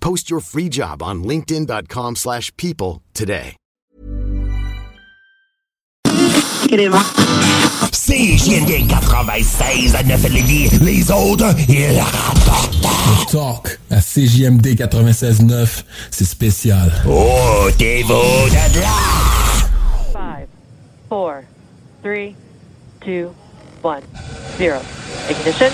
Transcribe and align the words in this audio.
Post 0.00 0.30
your 0.30 0.40
free 0.40 0.68
job 0.68 1.02
on 1.02 1.22
linkedin.com/people 1.24 2.14
slash 2.14 2.50
people 2.56 3.02
today. 3.14 3.56
CJMD 7.92 8.86
96 8.88 9.94
à 9.94 10.02
9 10.02 10.22
Lévis. 10.28 10.70
Les 10.80 11.10
autres, 11.10 11.54
ils 11.68 11.98
rapportent. 11.98 12.76
Talk 13.30 13.78
à 13.90 14.00
CJMD 14.00 14.76
96.9, 14.76 15.84
c'est 16.10 16.24
spécial. 16.24 16.92
Oh, 17.08 17.68
t'es 17.76 18.02
beau 18.04 18.48
de 18.48 18.80
là. 18.80 18.88
Five, 20.12 20.46
four, 21.08 21.42
three, 22.02 22.34
two, 23.00 23.30
one, 23.82 24.02
zero. 24.58 24.80
Ignition. 25.28 25.70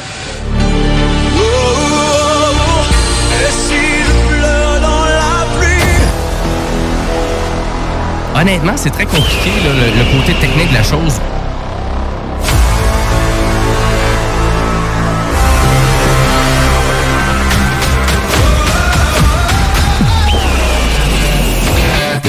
Oh, 1.38 1.62
oh, 1.78 2.54
oh, 2.58 3.85
Honnêtement, 8.38 8.74
c'est 8.76 8.90
très 8.90 9.06
compliqué, 9.06 9.50
le, 9.64 9.98
le 9.98 10.18
côté 10.18 10.34
technique 10.34 10.68
de 10.68 10.74
la 10.74 10.82
chose. 10.82 11.20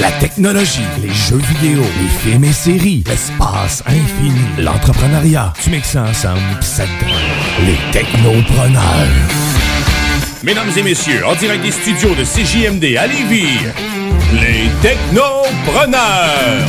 La 0.00 0.10
technologie, 0.12 0.80
les 1.02 1.12
jeux 1.12 1.36
vidéo, 1.36 1.82
les 2.00 2.08
films 2.30 2.44
et 2.44 2.52
séries, 2.52 3.04
l'espace 3.06 3.82
infini, 3.86 4.32
l'entrepreneuriat. 4.58 5.52
Tu 5.62 5.68
mixes 5.70 5.90
ça 5.90 6.04
ensemble 6.04 6.40
pis 6.60 6.66
ça 6.66 6.84
te 6.84 7.04
donne 7.04 7.66
les 7.66 7.78
technopreneurs. 7.92 9.47
Mesdames 10.44 10.70
et 10.76 10.82
messieurs, 10.82 11.26
en 11.26 11.34
direct 11.34 11.64
des 11.64 11.72
studios 11.72 12.14
de 12.14 12.22
CJMD 12.22 12.96
à 12.96 13.06
Lévis, 13.08 13.58
les 14.40 14.70
technopreneurs. 14.80 16.68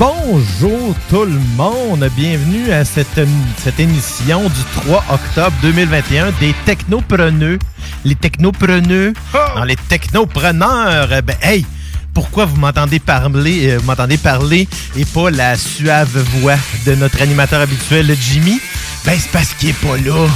Bonjour 0.00 0.94
tout 1.10 1.26
le 1.26 1.38
monde. 1.56 2.08
Bienvenue 2.16 2.72
à 2.72 2.86
cette, 2.86 3.20
cette 3.58 3.78
émission 3.78 4.44
du 4.48 4.80
3 4.82 5.04
octobre 5.10 5.54
2021 5.60 6.32
des 6.40 6.54
technopreneux. 6.64 7.58
Les 8.06 8.14
technopreneux, 8.14 9.12
non, 9.34 9.62
les 9.64 9.76
technopreneurs. 9.76 11.12
Eh 11.12 11.20
Ben, 11.20 11.36
hey, 11.42 11.66
pourquoi 12.14 12.46
vous 12.46 12.56
m'entendez 12.56 12.98
parler, 12.98 13.72
euh, 13.72 13.78
vous 13.78 13.84
m'entendez 13.84 14.16
parler 14.16 14.66
et 14.96 15.04
pas 15.04 15.30
la 15.30 15.54
suave 15.56 16.18
voix 16.40 16.56
de 16.86 16.94
notre 16.94 17.20
animateur 17.20 17.60
habituel, 17.60 18.16
Jimmy? 18.18 18.58
Ben, 19.04 19.18
c'est 19.20 19.30
parce 19.30 19.52
qu'il 19.52 19.68
est 19.68 19.80
pas 19.86 19.98
là. 19.98 20.26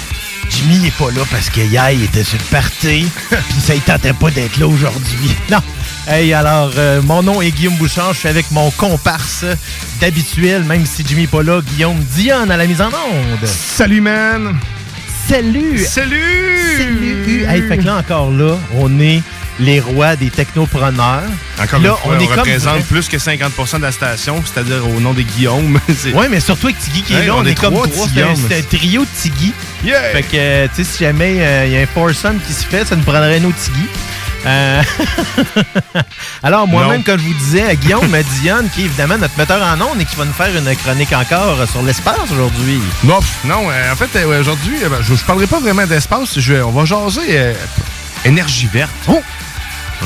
Jimmy 0.50 0.86
est 0.88 0.98
pas 0.98 1.10
là 1.10 1.22
parce 1.30 1.48
que 1.48 1.60
hier, 1.60 1.90
il 1.90 2.04
était 2.04 2.22
sur 2.22 2.36
le 2.38 2.44
party, 2.50 3.06
puis 3.30 3.60
ça, 3.60 3.74
il 3.74 3.80
tentait 3.80 4.12
pas 4.12 4.30
d'être 4.30 4.58
là 4.58 4.66
aujourd'hui. 4.66 5.34
Non. 5.50 5.62
Hey, 6.06 6.34
alors, 6.34 6.70
euh, 6.76 7.00
mon 7.00 7.22
nom 7.22 7.40
est 7.40 7.50
Guillaume 7.50 7.76
Bouchard. 7.76 8.12
Je 8.12 8.18
suis 8.18 8.28
avec 8.28 8.50
mon 8.50 8.70
comparse 8.72 9.46
d'habituel, 10.00 10.62
même 10.64 10.84
si 10.84 11.02
Jimmy 11.06 11.22
n'est 11.22 11.26
pas 11.28 11.42
là, 11.42 11.62
Guillaume 11.62 11.98
Dion 12.14 12.50
à 12.50 12.56
la 12.58 12.66
mise 12.66 12.82
en 12.82 12.88
onde. 12.88 13.46
Salut, 13.46 14.02
man! 14.02 14.54
Salut! 15.26 15.78
Salut! 15.78 16.76
Salut! 16.76 17.46
Hey, 17.48 17.62
fait 17.62 17.78
que 17.78 17.84
là, 17.84 17.96
encore 17.96 18.30
là, 18.30 18.58
on 18.74 19.00
est 19.00 19.22
les 19.58 19.80
rois 19.80 20.14
des 20.16 20.28
technopreneurs. 20.28 21.22
Encore 21.58 21.80
là, 21.80 21.88
une 21.88 21.96
fois, 21.96 22.16
on, 22.18 22.20
est 22.20 22.26
représente 22.26 22.84
plus 22.84 23.08
que 23.08 23.16
50% 23.16 23.78
de 23.78 23.82
la 23.82 23.92
station, 23.92 24.42
c'est-à-dire 24.44 24.86
au 24.86 25.00
nom 25.00 25.14
des 25.14 25.24
Guillaume. 25.24 25.80
Ouais, 26.14 26.28
mais 26.28 26.40
surtout 26.40 26.66
avec 26.66 26.78
Tiggy 26.80 27.02
qui 27.02 27.14
est 27.14 27.20
Hey, 27.20 27.26
là, 27.28 27.36
on, 27.36 27.38
on 27.38 27.46
est, 27.46 27.52
est 27.52 27.54
comme 27.54 27.72
trois. 27.72 28.08
C'est 28.12 28.58
un, 28.58 28.62
trio 28.62 29.02
de 29.02 29.08
Tiggy. 29.22 29.54
Yeah! 29.82 30.02
Fait 30.12 30.22
que, 30.22 30.28
euh, 30.34 30.66
tu 30.68 30.84
sais, 30.84 30.92
si 30.92 31.04
jamais 31.04 31.36
euh, 31.38 31.66
il 31.66 31.72
y 31.72 31.76
a 31.78 31.80
un 31.80 31.86
foursome 31.86 32.38
qui 32.46 32.52
se 32.52 32.66
fait, 32.66 32.84
ça 32.84 32.94
nous 32.94 33.04
prendrait 33.04 33.38
un 33.38 33.44
autre 33.44 33.56
Tiggy. 33.56 33.88
Euh, 34.46 34.82
Alors, 36.42 36.66
moi-même, 36.66 37.02
comme 37.02 37.18
je 37.18 37.24
vous 37.24 37.34
disais, 37.34 37.66
à 37.66 37.74
Guillaume 37.74 38.14
Dionne, 38.40 38.68
qui 38.74 38.82
est 38.82 38.84
évidemment 38.86 39.16
notre 39.18 39.36
metteur 39.38 39.62
en 39.62 39.80
ondes 39.80 40.00
et 40.00 40.04
qui 40.04 40.16
va 40.16 40.24
nous 40.24 40.32
faire 40.32 40.54
une 40.56 40.76
chronique 40.76 41.12
encore 41.12 41.56
sur 41.70 41.82
l'espace 41.82 42.30
aujourd'hui. 42.30 42.80
Non, 43.04 43.20
non 43.44 43.70
euh, 43.70 43.92
en 43.92 43.96
fait, 43.96 44.14
euh, 44.16 44.40
aujourd'hui, 44.40 44.76
ben, 44.90 44.98
je, 45.02 45.14
je 45.14 45.24
parlerai 45.24 45.46
pas 45.46 45.60
vraiment 45.60 45.86
d'espace. 45.86 46.38
Je 46.38 46.54
on 46.62 46.70
va 46.72 46.84
jaser 46.84 47.54
énergie 48.24 48.68
verte. 48.72 48.90
Oh! 49.08 49.22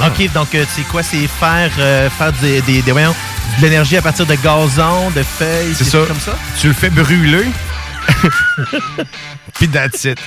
OK, 0.06 0.32
donc 0.32 0.48
c'est 0.52 0.82
quoi? 0.82 1.02
C'est 1.02 1.26
faire, 1.26 1.72
faire 1.72 2.32
des, 2.40 2.60
des, 2.62 2.82
des- 2.82 2.92
voyons, 2.92 3.14
de 3.58 3.62
l'énergie 3.62 3.96
à 3.96 4.02
partir 4.02 4.26
de 4.26 4.34
gazon, 4.36 5.10
de 5.10 5.22
feuilles, 5.24 5.74
C'est 5.74 5.84
des 5.84 5.90
ça. 5.90 5.98
trucs 5.98 6.08
comme 6.08 6.20
ça? 6.20 6.36
Tu 6.60 6.68
le 6.68 6.72
fais 6.74 6.90
brûler. 6.90 7.46
Puis 9.54 9.68
that's 9.68 10.04
it. 10.04 10.18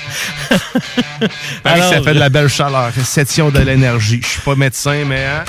Alors, 1.64 1.90
ça 1.94 2.02
fait 2.02 2.14
de 2.14 2.20
la 2.20 2.30
belle 2.30 2.50
chaleur. 2.50 2.92
Réception 2.94 3.50
de 3.50 3.60
l'énergie. 3.60 4.20
Je 4.22 4.28
suis 4.28 4.42
pas 4.42 4.56
médecin, 4.56 5.04
mais... 5.08 5.26
hein, 5.26 5.44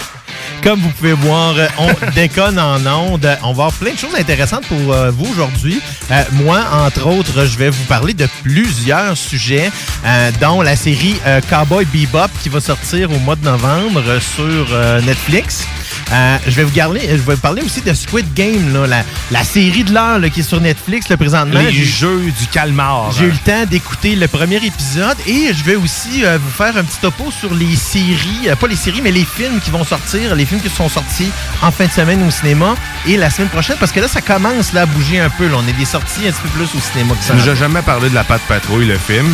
Comme 0.63 0.81
vous 0.81 0.91
pouvez 0.91 1.13
voir, 1.15 1.55
euh, 1.57 1.67
on 1.79 2.11
déconne 2.15 2.59
en 2.59 2.85
ondes. 2.87 3.27
On 3.43 3.53
va 3.53 3.65
avoir 3.65 3.73
plein 3.73 3.93
de 3.93 3.99
choses 3.99 4.15
intéressantes 4.19 4.67
pour 4.67 4.93
euh, 4.93 5.11
vous 5.11 5.27
aujourd'hui. 5.33 5.81
Euh, 6.11 6.23
moi, 6.33 6.61
entre 6.73 7.07
autres, 7.07 7.45
je 7.45 7.59
vais 7.59 7.71
vous 7.71 7.85
parler 7.85 8.15
de 8.15 8.29
plusieurs 8.43 9.17
sujets, 9.17 9.71
euh, 10.05 10.31
dont 10.41 10.63
la 10.63 10.77
série 10.77 11.17
Cowboy 11.51 11.85
Bebop 11.87 12.29
qui 12.43 12.49
va 12.49 12.61
sortir 12.61 13.11
au 13.11 13.19
mois 13.19 13.37
de 13.37 13.45
novembre 13.45 14.03
sur 14.21 14.69
Netflix. 15.03 15.67
Euh, 16.13 16.37
je 16.47 16.51
vais 16.51 16.65
vous 16.65 16.73
garder, 16.75 17.01
je 17.09 17.15
vais 17.17 17.35
vous 17.35 17.41
parler 17.41 17.63
aussi 17.63 17.81
de 17.81 17.93
Squid 17.95 18.27
Game, 18.35 18.73
là, 18.75 18.87
la, 18.87 19.03
la 19.31 19.45
série 19.45 19.83
de 19.85 19.95
l'heure 19.95 20.21
qui 20.31 20.41
est 20.41 20.43
sur 20.43 20.61
Netflix 20.61 21.09
là, 21.09 21.17
présentement. 21.17 21.59
les 21.61 21.73
jeux 21.85 22.21
du 22.39 22.47
calmar. 22.51 23.13
j'ai 23.13 23.25
eu 23.25 23.31
le 23.31 23.37
temps 23.39 23.65
d'écouter 23.71 24.15
le 24.15 24.29
premier 24.29 24.57
épisode 24.57 25.17
et 25.27 25.55
je 25.55 25.65
vais 25.65 25.75
aussi 25.77 26.25
euh, 26.25 26.39
vous 26.43 26.51
faire 26.51 26.77
un 26.77 26.85
petit 26.85 26.99
topo 27.01 27.31
sur 27.31 27.55
les 27.55 27.75
séries, 27.77 28.49
euh, 28.49 28.57
pas 28.57 28.67
les 28.67 28.77
séries, 28.77 29.01
mais 29.03 29.11
les 29.11 29.25
films 29.25 29.59
qui 29.65 29.71
vont 29.71 29.85
sortir, 29.85 30.35
les 30.35 30.45
films 30.45 30.61
qui 30.61 30.69
sont 30.69 30.89
sortis 30.91 31.31
en 31.63 31.71
fin 31.71 31.87
de 31.87 31.91
semaine 31.93 32.23
au 32.27 32.31
cinéma 32.31 32.75
et 33.07 33.17
la 33.17 33.31
semaine 33.31 33.49
prochaine, 33.49 33.77
parce 33.81 33.91
que 33.93 34.01
là, 34.01 34.09
ça 34.09 34.21
commence 34.21 34.73
là, 34.75 34.83
à 34.83 34.87
bouger 34.87 35.19
un 35.19 35.31
peu. 35.31 35.49
là. 35.49 35.57
On 35.59 35.67
est 35.69 35.73
des 35.73 35.85
sorties 35.87 36.27
un 36.29 36.31
petit 36.33 36.43
peu 36.43 36.49
plus 36.51 36.79
au 36.79 36.83
cinéma 36.93 37.15
que 37.15 37.25
ça. 37.25 37.35
J'ai 37.43 37.57
jamais 37.57 37.81
parlé 37.83 38.11
de 38.11 38.15
la 38.15 38.25
patte 38.25 38.43
patrouille, 38.43 38.87
le 38.87 38.99
film? 38.99 39.27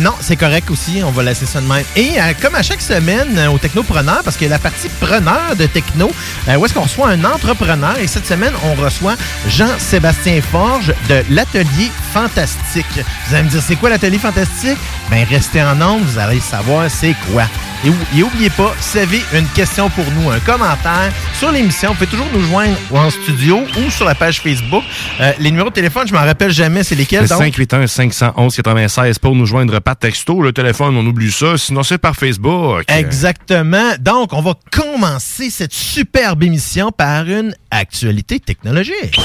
Non, 0.00 0.14
c'est 0.20 0.36
correct 0.36 0.70
aussi. 0.70 1.02
On 1.04 1.10
va 1.10 1.22
laisser 1.24 1.44
ça 1.46 1.60
de 1.60 1.66
même. 1.66 1.84
Et 1.96 2.12
comme 2.40 2.54
à 2.54 2.62
chaque 2.62 2.80
semaine 2.80 3.38
au 3.52 3.58
Technopreneur, 3.58 4.22
parce 4.24 4.36
que 4.36 4.46
la 4.46 4.58
partie 4.58 4.88
preneur 5.00 5.56
de 5.58 5.66
Techno, 5.66 6.05
euh, 6.48 6.56
où 6.56 6.64
est-ce 6.64 6.74
qu'on 6.74 6.82
reçoit 6.82 7.08
un 7.08 7.24
entrepreneur. 7.24 7.98
Et 7.98 8.06
cette 8.06 8.26
semaine, 8.26 8.52
on 8.64 8.74
reçoit 8.74 9.16
Jean-Sébastien 9.48 10.40
Forge 10.40 10.92
de 11.08 11.22
l'atelier 11.30 11.90
fantastique. 12.12 12.86
Vous 13.28 13.34
allez 13.34 13.44
me 13.44 13.50
dire, 13.50 13.62
c'est 13.62 13.76
quoi 13.76 13.90
l'atelier 13.90 14.18
fantastique? 14.18 14.78
Ben, 15.10 15.24
restez 15.28 15.62
en 15.62 15.80
onde, 15.80 16.02
vous 16.02 16.18
allez 16.18 16.40
savoir 16.40 16.90
c'est 16.90 17.14
quoi. 17.32 17.44
Et, 17.84 18.18
et 18.18 18.22
oubliez 18.22 18.50
pas, 18.50 18.74
si 18.80 18.96
vous 18.96 19.02
avez 19.02 19.22
une 19.34 19.46
question 19.48 19.88
pour 19.90 20.04
nous, 20.12 20.30
un 20.30 20.40
commentaire 20.40 21.12
sur 21.38 21.52
l'émission, 21.52 21.90
vous 21.90 21.94
pouvez 21.94 22.06
toujours 22.06 22.26
nous 22.32 22.40
joindre 22.40 22.76
en 22.92 23.10
studio 23.10 23.60
ou 23.78 23.90
sur 23.90 24.04
la 24.06 24.14
page 24.14 24.40
Facebook. 24.40 24.82
Euh, 25.20 25.32
les 25.38 25.50
numéros 25.50 25.68
de 25.68 25.74
téléphone, 25.74 26.08
je 26.08 26.12
m'en 26.12 26.20
rappelle 26.24 26.50
jamais, 26.50 26.82
c'est 26.82 26.94
lesquels? 26.94 27.22
Le 27.22 27.28
donc? 27.28 27.38
581 27.38 27.86
511 27.86 28.56
96 28.56 29.18
pour 29.18 29.34
nous 29.36 29.46
joindre 29.46 29.80
par 29.80 29.96
texto. 29.96 30.42
Le 30.42 30.52
téléphone, 30.52 30.96
on 30.96 31.06
oublie 31.06 31.30
ça. 31.30 31.56
Sinon, 31.56 31.82
c'est 31.82 31.98
par 31.98 32.16
Facebook. 32.16 32.84
Exactement. 32.88 33.94
Donc, 34.00 34.32
on 34.32 34.42
va 34.42 34.54
commencer 34.70 35.50
cette 35.50 35.74
superbe 35.86 36.42
émission 36.42 36.90
par 36.90 37.28
une 37.28 37.54
actualité 37.70 38.40
technologique. 38.40 39.18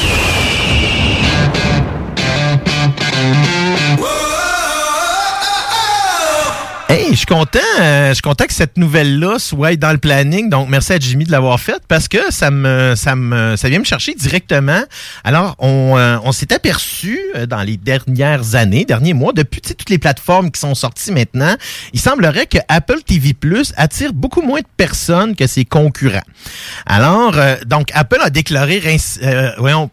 Hey, 6.92 7.12
je 7.12 7.16
suis 7.16 7.26
content, 7.26 7.60
euh, 7.80 8.10
je 8.10 8.16
suis 8.16 8.22
content 8.22 8.44
que 8.44 8.54
cette 8.54 8.76
nouvelle-là 8.76 9.40
soit 9.40 9.78
dans 9.78 9.94
le 9.94 9.98
planning. 9.98 10.50
Donc, 10.50 10.68
merci 10.68 10.92
à 10.92 11.00
Jimmy 11.00 11.24
de 11.24 11.32
l'avoir 11.32 11.58
faite 11.58 11.84
parce 11.88 12.10
que 12.10 12.34
ça 12.34 12.52
me, 12.52 12.96
ça 12.98 13.16
me, 13.16 13.56
ça 13.56 13.70
vient 13.70 13.80
me 13.80 13.86
chercher 13.86 14.14
directement. 14.14 14.82
Alors, 15.24 15.56
on, 15.60 15.98
euh, 15.98 16.18
on 16.26 16.34
s'est 16.34 16.52
aperçu 16.52 17.18
euh, 17.38 17.46
dans 17.46 17.62
les 17.62 17.78
dernières 17.78 18.56
années, 18.56 18.84
derniers 18.84 19.14
mois, 19.14 19.32
depuis 19.32 19.62
toutes 19.62 19.90
les 19.90 20.00
plateformes 20.00 20.52
qui 20.52 20.60
sont 20.60 20.76
sorties 20.76 21.14
maintenant, 21.14 21.56
il 21.94 22.00
semblerait 22.02 22.46
que 22.46 22.58
Apple 22.68 23.02
TV 23.06 23.34
Plus 23.34 23.72
attire 23.78 24.12
beaucoup 24.12 24.42
moins 24.42 24.60
de 24.60 24.68
personnes 24.76 25.34
que 25.38 25.48
ses 25.48 25.64
concurrents. 25.64 26.20
Alors, 26.86 27.38
euh, 27.38 27.56
donc, 27.66 27.88
Apple 27.94 28.20
a 28.22 28.30
déclaré, 28.30 28.82
euh, 29.24 29.52
voyons, 29.58 29.90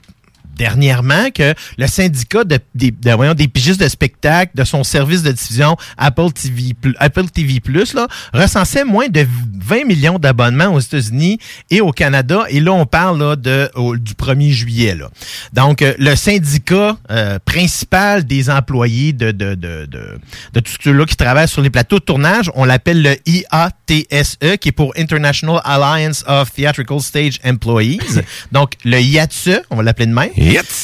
dernièrement 0.58 1.30
que 1.34 1.54
le 1.78 1.86
syndicat 1.86 2.44
de, 2.44 2.58
des, 2.74 2.90
de- 2.90 3.12
voyons, 3.12 3.34
des 3.34 3.48
pigistes 3.48 3.80
de 3.80 3.88
spectacle 3.88 4.52
de 4.54 4.64
son 4.64 4.84
service 4.84 5.22
de 5.22 5.32
diffusion 5.32 5.76
Apple 5.96 6.32
TV, 6.32 6.74
Pl- 6.74 6.96
Apple 6.98 7.26
TV 7.30 7.60
Plus 7.60 7.94
là, 7.94 8.06
recensait 8.34 8.84
moins 8.84 9.08
de 9.08 9.24
20 9.60 9.84
millions 9.86 10.18
d'abonnements 10.18 10.74
aux 10.74 10.80
États-Unis 10.80 11.38
et 11.70 11.80
au 11.80 11.92
Canada. 11.92 12.44
Et 12.48 12.60
là, 12.60 12.72
on 12.72 12.86
parle 12.86 13.18
là, 13.20 13.36
de, 13.36 13.70
au- 13.74 13.96
du 13.96 14.12
1er 14.14 14.50
juillet. 14.50 14.94
Là. 14.94 15.08
Donc, 15.52 15.80
euh, 15.82 15.94
le 15.98 16.14
syndicat 16.16 16.96
euh, 17.10 17.38
principal 17.44 18.24
des 18.24 18.50
employés 18.50 19.12
de, 19.12 19.30
de, 19.30 19.54
de, 19.54 19.86
de, 19.86 20.18
de 20.54 20.60
tous 20.60 20.76
ceux-là 20.82 21.04
qui 21.06 21.16
travaillent 21.16 21.48
sur 21.48 21.62
les 21.62 21.70
plateaux 21.70 21.98
de 22.00 22.04
tournage, 22.04 22.50
on 22.54 22.64
l'appelle 22.64 23.02
le 23.02 23.16
IATSE, 23.26 24.38
qui 24.60 24.68
est 24.68 24.72
pour 24.72 24.92
International 24.96 25.60
Alliance 25.64 26.24
of 26.26 26.52
Theatrical 26.52 27.00
Stage 27.00 27.38
Employees. 27.44 28.00
Donc, 28.52 28.72
le 28.84 29.00
IATSE, 29.00 29.60
on 29.70 29.76
va 29.76 29.82
l'appeler 29.82 30.06
de 30.06 30.12
même 30.12 30.30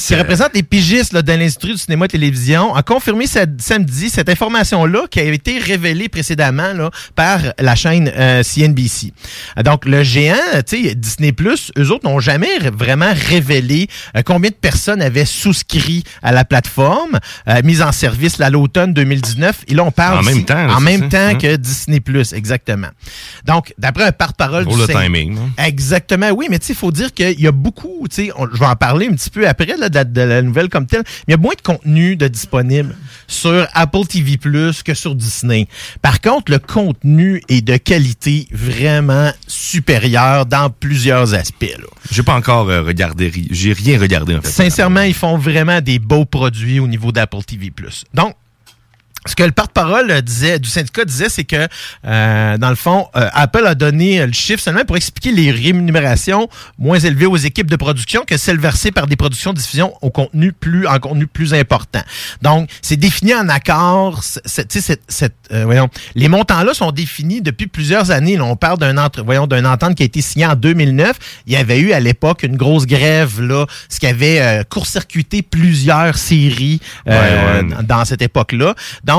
qui 0.08 0.14
représente 0.16 0.54
les 0.54 0.62
pigistes 0.62 1.12
là, 1.12 1.22
dans 1.22 1.38
l'industrie 1.38 1.72
du 1.72 1.78
cinéma 1.78 2.04
et 2.06 2.08
télévision, 2.08 2.74
a 2.74 2.82
confirmé 2.82 3.26
cette- 3.26 3.60
samedi 3.60 4.10
cette 4.10 4.28
information-là 4.28 5.06
qui 5.10 5.20
a 5.20 5.24
été 5.24 5.58
révélée 5.58 6.08
précédemment 6.08 6.72
là, 6.72 6.90
par 7.14 7.40
la 7.58 7.74
chaîne 7.74 8.10
euh, 8.16 8.42
CNBC. 8.42 9.12
Euh, 9.58 9.62
Donc, 9.62 9.84
le 9.86 10.02
géant, 10.02 10.34
tu 10.66 10.84
sais, 10.84 10.94
Disney+, 10.94 11.32
eux 11.78 11.90
autres 11.90 12.08
n'ont 12.08 12.20
jamais 12.20 12.58
vraiment 12.72 13.12
révélé 13.14 13.88
euh, 14.16 14.22
combien 14.24 14.50
de 14.50 14.54
personnes 14.56 15.00
avaient 15.02 15.24
souscrit 15.24 16.04
à 16.22 16.32
la 16.32 16.44
plateforme, 16.44 17.18
euh, 17.48 17.60
mise 17.64 17.80
en 17.82 17.92
service 17.92 18.38
là, 18.38 18.50
l'automne 18.50 18.92
2019. 18.92 19.64
Et 19.68 19.74
là, 19.74 19.84
on 19.84 19.90
parle 19.90 20.18
En 20.18 20.22
même 20.22 20.44
temps, 20.44 20.68
en 20.68 20.80
même 20.80 21.08
temps 21.08 21.18
Hein? 21.18 21.34
que 21.36 21.56
Disney+, 21.56 22.00
exactement. 22.32 22.88
Donc, 23.44 23.72
d'après 23.78 24.04
un 24.04 24.12
porte-parole 24.12 24.64
Pour 24.64 24.74
du 24.74 24.80
le 24.80 24.86
syn- 24.86 25.02
timing. 25.04 25.38
hein? 25.38 25.64
Exactement, 25.64 26.30
oui, 26.30 26.46
mais 26.50 26.58
tu 26.58 26.66
sais, 26.66 26.72
il 26.72 26.76
faut 26.76 26.90
dire 26.90 27.14
qu'il 27.14 27.40
y 27.40 27.46
a 27.46 27.52
beaucoup, 27.52 28.06
tu 28.10 28.26
sais, 28.26 28.32
on- 28.36 28.46
je 28.52 28.58
vais 28.58 28.66
en 28.66 28.76
parler 28.76 29.06
un 29.10 29.14
petit 29.14 29.30
peu 29.30 29.46
après 29.46 29.53
là, 29.58 29.88
de, 29.88 29.94
la, 29.94 30.04
de 30.04 30.20
la 30.20 30.42
nouvelle 30.42 30.68
comme 30.68 30.86
telle, 30.86 31.02
mais 31.26 31.28
il 31.28 31.30
y 31.32 31.34
a 31.34 31.38
moins 31.38 31.54
de 31.54 31.62
contenu 31.62 32.16
de 32.16 32.28
disponible 32.28 32.94
sur 33.26 33.66
Apple 33.72 34.06
TV 34.06 34.36
Plus 34.36 34.82
que 34.82 34.94
sur 34.94 35.14
Disney. 35.14 35.66
Par 36.02 36.20
contre, 36.20 36.52
le 36.52 36.58
contenu 36.58 37.42
est 37.48 37.62
de 37.62 37.76
qualité 37.76 38.48
vraiment 38.52 39.30
supérieure 39.46 40.46
dans 40.46 40.70
plusieurs 40.70 41.34
aspects. 41.34 41.76
J'ai 42.10 42.22
pas 42.22 42.34
encore 42.34 42.68
euh, 42.68 42.82
regardé. 42.82 43.32
J'ai 43.50 43.72
rien 43.72 43.98
regardé, 43.98 44.34
en 44.34 44.42
fait. 44.42 44.48
Sincèrement, 44.48 45.02
ils 45.02 45.14
font 45.14 45.38
vraiment 45.38 45.80
des 45.80 45.98
beaux 45.98 46.24
produits 46.24 46.80
au 46.80 46.86
niveau 46.86 47.12
d'Apple 47.12 47.42
TV 47.46 47.70
Plus. 47.70 48.04
Donc, 48.12 48.34
ce 49.26 49.34
que 49.34 49.42
le 49.42 49.52
porte-parole 49.52 50.20
disait, 50.22 50.58
du 50.58 50.68
syndicat 50.68 51.04
disait, 51.04 51.28
c'est 51.28 51.44
que, 51.44 51.66
euh, 52.06 52.58
dans 52.58 52.68
le 52.68 52.74
fond, 52.76 53.08
euh, 53.16 53.28
Apple 53.32 53.66
a 53.66 53.74
donné 53.74 54.20
euh, 54.20 54.26
le 54.26 54.32
chiffre 54.32 54.62
seulement 54.62 54.84
pour 54.84 54.96
expliquer 54.96 55.32
les 55.32 55.50
rémunérations 55.50 56.48
moins 56.78 56.98
élevées 56.98 57.26
aux 57.26 57.36
équipes 57.36 57.70
de 57.70 57.76
production 57.76 58.22
que 58.26 58.36
celles 58.36 58.58
versées 58.60 58.90
par 58.92 59.06
des 59.06 59.16
productions 59.16 59.52
de 59.52 59.58
diffusion 59.58 59.94
au 60.02 60.10
contenu 60.10 60.52
plus, 60.52 60.86
en 60.86 60.98
contenu 60.98 61.26
plus 61.26 61.54
important. 61.54 62.02
Donc, 62.42 62.68
c'est 62.82 62.96
défini 62.96 63.34
en 63.34 63.48
accord. 63.48 64.22
cette- 64.44 64.72
cette, 65.08 65.34
euh, 65.52 65.64
voyons, 65.64 65.88
les 66.14 66.28
montants-là 66.28 66.74
sont 66.74 66.90
définis 66.90 67.40
depuis 67.40 67.66
plusieurs 67.66 68.10
années. 68.10 68.36
Là, 68.36 68.44
on 68.44 68.56
parle 68.56 68.78
d'un 68.78 68.98
entre, 68.98 69.22
voyons, 69.22 69.46
d'une 69.46 69.66
entente 69.66 69.94
qui 69.94 70.02
a 70.02 70.06
été 70.06 70.20
signée 70.20 70.46
en 70.46 70.54
2009. 70.54 71.16
Il 71.46 71.52
y 71.52 71.56
avait 71.56 71.78
eu 71.78 71.92
à 71.92 72.00
l'époque 72.00 72.42
une 72.42 72.56
grosse 72.56 72.86
grève, 72.86 73.40
là, 73.40 73.66
ce 73.88 73.98
qui 74.00 74.06
avait 74.06 74.40
euh, 74.40 74.62
court-circuité 74.64 75.42
plusieurs 75.42 76.16
séries 76.18 76.80
euh, 77.08 77.12
Ouais, 77.14 77.62
ouais. 77.62 77.68
dans- 77.70 77.82
dans 77.98 78.04
cette 78.04 78.22
époque-là. 78.22 78.74
Donc, 79.04 79.13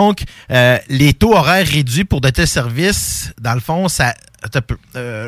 euh, 0.51 0.77
les 0.89 1.13
taux 1.13 1.33
horaires 1.35 1.67
réduits 1.67 2.05
pour 2.05 2.21
de 2.21 2.29
tels 2.29 2.47
services, 2.47 3.31
dans 3.41 3.53
le 3.53 3.59
fond, 3.61 3.87
ça... 3.87 4.13
Euh, 4.95 5.27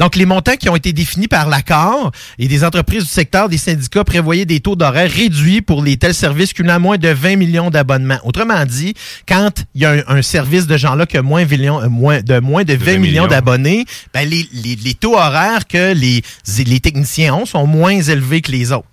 donc, 0.00 0.16
les 0.16 0.26
montants 0.26 0.56
qui 0.56 0.68
ont 0.68 0.74
été 0.74 0.92
définis 0.92 1.28
par 1.28 1.48
l'accord 1.48 2.10
et 2.40 2.48
des 2.48 2.64
entreprises 2.64 3.04
du 3.04 3.08
secteur 3.10 3.48
des 3.48 3.56
syndicats 3.56 4.02
prévoyaient 4.02 4.44
des 4.44 4.58
taux 4.58 4.74
d'horaire 4.74 5.08
réduits 5.08 5.62
pour 5.62 5.80
les 5.80 5.96
tels 5.96 6.12
services 6.12 6.52
cumulant 6.52 6.80
moins 6.80 6.98
de 6.98 7.08
20 7.08 7.36
millions 7.36 7.70
d'abonnements. 7.70 8.18
Autrement 8.24 8.64
dit, 8.64 8.94
quand 9.28 9.64
il 9.76 9.82
y 9.82 9.84
a 9.84 9.92
un, 9.92 10.02
un 10.08 10.22
service 10.22 10.66
de 10.66 10.76
gens-là 10.76 11.06
qui 11.06 11.16
a 11.18 11.22
moins, 11.22 11.42
euh, 11.44 12.20
de 12.22 12.40
moins 12.40 12.64
de 12.64 12.74
20, 12.74 12.84
20 12.84 12.92
millions 12.94 12.98
millions. 12.98 13.26
d'abonnés, 13.28 13.84
ben, 14.12 14.28
les, 14.28 14.48
les- 14.52 14.74
les 14.74 14.94
taux 14.94 15.14
horaires 15.16 15.66
que 15.68 15.92
les, 15.92 16.22
les 16.66 16.80
techniciens 16.80 17.32
ont 17.34 17.46
sont 17.46 17.66
moins 17.68 18.00
élevés 18.00 18.40
que 18.40 18.50
les 18.50 18.72
autres. 18.72 18.88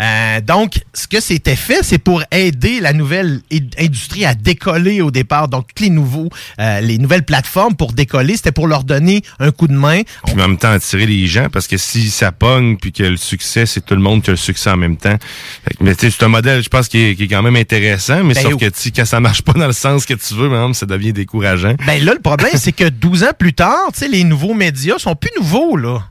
Euh, 0.00 0.40
donc, 0.40 0.80
ce 0.94 1.06
que 1.08 1.20
c'était 1.20 1.56
fait, 1.56 1.80
c'est 1.82 1.98
pour 1.98 2.22
aider 2.30 2.80
la 2.80 2.92
nouvelle 2.92 3.40
industrie 3.78 4.24
à 4.24 4.34
décoller 4.34 5.00
au 5.00 5.10
départ. 5.10 5.48
Donc, 5.48 5.68
les 5.80 5.90
nouveaux, 5.90 6.28
euh, 6.60 6.80
les 6.80 6.98
nouvelles 6.98 7.24
plateformes 7.24 7.74
pour 7.74 7.92
décoller, 7.92 8.36
c'était 8.36 8.52
pour 8.52 8.68
leur 8.68 8.84
donner 8.84 9.22
un 9.40 9.50
coup 9.50 9.66
de 9.66 9.74
main. 9.74 10.02
Puis 10.24 10.34
en 10.34 10.36
même 10.36 10.56
temps, 10.56 10.70
attirer 10.70 11.06
les 11.06 11.26
gens, 11.26 11.48
parce 11.50 11.66
que 11.66 11.76
si 11.76 12.10
ça 12.10 12.32
pogne, 12.32 12.76
puis 12.76 12.92
que 12.92 13.02
le 13.02 13.16
succès, 13.16 13.66
c'est 13.66 13.84
tout 13.84 13.94
le 13.94 14.00
monde 14.00 14.22
qui 14.22 14.30
a 14.30 14.32
le 14.32 14.36
succès 14.36 14.70
en 14.70 14.76
même 14.76 14.96
temps. 14.96 15.16
Fait 15.64 15.74
que, 15.74 15.82
mais 15.82 15.94
c'est 15.98 16.22
un 16.22 16.28
modèle, 16.28 16.62
je 16.62 16.68
pense, 16.68 16.88
qui 16.88 16.98
est, 16.98 17.14
qui 17.16 17.24
est 17.24 17.28
quand 17.28 17.42
même 17.42 17.56
intéressant, 17.56 18.22
mais 18.22 18.34
Ben, 18.34 18.42
sauf 18.42 18.56
que 18.56 18.68
tu 18.68 18.92
quand 18.92 19.04
ça 19.04 19.20
marche 19.20 19.42
pas 19.42 19.52
dans 19.52 19.66
le 19.66 19.72
sens 19.72 20.06
que 20.06 20.14
tu 20.14 20.34
veux, 20.34 20.48
même, 20.48 20.74
ça 20.74 20.86
devient 20.86 21.12
décourageant. 21.12 21.74
Ben 21.86 22.04
là, 22.04 22.14
le 22.14 22.20
problème, 22.20 22.52
c'est 22.54 22.72
que 22.72 22.88
12 22.88 23.24
ans 23.24 23.32
plus 23.38 23.52
tard, 23.52 23.88
tu 23.92 24.00
sais, 24.00 24.08
les 24.08 24.24
nouveaux 24.24 24.54
médias 24.54 24.98
sont 24.98 25.14
plus 25.14 25.30
nouveaux, 25.38 25.76
là. 25.76 26.04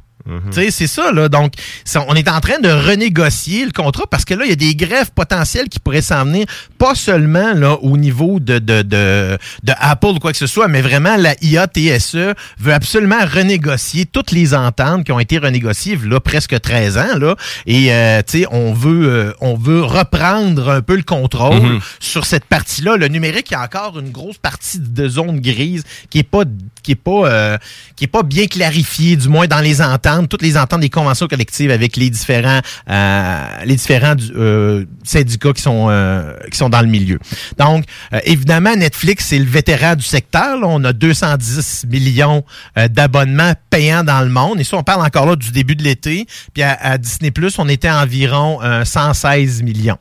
Tu 0.51 0.53
sais, 0.61 0.71
c'est 0.71 0.87
ça, 0.87 1.11
là. 1.11 1.29
Donc, 1.29 1.53
ça- 1.85 2.03
on 2.07 2.15
est 2.15 2.27
en 2.29 2.39
train 2.39 2.59
de 2.59 2.69
renégocier 2.69 3.65
le 3.65 3.71
contrat 3.71 4.05
parce 4.09 4.25
que 4.25 4.33
là, 4.33 4.43
il 4.45 4.49
y 4.49 4.53
a 4.53 4.55
des 4.55 4.75
grèves 4.75 5.11
potentielles 5.15 5.69
qui 5.69 5.79
pourraient 5.79 6.01
s'en 6.01 6.25
venir, 6.25 6.45
pas 6.77 6.95
seulement 6.95 7.53
là 7.53 7.73
au 7.81 7.97
niveau 7.97 8.39
de, 8.39 8.59
de, 8.59 8.81
de, 8.81 9.37
de 9.63 9.73
Apple 9.79 10.07
ou 10.07 10.19
quoi 10.19 10.31
que 10.31 10.37
ce 10.37 10.47
soit, 10.47 10.67
mais 10.67 10.81
vraiment 10.81 11.15
la 11.17 11.35
IATSE 11.41 12.15
veut 12.59 12.73
absolument 12.73 13.25
renégocier 13.25 14.05
toutes 14.05 14.31
les 14.31 14.53
ententes 14.53 15.03
qui 15.05 15.11
ont 15.11 15.19
été 15.19 15.37
renégociées 15.37 15.97
là 16.05 16.19
presque 16.19 16.59
13 16.59 16.97
ans, 16.97 17.17
là. 17.17 17.35
Et, 17.65 17.91
euh, 17.93 18.21
tu 18.25 18.39
sais, 18.41 18.47
on 18.51 18.73
veut, 18.73 19.07
euh, 19.09 19.33
on 19.41 19.55
veut 19.55 19.83
reprendre 19.83 20.69
un 20.69 20.81
peu 20.81 20.95
le 20.95 21.03
contrôle 21.03 21.61
Mhm. 21.61 21.79
sur 21.99 22.25
cette 22.25 22.45
partie-là. 22.45 22.97
Le 22.97 23.07
numérique, 23.07 23.47
il 23.49 23.53
y 23.53 23.55
a 23.55 23.63
encore 23.63 23.99
une 23.99 24.11
grosse 24.11 24.37
partie 24.37 24.79
de 24.79 25.07
zone 25.07 25.39
grise 25.39 25.83
qui 26.09 26.19
est 26.19 26.23
pas 26.23 26.43
qui 26.87 26.93
est 26.93 26.95
pas 26.95 27.29
euh, 27.29 27.57
qui 27.97 28.05
est 28.05 28.07
pas 28.07 28.23
bien 28.23 28.47
clarifiée, 28.47 29.17
du 29.17 29.27
moins 29.27 29.45
dans 29.45 29.59
les 29.59 29.81
ententes, 29.81 30.29
toutes 30.29 30.41
les 30.41 30.55
ententes 30.55 30.79
des 30.79 30.89
conventions 30.89 31.27
collectives 31.27 31.69
avec 31.69 31.97
les 31.97 32.09
différents 32.09 32.61
euh, 32.89 33.47
les 33.65 33.75
différents 33.75 34.15
euh, 34.35 34.85
syndicats 35.03 35.51
qui 35.51 35.61
sont 35.61 35.87
euh, 35.89 36.33
qui 36.49 36.57
sont 36.57 36.69
dans 36.69 36.79
le 36.79 36.87
milieu. 36.87 37.19
Donc 37.57 37.83
euh, 38.13 38.21
évidemment 38.23 38.73
Netflix 38.73 39.25
c'est 39.25 39.39
le 39.39 39.45
vétéran 39.45 39.95
du 39.95 40.05
secteur. 40.05 40.57
là. 40.57 40.67
On 40.67 40.81
a 40.85 40.93
210 40.93 41.87
millions 41.89 42.45
euh, 42.77 42.87
d'abonnements 42.87 43.51
payants 43.69 44.05
dans 44.05 44.21
le 44.21 44.29
monde 44.29 44.61
et 44.61 44.63
ça 44.63 44.77
on 44.77 44.83
parle 44.83 45.05
encore 45.05 45.25
là 45.25 45.35
du 45.35 45.51
début 45.51 45.75
de 45.75 45.83
l'été. 45.83 46.25
Puis 46.53 46.63
à, 46.63 46.97
Disney 46.97 47.31
Plus 47.31 47.59
on 47.59 47.67
était 47.67 47.89
à 47.89 48.01
environ 48.01 48.59
euh, 48.63 48.85
116 48.85 49.61
millions. 49.61 49.97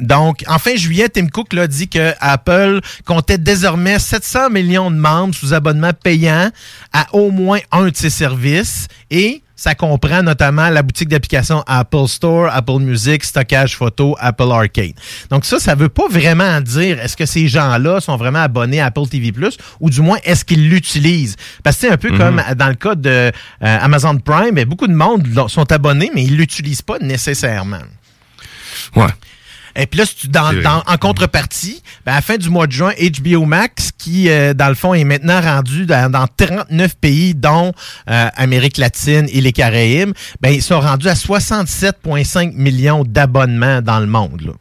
Donc, 0.00 0.44
en 0.46 0.58
fin 0.58 0.76
juillet, 0.76 1.08
Tim 1.08 1.26
Cook 1.26 1.52
l'a 1.52 1.66
dit 1.66 1.88
que 1.88 2.12
Apple 2.20 2.80
comptait 3.04 3.38
désormais 3.38 3.98
700 3.98 4.50
millions 4.50 4.90
de 4.90 4.96
membres 4.96 5.34
sous 5.34 5.52
abonnement 5.52 5.73
payant 5.92 6.50
à 6.92 7.06
au 7.14 7.30
moins 7.30 7.58
un 7.72 7.88
de 7.88 7.96
ses 7.96 8.10
services 8.10 8.86
et 9.10 9.40
ça 9.56 9.74
comprend 9.76 10.22
notamment 10.22 10.68
la 10.68 10.82
boutique 10.82 11.08
d'applications 11.08 11.62
Apple 11.68 12.08
Store, 12.08 12.50
Apple 12.52 12.80
Music, 12.80 13.22
stockage 13.24 13.76
photo, 13.76 14.16
Apple 14.18 14.50
Arcade. 14.50 14.94
Donc 15.30 15.44
ça, 15.44 15.60
ça 15.60 15.74
veut 15.76 15.88
pas 15.88 16.08
vraiment 16.10 16.60
dire 16.60 16.98
est-ce 17.00 17.16
que 17.16 17.24
ces 17.24 17.46
gens-là 17.46 18.00
sont 18.00 18.16
vraiment 18.16 18.40
abonnés 18.40 18.80
à 18.80 18.86
Apple 18.86 19.06
TV+, 19.08 19.32
ou 19.80 19.90
du 19.90 20.00
moins 20.00 20.18
est-ce 20.24 20.44
qu'ils 20.44 20.68
l'utilisent. 20.68 21.36
Parce 21.62 21.76
que 21.76 21.82
c'est 21.82 21.92
un 21.92 21.96
peu 21.96 22.10
Mhm. 22.10 22.18
comme 22.18 22.42
dans 22.56 22.68
le 22.68 22.74
cas 22.74 22.94
de 22.96 23.08
euh, 23.08 23.30
Amazon 23.60 24.18
Prime, 24.18 24.62
beaucoup 24.64 24.88
de 24.88 24.92
monde 24.94 25.26
sont 25.48 25.70
abonnés, 25.72 26.10
mais 26.14 26.24
ils 26.24 26.36
l'utilisent 26.36 26.82
pas 26.82 26.98
nécessairement. 26.98 27.78
Ouais. 28.96 29.06
Et 29.76 29.86
puis 29.86 29.98
là, 29.98 30.06
si 30.06 30.14
tu, 30.16 30.28
dans, 30.28 30.52
dans- 30.62 30.82
en 30.86 30.96
contrepartie, 30.98 31.82
ben, 32.06 32.12
à 32.12 32.16
la 32.16 32.20
fin 32.22 32.36
du 32.36 32.48
mois 32.50 32.66
de 32.66 32.72
juin, 32.72 32.92
HBO 32.98 33.44
Max, 33.44 33.90
qui, 33.96 34.28
euh, 34.28 34.54
dans 34.54 34.68
le 34.68 34.74
fond, 34.74 34.94
est 34.94 35.04
maintenant 35.04 35.40
rendu 35.40 35.86
dans, 35.86 36.10
dans 36.10 36.26
39 36.36 36.94
pays, 36.96 37.34
dont 37.34 37.72
euh, 38.10 38.28
Amérique 38.36 38.76
latine 38.78 39.26
et 39.32 39.40
les 39.40 39.52
Caraïbes, 39.52 40.12
ben, 40.40 40.50
ils 40.50 40.62
sont 40.62 40.80
rendus 40.80 41.08
à 41.08 41.14
67,5 41.14 42.52
millions 42.54 43.04
d'abonnements 43.04 43.82
dans 43.82 44.00
le 44.00 44.06
monde. 44.06 44.42
là. 44.44 44.52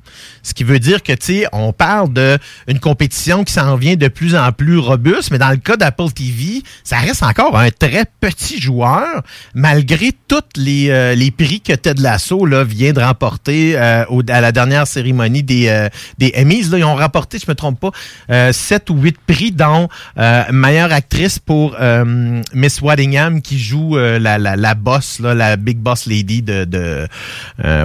Ce 0.42 0.54
qui 0.54 0.64
veut 0.64 0.80
dire 0.80 1.04
que, 1.04 1.14
tu 1.14 1.26
sais, 1.26 1.46
on 1.54 1.72
parle 1.74 2.10
d'une 2.14 2.80
compétition 2.80 3.44
qui 3.44 3.54
s'en 3.54 3.76
vient 3.76 3.96
de 3.96 4.08
plus 4.10 4.36
en 4.36 4.52
plus 4.52 4.78
robuste, 4.78 5.32
mais 5.32 5.38
dans 5.38 5.50
le 5.52 5.58
cas 5.58 5.78
d'Apple 5.78 6.12
TV, 6.12 6.64
ça 6.84 6.98
reste 6.98 7.24
encore 7.24 7.58
un 7.58 7.70
très 7.70 8.06
petit 8.20 8.60
joueur, 8.60 9.24
malgré 9.54 10.12
tous 10.28 10.42
les, 10.58 10.90
euh, 10.90 11.16
les 11.16 11.32
prix 11.32 11.62
que 11.62 11.74
Ted 11.74 12.02
Lasso 12.02 12.46
là, 12.46 12.64
vient 12.64 12.92
de 12.94 13.00
remporter 13.00 13.74
euh, 13.78 14.04
au- 14.10 14.22
à 14.30 14.42
la 14.42 14.52
dernière 14.52 14.86
des, 15.04 15.68
euh, 15.68 15.90
des 16.18 16.34
Emmys. 16.38 16.70
Là, 16.70 16.78
ils 16.78 16.84
ont 16.84 16.96
remporté, 16.96 17.38
je 17.40 17.46
me 17.50 17.56
trompe 17.56 17.80
pas, 17.80 17.92
euh, 18.30 18.52
7 18.54 18.90
ou 18.90 18.96
8 18.96 19.18
prix, 19.28 19.52
dont 19.52 19.90
euh, 20.18 20.44
meilleure 20.52 20.92
actrice 20.92 21.40
pour 21.40 21.76
euh, 21.80 22.42
Miss 22.54 22.82
Waddingham 22.82 23.42
qui 23.42 23.60
joue 23.60 23.98
euh, 23.98 24.20
la, 24.20 24.38
la, 24.38 24.56
la 24.56 24.76
boss, 24.76 25.20
là, 25.20 25.34
la 25.34 25.56
big 25.56 25.78
boss 25.78 26.06
lady 26.06 26.42
de, 26.42 26.66
de 26.66 27.08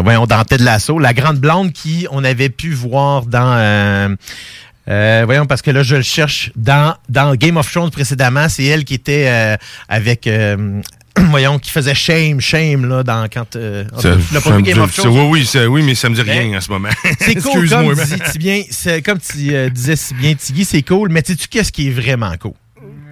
voyons, 0.03 0.27
dans 0.27 0.45
Ted 0.45 0.63
Lasso, 0.63 0.99
la 0.99 1.15
grande 1.15 1.39
blonde 1.39 1.73
qui 1.73 2.07
on 2.11 2.25
avait 2.25 2.49
pu 2.51 2.73
voir 2.73 3.27
dans... 3.27 3.57
euh, 3.57 5.23
voyons, 5.25 5.47
parce 5.47 5.63
que 5.63 5.71
là, 5.71 5.83
je 5.83 5.97
le 5.97 6.03
cherche 6.03 6.51
dans, 6.57 6.95
dans 7.09 7.35
Game 7.35 7.57
of 7.57 7.71
Thrones 7.71 7.91
précédemment. 7.91 8.49
C'est 8.49 8.65
elle 8.65 8.85
qui 8.85 8.95
était 8.95 9.27
euh, 9.29 9.57
avec... 9.89 10.27
euh, 10.27 10.81
voyons, 11.31 11.59
qui 11.59 11.71
faisait 11.71 11.95
Shame, 11.95 12.41
Shame, 12.41 12.87
là, 12.89 13.03
dans 13.03 13.27
quand... 13.33 13.57
Euh, 13.57 13.85
Ça- 14.01 14.15
vu 14.15 14.23
me 14.53 14.61
Game 14.63 14.79
of 14.81 14.95
Thrones? 14.95 15.13
oui, 15.19 15.27
oui, 15.41 15.47
ça- 15.47 15.67
oui, 15.69 15.83
mais 15.83 15.95
ça 15.95 16.09
me 16.09 16.15
dit 16.15 16.23
rien 16.23 16.43
Ben, 16.51 16.57
en 16.57 16.61
ce 16.61 16.71
moment. 16.71 16.89
C'est 17.21 17.35
cool, 17.43 17.69
comme, 17.69 17.95
mais- 17.95 18.05
dis- 18.05 18.23
si 18.33 18.39
bien, 18.39 18.63
comme 19.05 19.19
tu 19.19 19.55
euh, 19.55 19.69
disais 19.71 19.97
si 19.97 20.15
bien, 20.15 20.35
Tiggy, 20.35 20.65
c'est 20.65 20.83
cool, 20.83 21.11
mais 21.11 21.23
sais-tu 21.27 21.49
qu'est-ce 21.49 21.73
qui 21.73 21.89
est 21.89 21.93
vraiment 21.93 22.33
cool? 22.41 22.53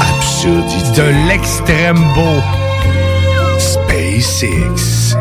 Absurdité. 0.00 0.93
De 0.97 1.03
l'extrême 1.29 1.99
beau. 2.15 2.41
SpaceX. 3.59 5.17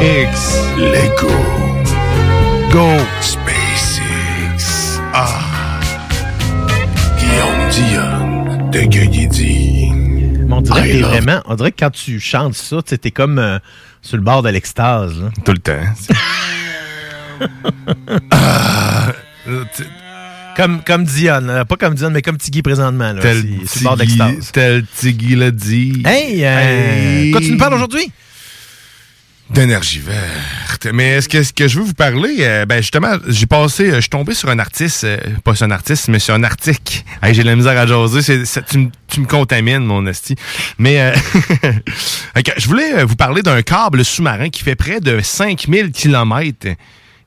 X. 0.00 0.58
Lego. 0.76 1.75
Go! 2.76 2.90
SpaceX. 3.22 5.00
Ah. 5.14 5.80
Guillaume 7.18 7.70
Dion 7.70 8.68
de 8.70 8.80
on 10.52 10.60
dirait 10.60 10.90
que 10.90 10.96
vraiment. 11.04 11.40
On 11.46 11.54
dirait 11.54 11.72
que 11.72 11.78
quand 11.80 11.90
tu 11.90 12.20
chantes 12.20 12.52
ça, 12.52 12.76
tu 12.82 13.10
comme 13.12 13.38
euh, 13.38 13.58
sur 14.02 14.18
le 14.18 14.22
bord 14.22 14.42
de 14.42 14.50
l'extase. 14.50 15.14
Tout 15.42 15.52
le 15.52 15.58
temps. 15.58 15.72
Ah. 18.30 19.06
Euh, 19.48 19.64
Comme, 20.54 20.82
comme 20.84 21.04
Dion. 21.04 21.64
Pas 21.66 21.76
comme 21.76 21.94
Dion, 21.94 22.10
mais 22.10 22.20
comme 22.20 22.36
Tiggy 22.36 22.60
présentement. 22.60 23.14
Là. 23.14 23.22
Tel 23.22 23.42
sur 23.66 23.80
le 23.80 23.84
bord 23.84 23.96
de 23.96 24.04
Tiggy- 24.04 24.18
l'extase. 24.18 24.52
Tel 24.52 24.84
Tiggy 24.94 25.34
l'a 25.34 25.50
dit. 25.50 26.02
Hey, 26.04 26.44
euh, 26.44 27.22
Hey. 27.22 27.30
quoi 27.30 27.40
tu 27.40 27.52
nous 27.52 27.56
parles 27.58 27.72
aujourd'hui? 27.72 28.12
D'énergie 29.48 30.00
verte. 30.00 30.88
Mais 30.92 31.10
est-ce 31.10 31.28
que, 31.28 31.42
ce 31.44 31.52
que 31.52 31.68
je 31.68 31.78
veux 31.78 31.84
vous 31.84 31.94
parler, 31.94 32.38
euh, 32.40 32.66
ben 32.66 32.78
justement, 32.82 33.12
j'ai 33.28 33.46
passé, 33.46 33.84
euh, 33.90 33.94
je 33.96 34.00
suis 34.00 34.10
tombé 34.10 34.34
sur 34.34 34.48
un 34.48 34.58
artiste, 34.58 35.04
euh, 35.04 35.16
pas 35.44 35.54
sur 35.54 35.66
un 35.66 35.70
artiste, 35.70 36.08
mais 36.08 36.18
sur 36.18 36.34
un 36.34 36.42
article. 36.42 37.04
Hey, 37.22 37.32
j'ai 37.32 37.44
la 37.44 37.54
misère 37.54 37.78
à 37.78 37.86
jaser, 37.86 38.42
tu, 38.68 38.78
me- 38.78 38.90
tu 39.06 39.20
me 39.20 39.26
contamines, 39.26 39.84
mon 39.84 40.04
esti. 40.06 40.34
Mais 40.78 41.12
je 42.56 42.66
voulais 42.66 43.04
vous 43.04 43.14
parler 43.14 43.42
d'un 43.42 43.62
câble 43.62 44.04
sous-marin 44.04 44.48
qui 44.50 44.64
fait 44.64 44.74
près 44.74 44.98
de 45.00 45.20
5000 45.20 45.92
kilomètres. 45.92 46.68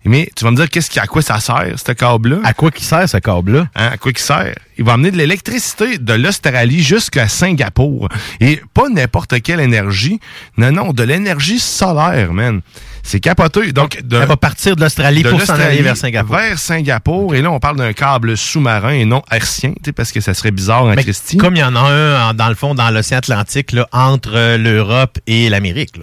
Mais 0.06 0.30
tu 0.36 0.46
vas 0.46 0.52
me 0.52 0.56
dire 0.56 0.70
qu'est-ce 0.70 0.90
qui, 0.90 1.00
à 1.00 1.08
quoi 1.08 1.22
ça 1.22 1.40
sert, 1.40 1.74
ce 1.76 1.92
câble-là? 1.92 2.38
À 2.44 2.54
quoi 2.54 2.72
qui 2.72 2.86
sert 2.86 3.08
ce 3.08 3.18
câble-là? 3.18 3.68
Hein, 3.76 3.90
à 3.94 3.98
quoi 3.98 4.12
il 4.12 4.18
sert? 4.18 4.56
Il 4.78 4.86
va 4.86 4.94
amener 4.94 5.12
de 5.12 5.18
l'électricité 5.18 5.98
de 5.98 6.14
l'Australie 6.14 6.82
jusqu'à 6.82 7.28
Singapour. 7.28 8.08
Et 8.40 8.62
pas 8.74 8.88
n'importe 8.88 9.42
quelle 9.42 9.60
énergie. 9.60 10.20
Non, 10.58 10.72
non, 10.72 10.94
de 10.94 11.04
l'énergie 11.04 11.60
solaire, 11.60 12.32
man. 12.32 12.62
C'est 13.04 13.20
capoté. 13.20 13.74
Donc, 13.74 14.02
de, 14.02 14.18
Elle 14.22 14.28
va 14.28 14.38
partir 14.38 14.78
de 14.78 14.82
l'Australie 14.82 15.24
pour 15.24 15.42
s'en 15.42 15.54
aller 15.54 15.82
vers 15.82 15.98
Singapour. 15.98 16.38
Vers 16.38 16.60
Singapour. 16.60 17.36
Et 17.36 17.42
là, 17.42 17.52
on 17.52 17.60
parle 17.60 17.76
d'un 17.76 17.92
câble 17.92 18.38
sous-marin 18.38 18.92
et 18.92 19.06
non 19.06 19.22
sais, 19.42 19.74
parce 19.94 20.12
que 20.14 20.22
ça 20.22 20.34
serait 20.34 20.52
bizarre 20.52 20.84
en 20.84 20.96
Christie. 20.96 21.38
comme 21.38 21.56
il 21.56 21.60
y 21.60 21.64
en 21.64 21.76
a 21.76 21.80
un, 21.80 22.34
dans 22.34 22.50
le 22.50 22.56
fond, 22.56 22.74
dans 22.74 22.90
l'océan 22.90 23.18
Atlantique, 23.18 23.74
là, 23.74 23.88
entre 23.92 24.32
euh, 24.36 24.58
l'Europe 24.58 25.18
et 25.28 25.50
l'Amérique. 25.50 25.98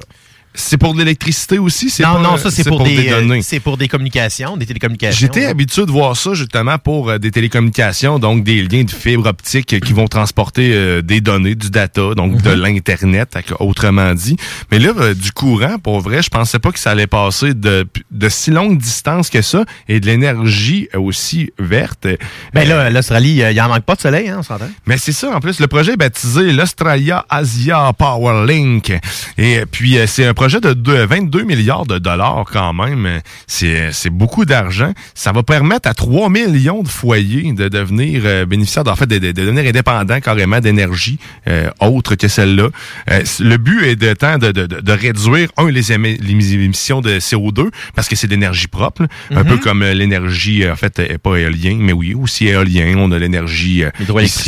C'est 0.59 0.79
pour 0.79 0.95
de 0.95 0.99
l'électricité 0.99 1.59
aussi? 1.59 1.91
C'est 1.91 2.03
Non, 2.03 2.15
pas- 2.15 2.23
non, 2.23 2.37
ça, 2.39 2.51
c'est 2.51 2.65
pour, 2.65 2.83
des, 2.83 2.97
des 2.97 3.09
euh, 3.13 3.21
données. 3.21 3.43
c'est 3.43 3.61
pour 3.61 3.77
des 3.77 3.89
communications, 3.89 4.57
des 4.57 4.67
télécommunications. 4.67 5.19
J'étais 5.21 5.45
habitué 5.47 5.85
de 5.87 5.91
voir 5.91 6.17
ça 6.17 6.35
justement 6.35 6.79
pour 6.79 7.11
euh, 7.11 7.19
des 7.19 7.31
télécommunications, 7.31 8.19
donc 8.19 8.43
des 8.43 8.63
liens 8.63 8.85
de 8.85 8.91
fibre 8.91 9.27
optique 9.29 9.75
euh, 9.75 9.79
qui 9.81 9.93
vont 9.93 10.07
transporter 10.09 10.73
euh, 10.73 11.03
des 11.03 11.21
données, 11.21 11.55
du 11.55 11.71
data, 11.71 12.15
donc 12.17 12.41
de 12.41 12.51
l'Internet, 12.51 13.37
avec- 13.37 13.53
autrement 13.61 14.15
dit. 14.15 14.37
Mais 14.71 14.79
là, 14.79 14.93
euh, 14.99 15.13
du 15.15 15.31
courant, 15.33 15.79
pour 15.79 16.01
vrai, 16.01 16.23
je 16.23 16.31
pensais 16.31 16.59
pas 16.59 16.73
que 16.73 16.79
ça 16.79 16.93
allait 16.93 17.07
passer 17.07 17.53
de, 17.53 17.87
de 18.11 18.29
si 18.31 18.51
longue 18.51 18.79
distance 18.79 19.29
que 19.29 19.43
ça 19.43 19.65
et 19.89 20.01
de 20.01 20.07
l'énergie 20.07 20.89
euh, 20.95 20.99
aussi 21.01 21.51
verte. 21.59 22.07
Ben 22.55 22.67
là, 22.67 22.89
l'Australie, 22.89 23.43
euh, 23.43 23.53
il 23.53 23.61
en 23.61 23.69
manque 23.69 23.85
pas 23.85 23.95
de 23.95 24.01
soleil, 24.01 24.29
hein, 24.31 24.37
on 24.39 24.43
s'entend? 24.43 24.71
Mais 24.87 24.97
c'est 24.97 25.13
ça, 25.13 25.31
en 25.37 25.41
plus, 25.41 25.61
le 25.61 25.67
projet 25.67 25.93
est 25.93 25.97
baptisé 25.99 26.51
l'Australia 26.53 27.27
Asia 27.29 27.93
Power 27.99 28.47
Link. 28.47 28.93
Et 29.37 29.61
puis, 29.71 29.99
euh, 29.99 30.07
c'est 30.07 30.25
un 30.25 30.33
projet 30.33 30.46
de 30.49 30.73
deux- 30.73 31.05
22 31.07 31.43
milliards 31.43 31.87
de 31.87 31.99
dollars 31.99 32.45
quand 32.53 32.73
même. 32.73 33.21
C'est 33.47 33.91
c'est 33.93 34.11
beaucoup 34.11 34.45
d'argent. 34.45 34.93
Ça 35.15 35.33
va 35.33 35.43
permettre 35.43 35.89
à 35.89 35.95
3 35.95 36.29
millions 36.29 36.83
de 36.83 36.89
foyers 36.89 37.53
de 37.53 37.69
devenir 37.69 38.23
euh, 38.25 38.47
bénéficiaires, 38.47 38.85
en 38.87 38.97
fait, 38.97 39.07
de, 39.07 39.19
de- 39.19 39.33
de 39.33 39.43
devenir 39.43 39.65
indépendants 39.67 40.21
carrément 40.21 40.61
d'énergie 40.61 41.19
euh, 41.49 41.69
autre 41.81 42.15
que 42.15 42.29
celle-là. 42.29 42.69
Euh, 43.11 43.23
le 43.41 43.57
but 43.57 43.85
est 43.85 43.97
de, 43.97 44.13
temps 44.15 44.39
de, 44.39 44.53
de, 44.53 44.67
de- 44.67 44.81
de 44.81 44.93
réduire, 44.93 45.49
un, 45.57 45.69
les, 45.71 45.93
émi- 45.93 46.19
les 46.21 46.55
émissions 46.55 47.01
de 47.01 47.19
CO2, 47.19 47.71
parce 47.95 48.09
que 48.09 48.17
c'est 48.17 48.27
d'énergie 48.29 48.67
propre, 48.69 49.03
un 49.31 49.43
Mhm. 49.43 49.49
peu 49.49 49.57
comme 49.59 49.83
euh, 49.83 49.95
l'énergie, 49.95 50.65
euh, 50.65 50.73
en 50.73 50.77
fait, 50.77 50.99
euh, 50.99 51.19
pas 51.19 51.37
éolien, 51.37 51.77
mais 51.81 51.93
oui, 51.93 52.15
aussi 52.15 52.47
éolien. 52.47 52.95
On 52.97 53.11
a 53.13 53.19
l'énergie 53.19 53.85
euh, 53.85 53.91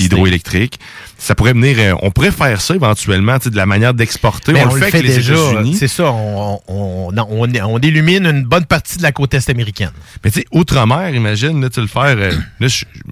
hydroélectrique. 0.05 0.79
Ça 1.19 1.35
pourrait 1.35 1.53
venir, 1.53 1.77
euh, 1.79 1.95
on 2.03 2.11
pourrait 2.11 2.31
faire 2.31 2.61
ça 2.61 2.75
éventuellement, 2.75 3.37
de 3.45 3.57
la 3.57 3.67
manière 3.67 3.95
d'exporter. 3.95 4.53
On, 4.55 4.75
le 4.75 4.81
fait 4.81 4.95
avec 4.95 5.03
les 5.07 5.15
déjà. 5.17 5.35
États-Unis. 5.35 5.77
Ça, 5.89 6.05
on, 6.13 6.61
on, 6.69 7.11
on, 7.17 7.49
on 7.55 7.79
illumine 7.81 8.27
une 8.27 8.45
bonne 8.45 8.67
partie 8.67 8.99
de 8.99 9.03
la 9.03 9.13
côte 9.13 9.35
est 9.35 9.51
américaine. 9.51 9.91
Mais 10.23 10.31
tu 10.31 10.41
sais, 10.41 10.47
outre-mer, 10.53 11.15
imagine, 11.15 11.69
tu 11.71 11.81
le 11.81 11.87
faire. 11.87 12.17
euh, 12.19 12.33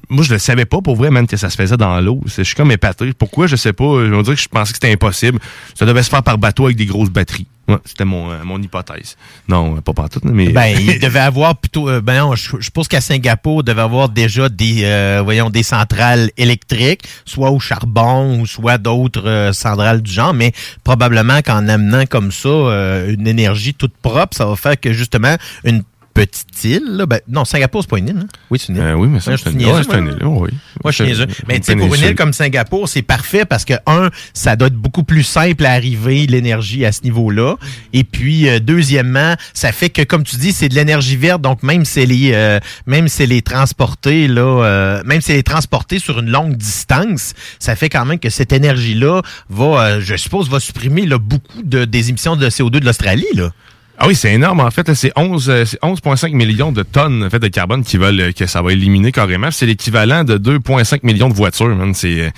moi, 0.09 0.25
je 0.25 0.33
le 0.33 0.39
savais 0.39 0.65
pas 0.65 0.81
pour 0.81 0.97
vrai, 0.97 1.11
même 1.11 1.27
que 1.27 1.37
ça 1.37 1.51
se 1.51 1.57
faisait 1.57 1.77
dans 1.77 2.01
l'eau. 2.01 2.21
Je 2.27 2.43
suis 2.43 2.55
comme 2.55 2.71
épaté. 2.73 3.13
Pourquoi, 3.13 3.47
je 3.47 3.57
sais 3.57 3.73
pas. 3.73 4.05
Je 4.05 4.15
veux 4.15 4.23
dire 4.23 4.35
que 4.35 4.41
je 4.41 4.49
pensais 4.49 4.73
que 4.73 4.77
c'était 4.77 4.93
impossible. 4.93 5.39
Ça 5.75 5.87
devait 5.87 6.03
se 6.03 6.11
faire 6.11 6.23
par 6.23 6.39
bateau 6.39 6.67
avec 6.67 6.77
des 6.77 6.87
grosses 6.87 7.11
batteries. 7.11 7.47
Ouais, 7.69 7.79
c'était 7.85 8.05
mon, 8.05 8.31
euh, 8.31 8.45
mon 8.45 8.63
hypothèse. 8.63 9.17
Non, 9.49 9.81
pas 9.81 9.93
partout, 9.93 10.21
mais. 10.23 10.51
Ben, 10.51 10.67
il 10.79 10.99
devait 11.01 11.19
avoir 11.21 11.57
plutôt. 11.57 11.89
euh, 11.89 12.01
ben 12.01 12.19
non, 12.21 12.35
je, 12.37 12.57
je 12.61 12.71
pense 12.71 12.87
qu'à 12.87 13.01
Singapour, 13.01 13.63
il 13.63 13.65
devait 13.65 13.83
avoir 13.83 14.09
déjà 14.09 14.49
des, 14.49 14.83
euh, 14.85 15.21
voyons, 15.25 15.51
des 15.51 15.65
centrales 15.65 16.31
électriques, 16.37 17.03
soit 17.25 17.51
au 17.51 17.59
charbon 17.59 18.39
ou 18.41 18.47
soit 18.47 18.79
d'autres 18.79 19.27
euh, 19.27 19.53
centrales 19.53 20.01
du 20.03 20.13
genre, 20.13 20.33
mais 20.33 20.53
probablement 20.85 21.41
qu'en 21.43 21.67
amenant 21.69 22.07
comme 22.07 22.31
ça 22.31 22.49
euh, 22.49 23.13
une 23.13 23.27
énergie 23.27 23.75
toute 23.75 23.97
propre, 23.97 24.37
ça 24.37 24.47
va 24.47 24.55
faire 24.55 24.79
que 24.79 24.93
justement 24.93 25.37
une 25.65 25.83
petite 26.17 26.65
île, 26.65 26.97
là, 26.97 27.07
ben, 27.07 27.21
non, 27.29 27.45
Singapour, 27.45 27.83
c'est 27.83 27.91
pas 27.91 27.99
une 27.99 28.09
île, 28.09 28.19
hein? 28.19 28.29
Oui, 28.51 28.59
c'est 28.59 28.69
une 28.73 28.77
île. 28.77 28.83
Euh, 28.83 28.95
oui, 28.95 29.09
mais 29.09 29.21
c'est 29.21 29.37
je 29.37 29.49
une 29.51 29.59
niaiseux, 29.59 29.83
c'est 29.83 29.99
une 29.99 30.05
moi, 30.05 30.13
île, 30.13 30.27
oui. 30.27 30.51
Moi, 30.83 30.93
je 30.93 31.05
suis. 31.05 31.25
Mais 31.47 31.57
Une 31.57 31.61
tu 31.61 31.67
sais, 31.67 31.77
pour 31.77 31.95
une 31.95 32.03
île 32.03 32.15
comme 32.15 32.33
Singapour, 32.33 32.89
c'est 32.89 33.03
parfait 33.03 33.45
parce 33.45 33.65
que, 33.65 33.75
un, 33.87 34.11
ça 34.35 34.57
doit 34.57 34.69
être 34.69 34.75
beaucoup 34.75 35.05
plus 35.05 35.23
simple 35.23 35.65
à 35.67 35.73
arriver, 35.73 36.27
l'énergie 36.27 36.85
à 36.85 36.93
ce 36.93 37.03
niveau-là. 37.03 37.57
Et 37.93 38.05
puis, 38.05 38.49
euh, 38.49 38.59
deuxièmement, 38.61 39.35
ça 39.53 39.73
fait 39.73 39.91
que, 39.91 40.03
comme 40.03 40.25
tu 40.25 40.37
dis, 40.37 40.53
c'est 40.53 40.69
de 40.69 40.75
l'énergie 40.75 41.17
verte. 41.17 41.43
Donc, 41.43 41.63
même 41.63 41.85
si 41.85 42.01
elle 42.01 42.13
est, 42.13 42.35
euh, 42.35 42.61
même 42.87 43.09
si 43.09 43.23
elle 43.23 43.33
est 43.33 43.47
transportée, 43.47 44.29
là, 44.29 44.43
euh, 44.43 45.03
même 45.05 45.21
si 45.21 45.33
elle 45.33 45.39
est 45.39 45.47
transportée 45.47 45.99
sur 45.99 46.19
une 46.21 46.31
longue 46.31 46.57
distance, 46.57 47.35
ça 47.59 47.77
fait 47.77 47.89
quand 47.89 48.05
même 48.05 48.19
que 48.19 48.31
cette 48.31 48.53
énergie-là 48.53 49.23
va, 49.49 49.65
euh, 49.65 50.01
je 50.01 50.17
suppose, 50.17 50.49
va 50.49 50.61
supprimer 50.61 51.07
là, 51.07 51.19
beaucoup 51.19 51.63
de, 51.63 51.85
des 51.85 52.09
émissions 52.09 52.37
de 52.37 52.49
CO2 52.49 52.81
de 52.81 52.87
l'Australie, 52.87 53.27
là. 53.35 53.51
Ah 53.99 54.07
oui, 54.07 54.15
c'est 54.15 54.33
énorme. 54.33 54.61
En 54.61 54.71
fait, 54.71 54.93
c'est 54.95 55.13
11, 55.17 55.49
euh, 55.49 55.65
c'est 55.65 55.81
11,5 55.81 56.35
millions 56.35 56.71
de 56.71 56.83
tonnes 56.83 57.25
en 57.25 57.31
fait, 57.31 57.39
de 57.39 57.49
carbone 57.49 57.83
qui 57.83 57.97
veulent 57.97 58.21
euh, 58.21 58.33
que 58.33 58.47
ça 58.47 58.61
va 58.61 58.73
éliminer 58.73 59.11
carrément. 59.11 59.51
C'est 59.51 59.65
l'équivalent 59.67 60.23
de 60.23 60.37
2,5 60.37 61.01
millions 61.03 61.29
de 61.29 61.35
voitures. 61.35 61.69
euh, 61.69 62.31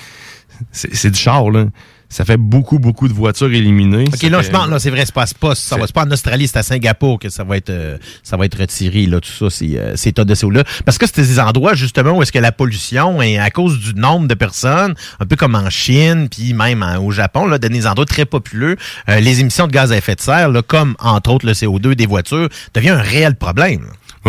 c'est 0.73 1.11
du 1.11 1.19
char, 1.19 1.51
là. 1.51 1.67
Ça 2.11 2.25
fait 2.25 2.39
beaucoup, 2.39 2.79
beaucoup 2.79 3.07
de 3.07 3.13
voitures 3.13 3.53
éliminées. 3.53 4.05
OK, 4.09 4.17
Ça 4.17 4.29
là, 4.31 4.39
fait- 4.39 4.47
je 4.47 4.51
pense, 4.51 4.69
là, 4.69 4.79
c'est 4.79 4.89
vrai, 4.91 5.05
c'est 5.05 5.15
pas, 5.15 5.27
c'est 5.27 5.37
pas, 5.37 5.55
ça 5.55 5.77
va, 5.77 5.87
c'est 5.87 5.95
pas 5.95 6.05
en 6.07 6.11
Australie, 6.11 6.49
c'est 6.49 6.57
à 6.59 6.63
Singapour 6.63 7.19
que 7.19 7.29
ça 7.29 7.45
va 7.45 7.59
être, 7.59 7.69
euh, 7.69 7.99
ça 8.23 8.39
va 8.39 8.47
être 8.47 8.59
retiré, 8.59 9.05
là, 9.07 9.21
tout 9.21 9.31
ça, 9.31 9.51
c'est, 9.51 9.79
euh, 9.79 9.95
ces 9.95 10.13
tonnes 10.13 10.25
de 10.27 10.35
CO2-là. 10.35 10.65
Parce 10.87 10.97
que 10.97 11.05
c'est 11.07 11.21
des 11.21 11.39
endroits, 11.39 11.75
justement, 11.75 12.13
où 12.13 12.23
est-ce 12.23 12.33
que 12.33 12.39
la 12.39 12.51
pollution 12.53 13.21
est 13.21 13.37
à 13.39 13.51
cause 13.51 13.79
du 13.79 13.95
nombre 13.95 14.27
de 14.27 14.35
personnes, 14.35 14.95
un 15.21 15.27
peu 15.27 15.37
comme 15.37 15.55
en 15.55 15.69
Chine, 15.69 16.29
puis 16.31 16.55
même 16.55 16.83
en- 16.83 16.97
au 16.97 17.11
Japon, 17.11 17.47
là, 17.47 17.59
dans 17.59 17.69
des 17.71 17.87
endroits 17.87 18.07
très 18.07 18.25
populeux, 18.25 18.77
euh, 19.11 19.21
les 19.21 19.41
émissions 19.41 19.67
de 19.67 19.73
gaz 19.73 19.93
à 19.93 19.97
effet 19.99 20.15
de 20.15 20.21
serre, 20.23 20.49
là, 20.49 20.63
comme, 20.63 20.97
entre 21.01 21.31
autres, 21.31 21.45
le 21.47 21.53
CO2 21.53 21.95
des 21.95 22.07
voitures, 22.07 22.49
devient 22.73 22.89
un 22.91 23.03
réel 23.03 23.35
problème. 23.35 23.87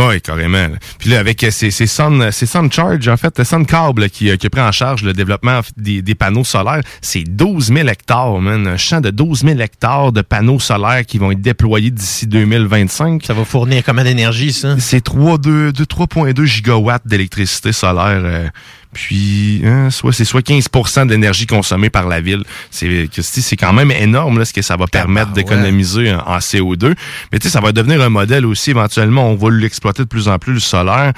Oui, 0.07 0.21
carrément. 0.21 0.57
là. 0.69 0.77
Puis 0.97 1.09
là, 1.09 1.19
avec 1.19 1.43
euh, 1.43 1.51
ces, 1.51 1.71
ces 1.71 1.87
Sun, 1.87 2.31
ces 2.31 2.45
Sun 2.45 2.71
Charge, 2.71 3.07
en 3.07 3.17
fait, 3.17 3.43
Sun 3.43 3.65
Cable 3.65 4.09
qui, 4.09 4.29
euh, 4.29 4.37
qui 4.37 4.47
a 4.47 4.49
pris 4.49 4.61
en 4.61 4.71
charge 4.71 5.03
le 5.03 5.13
développement 5.13 5.59
des, 5.77 6.01
des 6.01 6.15
panneaux 6.15 6.43
solaires, 6.43 6.81
c'est 7.01 7.23
12 7.23 7.73
000 7.73 7.87
hectares, 7.87 8.39
man. 8.39 8.65
Un 8.67 8.77
champ 8.77 9.01
de 9.01 9.09
12 9.09 9.41
000 9.43 9.59
hectares 9.59 10.11
de 10.11 10.21
panneaux 10.21 10.59
solaires 10.59 11.05
qui 11.05 11.17
vont 11.17 11.31
être 11.31 11.41
déployés 11.41 11.91
d'ici 11.91 12.27
2025. 12.27 13.25
Ça 13.25 13.33
va 13.33 13.43
fournir 13.45 13.83
combien 13.85 14.03
d'énergie, 14.03 14.53
ça? 14.53 14.75
C'est 14.79 15.05
3,2 15.05 15.71
de 15.73 15.83
3,2 15.83 16.45
gigawatts 16.45 17.05
d'électricité 17.05 17.71
solaire. 17.71 18.21
euh, 18.23 18.47
puis, 18.93 19.61
hein, 19.65 19.91
soit 19.91 20.13
c'est 20.13 20.25
soit 20.25 20.41
15% 20.41 21.07
d'énergie 21.07 21.45
consommée 21.45 21.89
par 21.89 22.07
la 22.07 22.21
ville. 22.21 22.43
C'est 22.71 23.07
c'est 23.11 23.41
c'est 23.41 23.55
quand 23.55 23.73
même 23.73 23.91
énorme 23.91 24.39
là, 24.39 24.45
ce 24.45 24.53
que 24.53 24.61
ça 24.63 24.77
va 24.77 24.87
permettre 24.87 25.31
d'économiser 25.31 26.11
en, 26.11 26.19
en 26.19 26.37
CO2. 26.39 26.95
Mais 27.31 27.39
tu 27.39 27.47
sais, 27.47 27.53
ça 27.53 27.61
va 27.61 27.71
devenir 27.71 28.01
un 28.01 28.09
modèle 28.09 28.45
aussi 28.45 28.71
éventuellement. 28.71 29.29
On 29.29 29.35
va 29.35 29.51
l'exploiter 29.51 30.03
de 30.03 30.07
plus 30.07 30.27
en 30.27 30.39
plus 30.39 30.53
le 30.53 30.59
solaire. 30.59 31.13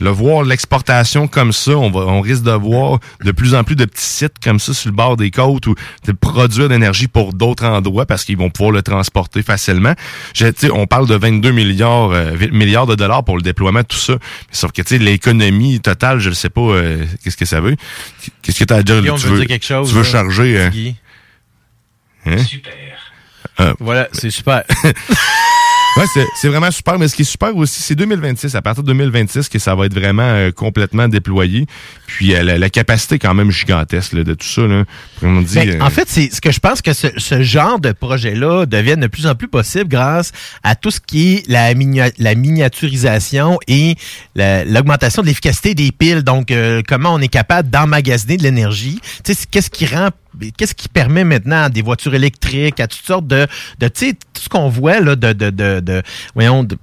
Le 0.00 0.10
voir 0.10 0.42
l'exportation 0.42 1.28
comme 1.28 1.52
ça, 1.52 1.70
on 1.72 1.88
va, 1.90 2.00
on 2.00 2.20
risque 2.20 2.42
de 2.42 2.50
voir 2.50 2.98
de 3.24 3.30
plus 3.30 3.54
en 3.54 3.62
plus 3.62 3.76
de 3.76 3.84
petits 3.84 4.02
sites 4.04 4.34
comme 4.42 4.58
ça 4.58 4.74
sur 4.74 4.90
le 4.90 4.96
bord 4.96 5.16
des 5.16 5.30
côtes 5.30 5.68
ou 5.68 5.76
de 6.06 6.12
produire 6.12 6.68
de 6.68 6.74
l'énergie 6.74 7.06
pour 7.06 7.32
d'autres 7.32 7.64
endroits 7.64 8.04
parce 8.04 8.24
qu'ils 8.24 8.36
vont 8.36 8.50
pouvoir 8.50 8.72
le 8.72 8.82
transporter 8.82 9.42
facilement. 9.42 9.94
Je- 10.34 10.46
tu 10.48 10.66
sais, 10.66 10.70
on 10.72 10.86
parle 10.88 11.06
de 11.06 11.14
22 11.14 11.52
milliards, 11.52 12.10
euh, 12.10 12.36
milliards 12.50 12.86
de 12.88 12.96
dollars 12.96 13.22
pour 13.24 13.36
le 13.36 13.42
déploiement 13.42 13.80
de 13.82 13.86
tout 13.86 13.96
ça. 13.96 14.14
Sauf 14.50 14.72
que 14.72 14.82
tu 14.82 14.88
sais, 14.88 14.98
l'économie 14.98 15.78
totale, 15.80 16.18
je 16.18 16.28
ne 16.30 16.34
sais 16.34 16.50
pas 16.50 16.60
euh, 16.60 17.04
qu'est-ce 17.22 17.36
que 17.36 17.44
ça 17.46 17.60
veut. 17.60 17.76
Qu'est-ce 18.42 18.58
que 18.58 18.64
tu 18.64 18.74
as 18.74 18.78
à 18.78 18.82
dire? 18.82 19.00
Guillaume 19.00 19.16
tu 19.16 19.26
veut 19.26 19.32
veux, 19.34 19.38
dire 19.38 19.46
quelque 19.48 19.64
chose, 19.66 19.88
Tu 19.90 19.94
veux 19.94 20.02
là. 20.02 20.08
charger. 20.08 20.58
euh, 20.58 20.68
Guy? 20.70 20.96
hein? 22.26 22.38
Super. 22.38 22.74
voilà, 23.78 24.08
c'est 24.12 24.30
super. 24.30 24.64
Ouais, 25.96 26.04
c'est, 26.34 26.48
vraiment 26.48 26.72
super, 26.72 26.98
mais 26.98 27.06
ce 27.06 27.14
qui 27.14 27.22
est 27.22 27.24
super 27.24 27.56
aussi, 27.56 27.80
c'est 27.80 27.94
2026. 27.94 28.56
À 28.56 28.62
partir 28.62 28.82
de 28.82 28.88
2026 28.88 29.48
que 29.48 29.60
ça 29.60 29.76
va 29.76 29.86
être 29.86 29.94
vraiment 29.94 30.22
euh, 30.24 30.50
complètement 30.50 31.06
déployé. 31.06 31.66
Puis 32.08 32.34
euh, 32.34 32.42
la, 32.42 32.58
la 32.58 32.68
capacité 32.68 33.20
quand 33.20 33.32
même 33.32 33.52
gigantesque 33.52 34.12
là, 34.12 34.24
de 34.24 34.34
tout 34.34 34.46
ça. 34.46 34.62
Là. 34.62 34.84
Vraiment 35.20 35.42
dit, 35.42 35.54
Ben, 35.54 35.70
euh, 35.70 35.84
En 35.84 35.90
fait, 35.90 36.08
c'est 36.08 36.34
ce 36.34 36.40
que 36.40 36.50
je 36.50 36.58
pense 36.58 36.82
que 36.82 36.92
ce, 36.92 37.06
ce 37.16 37.42
genre 37.42 37.78
de 37.78 37.92
projet-là 37.92 38.66
devienne 38.66 39.00
de 39.00 39.06
plus 39.06 39.26
en 39.28 39.36
plus 39.36 39.46
possible 39.46 39.86
grâce 39.88 40.32
à 40.64 40.74
tout 40.74 40.90
ce 40.90 40.98
qui 40.98 41.34
est 41.34 41.48
la, 41.48 41.72
minia- 41.74 42.12
la 42.18 42.34
miniaturisation 42.34 43.58
et 43.68 43.94
la- 44.34 44.64
l'augmentation 44.64 45.22
de 45.22 45.28
l'efficacité 45.28 45.74
des 45.76 45.92
piles. 45.92 46.22
Donc, 46.22 46.50
euh, 46.50 46.82
comment 46.88 47.14
on 47.14 47.20
est 47.20 47.28
capable 47.28 47.70
d'emmagasiner 47.70 48.36
de 48.36 48.42
l'énergie. 48.42 48.98
Tu 49.24 49.32
sais, 49.32 49.34
c'est- 49.40 49.46
qu'est-ce 49.50 49.70
qui 49.70 49.86
rend 49.86 50.08
Qu'est-ce 50.56 50.74
qui 50.74 50.88
permet 50.88 51.24
maintenant 51.24 51.64
à 51.64 51.68
des 51.68 51.82
voitures 51.82 52.14
électriques, 52.14 52.80
à 52.80 52.86
toutes 52.86 53.04
sortes 53.06 53.26
de, 53.26 53.46
de 53.80 53.88
tu 53.88 54.08
sais, 54.08 54.12
tout 54.14 54.42
ce 54.42 54.48
qu'on 54.48 54.68
voit 54.68 55.00
là, 55.00 55.16
de, 55.16 55.32
de, 55.32 55.50
de, 55.50 55.80
de 55.80 56.02
voyons, 56.34 56.64
de, 56.64 56.76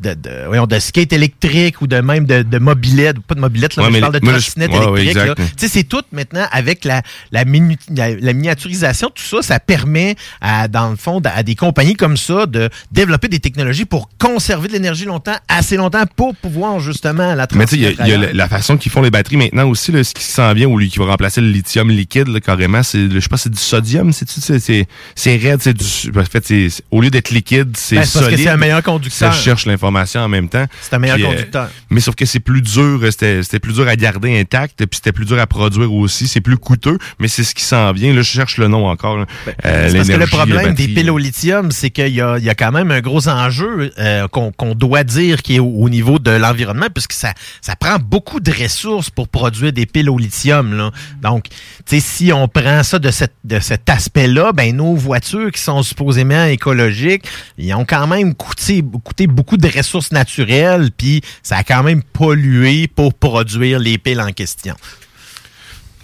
de, 0.00 0.14
de- 0.14 0.44
voyons, 0.46 0.66
de 0.66 0.78
skate 0.78 1.12
électrique 1.12 1.80
ou 1.82 1.86
de 1.86 2.00
même 2.00 2.26
de, 2.26 2.42
de 2.42 2.58
mobilette, 2.58 3.18
pas 3.20 3.34
de 3.34 3.40
mobilette, 3.40 3.76
là, 3.76 3.82
Ouais, 3.84 3.90
mais 3.90 3.96
je 3.96 4.00
parle 4.00 4.12
de 4.14 4.18
trottinette 4.20 4.70
ouais, 4.70 4.86
ouais, 4.86 5.00
électrique. 5.02 5.16
là. 5.26 5.32
exact. 5.32 5.56
Tu 5.58 5.66
sais, 5.66 5.68
c'est 5.72 5.84
tout 5.84 6.02
maintenant 6.12 6.46
avec 6.52 6.84
la, 6.84 7.02
la, 7.32 7.44
minu- 7.44 7.76
la, 7.94 8.14
la 8.14 8.32
miniaturisation, 8.32 9.10
tout 9.14 9.22
ça, 9.22 9.42
ça 9.42 9.60
permet 9.60 10.16
à, 10.40 10.68
dans 10.68 10.90
le 10.90 10.96
fond, 10.96 11.20
à 11.24 11.42
des 11.42 11.54
compagnies 11.54 11.94
comme 11.94 12.16
ça 12.16 12.46
de 12.46 12.70
développer 12.92 13.28
des 13.28 13.40
technologies 13.40 13.84
pour 13.84 14.08
conserver 14.18 14.68
de 14.68 14.72
l'énergie 14.74 15.04
longtemps, 15.04 15.36
assez 15.48 15.76
longtemps 15.76 16.04
pour 16.16 16.34
pouvoir 16.36 16.80
justement 16.80 17.34
la 17.34 17.46
Mais 17.54 17.64
tu 17.66 17.70
sais, 17.72 17.76
il 17.76 17.82
y 17.82 17.86
a- 17.86 17.92
transmettre 17.94 18.22
y 18.22 18.26
la, 18.26 18.32
la 18.32 18.48
façon 18.48 18.76
qu'ils 18.76 18.92
font 18.92 19.02
les 19.02 19.10
batteries 19.10 19.36
maintenant 19.36 19.68
aussi, 19.68 19.92
là, 19.92 20.02
ce 20.04 20.14
qui 20.14 20.22
s'en 20.24 20.52
vient, 20.54 20.68
ou 20.68 20.78
lui, 20.78 20.88
qui 20.88 20.98
va 20.98 21.06
remplacer 21.06 21.40
le 21.40 21.48
lithium 21.48 21.90
liquide, 21.90 22.28
là, 22.28 22.40
carrément, 22.40 22.82
c'est, 22.92 23.10
je 23.10 23.20
sais 23.20 23.28
pas, 23.28 23.36
c'est 23.36 23.50
du 23.50 23.58
sodium, 23.58 24.12
c'est, 24.12 24.28
c'est, 24.28 24.86
c'est, 25.14 25.36
raide, 25.36 25.60
c'est 25.62 25.74
du, 25.74 26.18
en 26.18 26.24
fait, 26.24 26.44
c'est, 26.46 26.68
au 26.90 27.00
lieu 27.00 27.10
d'être 27.10 27.30
liquide, 27.30 27.74
c'est 27.76 27.96
Ben, 27.96 28.04
c'est 28.04 28.12
parce 28.12 28.26
que 28.26 28.30
solide. 28.32 28.46
c'est 28.46 28.50
un 28.52 28.56
meilleur 28.56 28.82
conducteur. 28.82 29.32
Ça 29.32 29.38
cherche 29.40 29.66
l'information 29.66 30.20
en 30.20 30.28
même 30.28 30.48
temps. 30.48 30.66
C'est 30.80 30.94
un 30.94 30.98
meilleur 30.98 31.16
Puis, 31.16 31.24
euh, 31.24 31.28
conducteur. 31.30 31.70
mais 31.90 32.00
sauf 32.00 32.14
que 32.14 32.24
c'est 32.26 32.40
plus 32.40 32.62
dur, 32.62 33.00
euh, 33.02 33.10
c'était, 33.10 33.42
c'était 33.42 33.58
plus 33.60 33.72
dur 33.74 33.88
à 33.88 33.96
garder 33.96 34.38
intact, 34.38 34.76
puis 34.86 34.96
c'était 34.96 35.12
plus 35.12 35.24
dur 35.24 35.38
à 35.38 35.46
produire 35.46 35.92
aussi, 35.92 36.28
c'est 36.28 36.40
plus 36.40 36.58
coûteux, 36.58 36.98
mais 37.18 37.28
c'est 37.28 37.44
ce 37.44 37.54
qui 37.54 37.64
s'en 37.64 37.92
vient, 37.92 38.12
là, 38.12 38.22
je 38.22 38.30
cherche 38.30 38.58
le 38.58 38.68
nom 38.68 38.86
encore. 38.86 39.18
Euh, 39.18 39.24
Ben, 39.46 39.90
C'est 39.90 39.96
parce 39.96 40.08
que 40.08 40.14
le 40.14 40.26
problème 40.26 40.74
des 40.74 40.88
piles 40.88 41.10
au 41.10 41.18
lithium, 41.18 41.70
c'est 41.70 41.90
qu'il 41.90 42.08
y 42.14 42.20
a, 42.20 42.38
il 42.38 42.44
y 42.44 42.50
a 42.50 42.54
quand 42.54 42.72
même 42.72 42.90
un 42.90 43.00
gros 43.00 43.28
enjeu 43.28 43.92
euh, 43.98 44.28
qu'on 44.28 44.52
qu'on 44.52 44.74
doit 44.74 45.04
dire 45.04 45.42
qui 45.42 45.56
est 45.56 45.58
au, 45.58 45.66
au 45.66 45.88
niveau 45.88 46.18
de 46.18 46.30
l'environnement, 46.30 46.86
puisque 46.92 47.12
ça, 47.12 47.32
ça 47.60 47.74
prend 47.76 47.96
beaucoup 47.98 48.40
de 48.40 48.50
ressources 48.52 49.10
pour 49.10 49.28
produire 49.28 49.72
des 49.72 49.86
piles 49.86 50.10
au 50.10 50.18
lithium. 50.18 50.76
Là. 50.76 50.90
Donc, 51.22 51.44
tu 51.48 51.56
sais, 51.86 52.00
si 52.00 52.32
on 52.32 52.48
prend 52.48 52.81
ça 52.82 52.98
de, 52.98 53.10
cet 53.10 53.88
aspect-là, 53.88 54.52
ben 54.52 54.76
nos 54.76 54.94
voitures 54.94 55.50
qui 55.50 55.60
sont 55.60 55.82
supposément 55.82 56.44
écologiques, 56.44 57.24
ils 57.58 57.72
ont 57.74 57.84
quand 57.84 58.06
même 58.06 58.34
coûté, 58.34 58.82
coûté 59.04 59.26
beaucoup 59.26 59.56
de 59.56 59.68
ressources 59.68 60.12
naturelles, 60.12 60.90
puis 60.96 61.22
ça 61.42 61.56
a 61.56 61.64
quand 61.64 61.82
même 61.82 62.02
pollué 62.02 62.88
pour 62.88 63.14
produire 63.14 63.78
les 63.78 63.98
piles 63.98 64.20
en 64.20 64.32
question. 64.32 64.74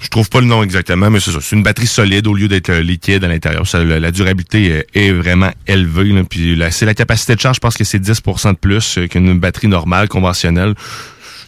Je 0.00 0.08
trouve 0.08 0.28
pas 0.28 0.40
le 0.40 0.46
nom 0.46 0.62
exactement, 0.62 1.10
mais 1.10 1.18
c'est 1.18 1.32
ça. 1.32 1.40
C'est 1.40 1.56
une 1.56 1.64
batterie 1.64 1.88
solide 1.88 2.28
au 2.28 2.34
lieu 2.34 2.46
d'être 2.46 2.70
euh, 2.70 2.82
liquide 2.82 3.24
à 3.24 3.28
l'intérieur. 3.28 3.64
La, 3.74 4.10
durabilité 4.12 4.86
est 4.94 5.10
vraiment 5.10 5.50
élevée. 5.66 6.22
Puis 6.22 6.60
c'est 6.70 6.86
la 6.86 6.94
capacité 6.94 7.34
de 7.34 7.40
charge, 7.40 7.56
je 7.56 7.60
pense 7.60 7.76
que 7.76 7.84
c'est 7.84 7.98
10 7.98 8.22
de 8.22 8.52
plus 8.52 8.98
euh, 8.98 9.06
qu'une 9.08 9.38
batterie 9.38 9.66
normale, 9.66 10.08
conventionnelle. 10.08 10.74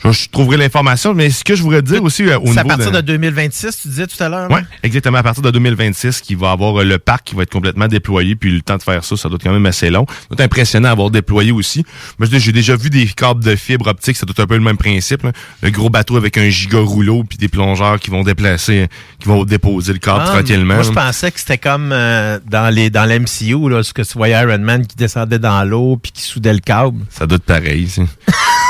Je, 0.05 0.11
je 0.13 0.29
trouverai 0.31 0.57
l'information, 0.57 1.15
mais 1.15 1.31
ce 1.31 1.45
que 1.45 1.55
je 1.55 1.63
voudrais 1.63 1.83
dire 1.83 2.03
aussi 2.03 2.25
euh, 2.25 2.39
au 2.39 2.47
C'est 2.53 2.59
à 2.61 2.63
niveau 2.65 2.77
partir 2.77 2.91
de... 2.93 2.97
de 2.97 3.03
2026, 3.03 3.79
tu 3.83 3.89
disais 3.89 4.07
tout 4.07 4.23
à 4.23 4.29
l'heure? 4.29 4.51
Ouais, 4.51 4.63
exactement. 4.83 5.19
À 5.19 5.23
partir 5.23 5.43
de 5.43 5.51
2026, 5.51 6.21
qui 6.21 6.35
va 6.35 6.53
avoir 6.53 6.81
euh, 6.81 6.85
le 6.85 6.99
parc 6.99 7.25
qui 7.25 7.35
va 7.35 7.43
être 7.43 7.51
complètement 7.53 7.87
déployé, 7.89 8.35
puis 8.37 8.51
le 8.51 8.63
temps 8.63 8.77
de 8.77 8.83
faire 8.83 9.05
ça, 9.05 9.17
ça 9.17 9.29
doit 9.29 9.37
être 9.37 9.43
quand 9.45 9.53
même 9.53 9.67
assez 9.67 9.91
long. 9.91 10.07
Ça 10.09 10.15
doit 10.31 10.35
être 10.37 10.41
impressionnant 10.53 10.89
à 10.89 10.93
avoir 10.93 11.11
déployé 11.11 11.53
aussi. 11.53 11.85
Dis, 12.19 12.41
j'ai 12.41 12.53
déjà 12.53 12.77
vu 12.77 12.91
des 12.91 13.07
câbles 13.07 13.43
de 13.45 13.57
fibre 13.57 13.89
optique, 13.89 14.17
ça 14.17 14.25
doit 14.25 14.33
être 14.33 14.41
un 14.41 14.47
peu 14.47 14.55
le 14.55 14.63
même 14.63 14.77
principe. 14.77 15.23
là. 15.25 15.33
Le 15.63 15.71
gros 15.71 15.91
bateau 15.91 16.17
avec 16.17 16.39
un 16.39 16.49
giga 16.49 16.79
rouleau, 16.79 17.25
puis 17.25 17.37
des 17.39 17.49
plongeurs 17.49 17.99
qui 17.99 18.11
vont 18.11 18.23
déplacer, 18.23 18.89
qui 19.19 19.29
vont 19.29 19.45
déposer 19.45 19.93
le 19.93 19.99
câble 19.99 20.23
Ah, 20.25 20.31
tranquillement. 20.31 20.75
Moi, 20.75 20.83
je 20.85 20.93
pensais 20.93 21.31
que 21.31 21.39
c'était 21.41 21.59
comme 21.59 21.91
euh, 21.93 22.39
dans 22.49 22.73
les 22.73 22.89
dans 22.91 23.05
l'MCU, 23.05 23.69
là, 23.69 23.83
ce 23.83 23.93
que 23.93 24.03
tu 24.03 24.15
voyais 24.17 24.41
Iron 24.41 24.59
Man 24.59 24.87
qui 24.87 24.97
descendait 24.97 25.39
dans 25.39 25.63
l'eau 25.65 25.99
puis 26.03 26.13
qui 26.13 26.23
soudait 26.23 26.53
le 26.55 26.61
câble. 26.61 27.05
Ça 27.11 27.27
doit 27.27 27.37
être 27.37 27.45
pareil, 27.45 27.89
ça. 27.89 28.03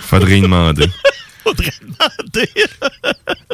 Faudrait 0.00 0.38
y 0.38 0.42
demander. 0.42 0.86
Faudrait 1.44 1.72
demander. 1.80 2.50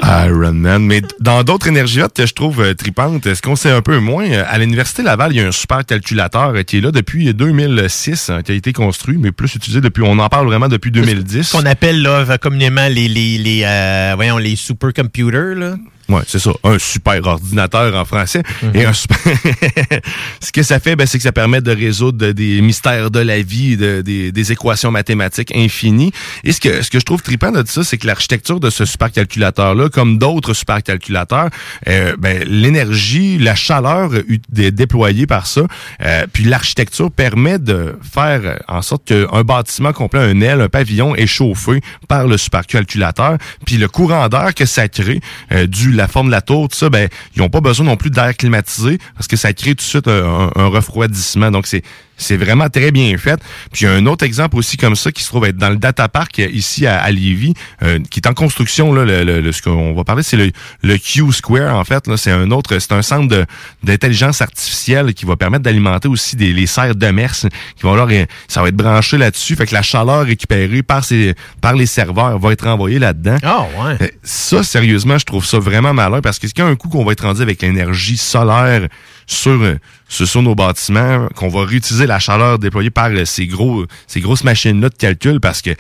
Iron 0.03 0.53
Man. 0.53 0.85
Mais 0.85 1.03
dans 1.21 1.45
d'autres 1.45 1.69
énergies 1.69 1.99
vertes 1.99 2.17
que 2.17 2.27
je 2.27 2.35
trouve 2.35 2.61
euh, 2.61 2.75
tripantes, 2.75 3.27
est-ce 3.27 3.43
qu'on 3.43 3.57
sait 3.57 3.71
un 3.71 3.83
peu 3.83 3.99
moins? 3.99 4.31
À 4.31 4.59
l'Université 4.59 5.03
Laval, 5.03 5.33
il 5.33 5.41
y 5.41 5.41
a 5.41 5.47
un 5.47 5.53
super 5.53 5.85
calculateur 5.85 6.55
qui 6.65 6.79
est 6.79 6.81
là 6.81 6.91
depuis 6.91 7.33
2006, 7.33 8.31
hein, 8.31 8.43
qui 8.43 8.53
a 8.53 8.55
été 8.55 8.73
construit, 8.73 9.17
mais 9.19 9.33
plus 9.33 9.55
utilisé 9.55 9.81
depuis, 9.81 10.03
on 10.03 10.19
en 10.19 10.29
parle 10.29 10.47
vraiment 10.47 10.69
depuis 10.69 10.91
2010. 10.91 11.43
Ce 11.43 11.57
qu'on 11.57 11.67
appelle 11.67 12.03
là 12.03 12.39
communément 12.39 12.89
les 12.89 13.09
les 13.09 13.39
les 13.39 13.63
euh, 13.65 14.13
voyons 14.17 14.39
les 14.39 14.57
supercomputers 14.57 15.77
Ouais, 16.09 16.23
c'est 16.27 16.39
ça. 16.39 16.51
Un 16.65 16.79
super 16.79 17.25
ordinateur 17.27 17.95
en 17.95 18.05
français. 18.05 18.43
Mhm. 18.63 18.71
Et 18.77 18.85
un 18.85 18.93
super. 18.93 19.19
Ce 20.41 20.53
que 20.53 20.63
ça 20.63 20.79
fait, 20.81 20.97
ben, 20.97 21.07
c'est 21.07 21.19
que 21.19 21.23
ça 21.25 21.33
permet 21.33 21.61
de 21.61 21.71
résoudre 21.75 22.33
des 22.33 22.61
mystères 22.61 23.11
de 23.11 23.21
la 23.21 23.41
vie, 23.43 23.77
de- 23.77 24.03
des, 24.03 24.33
des 24.33 24.53
équations 24.53 24.91
mathématiques 24.91 25.53
infinies. 25.57 26.13
Et 26.45 26.53
ce 26.53 26.61
que, 26.61 26.83
ce 26.83 26.91
que 26.91 26.99
je 26.99 27.05
trouve 27.05 27.23
trippant 27.23 27.51
de 27.53 27.63
ça, 27.67 27.85
c'est 27.85 27.99
que 27.99 28.07
l'architecture 28.07 28.61
de 28.61 28.71
ce 28.71 28.85
supercalculateur-là, 28.85 29.89
comme 29.89 30.19
d'autres 30.19 30.55
supercalculateurs, 30.55 31.49
euh, 31.89 32.15
ben, 32.19 32.43
l'énergie, 32.47 33.39
la 33.39 33.55
chaleur 33.55 34.11
déployée 34.51 35.27
par 35.27 35.47
ça, 35.47 35.63
euh, 36.03 36.27
puis 36.33 36.45
l'architecture 36.45 37.11
permet 37.11 37.59
de 37.59 37.99
faire 38.03 38.61
en 38.69 38.83
sorte 38.83 39.05
qu'un 39.07 39.43
bâtiment 39.43 39.93
complet, 39.93 40.21
un 40.21 40.41
aile, 40.41 40.61
un 40.61 40.69
pavillon 40.69 41.15
est 41.15 41.27
chauffé 41.27 41.81
par 42.09 42.27
le 42.27 42.37
supercalculateur, 42.37 43.39
puis 43.65 43.77
le 43.77 43.89
courant 43.89 44.29
d'air 44.29 44.55
que 44.55 44.67
ça 44.67 44.89
crée, 44.89 45.21
euh, 45.53 45.67
la 45.97 46.09
forme 46.09 46.27
de 46.27 46.33
la 46.33 46.41
tour, 46.43 46.69
tout 46.69 46.77
ça, 46.77 46.89
ben, 46.91 47.09
ils 47.37 47.41
n'ont 47.41 47.49
pas 47.51 47.61
besoin 47.61 47.87
non 47.87 47.97
plus 47.97 48.11
d'air 48.11 48.37
climatisé 48.37 48.99
parce 49.15 49.27
que 49.29 49.37
ça 49.37 49.53
crée 49.53 49.71
tout 49.71 49.77
de 49.77 49.81
suite 49.83 50.09
un- 50.09 50.51
un 50.55 50.67
refroidissement. 50.67 51.51
Donc, 51.51 51.67
c'est 51.67 51.83
c'est 52.17 52.37
vraiment 52.37 52.69
très 52.69 52.91
bien 52.93 53.17
fait. 53.19 53.41
Puis 53.73 53.83
il 53.83 53.85
y 53.85 53.87
a 53.89 53.93
un 53.95 54.07
autre 54.07 54.25
exemple 54.25 54.57
aussi 54.57 54.77
comme 54.77 54.95
ça 54.97 55.11
qui 55.13 55.23
se 55.23 55.29
trouve 55.29 55.45
être 55.47 55.57
dans 55.57 55.71
le 55.71 55.77
data 55.77 56.09
park 56.09 56.39
euh, 56.39 56.49
ici 56.53 56.87
à, 56.87 57.01
à 57.03 57.11
Lévis, 57.11 57.55
euh, 57.83 57.99
qui 58.11 58.21
est 58.21 58.29
en 58.29 58.35
construction. 58.35 58.93
Là, 58.93 59.05
le, 59.05 59.25
le- 59.25 59.41
le- 59.41 59.53
ce 59.53 59.63
qu'on 59.63 59.93
va 59.95 60.05
parler, 60.05 60.23
c'est 60.23 60.37
le, 60.37 60.51
le 60.83 60.99
Q 60.99 61.33
Square 61.33 61.75
en 61.77 61.85
fait. 61.85 62.07
Là, 62.07 62.17
c'est 62.17 62.31
un 62.31 62.51
autre, 62.51 62.79
c'est 62.79 62.93
un 62.93 63.03
centre 63.03 63.29
de- 63.29 63.45
d'intelligence 63.83 64.41
artificielle 64.43 65.15
qui 65.15 65.25
va 65.25 65.37
permettre 65.37 65.63
d'alimenter 65.65 66.09
aussi 66.09 66.37
des 66.37 66.53
les 66.53 66.67
serres 66.67 66.95
de 66.95 67.07
mers 67.09 67.33
qui 67.35 67.83
vont 67.83 67.95
leur, 67.95 68.09
ça 68.49 68.63
va 68.63 68.69
être 68.69 68.77
branché 68.77 69.19
là-dessus. 69.19 69.57
Fait 69.57 69.67
que 69.67 69.75
la 69.75 69.83
chaleur 69.83 70.25
récupérée 70.27 70.83
par 70.83 71.05
ces 71.05 71.35
par 71.61 71.75
les 71.75 71.87
serveurs 71.87 72.39
va 72.39 72.53
être 72.53 72.67
envoyée 72.67 72.99
là-dedans. 72.99 73.37
Ah 73.43 73.67
ouais. 73.79 73.97
Euh, 74.03 74.09
Ça, 74.23 74.63
sérieusement, 74.63 75.19
je 75.19 75.25
trouve 75.25 75.45
ça 75.45 75.59
vraiment 75.59 75.93
malin 75.95 76.21
parce 76.21 76.39
que 76.39 76.47
c'est 76.47 76.61
un 76.61 76.77
coup 76.77 76.89
qu'on 76.89 77.05
va 77.05 77.13
être 77.13 77.25
rendu 77.25 77.43
avec 77.43 77.63
l'énergie 77.63 78.17
solaire 78.17 78.87
sur, 79.27 79.63
sur, 80.13 80.29
sur 80.29 80.43
nos 80.43 80.55
bâtiments, 80.55 81.29
qu'on 81.35 81.49
va 81.49 81.65
réutiliser 81.65 82.07
la 82.07 82.19
chaleur 82.19 82.59
déployée 82.59 82.91
par 82.91 83.09
euh, 83.11 83.25
ces, 83.25 83.47
gros, 83.47 83.87
ces 84.07 84.21
grosses 84.21 84.45
machines-là 84.45 84.91
de 84.91 84.95
calcul 84.95 85.41
parce 85.41 85.63
que 85.63 85.71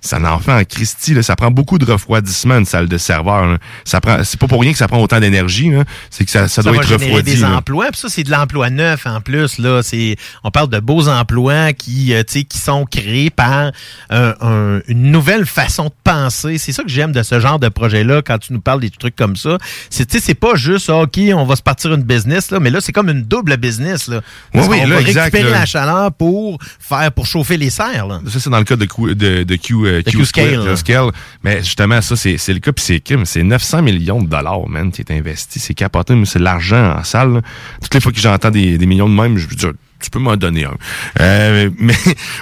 ça 0.00 0.18
en 0.20 0.38
fait 0.38 0.52
en 0.52 0.64
Christie, 0.64 1.14
là, 1.14 1.22
ça 1.22 1.36
prend 1.36 1.50
beaucoup 1.50 1.78
de 1.78 1.90
refroidissement 1.90 2.58
une 2.58 2.64
salle 2.66 2.88
de 2.88 2.98
serveur. 2.98 3.46
là. 3.46 3.58
Ça 3.84 4.00
prend, 4.00 4.22
c'est 4.24 4.38
pas 4.38 4.46
pour 4.48 4.60
rien 4.60 4.72
que 4.72 4.78
ça 4.78 4.88
prend 4.88 5.00
autant 5.00 5.20
d'énergie, 5.20 5.70
c'est 6.10 6.24
que 6.24 6.30
ça, 6.30 6.48
ça, 6.48 6.62
doit 6.62 6.72
va 6.72 6.78
être 6.78 6.92
refroidi. 6.92 7.34
des 7.34 7.36
là. 7.40 7.56
emplois, 7.56 7.86
puis 7.90 8.00
ça 8.00 8.08
c'est 8.08 8.22
de 8.22 8.30
l'emploi 8.30 8.70
neuf 8.70 9.06
en 9.06 9.20
plus 9.20 9.58
là, 9.58 9.82
c'est 9.82 10.16
on 10.44 10.50
parle 10.50 10.68
de 10.70 10.80
beaux 10.80 11.08
emplois 11.08 11.72
qui 11.72 12.14
euh, 12.14 12.22
tu 12.26 12.40
sais 12.40 12.44
qui 12.44 12.58
sont 12.58 12.84
créés 12.84 13.30
par 13.30 13.72
un- 14.10 14.80
une 14.88 15.10
nouvelle 15.10 15.46
façon 15.46 15.84
de 15.86 15.92
penser. 16.04 16.58
C'est 16.58 16.72
ça 16.72 16.82
que 16.82 16.88
j'aime 16.88 17.12
de 17.12 17.22
ce 17.22 17.40
genre 17.40 17.58
de 17.58 17.68
projet 17.68 18.04
là 18.04 18.22
quand 18.22 18.38
tu 18.38 18.52
nous 18.52 18.60
parles 18.60 18.80
des 18.80 18.90
trucs 18.90 19.16
comme 19.16 19.36
ça. 19.36 19.58
C'est 19.90 20.06
tu 20.06 20.18
sais 20.18 20.24
c'est 20.24 20.34
pas 20.34 20.54
juste 20.54 20.88
ah, 20.90 21.02
OK, 21.02 21.18
on 21.34 21.44
va 21.44 21.56
se 21.56 21.62
partir 21.62 21.92
une 21.94 22.02
business 22.02 22.50
là, 22.50 22.60
mais 22.60 22.70
là 22.70 22.80
c'est 22.80 22.92
comme 22.92 23.08
une 23.08 23.22
double 23.22 23.56
business 23.56 24.08
là. 24.08 24.20
Parce 24.52 24.66
Oui, 24.68 24.78
oui, 24.82 24.88
là, 24.88 24.96
va 24.96 25.00
exact, 25.02 25.24
récupérer 25.24 25.50
la 25.50 25.66
chaleur 25.66 26.12
pour 26.12 26.58
faire 26.78 27.12
pour 27.12 27.26
chauffer 27.26 27.56
les 27.56 27.70
serres 27.70 28.06
là. 28.06 28.20
Ça, 28.28 28.40
c'est 28.40 28.50
dans 28.50 28.58
le 28.58 28.64
cas 28.64 28.76
de 28.76 28.86
de, 29.14 29.42
de 29.44 29.56
Q, 29.56 29.86
euh, 29.98 30.02
Q-Scale. 30.02 31.10
Mais 31.42 31.58
justement, 31.58 32.00
ça, 32.00 32.16
c'est 32.16 32.38
c'est 32.38 32.52
le 32.52 32.60
cas, 32.60 32.72
puis 32.72 32.84
c'est 32.84 33.00
crime. 33.00 33.24
C'est 33.24 33.42
900 33.42 33.82
millions 33.82 34.22
de 34.22 34.28
dollars, 34.28 34.68
man, 34.68 34.90
qui 34.92 35.02
est 35.02 35.10
investi. 35.10 35.58
C'est 35.58 35.74
capoté, 35.74 36.14
mais 36.14 36.26
c'est 36.26 36.38
de 36.38 36.44
l'argent 36.44 36.96
en 36.98 37.04
salle. 37.04 37.34
là. 37.34 37.40
Toutes 37.82 37.94
les 37.94 38.00
fois 38.00 38.12
que 38.12 38.20
j'entends 38.20 38.50
des, 38.50 38.78
des 38.78 38.86
millions 38.86 39.08
de 39.08 39.14
même, 39.14 39.36
je 39.38 39.48
veux 39.48 39.56
dire, 39.56 39.72
tu 40.00 40.10
peux 40.10 40.18
m'en 40.18 40.36
donner 40.36 40.64
un. 40.64 40.76
Euh, 41.20 41.70
mais 41.78 41.94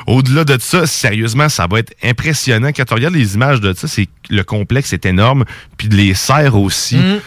au-delà 0.06 0.44
de 0.44 0.56
ça, 0.60 0.86
sérieusement, 0.86 1.48
ça 1.48 1.66
va 1.66 1.80
être 1.80 1.94
impressionnant. 2.02 2.68
Quand 2.68 2.84
tu 2.84 2.94
regardes 2.94 3.14
les 3.14 3.34
images 3.34 3.60
de 3.60 3.72
ça, 3.72 3.88
c'est 3.88 4.08
le 4.30 4.42
complexe 4.44 4.92
est 4.92 5.06
énorme, 5.06 5.44
puis 5.76 5.88
les 5.88 6.14
serres 6.14 6.56
aussi. 6.56 6.96
Mm. 6.96 7.20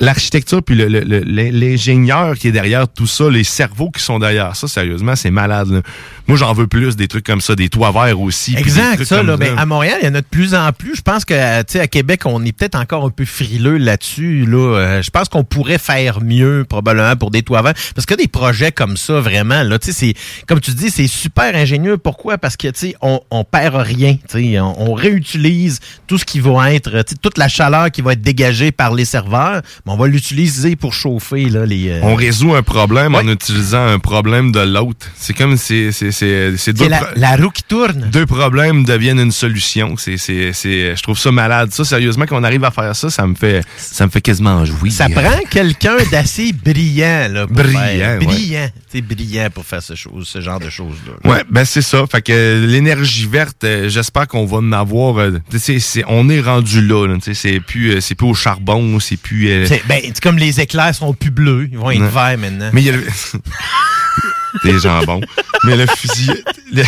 L'architecture, 0.00 0.62
puis 0.62 0.74
le- 0.74 0.88
le- 0.88 1.00
le- 1.04 1.20
l'ingénieur 1.50 2.34
qui 2.36 2.48
est 2.48 2.52
derrière 2.52 2.88
tout 2.88 3.06
ça, 3.06 3.30
les 3.30 3.44
cerveaux 3.44 3.90
qui 3.90 4.02
sont 4.02 4.18
derrière 4.18 4.56
ça, 4.56 4.66
sérieusement, 4.68 5.14
c'est 5.16 5.30
malade. 5.30 5.68
là. 5.70 5.80
Moi, 6.26 6.36
j'en 6.36 6.52
veux 6.52 6.66
plus 6.66 6.96
des 6.96 7.06
trucs 7.06 7.24
comme 7.26 7.40
ça, 7.40 7.54
des 7.54 7.68
toits 7.68 7.92
verts 7.92 8.18
aussi. 8.20 8.56
Exact, 8.56 9.04
ça. 9.04 9.22
Là, 9.22 9.36
ben, 9.36 9.56
à 9.58 9.66
Montréal, 9.66 9.98
il 10.02 10.06
y 10.06 10.08
en 10.10 10.14
a 10.14 10.20
de 10.20 10.26
plus 10.26 10.54
en 10.54 10.72
plus. 10.72 10.96
Je 10.96 11.02
pense 11.02 11.24
que, 11.24 11.34
tu 11.62 11.72
sais, 11.74 11.80
à 11.80 11.86
Québec, 11.86 12.22
on 12.24 12.44
est 12.44 12.52
peut-être 12.52 12.74
encore 12.76 13.04
un 13.04 13.10
peu 13.10 13.24
frileux 13.24 13.76
là-dessus. 13.76 14.46
Là. 14.46 14.76
Euh, 14.76 15.02
je 15.02 15.10
pense 15.10 15.28
qu'on 15.28 15.44
pourrait 15.44 15.78
faire 15.78 16.20
mieux, 16.22 16.64
probablement, 16.68 17.14
pour 17.16 17.30
des 17.30 17.42
toits 17.42 17.62
verts. 17.62 17.74
Parce 17.94 18.06
que 18.06 18.14
des 18.14 18.26
projets 18.28 18.72
comme 18.72 18.96
ça, 18.96 19.20
vraiment, 19.20 19.62
là, 19.62 19.78
tu 19.78 19.92
sais, 19.92 19.92
c'est, 19.92 20.14
comme 20.46 20.60
tu 20.60 20.72
dis, 20.72 20.90
c'est 20.90 21.06
super 21.06 21.54
ingénieux. 21.54 21.98
Pourquoi? 21.98 22.38
Parce 22.38 22.56
que, 22.56 22.68
tu 22.68 22.80
sais, 22.80 22.94
on, 23.02 23.20
on 23.30 23.44
perd 23.44 23.76
rien. 23.76 24.14
Tu 24.28 24.52
sais, 24.54 24.60
on, 24.60 24.90
on 24.90 24.94
réutilise 24.94 25.80
tout 26.06 26.18
ce 26.18 26.24
qui 26.24 26.40
va 26.40 26.72
être, 26.74 26.90
tu 26.90 27.10
sais, 27.10 27.16
toute 27.20 27.38
la 27.38 27.48
chaleur 27.48 27.90
qui 27.90 28.00
va 28.02 28.14
être 28.14 28.22
dégagée 28.22 28.72
par 28.72 28.94
les 28.94 29.04
serveurs, 29.04 29.62
mais 29.86 29.92
on 29.92 29.96
va 29.96 30.06
l'utiliser 30.06 30.76
pour 30.76 30.94
chauffer, 30.94 31.48
là, 31.50 31.66
les. 31.66 31.88
euh, 31.90 32.00
On 32.02 32.14
résout 32.14 32.54
un 32.54 32.62
problème 32.62 33.14
en 33.14 33.28
utilisant 33.28 33.84
un 33.86 33.98
problème 33.98 34.50
de 34.52 34.60
l'autre. 34.60 35.06
C'est 35.16 35.34
comme 35.34 35.56
c'est 35.56 35.92
c'est 35.92 36.10
c'est 36.12 36.56
c'est 36.56 36.72
deux 36.72 36.84
C'est 36.84 36.90
la- 36.90 37.08
la 37.16 37.36
roue 37.36 37.50
qui 37.50 37.62
tourne. 37.62 38.08
Deux 38.12 38.26
problèmes 38.26 38.84
deviennent 38.84 39.18
une 39.20 39.32
solution. 39.32 39.96
C'est 39.96 40.16
c'est 40.16 40.52
c'est 40.52 40.96
je 40.96 41.02
trouve 41.02 41.18
ça 41.18 41.30
malade. 41.32 41.72
Ça 41.72 41.84
sérieusement 41.84 42.26
qu'on 42.26 42.44
arrive 42.44 42.64
à 42.64 42.70
faire 42.70 42.96
ça, 42.96 43.10
ça 43.10 43.26
me 43.26 43.34
fait 43.34 43.62
ça 43.76 44.06
me 44.06 44.10
fait 44.10 44.20
quasiment 44.20 44.64
jouir. 44.64 44.92
Ça 44.92 45.08
prend 45.08 45.38
quelqu'un 45.50 45.96
d'assez 46.10 46.52
brillant, 46.52 47.28
là. 47.30 47.46
Pour 47.46 47.56
Brillant, 47.56 47.80
faire-. 47.80 48.18
Brillant. 48.20 48.68
C'est 48.90 49.02
brillant 49.02 49.48
pour 49.52 49.64
faire 49.64 49.82
ce, 49.82 49.94
chose, 49.94 50.26
ce 50.28 50.40
genre 50.40 50.60
de 50.60 50.70
choses-là. 50.70 51.30
Ouais, 51.30 51.42
ben 51.50 51.64
c'est 51.64 51.82
ça. 51.82 52.04
Fait 52.10 52.22
que 52.22 52.64
l'énergie 52.66 53.26
verte, 53.26 53.64
euh, 53.64 53.88
j'espère 53.88 54.28
qu'on 54.28 54.46
va 54.46 54.58
en 54.58 54.72
avoir. 54.72 55.18
euh, 55.18 55.32
sais, 55.56 55.78
c'est- 55.80 56.04
on 56.08 56.28
est 56.28 56.40
rendu 56.40 56.80
là. 56.80 57.06
là, 57.06 57.14
tu 57.16 57.22
sais, 57.22 57.34
c'est 57.34 57.60
plus, 57.60 57.90
euh, 57.96 58.00
c'est 58.00 58.14
plus 58.14 58.26
au 58.28 58.34
charbon, 58.34 58.98
c'est 59.00 59.16
plus. 59.16 59.50
C'est 59.74 59.86
ben, 59.88 60.00
c'est 60.04 60.20
comme 60.20 60.38
les 60.38 60.60
éclairs 60.60 60.94
sont 60.94 61.12
plus 61.14 61.30
bleus, 61.30 61.68
ils 61.70 61.78
vont 61.78 61.90
être 61.90 62.02
verts 62.04 62.38
maintenant. 62.38 62.70
Mais 62.72 62.82
il 62.82 62.86
y 62.86 62.90
a 62.90 62.92
le... 62.92 63.04
Des 64.64 64.78
jambons. 64.78 65.20
Mais 65.64 65.76
le 65.76 65.86
fusil... 65.86 66.30
le- 66.72 66.84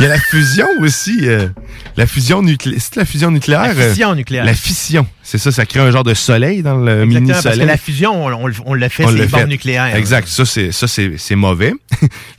Il 0.00 0.02
y 0.02 0.06
a 0.06 0.08
la 0.08 0.18
fusion 0.18 0.66
aussi. 0.80 1.20
euh, 1.22 1.48
la 1.96 2.06
fusion 2.06 2.42
nucléaire. 2.42 2.80
C'est 2.82 2.96
la 2.96 3.04
fusion 3.04 3.30
nucléaire? 3.30 3.62
La 3.62 3.74
fission 3.74 4.10
euh, 4.10 4.14
nucléaire. 4.16 4.44
La 4.44 4.54
fission. 4.54 5.06
C'est 5.22 5.38
ça, 5.38 5.52
ça 5.52 5.64
crée 5.66 5.80
un 5.80 5.90
genre 5.90 6.02
de 6.04 6.14
soleil 6.14 6.62
dans 6.62 6.76
le 6.76 7.06
mini-soleil. 7.06 7.42
parce 7.42 7.58
que 7.58 7.62
la 7.64 7.76
fusion, 7.76 8.26
on, 8.26 8.46
on, 8.48 8.50
on 8.66 8.74
l'a 8.74 8.88
fait, 8.88 9.04
c'est 9.06 9.12
les 9.12 9.26
bombes 9.26 9.48
nucléaires. 9.48 9.94
Exact. 9.94 10.26
Ça, 10.28 10.44
c'est, 10.44 10.72
ça, 10.72 10.88
c'est, 10.88 11.12
c'est 11.18 11.36
mauvais. 11.36 11.72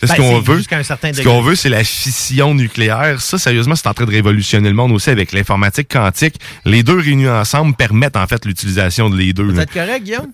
Ben, 0.01 0.07
ce 0.07 0.15
qu'on 0.17 0.39
veut, 0.39 0.61
ce 0.61 1.23
qu'on 1.23 1.41
veut, 1.41 1.55
c'est 1.55 1.69
la 1.69 1.83
fission 1.83 2.53
nucléaire. 2.53 3.21
Ça, 3.21 3.37
sérieusement, 3.39 3.75
c'est 3.75 3.87
en 3.87 3.93
train 3.93 4.05
de 4.05 4.11
révolutionner 4.11 4.69
le 4.69 4.75
monde 4.75 4.91
aussi 4.91 5.09
avec 5.09 5.31
l'informatique 5.31 5.87
quantique. 5.91 6.35
Les 6.65 6.83
deux 6.83 6.99
réunis 6.99 7.27
ensemble 7.27 7.73
permettent, 7.75 8.17
en 8.17 8.27
fait, 8.27 8.45
l'utilisation 8.45 9.09
de 9.09 9.17
les 9.17 9.33
deux. 9.33 9.43
Vous 9.45 9.59
êtes 9.59 9.71
correct, 9.73 10.03
Guillaume? 10.03 10.27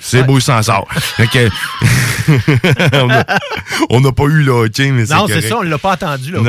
C'est 0.00 0.22
beau, 0.24 0.38
il 0.38 0.42
s'en 0.42 0.62
sort. 0.62 0.86
On 3.90 4.00
n'a 4.00 4.12
pas 4.12 4.24
eu 4.24 4.42
le 4.42 4.52
hockey, 4.52 4.90
mais 4.90 5.06
c'est 5.06 5.14
Non, 5.14 5.26
c'est 5.26 5.40
ça, 5.40 5.58
on 5.58 5.62
l'a 5.62 5.78
pas 5.78 5.92
entendu. 5.94 6.32
Là. 6.32 6.40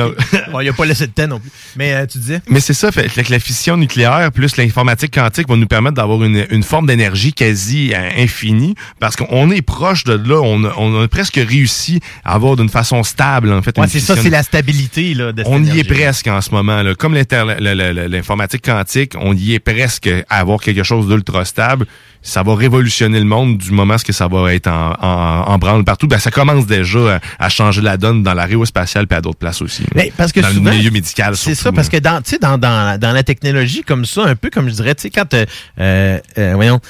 Bon, 0.50 0.60
il 0.60 0.68
a 0.68 0.72
pas 0.72 0.84
laissé 0.84 1.06
de 1.06 1.12
temps 1.12 1.26
non 1.26 1.40
plus. 1.40 1.50
Mais 1.76 1.94
euh, 1.94 2.06
tu 2.06 2.18
disais? 2.18 2.40
Mais 2.48 2.60
c'est 2.60 2.74
ça, 2.74 2.92
fait, 2.92 3.08
que 3.08 3.30
la 3.30 3.38
fission 3.38 3.76
nucléaire 3.76 4.30
plus 4.32 4.56
l'informatique 4.56 5.14
quantique 5.14 5.48
va 5.48 5.56
nous 5.56 5.66
permettre 5.66 5.96
d'avoir 5.96 6.22
une, 6.22 6.46
une 6.50 6.62
forme 6.62 6.86
d'énergie 6.86 7.32
quasi 7.32 7.92
euh, 7.94 8.10
infinie 8.18 8.74
parce 9.00 9.16
qu'on 9.16 9.50
est 9.50 9.62
proche 9.62 10.04
de 10.04 10.12
là, 10.12 10.40
on 10.42 10.64
a, 10.64 10.72
on 10.76 11.02
a 11.02 11.08
presque 11.08 11.36
réussi 11.36 12.00
à 12.24 12.34
avoir 12.34 12.56
d'une 12.56 12.68
façon 12.68 13.02
stable 13.02 13.52
en 13.52 13.62
fait. 13.62 13.78
Ouais, 13.78 13.88
c'est 13.88 14.00
ça, 14.00 14.16
c'est 14.16 14.30
la 14.30 14.42
stabilité 14.42 15.14
là, 15.14 15.32
de 15.32 15.42
cette 15.42 15.52
On 15.52 15.62
y 15.64 15.80
est 15.80 15.84
presque 15.84 16.26
en 16.28 16.40
ce 16.40 16.50
moment. 16.50 16.82
Là. 16.82 16.94
Comme 16.94 17.14
l'informatique 17.14 18.64
quantique, 18.64 19.14
on 19.18 19.34
y 19.34 19.54
est 19.54 19.60
presque 19.60 20.08
à 20.28 20.38
avoir 20.38 20.60
quelque 20.60 20.82
chose 20.82 21.08
d'ultra 21.08 21.44
stable. 21.44 21.86
Ça 22.24 22.44
va 22.44 22.54
révolutionner 22.54 23.11
le 23.18 23.24
monde 23.24 23.58
du 23.58 23.70
moment 23.70 23.96
que 24.04 24.12
ça 24.12 24.28
va 24.28 24.54
être 24.54 24.66
en, 24.68 24.92
en, 25.00 25.52
en 25.52 25.58
branle 25.58 25.84
partout. 25.84 26.06
Ben, 26.06 26.18
ça 26.18 26.30
commence 26.30 26.66
déjà 26.66 27.16
à, 27.38 27.46
à 27.46 27.48
changer 27.48 27.80
la 27.80 27.96
donne 27.96 28.22
dans 28.22 28.34
l'aérospatiale 28.34 29.06
et 29.10 29.14
à 29.14 29.20
d'autres 29.20 29.38
places 29.38 29.62
aussi. 29.62 29.84
Mais 29.94 30.12
parce 30.16 30.32
que 30.32 30.40
dans 30.40 30.48
souvent, 30.48 30.70
le 30.70 30.76
milieu 30.76 30.90
médical. 30.90 31.36
C'est 31.36 31.54
ça, 31.54 31.72
parce 31.72 31.88
que 31.88 31.98
dans, 31.98 32.20
tu 32.22 32.30
sais, 32.30 32.38
dans, 32.38 32.58
dans, 32.58 32.98
dans 32.98 33.12
la 33.12 33.22
technologie 33.22 33.82
comme 33.82 34.04
ça, 34.04 34.24
un 34.24 34.36
peu 34.36 34.50
comme 34.50 34.68
je 34.68 34.74
dirais, 34.74 34.94
tu 34.94 35.02
sais, 35.02 35.10
quand, 35.10 35.34
euh, 35.34 35.46
euh, 35.80 36.18
euh, 36.38 36.52
voyons, 36.54 36.80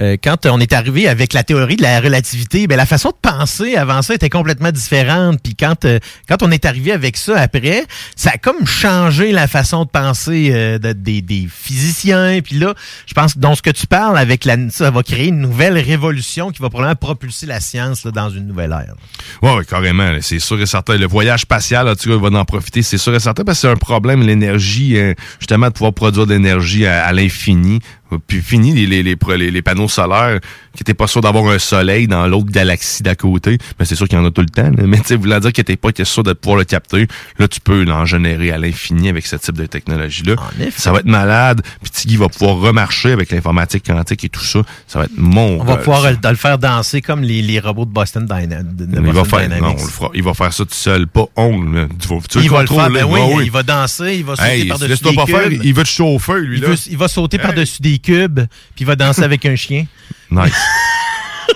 euh, 0.00 0.16
quand 0.22 0.46
on 0.46 0.60
est 0.60 0.72
arrivé 0.72 1.08
avec 1.08 1.32
la 1.32 1.42
théorie 1.44 1.76
de 1.76 1.82
la 1.82 2.00
relativité, 2.00 2.66
ben 2.66 2.76
la 2.76 2.86
façon 2.86 3.10
de 3.10 3.16
penser 3.30 3.76
avant 3.76 4.02
ça 4.02 4.14
était 4.14 4.30
complètement 4.30 4.70
différente. 4.72 5.38
Puis 5.42 5.54
quand 5.54 5.84
euh, 5.84 5.98
quand 6.28 6.42
on 6.42 6.50
est 6.50 6.64
arrivé 6.64 6.92
avec 6.92 7.16
ça 7.16 7.38
après, 7.40 7.84
ça 8.16 8.30
a 8.34 8.38
comme 8.38 8.66
changé 8.66 9.32
la 9.32 9.46
façon 9.46 9.84
de 9.84 9.90
penser 9.90 10.50
euh, 10.52 10.78
de- 10.78 10.92
des, 10.92 11.22
des 11.22 11.46
physiciens. 11.50 12.40
Puis 12.42 12.56
là, 12.58 12.74
je 13.06 13.14
pense 13.14 13.36
dans 13.38 13.54
ce 13.54 13.62
que 13.62 13.70
tu 13.70 13.86
parles 13.86 14.18
avec 14.18 14.44
la, 14.44 14.56
ça 14.70 14.90
va 14.90 15.02
créer 15.02 15.28
une 15.28 15.40
nouvelle 15.40 15.78
révolution 15.78 16.50
qui 16.50 16.60
va 16.62 16.70
probablement 16.70 16.96
propulser 16.96 17.46
la 17.46 17.60
science 17.60 18.04
là, 18.04 18.10
dans 18.10 18.30
une 18.30 18.46
nouvelle 18.46 18.72
ère. 18.72 18.94
Ouais, 19.42 19.54
ouais, 19.56 19.64
carrément. 19.64 20.10
C'est 20.20 20.38
sûr 20.38 20.60
et 20.60 20.66
certain. 20.66 20.96
Le 20.96 21.06
voyage 21.06 21.40
spatial, 21.42 21.86
là, 21.86 21.94
tu 21.96 22.08
vois, 22.12 22.30
va 22.30 22.38
en 22.38 22.44
profiter. 22.44 22.82
C'est 22.82 22.98
sûr 22.98 23.14
et 23.14 23.20
certain 23.20 23.44
parce 23.44 23.58
que 23.58 23.68
c'est 23.68 23.72
un 23.72 23.76
problème, 23.76 24.22
l'énergie, 24.22 24.96
euh, 24.96 25.14
justement, 25.38 25.68
de 25.68 25.72
pouvoir 25.72 25.92
produire 25.92 26.26
de 26.26 26.32
l'énergie 26.34 26.86
à, 26.86 27.04
à 27.06 27.12
l'infini. 27.12 27.80
Puis 28.26 28.40
fini 28.40 28.72
les, 28.72 29.02
les, 29.02 29.16
les, 29.36 29.50
les 29.50 29.62
panneaux 29.62 29.88
solaires. 29.88 30.40
Que 30.78 30.84
t'es 30.84 30.94
pas 30.94 31.06
sûr 31.06 31.20
d'avoir 31.20 31.46
un 31.52 31.58
soleil 31.58 32.06
dans 32.08 32.26
l'autre 32.26 32.50
galaxie 32.50 33.02
d'à 33.02 33.14
côté. 33.14 33.58
Mais 33.78 33.84
c'est 33.84 33.94
sûr 33.94 34.08
qu'il 34.08 34.18
y 34.18 34.20
en 34.20 34.24
a 34.26 34.30
tout 34.30 34.40
le 34.40 34.48
temps. 34.48 34.62
là. 34.70 34.84
Mais 34.86 34.98
tu 34.98 35.04
sais, 35.06 35.16
voulant 35.16 35.38
dire 35.40 35.52
que 35.52 35.62
t'es 35.62 35.76
pas 35.76 35.92
t'es 35.92 36.04
sûr 36.04 36.22
de 36.22 36.32
pouvoir 36.32 36.58
le 36.58 36.64
capter, 36.64 37.06
là, 37.38 37.48
tu 37.48 37.60
peux 37.60 37.84
l'en 37.84 38.04
générer 38.04 38.50
à 38.52 38.58
l'infini 38.58 39.08
avec 39.08 39.26
ce 39.26 39.36
type 39.36 39.56
de 39.56 39.66
technologie-là. 39.66 40.34
Ça 40.76 40.92
va 40.92 40.98
être 41.00 41.06
malade. 41.06 41.62
Puis 41.82 41.90
Tiggy 41.90 42.16
va 42.16 42.28
pouvoir 42.28 42.56
remarcher 42.56 43.12
avec 43.12 43.30
l'informatique 43.30 43.84
quantique 43.86 44.24
et 44.24 44.28
tout 44.28 44.44
ça. 44.44 44.60
Ça 44.88 44.98
va 44.98 45.04
être 45.06 45.16
mon. 45.16 45.60
On 45.60 45.64
va 45.64 45.76
pouvoir 45.76 46.10
le, 46.10 46.16
le 46.28 46.36
faire 46.36 46.58
danser 46.58 47.00
comme 47.02 47.22
les, 47.22 47.42
les 47.42 47.60
robots 47.60 47.84
de 47.84 47.90
Boston, 47.92 48.26
Dyna- 48.26 48.62
de 48.62 48.86
il 49.06 49.12
va 49.12 49.24
faire, 49.24 49.40
Dynamics. 49.42 49.62
non, 49.62 49.76
on 49.78 49.84
le 49.84 49.90
fera. 49.90 50.10
il 50.14 50.22
va 50.22 50.34
faire 50.34 50.52
ça 50.52 50.64
tout 50.64 50.70
seul, 50.74 51.06
pas 51.06 51.26
là. 51.36 51.86
Tu 52.00 52.08
vas, 52.08 52.16
tu 52.28 52.38
il 52.40 52.50
va 52.50 52.62
le 52.62 52.66
faire, 52.66 52.76
contrôler, 52.88 53.00
ben 53.00 53.06
oui, 53.36 53.44
il 53.44 53.50
va 53.50 53.62
danser, 53.62 54.16
il 54.16 54.24
va 54.24 54.36
sauter 54.36 54.48
Hey, 54.48 54.66
par-dessus 54.68 55.04
des 55.04 55.14
pas 55.14 55.26
faire, 55.26 55.48
cubes. 55.48 55.60
il 55.64 55.74
te 55.74 55.84
chauffer, 55.84 56.40
lui, 56.40 56.56
il, 56.58 56.62
là. 56.62 56.68
veut- 56.70 56.76
il 56.90 56.96
va 56.96 57.08
sauter 57.08 57.38
par-dessus 57.38 57.80
des 57.82 57.98
cubes, 57.98 58.40
puis 58.40 58.80
il 58.80 58.86
va 58.86 58.96
danser 58.96 59.22
avec 59.22 59.44
un 59.46 59.56
chien. 59.56 59.86
Nice. 60.30 60.52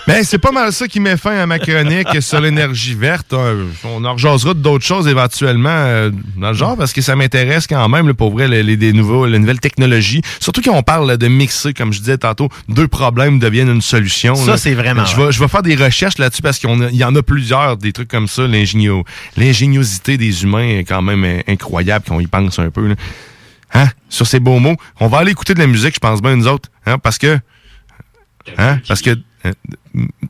Ben, 0.06 0.22
c'est 0.22 0.38
pas 0.38 0.52
mal 0.52 0.70
ça 0.72 0.86
qui 0.86 1.00
met 1.00 1.16
fin 1.16 1.36
à 1.38 1.46
ma 1.46 1.58
chronique 1.58 2.20
sur 2.22 2.40
l'énergie 2.40 2.94
verte. 2.94 3.32
Euh, 3.32 3.64
On 3.84 4.04
en 4.04 4.12
rejasera 4.14 4.52
d'autres 4.54 4.84
choses 4.84 5.06
éventuellement 5.08 5.68
euh, 5.70 6.10
dans 6.36 6.48
le 6.48 6.54
genre 6.54 6.76
parce 6.76 6.92
que 6.94 7.00
ça 7.02 7.14
m'intéresse 7.16 7.66
quand 7.66 7.86
même, 7.88 8.06
là, 8.06 8.14
pour 8.14 8.30
vrai, 8.32 8.48
les, 8.48 8.62
les- 8.62 8.92
nouveaux, 8.92 9.26
les 9.26 9.38
nouvelles 9.38 9.60
technologies. 9.60 10.20
Surtout 10.40 10.60
qu'on 10.62 10.82
parle 10.82 11.16
de 11.16 11.28
mixer, 11.28 11.72
comme 11.74 11.92
je 11.92 11.98
disais 12.00 12.18
tantôt, 12.18 12.48
deux 12.68 12.86
problèmes 12.88 13.38
deviennent 13.38 13.68
une 13.70 13.80
solution. 13.82 14.34
Ça, 14.34 14.56
c'est 14.58 14.74
vraiment 14.74 15.04
Je 15.06 15.16
vais, 15.16 15.32
je 15.32 15.40
vais 15.40 15.48
faire 15.48 15.62
des 15.62 15.74
recherches 15.76 16.18
là-dessus 16.18 16.42
parce 16.42 16.58
qu'il 16.58 16.70
y 16.92 17.04
en 17.04 17.14
a 17.16 17.22
plusieurs, 17.22 17.76
des 17.78 17.92
trucs 17.92 18.08
comme 18.08 18.28
ça. 18.28 18.42
L'ingénio- 18.46 19.04
L'ingéniosité 19.38 20.16
des 20.18 20.42
humains 20.42 20.68
est 20.78 20.84
quand 20.84 21.02
même 21.02 21.42
incroyable 21.48 22.04
quand 22.08 22.16
on 22.16 22.20
y 22.20 22.26
pense 22.26 22.58
un 22.58 22.70
peu. 22.70 22.88
là. 22.88 22.94
Hein? 23.74 23.88
Sur 24.10 24.26
ces 24.26 24.40
beaux 24.40 24.58
mots. 24.58 24.76
On 25.00 25.08
va 25.08 25.18
aller 25.18 25.32
écouter 25.32 25.54
de 25.54 25.60
la 25.60 25.66
musique, 25.66 25.94
je 25.94 26.00
pense 26.00 26.20
bien, 26.22 26.36
nous 26.36 26.46
autres. 26.48 26.68
Hein? 26.86 26.98
Parce 26.98 27.16
que. 27.18 27.38
Hein? 28.56 28.80
Parce 28.88 29.02
que. 29.02 29.10
euh, 29.10 29.52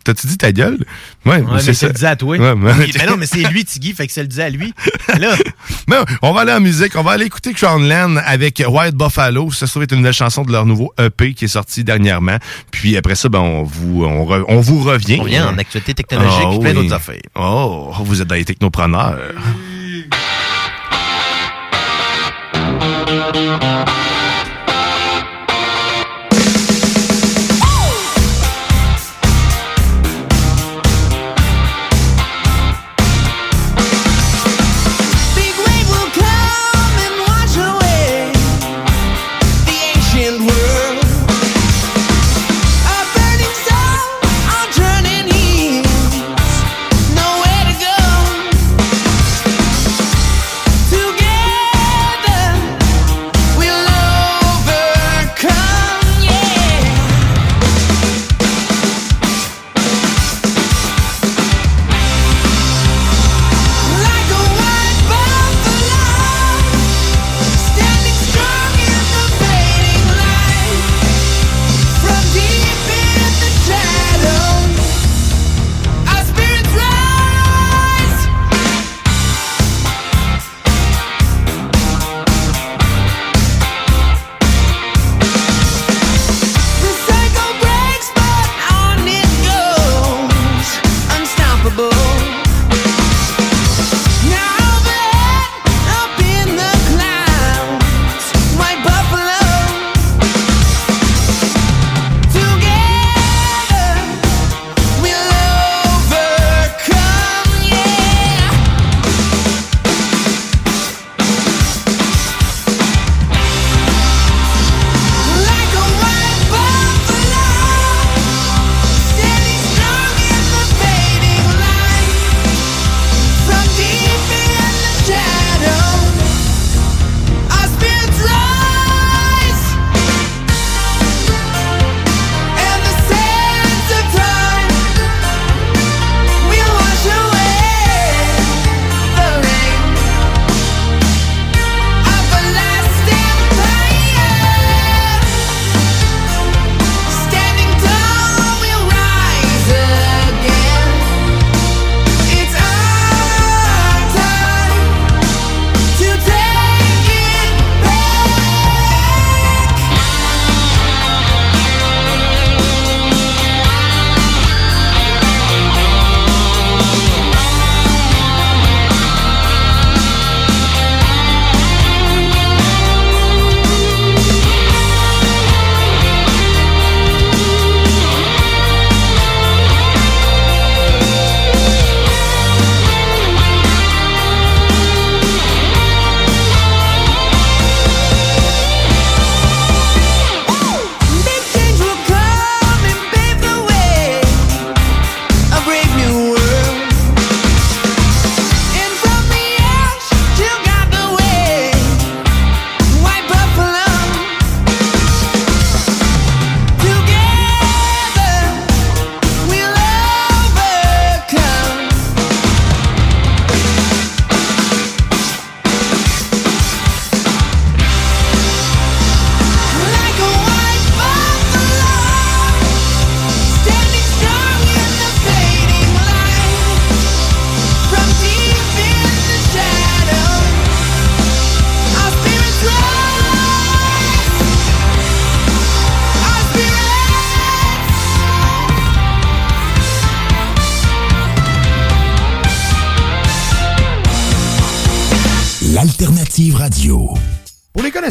T'as-tu 0.04 0.26
dit 0.28 0.38
ta 0.38 0.52
gueule? 0.52 0.78
Ouais, 1.26 1.36
Ouais, 1.42 1.44
mais 1.66 1.74
c'est 1.74 1.86
le 1.88 1.92
dit 1.92 2.06
à 2.06 2.16
toi. 2.16 2.38
Ouais, 2.38 2.54
mais- 2.54 2.70
non, 3.06 3.16
mais 3.18 3.26
c'est 3.26 3.42
lui, 3.50 3.64
Tiggy, 3.64 3.92
fait 3.92 4.06
que 4.06 4.12
c'est 4.12 4.22
le 4.22 4.28
dit 4.28 4.40
à 4.40 4.48
lui. 4.48 4.72
Là, 5.18 5.34
Non, 5.88 6.04
on 6.22 6.32
va 6.32 6.42
aller 6.42 6.52
en 6.52 6.60
musique. 6.60 6.94
On 6.96 7.02
va 7.02 7.10
aller 7.12 7.26
écouter 7.26 7.52
Crownland 7.52 8.18
avec 8.24 8.62
White 8.66 8.94
Buffalo. 8.94 9.50
Ça 9.52 9.66
se 9.66 9.72
trouve 9.72 9.82
être 9.82 9.92
une 9.92 9.98
nouvelle 9.98 10.14
chanson 10.14 10.42
de 10.44 10.52
leur 10.52 10.64
nouveau 10.64 10.94
EP 10.98 11.34
qui 11.34 11.44
est 11.46 11.48
sorti 11.48 11.84
dernièrement. 11.84 12.38
Puis 12.70 12.96
après 12.96 13.14
ça, 13.16 13.28
ben, 13.28 13.40
on 13.40 13.62
vous, 13.64 14.04
on, 14.04 14.24
re- 14.24 14.44
on 14.48 14.60
vous 14.60 14.82
revient. 14.82 15.18
on 15.20 15.24
revient 15.24 15.40
en 15.40 15.58
actualité 15.58 15.92
technologique 15.92 16.46
et 16.54 16.58
plein 16.60 16.68
oui. 16.70 16.74
d'autres 16.74 16.94
affaires. 16.94 17.20
Oh, 17.34 17.92
vous 18.00 18.22
êtes 18.22 18.28
dans 18.28 18.36
les 18.36 18.44
technopreneurs. 18.46 19.18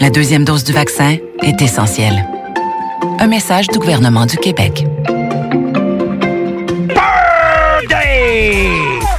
La 0.00 0.10
deuxième 0.10 0.44
dose 0.44 0.62
du 0.62 0.72
vaccin 0.72 1.16
est 1.42 1.62
essentielle. 1.62 2.26
Un 3.18 3.26
message 3.26 3.68
du 3.68 3.78
gouvernement 3.78 4.26
du 4.26 4.36
Québec. 4.36 4.84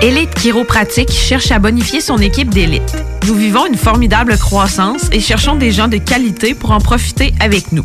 Élite 0.00 0.32
Chiropratique 0.36 1.10
cherche 1.10 1.50
à 1.50 1.58
bonifier 1.58 2.00
son 2.00 2.18
équipe 2.18 2.50
d'élite. 2.50 2.96
Nous 3.26 3.34
vivons 3.34 3.66
une 3.66 3.76
formidable 3.76 4.38
croissance 4.38 5.08
et 5.10 5.18
cherchons 5.18 5.56
des 5.56 5.72
gens 5.72 5.88
de 5.88 5.96
qualité 5.96 6.54
pour 6.54 6.70
en 6.70 6.78
profiter 6.78 7.34
avec 7.40 7.72
nous. 7.72 7.84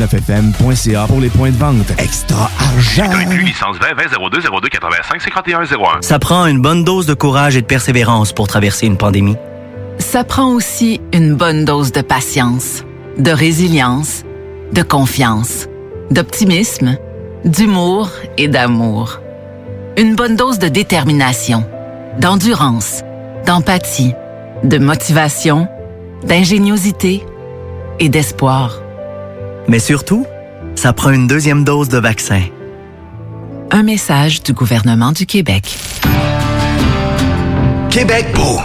969fm.ca 0.01 1.05
pour 1.07 1.19
les 1.19 1.29
points 1.29 1.51
de 1.51 1.57
vente. 1.57 1.91
Extra 1.97 2.49
argent! 2.59 3.11
licence 3.43 3.77
20 3.77 3.93
20 3.95 4.29
02 4.31 4.41
02 4.61 4.69
85 4.69 5.21
51 5.21 5.63
01. 5.63 5.65
Ça 6.01 6.19
prend 6.19 6.45
une 6.45 6.61
bonne 6.61 6.83
dose 6.83 7.05
de 7.05 7.13
courage 7.13 7.55
et 7.55 7.61
de 7.61 7.67
persévérance 7.67 8.33
pour 8.33 8.47
traverser 8.47 8.87
une 8.87 8.97
pandémie. 8.97 9.35
Ça 9.99 10.23
prend 10.23 10.53
aussi 10.53 11.01
une 11.13 11.35
bonne 11.35 11.65
dose 11.65 11.91
de 11.91 12.01
patience, 12.01 12.83
de 13.17 13.31
résilience, 13.31 14.23
de 14.73 14.81
confiance, 14.81 15.67
d'optimisme, 16.09 16.97
d'humour 17.45 18.09
et 18.37 18.47
d'amour. 18.47 19.19
Une 19.97 20.15
bonne 20.15 20.35
dose 20.35 20.57
de 20.57 20.67
détermination, 20.67 21.65
d'endurance, 22.19 23.03
d'empathie, 23.45 24.13
de 24.63 24.77
motivation, 24.77 25.67
d'ingéniosité 26.23 27.23
et 27.99 28.09
d'espoir. 28.09 28.81
Mais 29.67 29.79
surtout, 29.79 30.25
ça 30.75 30.93
prend 30.93 31.11
une 31.11 31.27
deuxième 31.27 31.63
dose 31.63 31.89
de 31.89 31.97
vaccin. 31.97 32.41
Un 33.71 33.83
message 33.83 34.43
du 34.43 34.53
gouvernement 34.53 35.11
du 35.11 35.25
Québec. 35.25 35.77
Québec 37.89 38.27
beau. 38.33 38.59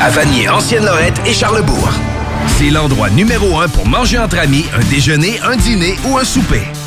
À 0.00 0.10
Vanier, 0.10 0.48
Ancienne-Lorette 0.48 1.20
et 1.26 1.32
Charlebourg. 1.32 1.90
C'est 2.58 2.70
l'endroit 2.70 3.10
numéro 3.10 3.58
un 3.58 3.68
pour 3.68 3.86
manger 3.86 4.18
entre 4.18 4.38
amis, 4.38 4.64
un 4.76 4.84
déjeuner, 4.90 5.40
un 5.42 5.56
dîner 5.56 5.96
ou 6.06 6.18
un 6.18 6.24
souper. 6.24 6.62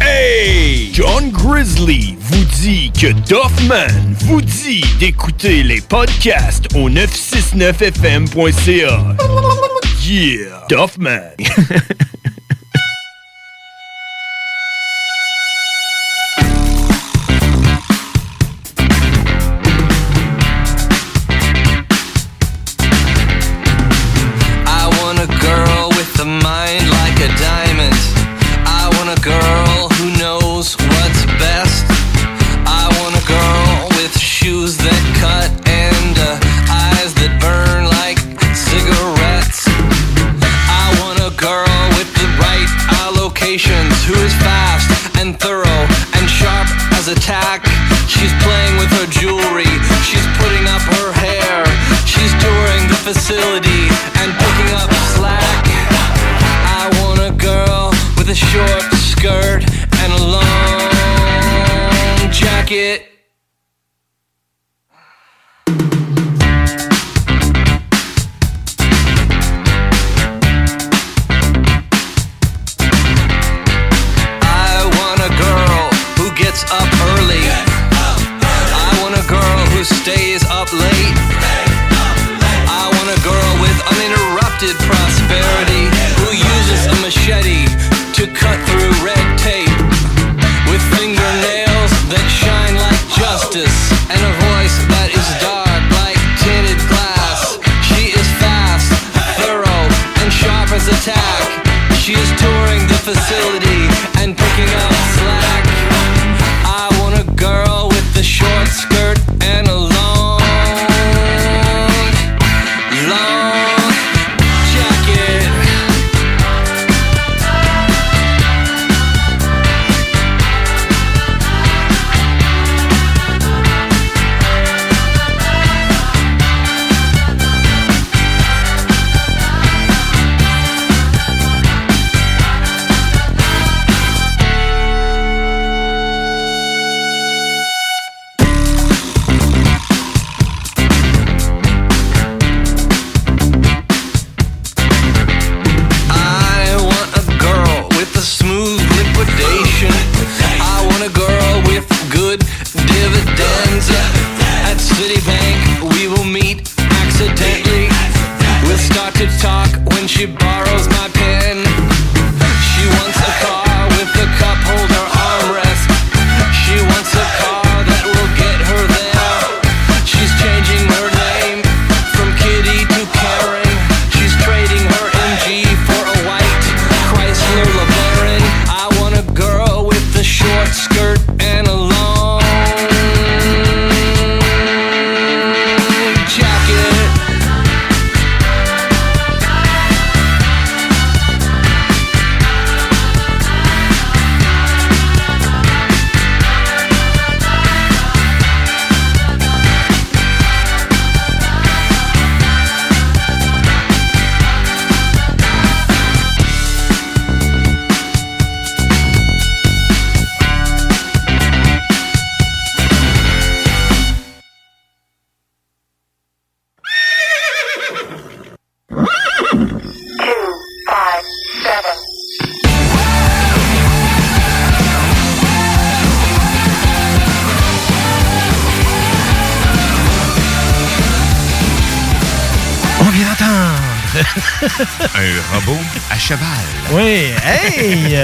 Hey! 0.00 0.90
John 0.92 1.30
Grizzly 1.30 2.16
vous 2.20 2.44
dit 2.60 2.90
que 2.92 3.12
Doffman 3.28 3.86
vous 4.20 4.42
dit 4.42 4.84
d'écouter 4.98 5.62
les 5.62 5.80
podcasts 5.80 6.66
au 6.74 6.90
969fm.ca. 6.90 9.16
Yeah! 10.04 10.66
Doffman! 10.68 11.22
attack. 47.08 47.64
She's 48.06 48.32
playing 48.42 48.76
with 48.78 48.90
her 48.90 49.06
jewelry. 49.06 49.77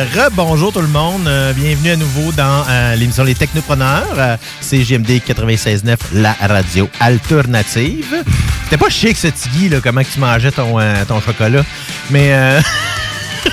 Rebonjour 0.05 0.73
tout 0.73 0.81
le 0.81 0.89
monde. 0.89 1.27
Euh, 1.27 1.53
bienvenue 1.53 1.91
à 1.91 1.97
nouveau 1.97 2.33
dans 2.33 2.65
euh, 2.69 2.95
l'émission 2.97 3.25
Les 3.25 3.35
Technopreneurs. 3.35 4.07
Euh, 4.17 4.37
c'est 4.61 4.79
GMD 4.79 5.11
96.9, 5.27 5.97
la 6.15 6.33
radio 6.41 6.89
alternative. 7.01 8.23
C'était 8.65 8.77
pas 8.77 8.91
chic 8.91 9.17
ce 9.17 9.29
Tiggy, 9.29 9.69
là, 9.69 9.79
comment 9.83 10.03
tu 10.03 10.19
mangeais 10.19 10.51
ton, 10.53 10.77
ton 11.09 11.21
chocolat. 11.21 11.65
Mais 12.11 12.33
euh, 12.33 12.61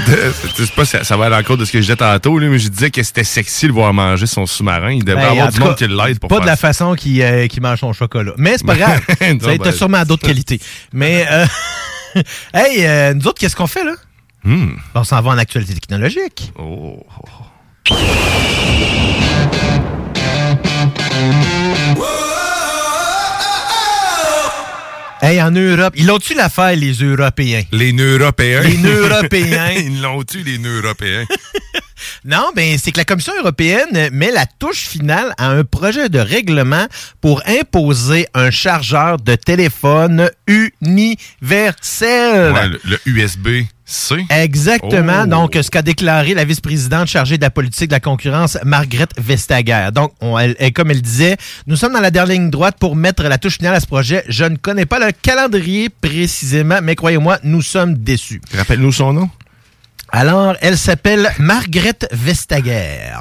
De- 0.07 0.31
je 0.57 0.63
sais 0.63 0.71
pas, 0.73 0.85
ça, 0.85 1.03
ça 1.03 1.17
va 1.17 1.25
à 1.25 1.29
l'encontre 1.29 1.57
de 1.57 1.65
ce 1.65 1.71
que 1.73 1.79
je 1.79 1.83
disais 1.83 1.95
tantôt, 1.97 2.39
là, 2.39 2.47
mais 2.47 2.59
je 2.59 2.69
disais 2.69 2.89
que 2.91 3.03
c'était 3.03 3.25
sexy 3.25 3.67
de 3.67 3.73
voir 3.73 3.93
manger 3.93 4.25
son 4.25 4.45
sous-marin. 4.45 4.91
Il 4.91 5.03
devrait 5.03 5.21
ben, 5.23 5.27
en 5.29 5.31
avoir 5.31 5.51
du 5.51 5.59
monde 5.59 5.75
qui 5.75 5.87
l'aide 5.87 6.17
pour 6.19 6.29
Pas 6.29 6.35
faire 6.35 6.41
de 6.43 6.47
la 6.49 6.55
ça. 6.55 6.67
façon 6.67 6.95
qu'il 6.95 7.21
euh, 7.21 7.47
mange 7.61 7.79
son 7.79 7.91
chocolat. 7.91 8.31
Mais 8.37 8.55
c'est 8.57 8.65
pas 8.65 8.75
grave. 8.75 9.01
Non, 9.21 9.39
ça, 9.41 9.57
t'as 9.57 9.63
ben, 9.65 9.71
sûrement 9.71 10.03
d'autres 10.05 10.25
qualités. 10.27 10.59
Mais, 10.93 11.25
euh, 11.29 11.45
hey, 12.53 12.85
euh, 12.85 13.13
nous 13.13 13.27
autres, 13.27 13.39
qu'est-ce 13.39 13.55
qu'on 13.55 13.67
fait 13.67 13.83
là? 13.83 13.93
Hmm. 14.43 14.71
On 14.95 15.03
s'en 15.03 15.21
va 15.21 15.31
en 15.31 15.37
actualité 15.37 15.73
technologique. 15.73 16.51
Oh. 16.57 17.05
Hey, 25.23 25.39
en 25.39 25.51
Europe, 25.51 25.93
ils 25.95 26.07
l'ont-tu 26.07 26.33
l'affaire, 26.33 26.75
les 26.75 26.93
Européens? 26.93 27.61
Les 27.71 27.93
Européens. 27.93 28.61
Les 28.61 28.81
Européens. 28.81 29.69
Ils 29.77 30.01
l'ont-tu, 30.01 30.43
les 30.43 30.57
Européens? 30.57 31.25
Non, 32.25 32.51
ben 32.55 32.77
c'est 32.77 32.91
que 32.91 32.97
la 32.97 33.05
Commission 33.05 33.33
européenne 33.39 34.09
met 34.11 34.31
la 34.31 34.45
touche 34.45 34.87
finale 34.87 35.33
à 35.37 35.49
un 35.49 35.63
projet 35.63 36.09
de 36.09 36.19
règlement 36.19 36.87
pour 37.19 37.41
imposer 37.47 38.27
un 38.33 38.51
chargeur 38.51 39.17
de 39.17 39.35
téléphone 39.35 40.29
universel. 40.81 42.53
Ouais, 42.53 42.67
le, 42.67 42.79
le 42.85 42.99
Exactement. 44.29 45.23
Oh. 45.23 45.27
Donc, 45.27 45.57
ce 45.61 45.69
qu'a 45.69 45.81
déclaré 45.81 46.33
la 46.33 46.45
vice-présidente 46.45 47.07
chargée 47.07 47.37
de 47.37 47.41
la 47.43 47.49
politique 47.49 47.89
de 47.89 47.93
la 47.93 47.99
concurrence, 47.99 48.57
Margrethe 48.63 49.11
Vestager. 49.19 49.89
Donc, 49.93 50.13
on- 50.21 50.37
elle- 50.37 50.55
elle- 50.59 50.71
comme 50.73 50.91
elle 50.91 51.01
disait, 51.01 51.35
nous 51.67 51.75
sommes 51.75 51.93
dans 51.93 51.99
la 51.99 52.11
dernière 52.11 52.33
ligne 52.37 52.49
droite 52.49 52.77
pour 52.79 52.95
mettre 52.95 53.23
la 53.23 53.37
touche 53.37 53.57
finale 53.57 53.75
à 53.75 53.79
ce 53.79 53.87
projet. 53.87 54.23
Je 54.29 54.45
ne 54.45 54.55
connais 54.55 54.85
pas 54.85 54.99
le 54.99 55.11
calendrier 55.11 55.89
précisément, 55.89 56.79
mais 56.81 56.95
croyez-moi, 56.95 57.39
nous 57.43 57.61
sommes 57.61 57.95
déçus. 57.95 58.41
Rappelle-nous 58.55 58.91
son 58.93 59.13
nom. 59.13 59.29
Alors, 60.13 60.55
elle 60.61 60.77
s'appelle 60.77 61.29
Margrethe 61.39 62.07
Vestager. 62.11 63.11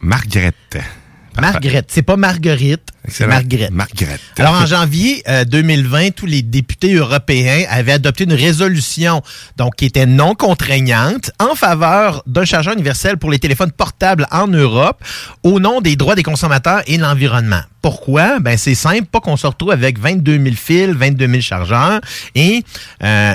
Margrethe. 0.00 0.78
Margrethe. 1.38 1.86
C'est 1.88 2.02
pas 2.02 2.16
Marguerite, 2.16 2.82
c'est. 3.08 3.26
Margrethe. 3.26 3.70
Margrethe. 3.70 4.20
Alors, 4.38 4.54
en 4.54 4.66
janvier 4.66 5.22
euh, 5.28 5.44
2020, 5.44 6.10
tous 6.10 6.26
les 6.26 6.42
députés 6.42 6.94
européens 6.94 7.64
avaient 7.68 7.92
adopté 7.92 8.24
une 8.24 8.32
résolution 8.32 9.22
donc 9.56 9.76
qui 9.76 9.86
était 9.86 10.06
non 10.06 10.34
contraignante 10.34 11.30
en 11.38 11.54
faveur 11.54 12.22
d'un 12.26 12.44
chargeur 12.44 12.74
universel 12.74 13.16
pour 13.16 13.30
les 13.30 13.38
téléphones 13.38 13.72
portables 13.72 14.26
en 14.30 14.48
Europe 14.48 15.02
au 15.42 15.60
nom 15.60 15.80
des 15.80 15.96
droits 15.96 16.14
des 16.14 16.22
consommateurs 16.22 16.82
et 16.86 16.96
de 16.96 17.02
l'environnement. 17.02 17.62
Pourquoi? 17.82 18.40
Ben, 18.40 18.58
c'est 18.58 18.74
simple, 18.74 19.06
pas 19.06 19.20
qu'on 19.20 19.36
se 19.36 19.46
retrouve 19.46 19.70
avec 19.70 19.98
22 19.98 20.42
000 20.42 20.54
fils, 20.56 20.90
22 20.90 21.26
000 21.26 21.40
chargeurs 21.40 22.00
et 22.34 22.62
euh, 23.02 23.34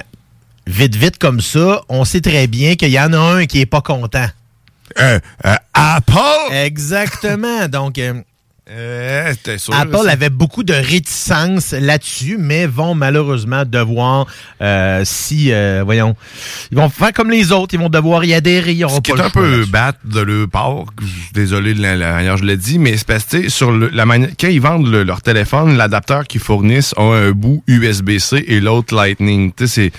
vite, 0.67 0.95
vite 0.95 1.17
comme 1.17 1.41
ça, 1.41 1.81
on 1.89 2.05
sait 2.05 2.21
très 2.21 2.47
bien 2.47 2.75
qu'il 2.75 2.89
y 2.89 2.99
en 2.99 3.13
a 3.13 3.17
un 3.17 3.45
qui 3.45 3.61
est 3.61 3.65
pas 3.65 3.81
content. 3.81 4.27
Euh, 4.99 5.19
euh, 5.45 5.55
Apple? 5.73 6.53
Exactement. 6.53 7.67
Donc, 7.71 7.97
euh, 7.97 8.13
sûr, 9.59 9.75
Apple 9.75 10.09
avait 10.09 10.31
beaucoup 10.31 10.63
de 10.63 10.73
réticence 10.73 11.71
là-dessus, 11.73 12.37
mais 12.39 12.65
vont 12.65 12.95
malheureusement 12.95 13.63
devoir, 13.63 14.25
euh, 14.59 15.01
si, 15.05 15.51
euh, 15.51 15.83
voyons, 15.85 16.15
ils 16.71 16.77
vont 16.77 16.89
faire 16.89 17.13
comme 17.13 17.29
les 17.29 17.51
autres, 17.51 17.75
ils 17.75 17.79
vont 17.79 17.89
devoir 17.89 18.25
y 18.25 18.33
adhérer, 18.33 18.71
ils 18.73 18.89
Ce 18.89 18.99
qui 19.01 19.11
pas 19.11 19.17
est 19.19 19.21
un 19.21 19.29
peu 19.29 19.65
battre 19.65 19.99
de 20.05 20.19
leur 20.19 20.47
part, 20.47 20.85
désolé 21.33 21.75
de 21.75 21.81
la, 21.83 21.95
manière 21.95 22.37
je 22.37 22.43
l'ai 22.45 22.57
dit, 22.57 22.79
mais 22.79 22.97
c'est 22.97 23.05
parce 23.05 23.25
que 23.25 23.49
sur 23.49 23.71
le- 23.71 23.89
la 23.89 24.07
manière, 24.07 24.29
quand 24.39 24.47
ils 24.47 24.61
vendent 24.61 24.89
le- 24.89 25.03
leur 25.03 25.21
téléphone, 25.21 25.77
l'adapteur 25.77 26.25
qu'ils 26.25 26.41
fournissent 26.41 26.93
a 26.97 27.03
un 27.03 27.31
bout 27.33 27.63
USB-C 27.67 28.45
et 28.47 28.59
l'autre 28.61 28.95
Lightning. 28.95 29.51
Tu 29.55 29.67
sais, 29.67 29.91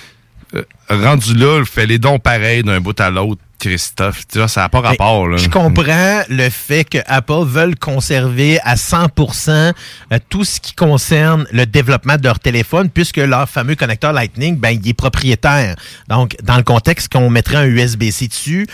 c'est 0.52 0.62
rendu 0.94 1.34
là, 1.34 1.62
fait 1.64 1.86
les 1.86 1.98
dons 1.98 2.18
pareils 2.18 2.62
d'un 2.64 2.80
bout 2.80 2.98
à 3.00 3.10
l'autre, 3.10 3.40
Christophe. 3.58 4.26
Tu 4.28 4.38
vois, 4.38 4.48
ça 4.48 4.62
n'a 4.62 4.68
pas 4.68 4.80
rapport. 4.80 5.28
Là. 5.28 5.36
Je 5.36 5.48
comprends 5.48 6.22
le 6.28 6.48
fait 6.50 6.84
que 6.84 6.98
Apple 7.06 7.44
veulent 7.44 7.76
conserver 7.76 8.60
à 8.60 8.74
100% 8.74 9.50
euh, 9.50 10.18
tout 10.28 10.44
ce 10.44 10.60
qui 10.60 10.74
concerne 10.74 11.46
le 11.52 11.66
développement 11.66 12.16
de 12.16 12.24
leur 12.24 12.38
téléphone, 12.38 12.90
puisque 12.90 13.16
leur 13.18 13.48
fameux 13.48 13.74
connecteur 13.74 14.12
Lightning, 14.12 14.56
ben, 14.56 14.70
il 14.70 14.88
est 14.88 14.94
propriétaire. 14.94 15.76
Donc, 16.08 16.36
dans 16.42 16.56
le 16.56 16.62
contexte 16.62 17.12
qu'on 17.12 17.30
mettrait 17.30 17.56
un 17.56 17.66
USB-C 17.66 18.28
dessus, 18.28 18.66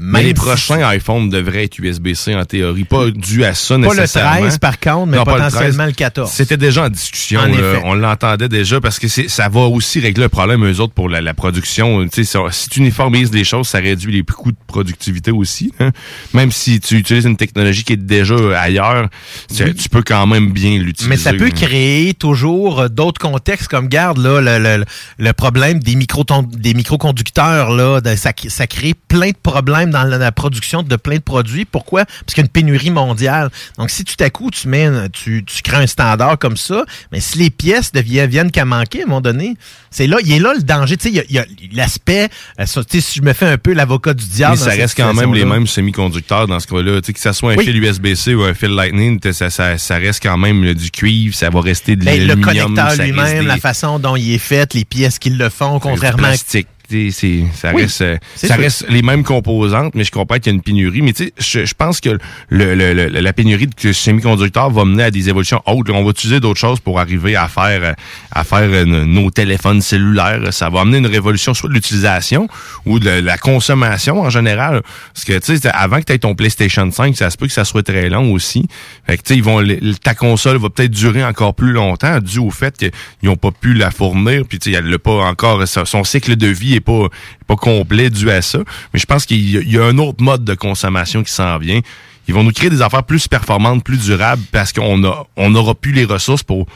Mais 0.00 0.22
les 0.22 0.34
prochains 0.34 0.94
iPhones 0.94 1.28
devraient 1.28 1.64
être 1.64 1.78
USB-C 1.78 2.34
en 2.34 2.44
théorie, 2.44 2.84
pas 2.84 3.10
dû 3.10 3.44
à 3.44 3.52
ça 3.54 3.74
Pas 3.74 3.80
le 3.80 3.88
nécessairement. 3.88 4.40
13 4.42 4.58
par 4.58 4.78
contre, 4.78 5.06
mais 5.06 5.16
Non, 5.16 5.24
pas 5.24 5.32
potentiellement 5.34 5.86
le 5.86 5.92
13. 5.92 5.96
14. 5.96 6.30
C'était 6.30 6.56
déjà 6.56 6.84
en 6.84 6.88
discussion. 6.88 7.40
En. 7.40 7.88
On 7.90 7.94
l'entendait 7.94 8.48
déjà 8.48 8.80
parce 8.80 8.98
que 9.00 9.08
ça 9.08 9.48
va 9.48 9.60
aussi 9.62 9.98
régler 10.00 10.24
le 10.24 10.28
problème, 10.28 10.64
eux 10.64 10.80
autres, 10.80 10.92
pour 10.94 11.08
la, 11.08 11.20
la 11.20 11.34
production. 11.34 12.06
Si 12.12 12.68
tu 12.68 12.78
uniformises 12.78 13.32
les 13.32 13.42
choses, 13.44 13.66
ça 13.68 13.78
réduit 13.78 14.12
les 14.12 14.22
coûts 14.22 14.52
de 14.52 14.56
productivité 14.68 15.30
aussi. 15.32 15.72
hein. 15.80 15.90
Même 16.32 16.52
si 16.52 16.78
tu 16.80 16.96
utilises 16.96 17.24
une 17.24 17.36
technologie 17.36 17.82
qui 17.82 17.94
est 17.94 17.96
déjà 17.96 18.36
ailleurs, 18.60 19.08
tu, 19.54 19.64
Oui. 19.64 19.74
tu 19.74 19.88
peux 19.88 20.02
quand 20.02 20.26
même 20.26 20.52
bien 20.52 20.78
l'utiliser. 20.78 21.08
Mais 21.10 21.16
ça 21.16 21.32
peut 21.32 21.46
là. 21.46 21.50
créer 21.50 22.14
toujours 22.14 22.82
euh, 22.82 22.88
d'autres 22.88 23.20
contextes, 23.20 23.68
comme 23.68 23.88
garde 23.88 24.18
là, 24.18 24.40
le, 24.40 24.58
le, 24.78 24.84
le 25.18 25.32
problème 25.32 25.80
des, 25.80 25.96
micro 25.96 26.24
des 26.52 26.74
microconducteurs. 26.74 27.70
Là, 27.70 28.00
de- 28.00 28.14
ça, 28.16 28.32
ça 28.48 28.66
crée 28.66 28.94
plein 29.08 29.30
de 29.30 29.36
problèmes 29.42 29.87
dans 29.90 30.04
la, 30.04 30.32
production 30.32 30.82
de 30.82 30.96
plein 30.96 31.16
de 31.16 31.20
produits. 31.22 31.64
Pourquoi? 31.64 32.04
Parce 32.04 32.34
qu'il 32.34 32.38
y 32.38 32.40
a 32.40 32.44
une 32.44 32.48
pénurie 32.50 32.90
mondiale. 32.90 33.50
Donc, 33.78 33.90
si 33.90 34.04
tout 34.04 34.14
à 34.22 34.30
coup, 34.30 34.50
tu 34.50 34.68
mets, 34.68 34.88
tu, 35.12 35.44
tu 35.44 35.62
crées 35.62 35.82
un 35.82 35.86
standard 35.86 36.38
comme 36.38 36.56
ça, 36.56 36.84
mais 37.12 37.20
si 37.20 37.38
les 37.38 37.50
pièces 37.50 37.92
deviennent, 37.92 38.30
viennent 38.30 38.50
qu'à 38.50 38.64
manquer 38.64 39.00
à 39.00 39.04
un 39.04 39.06
moment 39.06 39.20
donné, 39.20 39.56
c'est 39.90 40.06
là, 40.06 40.18
il 40.24 40.32
est 40.32 40.38
là 40.38 40.52
le 40.54 40.62
danger. 40.62 40.96
Tu 40.96 41.10
sais, 41.12 41.24
il 41.28 41.34
y 41.34 41.38
a- 41.38 41.44
l'aspect, 41.72 42.28
euh, 42.60 42.66
ça, 42.66 42.84
tu 42.84 43.00
sais, 43.00 43.06
si 43.06 43.18
je 43.18 43.24
me 43.24 43.32
fais 43.32 43.46
un 43.46 43.58
peu 43.58 43.72
l'avocat 43.72 44.14
du 44.14 44.24
diable. 44.26 44.56
Mais 44.58 44.62
ça 44.64 44.70
reste 44.70 44.96
quand 44.96 45.14
même 45.14 45.34
les 45.34 45.44
mêmes 45.44 45.66
semi-conducteurs 45.66 46.46
dans 46.46 46.60
ce 46.60 46.66
cas-là. 46.66 47.00
Tu 47.00 47.06
sais, 47.06 47.12
que 47.12 47.20
ça 47.20 47.32
soit 47.32 47.52
un 47.52 47.56
Oui. 47.56 47.64
fil 47.64 47.76
USB-C 47.82 48.34
ou 48.34 48.42
un 48.44 48.54
fil 48.54 48.70
Lightning, 48.70 49.18
ça, 49.32 49.50
ça, 49.50 49.78
ça 49.78 49.96
reste 49.96 50.22
quand 50.22 50.36
même 50.38 50.74
du 50.74 50.90
cuivre, 50.90 51.34
ça 51.34 51.50
va 51.50 51.60
rester 51.60 51.96
de 51.96 52.04
Ben, 52.04 52.18
le 52.20 52.26
l'aluminium. 52.26 52.64
connecteur 52.74 52.90
ça 52.90 52.96
reste 53.02 53.02
lui-même, 53.12 53.40
des- 53.40 53.46
la 53.46 53.56
façon 53.58 53.98
dont 53.98 54.16
il 54.16 54.32
est 54.34 54.38
fait, 54.38 54.74
les 54.74 54.84
pièces 54.84 55.18
qui 55.18 55.30
le 55.30 55.48
font, 55.48 55.78
contrairement 55.80 56.18
plastique. 56.28 56.68
C'est- 56.88 57.44
ça 57.54 57.72
Oui, 57.74 57.82
reste, 57.82 58.00
euh, 58.02 58.16
ça 58.34 58.46
sûr. 58.54 58.56
reste 58.56 58.86
les 58.88 59.02
mêmes 59.02 59.22
composantes, 59.22 59.94
mais 59.94 60.04
je 60.04 60.10
comprends 60.10 60.36
qu'il 60.36 60.46
y 60.46 60.48
a 60.50 60.52
une 60.54 60.62
pénurie. 60.62 61.02
Mais 61.02 61.12
tu 61.12 61.24
sais, 61.26 61.32
je, 61.38 61.66
je 61.66 61.74
pense 61.74 62.00
que 62.00 62.10
le, 62.48 62.74
le- 62.74 62.94
le- 62.94 63.08
la 63.08 63.32
pénurie 63.34 63.66
de 63.66 63.92
semi-conducteurs 63.92 64.70
va 64.70 64.84
mener 64.84 65.02
à 65.04 65.10
des 65.10 65.28
évolutions 65.28 65.60
autres. 65.66 65.92
On 65.92 66.02
va 66.04 66.10
utiliser 66.10 66.40
d'autres 66.40 66.58
choses 66.60 66.80
pour 66.80 66.98
arriver 66.98 67.36
à 67.36 67.46
faire, 67.48 67.94
à 68.32 68.44
faire 68.44 68.60
euh, 68.70 68.84
nos 68.84 69.30
téléphones 69.30 69.82
cellulaires. 69.82 70.40
Ça 70.52 70.70
va 70.70 70.80
amener 70.80 70.98
une 70.98 71.06
révolution 71.06 71.52
soit 71.52 71.68
de 71.68 71.74
l'utilisation 71.74 72.48
ou 72.86 72.98
de 72.98 73.10
la 73.10 73.36
consommation 73.36 74.20
en 74.22 74.30
général. 74.30 74.82
Parce 75.12 75.24
que 75.26 75.38
tu 75.38 75.56
sais, 75.58 75.68
avant 75.68 75.98
que 76.00 76.04
tu 76.06 76.12
aies 76.14 76.18
ton 76.18 76.34
PlayStation 76.34 76.90
5, 76.90 77.16
ça 77.16 77.28
se 77.30 77.36
peut 77.36 77.46
que 77.46 77.52
ça 77.52 77.64
soit 77.64 77.82
très 77.82 78.08
long 78.08 78.32
aussi. 78.32 78.66
Fait 79.06 79.18
que 79.18 79.22
tu 79.22 79.34
sais, 79.34 79.36
ils 79.36 79.42
vont, 79.42 79.62
ta 80.02 80.14
console 80.14 80.56
va 80.56 80.70
peut-être 80.70 80.90
durer 80.92 81.22
encore 81.24 81.54
plus 81.54 81.72
longtemps 81.72 82.18
dû 82.20 82.38
au 82.38 82.50
fait 82.50 82.76
qu'ils 82.78 82.90
n'ont 83.24 83.36
pas 83.36 83.50
pu 83.50 83.74
la 83.74 83.90
fournir. 83.90 84.44
Puis 84.48 84.58
tu 84.58 84.70
sais, 84.72 84.78
elle 84.78 84.88
n'a 84.88 84.98
pas 84.98 85.26
encore, 85.26 85.62
son 85.68 86.04
cycle 86.04 86.36
de 86.36 86.46
vie 86.46 86.77
pas, 86.80 87.08
pas 87.46 87.56
complet 87.56 88.10
dû 88.10 88.30
à 88.30 88.42
ça. 88.42 88.58
Mais 88.92 89.00
je 89.00 89.06
pense 89.06 89.26
qu'il 89.26 89.50
y, 89.50 89.56
a- 89.58 89.60
il 89.60 89.70
y 89.72 89.78
a 89.78 89.84
un 89.84 89.98
autre 89.98 90.22
mode 90.22 90.44
de 90.44 90.54
consommation 90.54 91.22
qui 91.22 91.32
s'en 91.32 91.58
vient. 91.58 91.80
Ils 92.26 92.34
vont 92.34 92.44
nous 92.44 92.52
créer 92.52 92.68
des 92.68 92.82
affaires 92.82 93.04
plus 93.04 93.26
performantes, 93.26 93.82
plus 93.82 93.98
durables, 93.98 94.42
parce 94.52 94.72
qu'on 94.72 95.02
a, 95.04 95.26
on 95.36 95.48
n'aura 95.50 95.74
plus 95.74 95.92
les 95.92 96.04
ressources 96.04 96.42
pour 96.42 96.66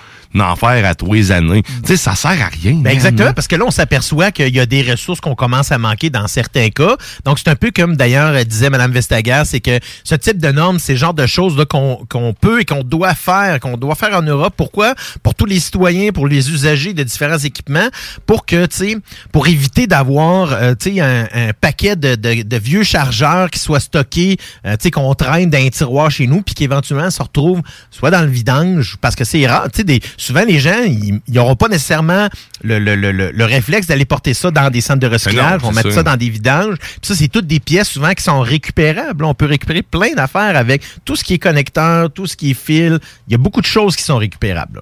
en 0.41 0.57
faire 0.57 0.85
à 0.87 0.95
tous 0.95 1.13
les 1.13 1.33
années. 1.33 1.63
Tu 1.63 1.89
sais, 1.89 1.97
ça 1.97 2.15
sert 2.15 2.31
à 2.31 2.49
rien. 2.49 2.73
Ben 2.73 2.83
man. 2.83 2.93
exactement, 2.93 3.33
parce 3.33 3.49
que 3.49 3.57
là, 3.57 3.65
on 3.67 3.71
s'aperçoit 3.71 4.31
qu'il 4.33 4.55
y 4.55 4.61
a 4.61 4.67
des 4.67 4.83
ressources 4.83 5.21
qu'on 5.21 5.35
commence 5.35 5.73
à 5.73 5.79
manquer 5.79 6.11
dans 6.11 6.27
certains 6.27 6.71
cas. 6.71 6.97
Donc, 7.25 7.39
c'est 7.39 7.49
un 7.51 7.57
peu 7.57 7.71
comme 7.75 7.97
d'ailleurs 7.97 8.43
disait 8.45 8.71
Mme 8.71 8.93
Vestager, 8.93 9.43
c'est 9.45 9.61
que 9.61 9.79
ce 10.05 10.15
type 10.15 10.39
de 10.39 10.51
normes, 10.53 10.79
c'est 10.79 10.93
le 10.93 10.99
genre 10.99 11.15
de 11.15 11.27
choses 11.27 11.63
qu'on 11.69 12.05
qu'on 12.09 12.35
peut 12.35 12.61
et 12.61 12.65
qu'on 12.65 12.83
doit 12.83 13.15
faire, 13.15 13.61
qu'on 13.61 13.77
doit 13.77 13.95
faire 13.95 14.15
en 14.17 14.23
Europe. 14.23 14.55
Pourquoi? 14.57 14.95
Pour 15.23 15.35
tous 15.35 15.47
les 15.47 15.61
citoyens, 15.61 16.13
pour 16.13 16.27
les 16.29 16.51
usagers 16.51 16.93
de 16.95 17.03
différents 17.03 17.39
équipements, 17.39 17.89
pour 18.27 18.47
que, 18.47 18.67
tu 18.67 18.77
sais, 18.77 18.97
pour 19.33 19.47
éviter 19.47 19.87
d'avoir, 19.87 20.53
euh, 20.53 20.75
tu 20.79 20.95
sais, 20.95 21.01
un, 21.01 21.25
un 21.35 21.53
paquet 21.59 21.97
de, 21.97 22.15
de- 22.15 22.43
de 22.43 22.57
vieux 22.57 22.83
chargeurs 22.83 23.51
qui 23.51 23.59
soient 23.59 23.81
stockés, 23.81 24.37
euh, 24.67 24.73
tu 24.73 24.85
sais, 24.85 24.91
qu'on 24.91 25.15
traîne 25.15 25.51
dans 25.51 25.59
un 25.59 25.69
tiroir 25.69 26.11
chez 26.11 26.27
nous, 26.27 26.43
puis 26.43 26.55
qui 26.55 26.65
éventuellement 26.65 27.11
se 27.11 27.23
retrouvent 27.23 27.63
soit 27.91 28.11
dans 28.11 28.23
le 28.23 28.29
vidange, 28.31 28.97
parce 29.01 29.15
que 29.17 29.25
c'est 29.25 29.47
rare, 29.47 29.67
tu 29.73 29.79
sais, 29.79 29.85
des- 29.85 30.01
souvent 30.23 30.45
les 30.45 30.59
gens, 30.61 30.83
ils 30.85 31.21
n'auront 31.29 31.57
pas 31.57 31.69
nécessairement 31.69 32.29
le, 32.63 32.79
le, 32.79 32.95
le, 32.97 33.13
le- 33.13 33.31
le 33.33 33.45
réflexe 33.45 33.87
d'aller 33.87 34.05
porter 34.05 34.35
ça 34.35 34.51
dans 34.51 34.71
des 34.71 34.81
centres 34.81 35.01
de 35.01 35.07
recyclage, 35.07 35.63
non, 35.63 35.69
on 35.69 35.73
mettre 35.73 35.91
ça. 35.93 36.03
dans 36.03 36.17
des 36.17 36.29
vidanges. 36.31 36.77
Puis 36.79 37.01
ça, 37.03 37.15
c'est 37.15 37.29
toutes 37.29 37.47
des 37.47 37.61
pièces 37.61 37.89
souvent 37.89 38.13
qui 38.13 38.23
sont 38.23 38.41
récupérables. 38.41 39.25
On 39.25 39.35
peut 39.35 39.47
récupérer 39.47 39.83
plein 39.83 40.13
d'affaires 40.15 40.57
avec 40.57 40.83
tout 41.05 41.17
ce 41.17 41.25
qui 41.25 41.35
est 41.35 41.39
connecteur, 41.39 42.11
tout 42.13 42.27
ce 42.27 42.37
qui 42.37 42.53
est 42.53 42.55
fil. 42.55 42.99
Il 43.29 43.33
y 43.33 43.35
a 43.35 43.39
beaucoup 43.39 43.61
de 43.61 43.67
choses 43.67 43.97
qui 43.97 44.03
sont 44.05 44.17
récupérables. 44.19 44.81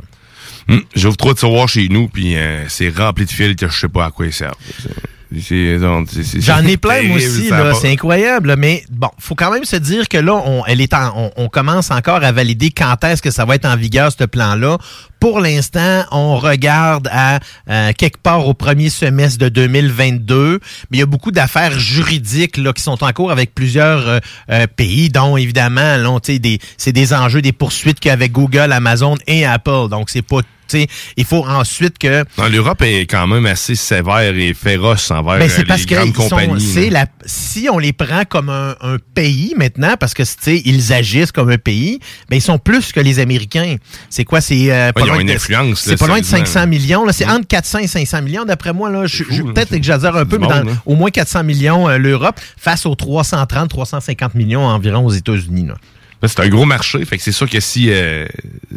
Hum, 0.69 0.83
J'ouvre 0.95 1.17
trois 1.17 1.35
tiroirs 1.35 1.69
chez 1.69 1.89
nous, 1.89 2.09
puis 2.09 2.37
euh, 2.37 2.65
c'est 2.69 2.91
rempli 2.91 3.25
de 3.25 3.31
fils 3.31 3.57
que 3.57 3.67
je 3.69 3.77
sais 3.81 3.89
pas 3.89 4.05
à 4.07 4.11
quoi 4.11 4.27
ils 4.27 4.33
servent. 4.33 4.55
J'en 6.41 6.65
ai 6.67 6.77
plein, 6.77 7.03
moi 7.05 7.17
aussi, 7.19 7.49
C'est 7.81 7.91
incroyable, 7.93 8.49
là. 8.49 8.57
mais 8.57 8.85
bon, 8.91 9.09
faut 9.19 9.35
quand 9.37 9.53
même 9.53 9.65
se 9.65 9.77
dire 9.77 10.09
que 10.09 10.19
là, 10.19 10.35
on, 10.35 10.65
elle 10.67 10.81
est 10.81 10.93
en- 10.93 11.13
on, 11.17 11.31
on 11.37 11.49
commence 11.49 11.91
encore 11.93 12.23
à 12.25 12.33
valider 12.33 12.71
quand 12.71 13.03
est-ce 13.05 13.23
que 13.23 13.31
ça 13.31 13.45
va 13.45 13.55
être 13.55 13.65
en 13.65 13.77
vigueur, 13.77 14.11
ce 14.17 14.25
plan-là. 14.25 14.79
Pour 15.21 15.41
l'instant, 15.41 16.05
on 16.13 16.39
regarde 16.39 17.09
à 17.13 17.41
euh, 17.69 17.93
quelque 17.97 18.19
part 18.23 18.49
au 18.49 18.55
premier 18.55 18.89
semestre 18.89 19.39
de 19.39 19.51
2022, 19.51 20.61
mais 20.91 20.97
il 20.97 21.01
y 21.01 21.03
a 21.03 21.07
beaucoup 21.07 21.31
d'affaires 21.31 21.79
juridiques 21.79 22.57
là, 22.57 22.73
qui 22.73 22.83
sont 22.83 23.05
en 23.05 23.13
cours 23.13 23.31
avec 23.31 23.55
plusieurs 23.55 24.09
euh, 24.09 24.19
euh, 24.51 24.67
pays, 24.67 25.11
dont 25.11 25.37
évidemment, 25.37 26.19
c'est 26.25 26.39
des 26.93 27.13
enjeux, 27.15 27.43
des 27.43 27.53
poursuites 27.53 28.01
qu'avec 28.01 28.33
Google, 28.33 28.73
Amazon 28.73 29.17
et 29.27 29.45
Apple. 29.45 29.89
Donc, 29.91 30.09
c'est 30.11 30.23
pas 30.23 30.41
il 31.17 31.25
faut 31.25 31.45
ensuite 31.47 31.99
que 31.99 32.25
L'Europe 32.51 32.83
est 32.83 33.03
quand 33.07 33.27
même 33.27 33.47
assez 33.47 33.75
sévère 33.75 34.35
et 34.37 34.55
féroce 34.55 35.11
envers 35.11 35.39
ben, 35.39 35.47
euh, 35.49 35.53
c'est 35.55 35.65
parce 35.65 35.81
les 35.81 35.87
que 35.87 35.95
grandes 35.95 36.15
sont- 36.15 36.29
compagnies. 36.29 36.61
c'est 36.61 36.91
là. 36.91 37.01
la, 37.01 37.07
si 37.27 37.69
on 37.71 37.79
les 37.79 37.93
prend 37.93 38.25
comme 38.25 38.49
un, 38.49 38.75
un 38.81 38.97
pays 39.15 39.55
maintenant, 39.57 39.95
parce 39.99 40.15
que 40.15 40.23
ils 40.49 40.93
agissent 40.93 41.33
comme 41.33 41.51
un 41.51 41.59
pays, 41.59 41.99
ben 42.29 42.37
ils 42.37 42.43
sont 42.43 42.59
plus 42.59 42.93
que 42.93 43.01
les 43.01 43.19
Américains. 43.19 43.77
C'est 44.09 44.25
quoi 44.25 44.41
C'est 44.41 44.71
euh, 44.71 44.93
pas 44.93 45.01
ils 45.11 45.13
ont 45.13 45.15
loin 45.15 45.21
une 45.23 45.29
de- 45.29 45.33
influence, 45.35 45.81
C'est 45.81 45.97
pas 45.99 46.07
loin 46.07 46.21
de 46.21 46.25
sérieusement. 46.25 46.53
500 46.55 46.67
millions. 46.67 47.07
C'est 47.13 47.27
entre 47.29 47.47
400 47.47 47.79
et 47.81 47.87
500 47.87 48.23
millions 48.23 48.45
d'après 48.45 48.73
moi. 48.73 48.91
Là, 48.91 49.07
je, 49.07 49.25
je- 49.31 49.43
peut-être 49.43 49.73
exagère 49.73 50.17
un 50.17 50.25
peu, 50.25 50.39
mais 50.39 50.47
dans 50.47 50.55
hein. 50.69 50.77
au 50.87 50.95
moins 50.97 51.11
400 51.11 51.45
millions 51.45 51.89
euh, 51.89 51.99
l'Europe 51.99 52.41
face 52.57 52.87
aux 52.87 52.95
330, 52.95 53.69
350 53.69 54.35
millions 54.35 54.65
environ 54.65 55.05
aux 55.07 55.11
États-Unis. 55.13 55.69
C'est 56.23 56.41
un 56.41 56.49
gros 56.49 56.67
marché, 56.67 57.03
fait 57.07 57.17
que 57.17 57.23
c'est 57.23 57.33
sûr 57.33 57.49
que 57.49 57.61
si 57.61 57.91
euh, 57.91 58.27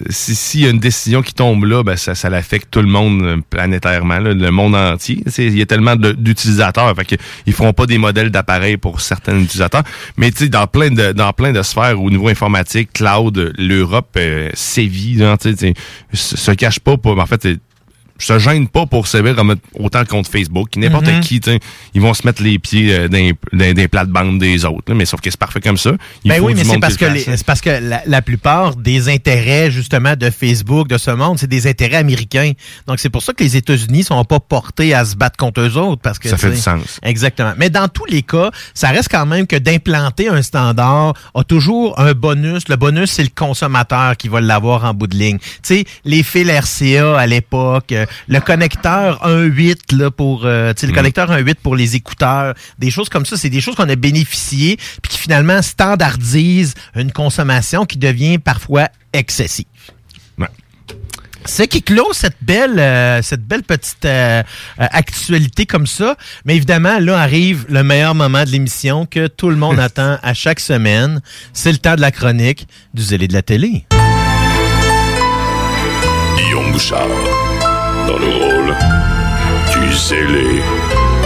si 0.10 0.34
s'il 0.34 0.62
y 0.62 0.66
a 0.66 0.70
une 0.70 0.80
décision 0.80 1.22
qui 1.22 1.34
tombe 1.34 1.66
là, 1.66 1.84
ben 1.84 1.98
ça, 1.98 2.16
ça 2.16 2.30
l'affecte 2.30 2.70
tout 2.72 2.80
le 2.80 2.88
monde 2.88 3.22
euh, 3.22 3.38
planétairement, 3.50 4.20
là, 4.20 4.34
le 4.34 4.52
monde 4.52 4.76
entier. 4.76 5.22
Il 5.38 5.58
y 5.58 5.62
a 5.62 5.66
tellement 5.66 5.98
d'utilisateurs, 5.98 6.96
fait 6.96 7.04
que 7.04 7.16
ils 7.46 7.52
feront 7.52 7.74
pas 7.74 7.86
des 7.86 7.98
modèles 7.98 8.30
d'appareils 8.30 8.78
pour 8.78 9.02
certains 9.02 9.38
utilisateurs. 9.38 9.84
Mais 10.16 10.32
tu 10.32 10.50
dans 10.50 10.68
plein 10.68 10.90
de 10.90 11.12
dans 11.12 11.34
plein 11.34 11.52
de 11.52 11.62
sphères 11.64 12.02
au 12.02 12.10
niveau 12.10 12.30
informatique, 12.30 12.94
cloud, 12.94 13.54
l'Europe 13.58 14.16
euh, 14.16 14.50
sévit, 14.54 15.22
sais, 15.42 15.74
se, 16.14 16.52
cache 16.52 16.80
pas 16.80 16.96
pour. 16.96 17.20
En 17.20 17.26
fait, 17.26 17.46
se 18.20 18.40
gêne 18.40 18.68
pas 18.68 18.86
pour 18.86 19.08
sévir 19.08 19.36
autant 19.80 20.06
contre 20.06 20.30
Facebook. 20.30 20.76
N'importe 20.78 21.08
Mhm. 21.08 21.20
qui, 21.22 21.42
ils 21.94 22.02
vont 22.02 22.14
se 22.14 22.26
mettre 22.26 22.42
les 22.44 22.60
pieds 22.60 22.94
euh, 22.94 23.08
dans, 23.08 23.74
des 23.74 23.88
plates-bandes 23.88 24.40
des 24.40 24.66
autres. 24.66 24.84
là, 24.88 24.96
mais 24.96 25.06
sauf 25.06 25.20
que 25.22 25.30
c'est 25.30 25.40
parfait 25.40 25.60
comme 25.62 25.78
ça. 25.78 25.92
Il 26.24 26.30
Ben 26.30 26.40
faut 26.40 26.46
oui, 26.46 26.54
mais 26.56 26.64
c'est 26.64 26.80
parce 26.80 26.98
parce 27.46 27.62
que 27.62 27.70
la, 27.70 28.02
la 28.06 28.22
plupart 28.22 28.76
des 28.76 29.10
intérêts 29.10 29.72
justement 29.72 30.16
de 30.16 30.30
Facebook, 30.30 30.88
de 30.88 30.98
ce 30.98 31.12
monde, 31.12 31.40
c'est 31.40 31.48
des 31.48 31.68
intérêts 31.68 31.98
américains. 31.98 32.52
Donc 32.88 33.00
c'est 33.00 33.10
pour 33.10 33.24
ça 33.24 33.34
que 33.34 33.44
les 33.44 33.58
États-Unis 33.58 34.04
sont 34.04 34.24
pas 34.26 34.40
portés 34.40 34.94
à 34.94 35.06
se 35.06 35.16
battre 35.16 35.38
contre 35.38 35.62
eux 35.62 35.78
autres 35.78 36.02
parce 36.02 36.20
que 36.20 36.30
Ça 36.30 36.38
fait 36.38 36.52
du 36.52 36.58
sens. 36.58 37.00
Exactement. 37.04 37.54
Mais 37.58 37.70
dans 37.70 37.88
tous 37.88 38.06
les 38.06 38.22
cas, 38.22 38.52
ça 38.74 38.90
reste 38.90 39.10
quand 39.12 39.26
même 39.26 39.48
que 39.48 39.56
d'implanter 39.56 40.30
un 40.30 40.42
standard 40.42 41.14
a 41.34 41.44
toujours 41.44 42.00
un 42.00 42.14
bonus. 42.14 42.68
Le 42.70 42.76
bonus, 42.76 43.12
c'est 43.12 43.24
le 43.24 43.30
consommateur 43.36 44.16
qui 44.18 44.28
va 44.28 44.42
l'avoir 44.42 44.86
en 44.86 44.94
bout 44.94 45.08
de 45.08 45.16
ligne. 45.18 45.38
Tu 45.40 45.48
sais, 45.64 45.86
les 46.06 46.24
fils 46.24 46.48
RCA 46.50 47.18
à 47.18 47.26
l'époque, 47.28 47.94
euh, 48.04 48.06
le, 48.28 48.40
connecteur 48.40 49.26
1.8 49.28 49.96
là 49.98 50.12
pour 50.12 50.46
euh, 50.46 50.74
tu 50.74 50.82
sais, 50.82 50.88
le 50.88 50.94
Mm. 50.94 50.96
connecteur 50.96 51.32
1.8 51.32 51.56
pour 51.62 51.76
les 51.76 51.96
écouteurs, 51.96 52.54
des 52.80 52.92
choses 52.92 53.10
comme 53.10 53.26
ça, 53.26 53.38
c'est 53.38 53.50
des 53.50 53.62
choses 53.62 53.76
qu'on 53.76 53.90
a 53.90 53.96
bénéficié 53.96 54.78
puis 55.02 55.12
qui 55.12 55.18
finalement 55.18 55.62
standardisent 55.62 56.76
une 56.96 57.12
consommation 57.12 57.86
qui 57.86 57.98
devient 57.98 58.38
parfois 58.38 58.90
excessive. 59.14 59.66
C'est 61.46 61.68
qui 61.68 61.82
clôt 61.84 62.14
cette 62.14 62.38
belle, 62.42 62.80
euh, 62.80 63.22
cette 63.22 63.46
belle 63.46 63.64
petite 63.64 64.06
euh, 64.06 64.42
euh, 64.80 64.88
actualité 64.92 65.66
comme 65.66 65.88
ça. 65.88 66.16
Mais 66.46 66.56
évidemment, 66.56 67.00
là 67.00 67.20
arrive 67.20 67.66
le 67.70 67.84
meilleur 67.84 68.16
moment 68.16 68.44
de 68.44 68.50
l'émission 68.50 69.06
que 69.06 69.28
tout 69.28 69.50
le 69.50 69.56
monde 69.56 69.80
attend 69.82 70.18
à 70.24 70.34
chaque 70.34 70.60
semaine. 70.60 71.22
C'est 71.52 71.72
le 71.72 71.78
temps 71.78 71.96
de 71.96 72.02
la 72.02 72.12
chronique 72.12 72.68
du 72.94 73.04
zélé 73.04 73.28
de 73.28 73.34
la 73.34 73.42
télé. 73.42 73.86
Guillaume 76.38 76.72
Bouchard, 76.72 77.08
dans 78.08 78.18
le 78.18 78.28
rôle 78.28 78.76
du 79.72 79.94
zélé 79.94 80.62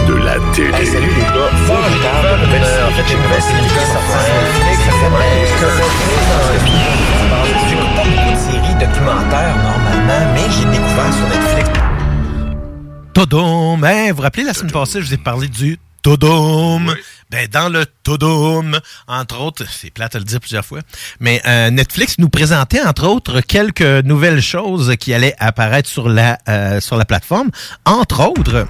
de 0.06 0.14
la 0.14 0.36
télé. 0.54 0.86
salut 0.86 1.06
les 1.06 1.22
gars, 1.22 1.52
formidable. 1.66 2.28
en 2.42 2.92
fait, 2.92 3.04
j'ai 3.06 3.14
une 3.14 3.22
nouvelle 3.22 3.42
série 3.42 3.66
qui 3.66 3.78
est 3.78 3.92
sortie 3.92 4.20
sur 4.24 4.34
Netflix, 4.42 4.78
ça 4.84 4.92
s'appelle 5.00 5.48
Curse. 5.58 5.88
J'écoute 7.68 7.92
pas 7.96 8.04
beaucoup 8.04 8.32
de 8.32 8.38
séries 8.38 8.76
documentaires 8.78 9.56
normalement, 9.56 10.22
mais 10.34 10.46
j'ai 10.50 10.66
découvert 10.70 11.12
sur 11.12 11.28
Netflix. 11.28 11.68
Todom. 13.14 13.78
Ben, 13.78 14.10
vous 14.10 14.16
vous 14.16 14.22
rappelez, 14.22 14.44
la 14.44 14.54
semaine 14.54 14.72
passée, 14.72 15.00
je 15.00 15.06
vous 15.06 15.14
ai 15.14 15.18
parlé 15.18 15.48
du 15.48 15.78
Todom. 16.02 16.94
Ben, 17.30 17.46
dans 17.46 17.68
le 17.68 17.84
Todom, 18.02 18.72
entre 19.06 19.40
autres, 19.40 19.64
c'est 19.70 19.90
plate 19.90 20.14
à 20.14 20.18
le 20.18 20.24
dire 20.24 20.40
plusieurs 20.40 20.64
fois, 20.64 20.80
mais 21.20 21.42
euh, 21.46 21.70
Netflix 21.70 22.16
nous 22.18 22.30
présentait, 22.30 22.80
entre 22.80 23.06
autres, 23.06 23.40
quelques 23.40 23.82
nouvelles 23.82 24.40
choses 24.40 24.96
qui 24.98 25.12
allaient 25.12 25.34
apparaître 25.38 25.88
sur 25.88 26.08
la, 26.08 26.38
euh, 26.48 26.80
sur 26.80 26.96
la 26.96 27.04
plateforme. 27.04 27.50
Entre 27.84 28.26
autres, 28.26 28.66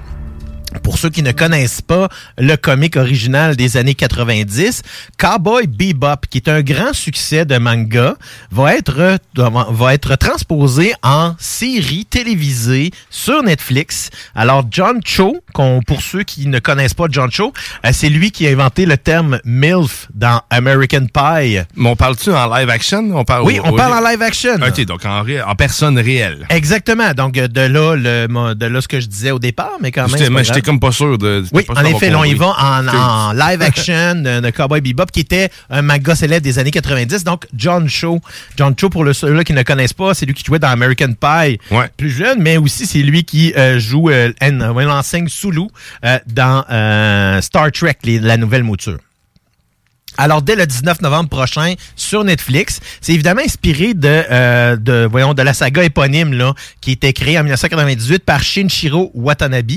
pour 0.83 0.97
ceux 0.97 1.09
qui 1.09 1.23
ne 1.23 1.31
connaissent 1.31 1.81
pas 1.81 2.09
le 2.37 2.55
comic 2.55 2.95
original 2.97 3.55
des 3.55 3.77
années 3.77 3.95
90, 3.95 4.81
Cowboy 5.17 5.67
Bebop, 5.67 6.27
qui 6.29 6.37
est 6.37 6.47
un 6.49 6.61
grand 6.61 6.93
succès 6.93 7.45
de 7.45 7.57
manga, 7.57 8.15
va 8.51 8.75
être, 8.75 9.17
va 9.35 9.93
être 9.93 10.15
transposé 10.15 10.93
en 11.03 11.35
série 11.39 12.05
télévisée 12.05 12.91
sur 13.09 13.43
Netflix. 13.43 14.09
Alors, 14.35 14.65
John 14.69 14.99
Cho, 15.03 15.37
qu'on, 15.53 15.81
pour 15.85 16.01
ceux 16.01 16.23
qui 16.23 16.47
ne 16.47 16.59
connaissent 16.59 16.93
pas 16.93 17.05
John 17.09 17.31
Cho, 17.31 17.53
euh, 17.85 17.89
c'est 17.93 18.09
lui 18.09 18.31
qui 18.31 18.47
a 18.47 18.51
inventé 18.51 18.85
le 18.85 18.97
terme 18.97 19.39
MILF 19.45 20.07
dans 20.13 20.41
American 20.49 21.05
Pie. 21.13 21.59
Mais 21.75 21.89
on 21.89 21.95
parle-tu 21.95 22.31
en 22.31 22.53
live 22.55 22.69
action? 22.69 23.11
On 23.15 23.23
parle 23.23 23.43
Oui, 23.45 23.59
on 23.63 23.73
parle 23.75 23.93
en 24.05 24.09
live 24.09 24.21
action. 24.21 24.55
OK, 24.55 24.85
donc 24.85 25.05
en, 25.05 25.21
ré- 25.23 25.41
en 25.41 25.55
personne 25.55 25.97
réelle. 25.97 26.45
Exactement. 26.49 27.13
Donc, 27.13 27.33
de 27.33 27.61
là, 27.61 27.95
le, 27.95 28.53
de 28.55 28.65
là 28.65 28.81
ce 28.81 28.87
que 28.87 28.99
je 28.99 29.07
disais 29.07 29.31
au 29.31 29.39
départ, 29.39 29.73
mais 29.81 29.91
quand 29.91 30.07
même. 30.07 30.17
Comme 30.61 30.79
pas 30.79 30.91
sûr 30.91 31.17
de. 31.17 31.43
Oui, 31.53 31.65
en 31.69 31.83
effet, 31.85 32.09
là, 32.09 32.19
on 32.19 32.23
y 32.23 32.33
va 32.35 32.53
en, 32.57 33.33
live 33.33 33.61
action 33.61 34.15
de, 34.15 34.39
de 34.41 34.49
Cowboy 34.51 34.81
Bebop, 34.81 35.05
qui 35.11 35.21
était 35.21 35.49
un 35.69 35.81
manga 35.81 36.15
célèbre 36.15 36.43
des 36.43 36.59
années 36.59 36.71
90. 36.71 37.23
Donc, 37.23 37.45
John 37.55 37.87
Cho. 37.89 38.19
John 38.57 38.73
Cho, 38.79 38.89
pour 38.89 39.03
le- 39.03 39.13
ceux-là 39.13 39.43
qui 39.43 39.53
ne 39.53 39.63
connaissent 39.63 39.93
pas, 39.93 40.13
c'est 40.13 40.25
lui 40.25 40.33
qui 40.33 40.43
jouait 40.45 40.59
dans 40.59 40.69
American 40.69 41.13
Pie 41.13 41.59
plus 41.97 42.09
jeune, 42.11 42.41
mais 42.41 42.57
aussi 42.57 42.85
c'est 42.85 42.99
lui 42.99 43.23
qui 43.23 43.53
euh, 43.57 43.79
joue, 43.79 44.09
euh, 44.09 44.31
en- 44.41 44.79
l'enseigne 44.79 45.27
Sulu 45.27 45.61
euh, 46.05 46.17
dans 46.27 46.63
euh, 46.71 47.41
Star 47.41 47.71
Trek, 47.71 47.97
les- 48.03 48.19
la 48.19 48.37
nouvelle 48.37 48.63
mouture. 48.63 48.97
Alors, 50.21 50.41
dès 50.41 50.55
le 50.55 50.65
19 50.65 51.01
novembre 51.01 51.29
prochain, 51.29 51.75
sur 51.95 52.25
Netflix, 52.25 52.81
c'est 52.99 53.13
évidemment 53.13 53.41
inspiré 53.41 53.93
de, 53.93 54.23
euh, 54.29 54.75
de, 54.75 55.07
voyons, 55.09 55.33
de 55.33 55.41
la 55.41 55.53
saga 55.53 55.81
éponyme, 55.81 56.33
là, 56.33 56.53
qui 56.81 56.89
a 56.89 56.93
été 56.93 57.13
créée 57.13 57.39
en 57.39 57.43
1998 57.43 58.25
par 58.25 58.43
Shinichiro 58.43 59.11
Watanabe. 59.13 59.71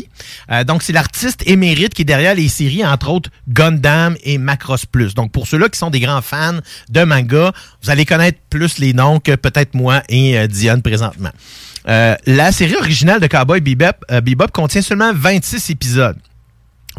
Euh, 0.50 0.64
donc, 0.64 0.82
c'est 0.82 0.92
l'artiste 0.92 1.44
émérite 1.46 1.94
qui 1.94 2.02
est 2.02 2.06
derrière 2.06 2.34
les 2.34 2.48
séries, 2.48 2.84
entre 2.84 3.10
autres, 3.10 3.30
Gundam 3.48 4.16
et 4.24 4.36
Macross 4.36 4.84
Plus. 4.84 5.14
Donc, 5.14 5.30
pour 5.30 5.46
ceux-là 5.46 5.68
qui 5.68 5.78
sont 5.78 5.90
des 5.90 6.00
grands 6.00 6.22
fans 6.22 6.58
de 6.88 7.04
manga, 7.04 7.52
vous 7.80 7.90
allez 7.90 8.04
connaître 8.04 8.40
plus 8.50 8.78
les 8.78 8.94
noms 8.94 9.20
que 9.20 9.36
peut-être 9.36 9.74
moi 9.74 10.02
et 10.08 10.36
euh, 10.36 10.48
Diane 10.48 10.82
présentement. 10.82 11.30
Euh, 11.88 12.16
la 12.26 12.52
série 12.52 12.76
originale 12.76 13.20
de 13.20 13.28
Cowboy 13.28 13.60
Bebop, 13.60 14.04
euh, 14.10 14.20
Bebop 14.20 14.48
contient 14.52 14.82
seulement 14.82 15.12
26 15.14 15.70
épisodes. 15.70 16.18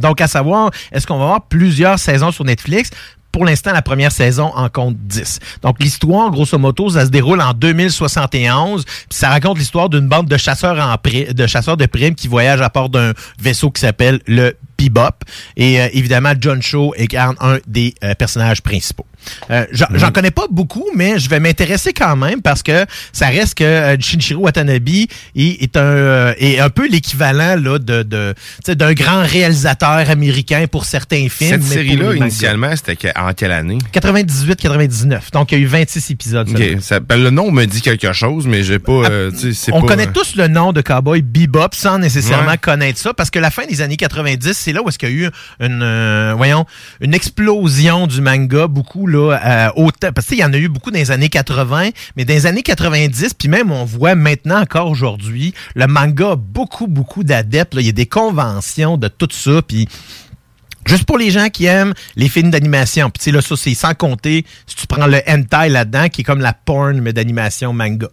Donc, 0.01 0.21
à 0.21 0.27
savoir, 0.27 0.71
est-ce 0.91 1.05
qu'on 1.05 1.17
va 1.17 1.25
avoir 1.25 1.47
plusieurs 1.47 1.99
saisons 1.99 2.31
sur 2.31 2.45
Netflix? 2.45 2.89
Pour 3.33 3.45
l'instant, 3.45 3.73
la 3.73 3.81
première 3.81 4.11
saison 4.11 4.51
en 4.55 4.69
compte 4.69 4.95
10. 4.95 5.39
Donc, 5.63 5.77
l'histoire, 5.79 6.29
grosso 6.29 6.55
modo, 6.59 6.91
ça 6.91 7.05
se 7.05 7.09
déroule 7.09 7.41
en 7.41 7.53
2071. 7.53 8.85
Puis 8.85 8.93
ça 9.09 9.29
raconte 9.29 9.57
l'histoire 9.57 9.89
d'une 9.89 10.07
bande 10.07 10.27
de 10.27 10.37
chasseurs 10.37 10.77
en 10.79 10.95
de 11.03 11.47
chasseurs 11.47 11.75
de 11.75 11.87
primes 11.87 12.13
qui 12.13 12.27
voyagent 12.27 12.61
à 12.61 12.69
bord 12.69 12.89
d'un 12.89 13.13
vaisseau 13.39 13.71
qui 13.71 13.81
s'appelle 13.81 14.19
le 14.27 14.55
Bebop. 14.77 15.25
Et 15.57 15.81
euh, 15.81 15.87
évidemment, 15.93 16.33
John 16.39 16.61
Cho 16.61 16.93
incarne 16.99 17.35
un 17.39 17.57
des 17.65 17.95
euh, 18.03 18.13
personnages 18.13 18.61
principaux. 18.61 19.07
Euh, 19.51 19.65
J'en 19.71 19.85
j'en 19.93 20.11
connais 20.11 20.31
pas 20.31 20.45
beaucoup, 20.49 20.85
mais 20.95 21.19
je 21.19 21.29
vais 21.29 21.39
m'intéresser 21.39 21.93
quand 21.93 22.15
même 22.15 22.41
parce 22.41 22.63
que 22.63 22.85
ça 23.11 23.27
reste 23.27 23.55
que 23.55 23.63
euh, 23.63 23.97
Shinichiro 23.99 24.41
Watanabe 24.43 24.87
est, 24.89 25.07
est 25.35 25.77
un, 25.77 25.81
euh, 25.81 26.33
est 26.37 26.59
un 26.59 26.69
peu 26.69 26.87
l'équivalent 26.87 27.55
là 27.59 27.79
de, 27.79 28.03
de 28.03 28.33
d'un 28.73 28.93
grand 28.93 29.21
réalisateur 29.23 30.09
américain 30.09 30.65
pour 30.71 30.85
certains 30.85 31.27
films. 31.29 31.61
Cette 31.61 31.63
série-là, 31.63 32.15
initialement, 32.15 32.73
c'était 32.75 33.11
en 33.17 33.33
quelle 33.33 33.51
année? 33.51 33.77
98-99. 33.93 35.31
Donc, 35.31 35.51
il 35.51 35.57
y 35.57 35.61
a 35.61 35.63
eu 35.63 35.67
26 35.67 36.11
épisodes. 36.11 36.49
Ok, 36.49 36.57
seulement. 36.57 36.81
ça- 36.81 36.99
ben, 36.99 37.21
le 37.21 37.29
nom 37.29 37.51
me 37.51 37.65
dit 37.65 37.81
quelque 37.81 38.13
chose, 38.13 38.47
mais 38.47 38.63
j'ai 38.63 38.79
pas. 38.79 38.91
euh, 38.91 39.31
sais, 39.35 39.53
c'est 39.53 39.71
On 39.73 39.81
pas, 39.81 39.87
connaît 39.89 40.07
euh, 40.07 40.11
tous 40.13 40.35
le 40.35 40.47
nom 40.47 40.73
de 40.73 40.81
Cowboy 40.81 41.21
Bebop 41.21 41.69
sans 41.73 41.97
nécessairement 41.99 42.51
Ouais. 42.51 42.57
connaître 42.57 42.99
ça 42.99 43.13
parce 43.13 43.29
que 43.29 43.39
la 43.39 43.51
fin 43.51 43.65
des 43.65 43.81
années 43.81 43.95
90, 43.97 44.53
c'est 44.53 44.73
là 44.73 44.81
où 44.83 44.89
est-ce 44.89 44.99
qu'il 44.99 45.09
y 45.09 45.11
a 45.11 45.15
eu 45.27 45.29
une, 45.59 45.81
euh, 45.81 46.33
voyons, 46.35 46.65
une 47.01 47.13
explosion 47.13 48.07
du 48.07 48.21
manga, 48.21 48.67
beaucoup 48.67 49.07
là, 49.13 49.39
euh, 49.45 49.69
autant, 49.75 50.11
parce 50.11 50.27
qu'il 50.27 50.39
y 50.39 50.43
en 50.43 50.51
a 50.53 50.57
eu 50.57 50.67
beaucoup 50.67 50.91
dans 50.91 50.97
les 50.99 51.11
années 51.11 51.29
80, 51.29 51.89
mais 52.15 52.25
dans 52.25 52.33
les 52.33 52.45
années 52.45 52.63
90, 52.63 53.33
puis 53.35 53.47
même 53.47 53.71
on 53.71 53.85
voit 53.85 54.15
maintenant 54.15 54.59
encore 54.61 54.89
aujourd'hui, 54.89 55.53
le 55.75 55.87
manga 55.87 56.31
a 56.31 56.35
beaucoup, 56.35 56.87
beaucoup 56.87 57.23
d'adeptes. 57.23 57.73
Il 57.79 57.85
y 57.85 57.89
a 57.89 57.93
des 57.93 58.05
conventions 58.05 58.97
de 58.97 59.07
tout 59.07 59.29
ça, 59.31 59.61
puis 59.61 59.87
Juste 60.85 61.05
pour 61.05 61.17
les 61.17 61.31
gens 61.31 61.47
qui 61.47 61.63
aiment 61.65 61.93
les 62.17 62.27
films 62.27 62.51
d'animation. 62.51 63.09
Puis 63.09 63.19
tu 63.19 63.23
sais, 63.23 63.31
là, 63.31 63.41
ça, 63.41 63.55
c'est 63.55 63.73
sans 63.73 63.93
compter 63.93 64.45
si 64.67 64.75
tu 64.75 64.85
prends 64.85 65.07
le 65.07 65.21
hentai 65.29 65.69
là-dedans, 65.69 66.09
qui 66.09 66.21
est 66.21 66.23
comme 66.25 66.41
la 66.41 66.51
porn, 66.51 66.99
mais 66.99 67.13
d'animation 67.13 67.71
manga. 67.71 68.07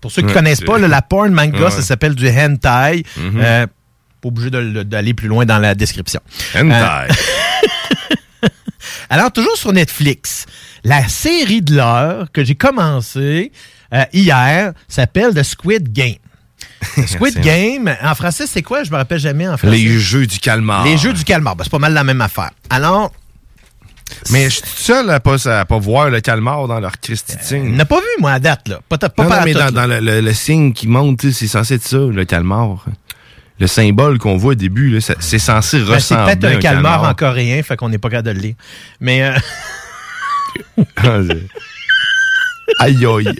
Pour 0.00 0.10
ceux 0.10 0.22
qui 0.22 0.28
Ouais, 0.28 0.32
connaissent 0.32 0.62
pas, 0.62 0.78
là, 0.78 0.88
la 0.88 1.02
porn 1.02 1.30
manga, 1.30 1.58
Ouais. 1.64 1.70
ça 1.70 1.82
s'appelle 1.82 2.14
du 2.14 2.26
hentai. 2.26 3.04
Euh, 3.18 3.66
pas 3.66 4.28
obligé 4.28 4.48
d'aller 4.50 5.12
plus 5.12 5.28
loin 5.28 5.44
dans 5.44 5.58
la 5.58 5.74
description. 5.74 6.20
Hentai. 6.54 6.72
Euh, 6.72 7.08
alors, 9.12 9.30
toujours 9.30 9.56
sur 9.56 9.72
Netflix, 9.72 10.46
la 10.84 11.06
série 11.06 11.60
de 11.62 11.76
l'heure 11.76 12.32
que 12.32 12.42
j'ai 12.44 12.54
commencé 12.54 13.52
euh, 13.92 14.04
hier 14.12 14.72
s'appelle 14.88 15.34
The 15.34 15.42
Squid 15.42 15.92
Game. 15.92 16.16
Squid 17.06 17.38
Game, 17.40 17.94
en 18.02 18.14
français, 18.14 18.46
c'est 18.46 18.62
quoi? 18.62 18.84
Je 18.84 18.90
me 18.90 18.96
rappelle 18.96 19.18
jamais 19.20 19.46
en 19.46 19.56
français. 19.56 19.76
Les 19.76 19.98
jeux 19.98 20.26
du 20.26 20.38
calmar. 20.38 20.84
Les 20.84 20.96
jeux 20.96 21.12
du 21.12 21.24
calmar. 21.24 21.56
Ben, 21.56 21.64
c'est 21.64 21.70
pas 21.70 21.78
mal 21.78 21.92
la 21.92 22.04
même 22.04 22.20
affaire. 22.20 22.50
Alors, 22.70 23.12
Mais 24.30 24.44
je 24.44 24.54
suis 24.56 24.62
tout 24.62 24.68
seul 24.76 25.10
à 25.10 25.20
pas, 25.20 25.36
à 25.48 25.64
pas 25.64 25.78
voir 25.78 26.08
le 26.10 26.20
calmar 26.20 26.66
dans 26.66 26.80
leur 26.80 26.92
de 27.06 27.14
signe. 27.42 27.74
n'a 27.76 27.84
pas 27.84 27.98
vu, 27.98 28.06
moi, 28.20 28.32
à 28.32 28.38
date, 28.40 28.68
là. 28.68 28.80
Pas, 28.88 28.96
pas 28.96 29.10
Non, 29.24 29.44
mais 29.44 29.52
tout, 29.52 29.58
dans, 29.58 29.64
là. 29.66 29.70
dans 29.72 29.86
le, 29.86 30.00
le- 30.00 30.20
le 30.20 30.32
signe 30.32 30.72
qui 30.72 30.86
monte, 30.88 31.30
c'est 31.30 31.46
censé 31.48 31.74
être 31.74 31.86
ça, 31.86 31.98
le 31.98 32.24
calmar. 32.24 32.84
Le 33.62 33.68
symbole 33.68 34.18
qu'on 34.18 34.36
voit 34.38 34.52
au 34.52 34.54
début, 34.56 35.00
c'est 35.00 35.38
censé 35.38 35.78
Ben, 35.78 35.86
c'est 35.86 35.92
ressembler 36.16 36.34
peut-être 36.34 36.52
à 36.52 36.56
un 36.56 36.58
calmar 36.58 37.04
en 37.04 37.14
coréen, 37.14 37.62
fait 37.62 37.76
qu'on 37.76 37.90
n'est 37.90 37.98
pas 37.98 38.10
capable 38.10 38.26
de 38.26 38.32
le 38.34 38.40
lire. 38.40 38.54
Mais 38.98 39.22
euh, 39.22 39.38
aïe 42.80 43.06
aïe. 43.06 43.34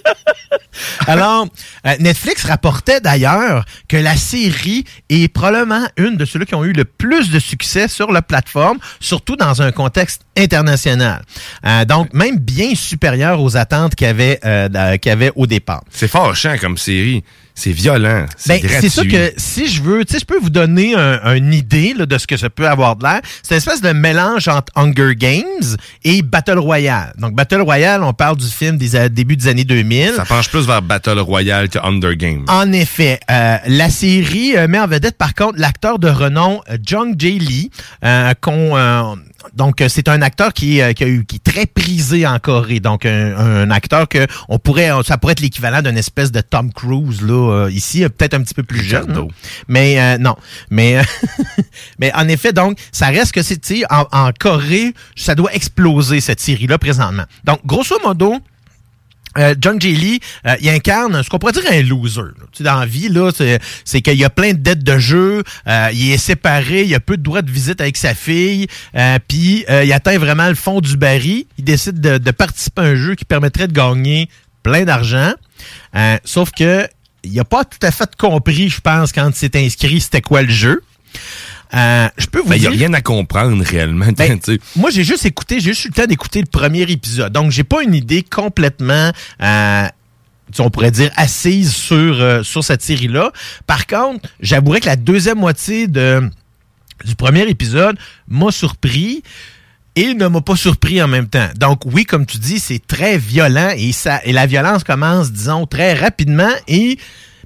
alors, 1.08 1.48
euh, 1.88 1.96
Netflix 1.98 2.44
rapportait 2.44 3.00
d'ailleurs 3.00 3.64
que 3.88 3.96
la 3.96 4.14
série 4.16 4.84
est 5.08 5.26
probablement 5.26 5.88
une 5.96 6.16
de 6.16 6.24
ceux 6.24 6.44
qui 6.44 6.54
ont 6.54 6.62
eu 6.64 6.72
le 6.72 6.84
plus 6.84 7.30
de 7.32 7.40
succès 7.40 7.88
sur 7.88 8.12
la 8.12 8.22
plateforme, 8.22 8.78
surtout 9.00 9.34
dans 9.34 9.60
un 9.60 9.72
contexte 9.72 10.22
international. 10.38 11.24
Euh, 11.66 11.84
donc, 11.84 12.14
même 12.14 12.38
bien 12.38 12.76
supérieur 12.76 13.42
aux 13.42 13.56
attentes 13.56 13.96
qu'il 13.96 14.06
y 14.06 14.10
avait, 14.10 14.38
euh, 14.44 14.68
d'a- 14.68 14.98
qu'il 14.98 15.10
y 15.10 15.12
avait 15.12 15.32
au 15.34 15.48
départ. 15.48 15.82
C'est 15.90 16.06
fâchant 16.06 16.54
comme 16.60 16.78
série. 16.78 17.24
C'est 17.55 17.72
violent. 17.72 18.26
C'est 18.36 18.62
Ben, 18.62 18.70
c'est 18.80 18.88
sûr 18.88 19.07
que 19.07 19.32
si 19.36 19.68
je 19.68 19.82
veux, 19.82 20.05
tu 20.05 20.14
sais, 20.14 20.18
je 20.20 20.24
peux 20.24 20.38
vous 20.38 20.50
donner 20.50 20.94
un- 20.94 21.34
une 21.34 21.53
idée 21.53 21.92
là, 21.96 22.07
de 22.07 22.16
ce 22.18 22.26
que 22.26 22.36
ça 22.36 22.48
peut 22.50 22.66
avoir 22.66 22.96
de 22.96 23.05
l'air. 23.05 23.20
C'est 23.42 23.55
une 23.55 23.59
espèce 23.59 23.82
de 23.82 23.90
mélange 23.90 24.48
entre 24.48 24.72
Hunger 24.74 25.14
Games 25.16 25.76
et 26.05 26.22
Battle 26.22 26.59
Royale. 26.59 27.12
Donc, 27.18 27.34
Battle 27.34 27.61
Royale, 27.61 28.03
on 28.03 28.12
parle 28.14 28.36
du 28.38 28.46
film 28.46 28.78
des 28.78 28.96
a- 28.96 29.09
débuts 29.09 29.36
des 29.36 29.48
années 29.48 29.64
2000. 29.64 30.12
Ça 30.16 30.24
penche 30.24 30.48
plus 30.48 30.66
vers 30.66 30.80
Battle 30.82 31.18
Royale 31.18 31.68
que 31.68 31.78
Under 31.82 32.14
Game. 32.16 32.44
En 32.48 32.72
effet, 32.72 33.20
euh, 33.30 33.57
la 33.66 33.90
série 33.90 34.57
euh, 34.57 34.66
met 34.66 34.78
en 34.80 34.86
vedette 34.86 35.18
par 35.18 35.34
contre 35.34 35.59
l'acteur 35.59 35.98
de 35.98 36.09
renom 36.09 36.62
euh, 36.70 36.78
John 36.84 37.14
J. 37.18 37.38
Lee, 37.38 37.70
euh, 38.05 38.32
qu'on, 38.40 38.76
euh, 38.76 39.14
donc, 39.55 39.80
euh, 39.80 39.88
c'est 39.88 40.09
un 40.09 40.22
acteur 40.22 40.53
qui, 40.53 40.78
est, 40.78 40.82
euh, 40.82 40.93
qui, 40.93 41.05
a 41.05 41.09
eu, 41.09 41.24
qui 41.24 41.36
est 41.36 41.45
très 41.53 41.66
prisé 41.66 42.26
en 42.26 42.38
Corée. 42.38 42.80
Donc, 42.80 43.05
un, 43.07 43.36
un 43.36 43.70
acteur 43.70 44.09
que 44.09 44.26
on 44.49 44.59
pourrait, 44.59 44.90
ça 45.05 45.18
pourrait 45.18 45.32
être 45.32 45.40
l'équivalent 45.40 45.82
d'une 45.82 45.99
espèce 45.99 46.32
de 46.32 46.40
Tom 46.40 46.72
Cruise 46.72 47.22
là 47.22 47.64
euh, 47.66 47.70
ici, 47.70 48.01
peut-être 48.03 48.34
un 48.34 48.43
petit 48.43 48.55
peu 48.55 48.62
plus 48.62 48.82
jeune. 48.82 49.11
hein. 49.16 49.28
Mais 49.68 50.01
euh, 50.01 50.18
non, 50.18 50.36
mais 50.70 51.01
mais 51.99 52.12
en 52.14 52.28
effet, 52.28 52.53
donc, 52.53 52.78
ça 52.93 53.07
reste 53.09 53.32
que 53.32 53.43
c'est, 53.43 53.61
en, 53.90 54.07
en 54.12 54.30
Corée, 54.38 54.95
ça 55.16 55.34
doit 55.34 55.53
exploser 55.55 56.20
cette 56.20 56.40
série-là 56.40 56.78
présentement. 56.78 57.24
Donc, 57.45 57.61
grosso 57.64 57.97
modo. 58.05 58.36
Euh, 59.39 59.55
John 59.61 59.80
J. 59.80 59.95
Lee, 59.95 60.20
euh, 60.47 60.57
il 60.61 60.68
incarne 60.68 61.22
ce 61.22 61.28
qu'on 61.28 61.39
pourrait 61.39 61.53
dire 61.53 61.64
un 61.70 61.83
loser. 61.83 62.22
Tu 62.53 62.59
sais, 62.59 62.64
dans 62.64 62.78
la 62.78 62.87
vie, 62.87 63.09
là, 63.09 63.30
c'est, 63.85 64.03
qu'il 64.03 64.18
y 64.18 64.24
a 64.24 64.30
plein 64.30 64.53
de 64.53 64.59
dettes 64.59 64.85
de 64.85 64.99
jeu, 64.99 65.43
euh, 65.66 65.89
il 65.93 66.12
est 66.12 66.18
séparé, 66.18 66.83
il 66.83 66.95
a 66.95 67.01
peu 67.01 67.16
de 67.16 67.22
droits 67.22 67.43
de 67.43 67.51
visite 67.51 67.80
avec 67.80 67.97
sa 67.97 68.14
fille, 68.14 68.66
euh, 68.97 69.18
puis 69.26 69.64
il 69.68 69.93
atteint 69.93 70.18
vraiment 70.18 70.49
le 70.49 70.55
fond 70.55 70.80
du 70.80 70.97
baril. 70.97 71.45
Il 71.59 71.64
décide 71.64 72.01
de, 72.01 72.18
de 72.18 72.30
participer 72.30 72.83
à 72.83 72.85
un 72.85 72.95
jeu 72.95 73.14
qui 73.14 73.24
permettrait 73.24 73.68
de 73.68 73.72
gagner 73.72 74.28
plein 74.62 74.85
d'argent. 74.85 75.33
Sauf 76.24 76.51
que 76.51 76.87
il 77.24 77.39
a 77.39 77.45
pas 77.45 77.64
tout 77.64 77.78
à 77.83 77.91
fait 77.91 78.11
compris, 78.16 78.68
je 78.68 78.80
pense, 78.80 79.12
quand 79.12 79.28
il 79.28 79.37
s'est 79.37 79.57
inscrit, 79.57 80.01
c'était 80.01 80.20
quoi 80.20 80.43
le 80.43 80.51
jeu. 80.51 80.83
Euh, 81.74 82.08
je 82.18 82.26
peux 82.26 82.40
vous 82.40 82.48
Ben, 82.48 82.56
il 82.56 82.60
n'y 82.60 82.66
a 82.66 82.70
rien 82.70 82.92
à 82.92 83.00
comprendre 83.00 83.64
réellement. 83.64 84.06
Ben, 84.16 84.38
moi, 84.76 84.90
j'ai 84.90 85.04
juste 85.04 85.24
écouté, 85.24 85.60
j'ai 85.60 85.70
juste 85.70 85.86
eu 85.86 85.88
le 85.88 85.94
temps 85.94 86.06
d'écouter 86.06 86.40
le 86.40 86.46
premier 86.46 86.82
épisode. 86.82 87.32
Donc, 87.32 87.50
j'ai 87.50 87.64
pas 87.64 87.82
une 87.82 87.94
idée 87.94 88.22
complètement, 88.22 89.10
euh, 89.42 89.84
on 90.58 90.70
pourrait 90.70 90.90
dire, 90.90 91.10
assise 91.16 91.74
sur, 91.74 91.96
euh, 91.96 92.42
sur 92.42 92.62
cette 92.62 92.82
série-là. 92.82 93.32
Par 93.66 93.86
contre, 93.86 94.28
j'avouerais 94.40 94.80
que 94.80 94.86
la 94.86 94.96
deuxième 94.96 95.38
moitié 95.38 95.86
de, 95.86 96.28
du 97.04 97.14
premier 97.14 97.48
épisode 97.48 97.96
m'a 98.28 98.50
surpris 98.50 99.22
et 99.94 100.14
ne 100.14 100.26
m'a 100.26 100.40
pas 100.40 100.56
surpris 100.56 101.02
en 101.02 101.08
même 101.08 101.28
temps. 101.28 101.48
Donc 101.56 101.82
oui, 101.86 102.04
comme 102.04 102.26
tu 102.26 102.38
dis, 102.38 102.58
c'est 102.58 102.86
très 102.86 103.18
violent 103.18 103.72
et 103.76 103.92
ça 103.92 104.20
et 104.24 104.32
la 104.32 104.46
violence 104.46 104.84
commence, 104.84 105.32
disons, 105.32 105.66
très 105.66 105.94
rapidement 105.94 106.52
et 106.66 106.98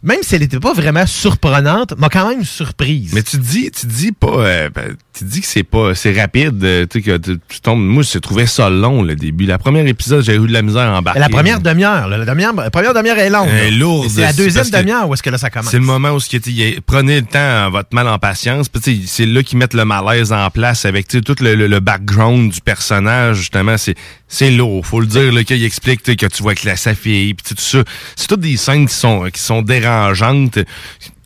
même 0.02 0.18
si 0.22 0.34
elle 0.34 0.42
n'était 0.42 0.60
pas 0.60 0.72
vraiment 0.72 1.06
surprenante, 1.06 1.94
m'a 1.98 2.08
quand 2.08 2.28
même 2.28 2.44
surprise. 2.44 3.12
Mais 3.14 3.22
tu 3.22 3.38
dis, 3.38 3.70
tu 3.70 3.86
dis 3.86 4.12
pas, 4.12 4.26
euh, 4.38 4.70
ben, 4.74 4.96
tu 5.16 5.24
dis 5.24 5.40
que 5.40 5.46
c'est 5.46 5.62
pas, 5.62 5.94
c'est 5.94 6.18
rapide, 6.18 6.62
euh, 6.64 6.86
tu 6.86 6.98
sais 7.00 7.04
que 7.04 7.16
tu, 7.16 7.38
tu 7.48 7.60
tombes. 7.60 7.80
Moi, 7.82 8.02
j'ai 8.02 8.20
trouvé 8.20 8.46
ça 8.46 8.68
long 8.70 9.02
le 9.02 9.16
début. 9.16 9.46
La 9.46 9.58
première 9.58 9.86
épisode, 9.86 10.22
j'ai 10.24 10.34
eu 10.36 10.46
de 10.46 10.52
la 10.52 10.62
misère 10.62 10.82
à 10.82 10.98
embarquer. 10.98 11.20
la 11.20 11.28
première 11.28 11.60
demi-heure, 11.60 12.08
là, 12.08 12.18
la, 12.18 12.24
la 12.24 12.70
première 12.70 12.94
demi-heure 12.94 13.18
est 13.18 13.30
longue. 13.30 13.48
Là. 13.48 13.70
lourde, 13.70 14.10
C'est 14.10 14.20
la 14.22 14.32
deuxième 14.32 14.68
demi-heure 14.70 15.08
où 15.08 15.14
est-ce 15.14 15.22
que 15.22 15.30
là 15.30 15.38
ça 15.38 15.50
commence. 15.50 15.70
C'est 15.70 15.78
le 15.78 15.84
moment 15.84 16.10
où 16.12 16.20
ce 16.20 16.28
qui 16.28 16.80
prenez 16.86 17.20
le 17.20 17.26
temps, 17.26 17.70
votre 17.70 17.88
mal 17.92 18.08
en 18.08 18.18
patience. 18.18 18.68
Puis, 18.68 19.04
c'est 19.06 19.26
là 19.26 19.42
qu'ils 19.42 19.58
mettent 19.58 19.74
le 19.74 19.84
malaise 19.84 20.32
en 20.32 20.50
place 20.50 20.84
avec 20.84 21.08
tout 21.08 21.22
le, 21.40 21.54
le- 21.54 21.66
le 21.66 21.80
background 21.80 22.52
du 22.52 22.60
personnage. 22.60 23.36
Justement, 23.38 23.76
c'est 23.76 23.94
c'est 24.28 24.50
lourd. 24.50 24.84
Faut 24.84 25.00
le 25.00 25.06
dire 25.06 25.32
là, 25.32 25.44
qu'il 25.44 25.62
explique 25.64 26.02
que 26.02 26.26
tu 26.26 26.42
vois 26.42 26.54
que 26.54 26.66
la, 26.66 26.76
sa 26.76 26.94
fille, 26.94 27.34
puis 27.34 27.54
tout 27.54 27.60
ça. 27.60 27.84
C'est 28.16 28.26
toutes 28.26 28.40
des 28.40 28.56
scènes 28.56 28.88
qui 28.88 28.94
sont 28.94 29.28
qui 29.30 29.40
sont 29.40 29.62
dérangeantes 29.62 30.58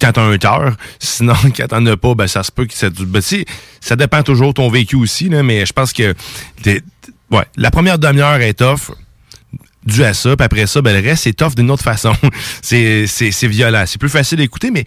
quand 0.01 0.13
t'as 0.13 0.23
un 0.23 0.39
cœur. 0.39 0.77
Sinon, 0.99 1.35
quand 1.57 1.69
t'en 1.69 1.87
as 1.87 1.97
pas, 1.97 2.15
ben 2.15 2.27
ça 2.27 2.43
se 2.43 2.53
peut 2.53 2.67
que 2.67 2.75
ça. 2.75 2.91
Ben, 2.91 3.21
sais, 3.21 3.45
ça 3.81 3.97
dépend 3.97 4.23
toujours 4.23 4.49
de 4.49 4.55
ton 4.55 4.69
vécu 4.69 4.97
aussi, 4.97 5.29
là, 5.29 5.43
mais 5.43 5.65
je 5.65 5.73
pense 5.73 5.93
que 5.93 6.15
t'es- 6.63 6.83
ouais, 7.31 7.45
la 7.57 7.71
première 7.71 7.99
demi-heure 7.99 8.41
est 8.41 8.55
tough 8.55 8.93
dû 9.87 10.05
à 10.05 10.13
ça, 10.13 10.37
puis 10.37 10.45
après 10.45 10.67
ça, 10.67 10.83
ben, 10.83 10.93
le 10.93 11.09
reste, 11.09 11.25
c'est 11.25 11.33
tough 11.33 11.55
d'une 11.55 11.71
autre 11.71 11.83
façon. 11.83 12.13
c'est, 12.63 13.07
c'est, 13.07 13.31
c'est 13.31 13.49
violent. 13.49 13.85
C'est 13.87 13.99
plus 13.99 14.11
facile 14.11 14.39
d'écouter, 14.39 14.71
mais 14.71 14.85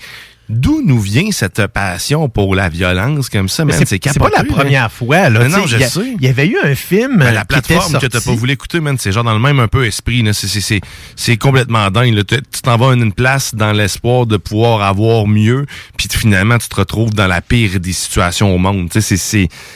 d'où 0.49 0.81
nous 0.85 0.99
vient 0.99 1.31
cette 1.31 1.67
passion 1.67 2.27
pour 2.29 2.53
la 2.55 2.69
violence 2.69 3.29
comme 3.29 3.47
ça, 3.47 3.63
Mais 3.65 3.73
man? 3.73 3.85
c'est 3.85 4.19
pas 4.19 4.29
la 4.35 4.43
première 4.43 4.91
fois. 4.91 5.29
Là, 5.29 5.47
non, 5.47 5.65
je 5.65 5.77
il 5.77 5.81
y 5.81 5.83
a- 5.83 5.89
sais. 5.89 6.15
Il 6.19 6.23
y 6.25 6.27
avait 6.29 6.47
eu 6.47 6.57
un 6.63 6.75
film 6.75 7.17
Ben, 7.19 7.27
euh, 7.27 7.31
la 7.31 7.45
qui 7.45 7.55
était 7.57 7.67
plateforme 7.73 7.99
que 7.99 8.07
t'as 8.07 8.21
pas 8.21 8.31
voulu 8.33 8.51
écouter, 8.53 8.79
man, 8.79 8.97
c'est 8.99 9.11
genre 9.11 9.23
dans 9.23 9.33
le 9.33 9.39
même 9.39 9.59
un 9.59 9.67
peu 9.67 9.85
esprit. 9.85 10.21
là. 10.21 10.31
C'est, 10.33 11.37
complètement 11.37 11.89
dingue. 11.91 12.23
Tu 12.25 12.61
t'en 12.61 12.77
vas 12.77 12.91
à 12.91 12.93
une 12.93 13.13
place 13.13 13.55
dans 13.55 13.71
l'espoir 13.71 14.25
de 14.25 14.37
pouvoir 14.37 14.81
avoir 14.81 15.27
mieux, 15.27 15.65
puis 15.97 16.07
finalement, 16.11 16.57
tu 16.57 16.67
te 16.67 16.75
retrouves 16.75 17.13
dans 17.13 17.27
la 17.27 17.41
pire 17.41 17.79
des 17.79 17.93
situations 17.93 18.53
au 18.53 18.57
monde. 18.57 18.89
Tu 18.89 19.01
sais, 19.01 19.17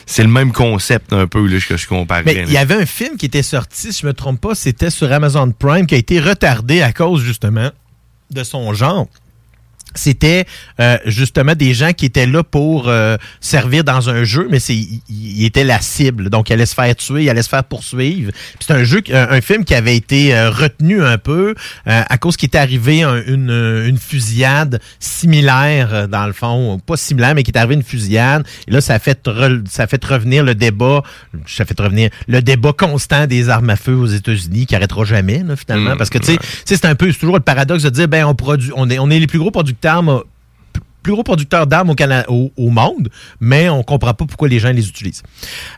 C'est, 0.05 0.23
le 0.23 0.29
même 0.29 0.51
concept 0.51 1.13
un 1.13 1.27
peu 1.27 1.45
là, 1.47 1.59
que 1.67 1.77
je 1.77 1.87
comparais. 1.87 2.23
Mais 2.25 2.43
il 2.45 2.51
y 2.51 2.57
avait 2.57 2.75
un 2.75 2.85
film 2.85 3.17
qui 3.17 3.25
était 3.27 3.43
sorti, 3.43 3.93
si 3.93 4.01
je 4.01 4.05
me 4.07 4.13
trompe 4.13 4.41
pas, 4.41 4.55
c'était 4.55 4.89
sur 4.89 5.11
Amazon 5.11 5.51
Prime, 5.57 5.85
qui 5.87 5.95
a 5.95 5.97
été 5.97 6.19
retardé 6.19 6.81
à 6.81 6.91
cause 6.91 7.23
justement 7.23 7.71
de 8.31 8.43
son 8.43 8.73
genre. 8.73 9.07
C'était 9.95 10.45
euh, 10.79 10.97
justement 11.05 11.53
des 11.55 11.73
gens 11.73 11.91
qui 11.93 12.05
étaient 12.05 12.27
là 12.27 12.43
pour 12.43 12.87
euh, 12.87 13.17
servir 13.41 13.83
dans 13.83 14.09
un 14.09 14.23
jeu, 14.23 14.47
mais 14.51 14.59
c'est 14.59 14.75
il, 14.75 15.01
il 15.09 15.45
était 15.45 15.63
la 15.63 15.79
cible, 15.81 16.29
donc 16.29 16.49
il 16.49 16.53
allait 16.53 16.65
se 16.67 16.75
faire 16.75 16.95
tuer, 16.95 17.23
il 17.23 17.29
allait 17.29 17.41
se 17.41 17.49
faire 17.49 17.63
poursuivre. 17.63 18.31
C'est 18.59 18.73
un 18.73 18.83
jeu, 18.83 19.01
un, 19.11 19.29
un 19.31 19.41
film 19.41 19.65
qui 19.65 19.73
avait 19.73 19.95
été 19.95 20.35
euh, 20.35 20.49
retenu 20.51 21.03
un 21.03 21.17
peu 21.17 21.55
euh, 21.87 22.01
à 22.07 22.17
cause 22.17 22.37
qu'il 22.37 22.47
était 22.47 22.57
arrivé 22.59 23.01
un- 23.03 23.23
une, 23.25 23.49
une 23.87 23.97
fusillade 23.97 24.79
similaire 24.99 25.89
euh, 25.93 26.07
dans 26.07 26.27
le 26.27 26.33
fond, 26.33 26.79
pas 26.85 26.97
similaire, 26.97 27.33
mais 27.33 27.43
qui 27.43 27.51
est 27.51 27.57
arrivé 27.57 27.75
une 27.75 27.83
fusillade. 27.83 28.45
Et 28.67 28.71
là, 28.71 28.81
ça 28.81 28.93
a 28.93 28.99
fait 28.99 29.25
re- 29.25 29.65
ça 29.67 29.83
a 29.83 29.87
fait 29.87 30.03
revenir 30.05 30.43
le 30.43 30.53
débat, 30.55 31.01
ça 31.47 31.63
a 31.63 31.65
fait 31.65 31.79
revenir 31.79 32.09
le 32.27 32.41
débat 32.41 32.73
constant 32.73 33.25
des 33.25 33.49
armes 33.49 33.69
à 33.69 33.75
feu 33.75 33.95
aux 33.95 34.05
États-Unis 34.05 34.65
qui 34.67 34.75
arrêtera 34.75 35.05
jamais 35.05 35.43
là, 35.43 35.55
finalement, 35.55 35.95
Mm, 35.95 35.97
parce 35.97 36.09
que 36.09 36.17
tu 36.17 36.25
sais, 36.25 36.31
ouais. 36.33 36.37
tu 36.39 36.47
sais, 36.65 36.75
c'est 36.77 36.85
un 36.85 36.95
peu 36.95 37.11
c'est 37.11 37.19
toujours 37.19 37.35
le 37.35 37.41
paradoxe 37.41 37.83
de 37.83 37.89
dire 37.89 38.07
ben 38.07 38.25
on 38.25 38.35
produit, 38.35 38.71
on 38.75 38.89
est 38.89 38.99
on 38.99 39.09
est 39.09 39.19
les 39.19 39.27
plus 39.27 39.39
gros 39.39 39.51
producteurs 39.51 39.86
plus 41.07 41.13
gros 41.13 41.23
producteurs 41.23 41.67
d'armes 41.67 41.93
au, 42.27 42.51
au, 42.57 42.69
monde, 42.69 43.09
mais 43.39 43.69
on 43.69 43.81
comprend 43.81 44.13
pas 44.13 44.25
pourquoi 44.25 44.49
les 44.49 44.59
gens 44.59 44.71
les 44.71 44.89
utilisent. 44.89 45.23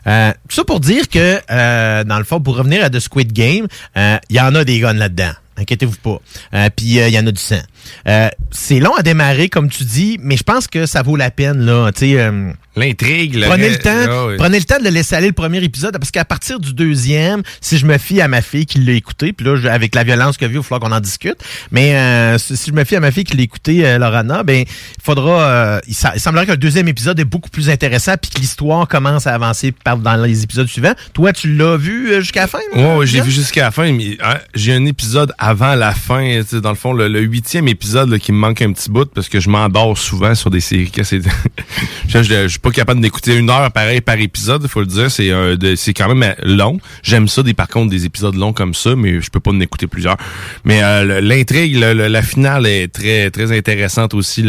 Euh, 0.08 0.32
tout 0.48 0.56
ça 0.56 0.64
pour 0.64 0.80
dire 0.80 1.08
que, 1.08 1.40
euh, 1.50 2.02
dans 2.02 2.18
le 2.18 2.24
fond, 2.24 2.40
pour 2.40 2.56
revenir 2.56 2.82
à 2.82 2.90
The 2.90 2.98
Squid 2.98 3.32
Game, 3.32 3.68
euh, 3.96 4.18
il 4.28 4.36
y 4.36 4.40
en 4.40 4.54
a 4.56 4.64
des 4.64 4.80
guns 4.80 4.92
là-dedans. 4.92 5.30
Inquiétez-vous 5.56 5.98
pas. 5.98 6.20
Euh, 6.54 6.68
Puis 6.74 6.98
euh, 6.98 7.08
il 7.08 7.14
y 7.14 7.18
en 7.18 7.26
a 7.26 7.32
du 7.32 7.40
sang. 7.40 7.60
Euh, 8.08 8.28
c'est 8.50 8.80
long 8.80 8.94
à 8.96 9.02
démarrer, 9.02 9.48
comme 9.48 9.68
tu 9.68 9.84
dis, 9.84 10.18
mais 10.22 10.36
je 10.36 10.42
pense 10.42 10.66
que 10.66 10.86
ça 10.86 11.02
vaut 11.02 11.16
la 11.16 11.30
peine. 11.30 11.60
là. 11.64 11.90
Euh, 12.02 12.52
L'intrigue, 12.76 13.38
Prenez 13.46 13.68
le 13.68 13.78
temps, 13.78 13.90
Ah 14.08 14.26
oui. 14.28 14.34
prenez 14.38 14.58
le 14.58 14.64
temps 14.64 14.78
de 14.78 14.84
le 14.84 14.90
laisser 14.90 15.14
aller 15.16 15.26
le 15.26 15.32
premier 15.32 15.62
épisode, 15.62 15.92
parce 15.98 16.10
qu'à 16.12 16.24
partir 16.24 16.60
du 16.60 16.72
deuxième, 16.72 17.42
si 17.60 17.78
je 17.78 17.84
me 17.84 17.98
fie 17.98 18.20
à 18.20 18.28
ma 18.28 18.42
fille 18.42 18.64
qui 18.64 18.78
l'a 18.78 18.92
écouté, 18.92 19.32
puis 19.32 19.44
là, 19.44 19.56
je- 19.56 19.66
avec 19.68 19.94
la 19.94 20.04
violence 20.04 20.36
y 20.40 20.44
a 20.44 20.48
vu, 20.48 20.54
il 20.54 20.56
va 20.58 20.62
falloir 20.62 20.88
qu'on 20.88 20.94
en 20.96 21.00
discute. 21.00 21.36
Mais 21.72 21.96
euh, 21.96 22.38
si 22.38 22.56
je 22.68 22.72
me 22.72 22.84
fie 22.84 22.94
à 22.96 23.00
ma 23.00 23.10
fille 23.10 23.24
qui 23.24 23.36
l'a 23.36 23.42
écouté, 23.42 23.98
Lorana, 23.98 24.44
ben 24.44 24.64
il 24.66 25.02
faudra. 25.02 25.80
il, 25.88 25.94
semblerait 25.94 26.46
que 26.46 26.52
le 26.52 26.56
deuxième 26.56 26.88
épisode 26.88 27.18
est 27.18 27.24
beaucoup 27.24 27.50
plus 27.50 27.68
intéressant, 27.70 28.14
puis 28.20 28.30
que 28.30 28.38
l'histoire 28.40 28.86
commence 28.86 29.26
à 29.26 29.34
avancer 29.34 29.72
par- 29.72 29.98
dans 29.98 30.16
les 30.16 30.42
épisodes 30.44 30.68
suivants. 30.68 30.94
Toi, 31.12 31.32
tu 31.32 31.52
l'as 31.54 31.76
vu 31.76 32.14
jusqu'à 32.20 32.42
la 32.42 32.46
fin? 32.46 32.58
Ouais, 32.74 32.96
ouais, 32.96 33.06
j'ai 33.06 33.20
vu 33.20 33.30
jusqu'à 33.32 33.62
la 33.64 33.70
fin, 33.72 33.92
mais 33.92 34.16
hein, 34.22 34.36
j'ai 34.54 34.72
un 34.74 34.84
épisode 34.86 35.32
avant 35.38 35.74
la 35.74 35.92
fin, 35.92 36.40
dans 36.62 36.70
le 36.70 36.76
fond, 36.76 36.92
le, 36.92 37.08
le 37.08 37.20
huitième 37.20 37.66
épisode 37.70 38.18
qui 38.18 38.32
me 38.32 38.38
manque 38.38 38.60
un 38.62 38.72
petit 38.72 38.90
bout 38.90 39.06
parce 39.06 39.28
que 39.28 39.40
je 39.40 39.48
m'endors 39.48 39.96
souvent 39.96 40.34
sur 40.34 40.50
des 40.50 40.60
séries. 40.60 40.90
c'est- 41.02 41.20
je, 42.08 42.22
je, 42.22 42.48
suis 42.48 42.58
pas 42.58 42.70
capable 42.70 43.00
d'écouter 43.00 43.36
une 43.36 43.50
heure 43.50 43.70
pareil 43.72 44.00
par 44.00 44.18
épisode, 44.18 44.66
faut 44.66 44.80
le 44.80 44.86
dire. 44.86 45.10
C'est 45.10 45.30
c'est 45.76 45.94
quand 45.94 46.14
même 46.14 46.22
euh, 46.22 46.34
long. 46.44 46.78
J'aime 47.02 47.28
ça, 47.28 47.42
des 47.42 47.54
par 47.54 47.68
contre, 47.68 47.90
des 47.90 48.04
épisodes 48.04 48.34
longs 48.34 48.52
comme 48.52 48.74
ça, 48.74 48.94
mais 48.96 49.20
je 49.20 49.30
peux 49.30 49.40
pas 49.40 49.50
en 49.50 49.60
écouter 49.60 49.86
plusieurs. 49.86 50.16
Mais 50.64 50.82
euh, 50.82 51.20
l'intrigue, 51.20 51.76
la 51.76 52.22
finale 52.22 52.66
est 52.66 52.88
très 52.88 53.30
très 53.30 53.56
intéressante 53.56 54.14
aussi. 54.14 54.44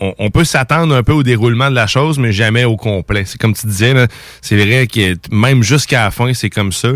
On, 0.00 0.30
peut 0.30 0.44
s'attendre 0.44 0.94
un 0.94 1.02
peu 1.02 1.12
au 1.12 1.22
déroulement 1.22 1.70
de 1.70 1.74
la 1.74 1.86
chose, 1.86 2.18
mais 2.18 2.32
jamais 2.32 2.64
au 2.64 2.76
complet. 2.76 3.24
C'est 3.26 3.38
comme 3.38 3.54
tu 3.54 3.66
disais, 3.66 3.94
c'est 4.40 4.56
vrai 4.56 4.86
que 4.86 5.16
même 5.30 5.62
jusqu'à 5.62 6.04
la 6.04 6.10
fin, 6.10 6.32
c'est 6.34 6.50
comme 6.50 6.72
ça. 6.72 6.88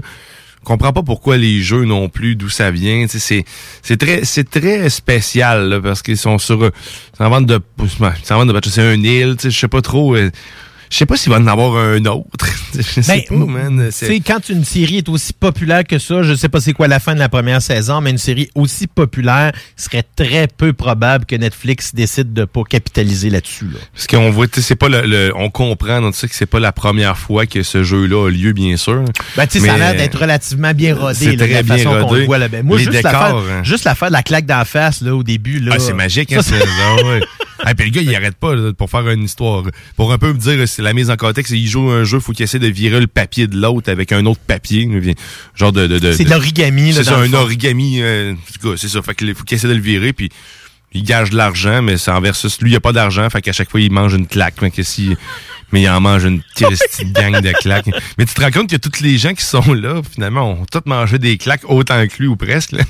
Comprends 0.64 0.92
pas 0.92 1.02
pourquoi 1.02 1.36
les 1.36 1.62
jeux 1.62 1.84
non 1.84 2.08
plus, 2.08 2.36
d'où 2.36 2.48
ça 2.48 2.70
vient. 2.70 3.06
C'est 3.08 3.44
c'est 3.82 3.96
très 3.96 4.24
c'est 4.24 4.48
très 4.48 4.90
spécial 4.90 5.80
parce 5.82 6.02
qu'ils 6.02 6.18
sont 6.18 6.38
sur 6.38 6.64
euh, 6.64 6.70
ils 7.14 7.18
s'en 7.18 7.30
vendent 7.30 7.46
de 7.46 7.60
s'en 8.24 8.36
vendent 8.38 8.52
de 8.52 8.68
c'est 8.68 8.82
un 8.82 9.02
île, 9.02 9.36
je 9.42 9.50
sais 9.50 9.68
pas 9.68 9.82
trop. 9.82 10.16
euh, 10.16 10.30
je 10.90 10.96
sais 10.96 11.06
pas 11.06 11.16
s'il 11.16 11.30
va 11.32 11.38
en 11.38 11.46
avoir 11.46 11.76
un 11.76 12.04
autre. 12.06 12.46
je 12.74 13.00
sais 13.00 13.24
Ben, 13.28 13.38
pas, 13.38 13.44
man. 13.46 13.82
Tu 13.86 13.92
C'est- 13.92 14.06
sais, 14.06 14.20
quand 14.20 14.48
une 14.48 14.64
série 14.64 14.98
est 14.98 15.08
aussi 15.08 15.32
populaire 15.32 15.84
que 15.84 15.98
ça, 15.98 16.22
je 16.22 16.34
sais 16.34 16.48
pas 16.48 16.60
c'est 16.60 16.72
quoi 16.72 16.88
la 16.88 17.00
fin 17.00 17.14
de 17.14 17.18
la 17.18 17.28
première 17.28 17.62
saison, 17.62 18.00
mais 18.00 18.10
une 18.10 18.18
série 18.18 18.48
aussi 18.54 18.86
populaire, 18.86 19.52
il 19.78 19.82
serait 19.82 20.04
très 20.16 20.46
peu 20.48 20.72
probable 20.72 21.24
que 21.26 21.36
Netflix 21.36 21.94
décide 21.94 22.32
de 22.32 22.44
pas 22.44 22.62
capitaliser 22.68 23.30
là-dessus. 23.30 23.66
Là. 23.66 23.78
Parce 23.94 24.06
qu'on 24.06 24.30
voit, 24.30 24.46
tu 24.46 24.60
sais, 24.60 24.66
c'est 24.68 24.76
pas 24.76 24.88
le, 24.88 25.02
le- 25.02 25.32
on 25.36 25.50
comprend 25.50 26.00
dans 26.00 26.12
ça 26.12 26.26
que 26.28 26.34
c'est 26.34 26.46
pas 26.46 26.60
la 26.60 26.72
première 26.72 27.16
fois 27.18 27.46
que 27.46 27.62
ce 27.62 27.82
jeu-là 27.82 28.26
a 28.26 28.30
lieu, 28.30 28.52
bien 28.52 28.76
sûr. 28.76 29.04
Ben, 29.36 29.46
tu 29.46 29.60
sais, 29.60 29.66
ça 29.66 29.74
a 29.74 29.78
l'air 29.78 29.94
d'être 29.94 30.18
relativement 30.18 30.72
bien 30.74 30.94
rodé, 30.94 31.14
c'est 31.14 31.24
là, 31.26 31.32
de 31.32 31.36
très 31.38 31.48
la 31.54 31.62
bien 31.62 31.76
façon 31.78 31.90
qu'on 31.90 32.06
rodé. 32.06 32.20
le 32.20 32.26
voit. 32.26 32.38
Là. 32.38 32.48
Ben, 32.48 32.64
moi, 32.64 32.78
Les 32.78 32.84
juste 32.84 32.96
décors, 32.96 33.12
l'affaire 33.12 33.36
hein. 33.36 33.62
juste 33.64 33.84
l'affaire 33.84 34.08
de 34.08 34.12
la 34.14 34.22
claque 34.22 34.46
d'en 34.46 34.64
face 34.64 35.00
là, 35.00 35.14
au 35.14 35.22
début. 35.22 35.60
Là, 35.60 35.72
Ah, 35.76 35.78
c'est 35.78 35.92
magique, 35.92 36.32
hein, 36.32 36.42
Ça, 36.42 36.54
ah 37.64 37.74
puis 37.74 37.86
le 37.86 37.90
gars, 37.90 38.02
il 38.02 38.14
arrête 38.14 38.36
pas 38.36 38.54
là, 38.54 38.72
pour 38.72 38.90
faire 38.90 39.08
une 39.08 39.24
histoire. 39.24 39.64
Pour 39.96 40.12
un 40.12 40.18
peu 40.18 40.32
me 40.32 40.38
dire, 40.38 40.68
c'est 40.68 40.82
la 40.82 40.92
mise 40.92 41.10
en 41.10 41.16
contexte, 41.16 41.52
il 41.52 41.66
joue 41.66 41.90
un 41.90 42.04
jeu, 42.04 42.20
faut 42.20 42.32
qu'il 42.32 42.44
essaie 42.44 42.58
de 42.58 42.68
virer 42.68 43.00
le 43.00 43.06
papier 43.06 43.46
de 43.46 43.56
l'autre 43.56 43.90
avec 43.90 44.12
un 44.12 44.24
autre 44.26 44.40
papier. 44.46 44.88
Genre 45.54 45.72
de. 45.72 45.86
de, 45.86 45.98
de- 45.98 46.12
C'est 46.12 46.24
de 46.24 46.30
l'origami, 46.30 46.88
là, 46.92 46.98
C'est 46.98 47.04
ça, 47.04 47.18
un 47.18 47.26
fond. 47.28 47.34
origami. 47.38 48.00
euh, 48.02 48.34
c'est 48.76 48.88
ça. 48.88 49.02
Fait 49.02 49.14
qu'il 49.14 49.34
faut 49.34 49.44
qu'il 49.44 49.56
essaie 49.56 49.68
de 49.68 49.74
le 49.74 49.80
virer, 49.80 50.12
puis 50.12 50.30
il 50.92 51.02
gage 51.02 51.30
de 51.30 51.36
l'argent, 51.36 51.82
mais 51.82 51.96
c'est 51.96 52.10
en 52.12 52.20
versus. 52.20 52.60
Lui, 52.60 52.70
il 52.70 52.76
a 52.76 52.80
pas 52.80 52.92
d'argent, 52.92 53.28
fait 53.30 53.42
qu'à 53.42 53.52
chaque 53.52 53.70
fois, 53.70 53.80
il 53.80 53.90
mange 53.90 54.14
une 54.14 54.26
claque. 54.28 54.54
Fait 54.60 54.70
que 54.70 54.82
si 54.82 55.16
mais 55.72 55.82
il 55.82 55.88
en 55.88 56.00
mange 56.00 56.24
une 56.24 56.40
petite 56.42 57.12
gang 57.12 57.40
de 57.40 57.52
claques. 57.52 57.90
Mais 58.18 58.24
tu 58.24 58.34
te 58.34 58.42
rends 58.42 58.50
compte 58.50 58.70
que 58.70 58.76
tous 58.76 59.00
les 59.02 59.18
gens 59.18 59.34
qui 59.34 59.44
sont 59.44 59.72
là, 59.72 60.00
finalement, 60.12 60.50
ont 60.52 60.66
tous 60.70 60.82
mangé 60.86 61.18
des 61.18 61.36
claques 61.36 61.62
autant 61.68 62.06
que 62.06 62.14
lui 62.18 62.26
ou 62.26 62.36
presque. 62.36 62.74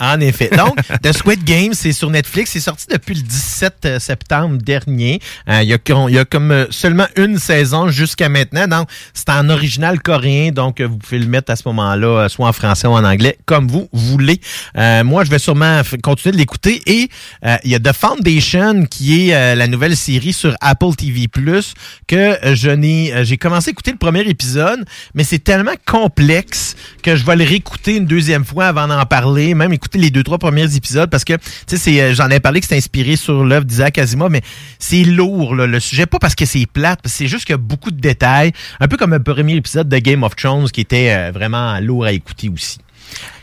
En 0.00 0.20
effet. 0.20 0.50
Donc, 0.56 0.76
The 1.02 1.12
Squid 1.12 1.44
Game, 1.44 1.74
c'est 1.74 1.92
sur 1.92 2.10
Netflix. 2.10 2.50
C'est 2.52 2.60
sorti 2.60 2.86
depuis 2.90 3.14
le 3.14 3.22
17 3.22 3.98
septembre 3.98 4.58
dernier. 4.58 5.20
Euh, 5.48 5.62
Il 5.62 5.68
y, 5.68 6.18
a, 6.18 6.24
comme 6.24 6.50
euh, 6.50 6.66
seulement 6.70 7.06
une 7.16 7.38
saison 7.38 7.88
jusqu'à 7.88 8.28
maintenant. 8.28 8.66
Donc, 8.68 8.88
c'est 9.14 9.30
en 9.30 9.48
original 9.48 10.00
coréen. 10.00 10.50
Donc, 10.52 10.80
euh, 10.80 10.86
vous 10.86 10.96
pouvez 10.98 11.18
le 11.18 11.26
mettre 11.26 11.50
à 11.52 11.56
ce 11.56 11.62
moment-là, 11.66 12.06
euh, 12.06 12.28
soit 12.28 12.48
en 12.48 12.52
français 12.52 12.86
ou 12.86 12.92
en 12.92 13.04
anglais, 13.04 13.38
comme 13.46 13.68
vous 13.68 13.88
voulez. 13.92 14.40
Euh, 14.76 15.04
moi, 15.04 15.24
je 15.24 15.30
vais 15.30 15.38
sûrement 15.38 15.82
continuer 16.02 16.32
de 16.32 16.38
l'écouter. 16.38 16.82
Et 16.86 17.08
euh, 17.44 17.56
il 17.64 17.70
y 17.70 17.74
a 17.74 17.80
The 17.80 17.92
Foundation, 17.92 18.86
qui 18.86 19.28
est 19.28 19.34
euh, 19.34 19.54
la 19.54 19.66
nouvelle 19.66 19.96
série 19.96 20.32
sur 20.32 20.54
Apple 20.60 20.94
TV+, 20.96 21.28
euh, 22.16 22.54
je 22.54 22.70
n'ai... 22.70 23.12
euh, 23.12 23.24
J'ai 23.24 23.36
commencé 23.36 23.68
à 23.68 23.72
écouter 23.72 23.90
le 23.92 23.96
premier 23.98 24.20
épisode, 24.22 24.84
mais 25.14 25.24
c'est 25.24 25.38
tellement 25.38 25.74
complexe 25.86 26.76
que 27.02 27.16
je 27.16 27.24
vais 27.24 27.36
le 27.36 27.44
réécouter 27.44 27.96
une 27.96 28.06
deuxième 28.06 28.44
fois 28.44 28.66
avant 28.66 28.86
d'en 28.88 29.04
parler, 29.06 29.54
même 29.54 29.72
écouter 29.72 29.98
les 29.98 30.10
deux, 30.10 30.22
trois 30.22 30.38
premiers 30.38 30.74
épisodes, 30.76 31.10
parce 31.10 31.24
que, 31.24 31.34
tu 31.66 31.76
sais, 31.76 32.00
euh, 32.00 32.14
j'en 32.14 32.28
ai 32.30 32.40
parlé 32.40 32.60
que 32.60 32.66
c'est 32.66 32.76
inspiré 32.76 33.16
sur 33.16 33.44
l'œuvre 33.44 33.64
d'Isaac 33.64 33.98
Asimov, 33.98 34.30
mais 34.30 34.42
c'est 34.78 35.04
lourd, 35.04 35.54
là, 35.54 35.66
le 35.66 35.80
sujet, 35.80 36.06
pas 36.06 36.18
parce 36.18 36.34
que 36.34 36.44
c'est 36.44 36.66
plate, 36.66 37.00
c'est 37.04 37.26
juste 37.26 37.44
qu'il 37.44 37.52
y 37.52 37.54
a 37.54 37.58
beaucoup 37.58 37.90
de 37.90 38.00
détails, 38.00 38.52
un 38.80 38.88
peu 38.88 38.96
comme 38.96 39.12
un 39.12 39.20
premier 39.20 39.56
épisode 39.56 39.88
de 39.88 39.98
Game 39.98 40.22
of 40.22 40.36
Thrones 40.36 40.68
qui 40.70 40.80
était 40.80 41.30
vraiment 41.30 41.78
lourd 41.80 42.04
à 42.04 42.12
écouter 42.12 42.48
aussi. 42.48 42.78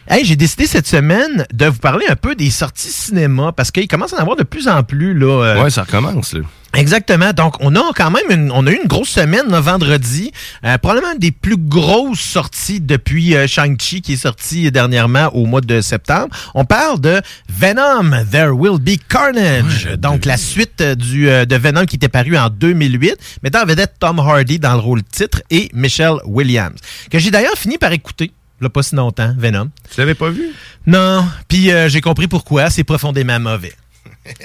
Hey, 0.08 0.26
j'ai 0.26 0.36
décidé 0.36 0.66
cette 0.66 0.88
semaine 0.88 1.46
de 1.54 1.68
vous 1.68 1.78
parler 1.78 2.06
un 2.10 2.16
peu 2.16 2.34
des 2.34 2.50
sorties 2.50 2.90
cinéma 2.92 3.52
parce 3.52 3.70
qu'il 3.70 3.88
commence 3.88 4.14
à 4.14 4.18
en 4.18 4.22
avoir 4.22 4.36
de 4.36 4.44
plus 4.44 4.68
en 4.68 4.82
plus 4.82 5.14
là. 5.14 5.62
Ouais, 5.62 5.70
ça 5.70 5.84
recommence, 5.84 6.34
là. 6.34 6.42
Exactement. 6.76 7.34
Donc, 7.34 7.56
on 7.62 7.76
a 7.76 7.82
quand 7.96 8.12
même 8.12 8.30
une, 8.30 8.52
on 8.52 8.66
a 8.68 8.72
eu 8.72 8.80
une 8.82 8.88
grosse 8.88 9.10
semaine 9.10 9.50
là, 9.50 9.60
vendredi. 9.60 10.32
Euh, 10.64 10.78
probablement 10.78 11.14
une 11.14 11.20
des 11.20 11.32
plus 11.32 11.58
grosses 11.58 12.20
sorties 12.20 12.80
depuis 12.80 13.36
euh, 13.36 13.48
Shang-Chi 13.48 14.02
qui 14.02 14.14
est 14.14 14.18
sorti 14.18 14.72
dernièrement 14.72 15.28
au 15.34 15.46
mois 15.46 15.62
de 15.62 15.82
septembre. 15.82 16.36
On 16.54 16.66
parle 16.66 17.02
de 17.02 17.22
Venom, 17.50 18.24
There 18.32 18.52
Will 18.52 18.80
Be 18.80 19.00
Carnage. 19.08 19.90
Donc, 19.98 20.26
la 20.26 20.38
suite 20.38 20.82
euh, 20.82 20.96
du, 20.96 21.30
euh, 21.30 21.46
de 21.46 21.56
Venom 21.56 21.86
qui 21.86 21.96
était 21.96 22.10
paru 22.10 22.38
en 22.38 22.50
2008, 22.50 23.16
mettant 23.44 23.64
en 23.64 23.66
vedette 23.66 23.94
Tom 24.00 24.20
Hardy 24.20 24.60
dans 24.60 24.74
le 24.74 24.80
rôle 24.80 25.04
titre 25.04 25.42
et 25.50 25.70
Michelle 25.74 26.18
Williams. 26.26 26.80
Que 27.10 27.18
j'ai 27.20 27.32
d'ailleurs 27.32 27.58
fini 27.58 27.78
par 27.78 27.92
écouter. 27.92 28.32
Là, 28.62 28.70
pas 28.70 28.84
si 28.84 28.96
longtemps, 28.96 29.34
Venom. 29.38 29.70
Tu 29.90 30.00
l'avais 30.00 30.16
pas 30.16 30.30
vu? 30.30 30.50
Non. 30.86 31.26
Puis 31.48 31.72
euh, 31.72 31.88
j'ai 31.90 32.02
compris 32.02 32.28
pourquoi. 32.28 32.70
C'est 32.70 32.84
profondément 32.84 33.40
mauvais. 33.40 33.74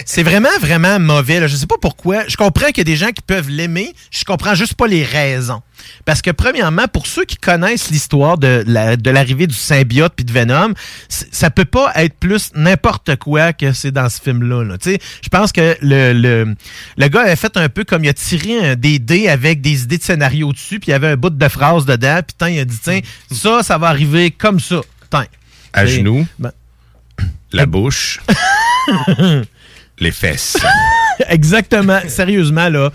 C'est 0.06 0.22
vraiment, 0.22 0.48
vraiment 0.60 0.98
mauvais. 0.98 1.40
Là. 1.40 1.46
Je 1.46 1.56
sais 1.56 1.66
pas 1.66 1.76
pourquoi. 1.80 2.26
Je 2.26 2.36
comprends 2.36 2.68
qu'il 2.68 2.78
y 2.78 2.80
a 2.80 2.84
des 2.84 2.96
gens 2.96 3.08
qui 3.10 3.20
peuvent 3.20 3.50
l'aimer. 3.50 3.92
Je 4.10 4.24
comprends 4.24 4.54
juste 4.54 4.74
pas 4.74 4.86
les 4.86 5.04
raisons. 5.04 5.60
Parce 6.06 6.22
que, 6.22 6.30
premièrement, 6.30 6.86
pour 6.88 7.06
ceux 7.06 7.24
qui 7.26 7.36
connaissent 7.36 7.90
l'histoire 7.90 8.38
de 8.38 8.64
la- 8.66 8.96
de 8.96 9.10
l'arrivée 9.10 9.46
du 9.46 9.54
symbiote 9.54 10.14
puis 10.16 10.24
de 10.24 10.32
Venom, 10.32 10.72
ça 11.08 11.50
peut 11.50 11.66
pas 11.66 11.92
être 11.96 12.14
plus 12.14 12.50
n'importe 12.54 13.16
quoi 13.16 13.52
que 13.52 13.72
c'est 13.72 13.90
dans 13.90 14.08
ce 14.08 14.22
film-là. 14.22 14.64
là. 14.64 14.76
Je 14.86 15.28
pense 15.28 15.52
que 15.52 15.76
le, 15.82 16.12
le, 16.14 16.54
le 16.96 17.08
gars 17.08 17.22
avait 17.22 17.36
fait 17.36 17.56
un 17.58 17.68
peu 17.68 17.84
comme 17.84 18.04
il 18.04 18.08
a 18.08 18.14
tiré 18.14 18.70
un, 18.70 18.74
des 18.76 18.98
dés 18.98 19.28
avec 19.28 19.60
des 19.60 19.82
idées 19.82 19.98
de 19.98 20.02
scénario 20.02 20.52
dessus, 20.52 20.80
puis 20.80 20.88
il 20.88 20.92
y 20.92 20.94
avait 20.94 21.08
un 21.08 21.16
bout 21.16 21.30
de 21.30 21.48
phrase 21.48 21.84
dedans, 21.84 22.20
puis 22.26 22.34
tant, 22.38 22.46
il 22.46 22.58
a 22.60 22.64
dit, 22.64 22.78
tiens, 22.82 23.00
ça, 23.30 23.62
ça 23.62 23.76
va 23.76 23.88
arriver 23.88 24.30
comme 24.30 24.60
ça. 24.60 24.80
À 25.74 25.84
genoux, 25.86 26.26
ben- 26.38 26.52
la 27.52 27.66
bouche, 27.66 28.20
les 29.98 30.10
fesses. 30.10 30.56
Exactement. 31.28 32.00
Sérieusement, 32.08 32.68
là. 32.68 32.90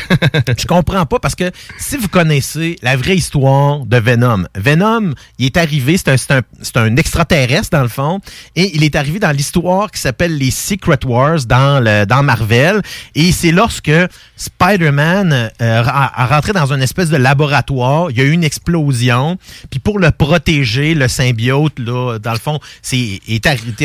Je 0.58 0.66
comprends 0.66 1.06
pas 1.06 1.18
parce 1.18 1.34
que 1.34 1.50
si 1.78 1.96
vous 1.96 2.08
connaissez 2.08 2.76
la 2.82 2.96
vraie 2.96 3.16
histoire 3.16 3.80
de 3.86 3.96
Venom, 3.98 4.44
Venom, 4.56 5.12
il 5.38 5.46
est 5.46 5.56
arrivé, 5.56 5.96
c'est 5.96 6.08
un, 6.10 6.16
c'est 6.16 6.30
un, 6.32 6.40
c'est 6.60 6.76
un 6.76 6.96
extraterrestre 6.96 7.70
dans 7.70 7.82
le 7.82 7.88
fond, 7.88 8.20
et 8.56 8.74
il 8.74 8.84
est 8.84 8.96
arrivé 8.96 9.18
dans 9.18 9.30
l'histoire 9.30 9.90
qui 9.90 10.00
s'appelle 10.00 10.36
les 10.36 10.50
Secret 10.50 10.98
Wars 11.04 11.44
dans, 11.46 11.82
le, 11.82 12.04
dans 12.06 12.22
Marvel, 12.22 12.82
et 13.14 13.32
c'est 13.32 13.52
lorsque 13.52 13.90
Spider-Man 14.36 15.32
euh, 15.60 15.82
a, 15.84 16.22
a 16.22 16.26
rentré 16.26 16.52
dans 16.52 16.72
une 16.72 16.82
espèce 16.82 17.08
de 17.08 17.16
laboratoire, 17.16 18.10
il 18.10 18.18
y 18.18 18.20
a 18.20 18.24
eu 18.24 18.30
une 18.32 18.44
explosion, 18.44 19.38
puis 19.70 19.80
pour 19.80 19.98
le 19.98 20.10
protéger, 20.10 20.94
le 20.94 21.08
symbiote, 21.08 21.78
là, 21.78 22.18
dans 22.18 22.32
le 22.32 22.38
fond, 22.38 22.58
c'est, 22.82 23.20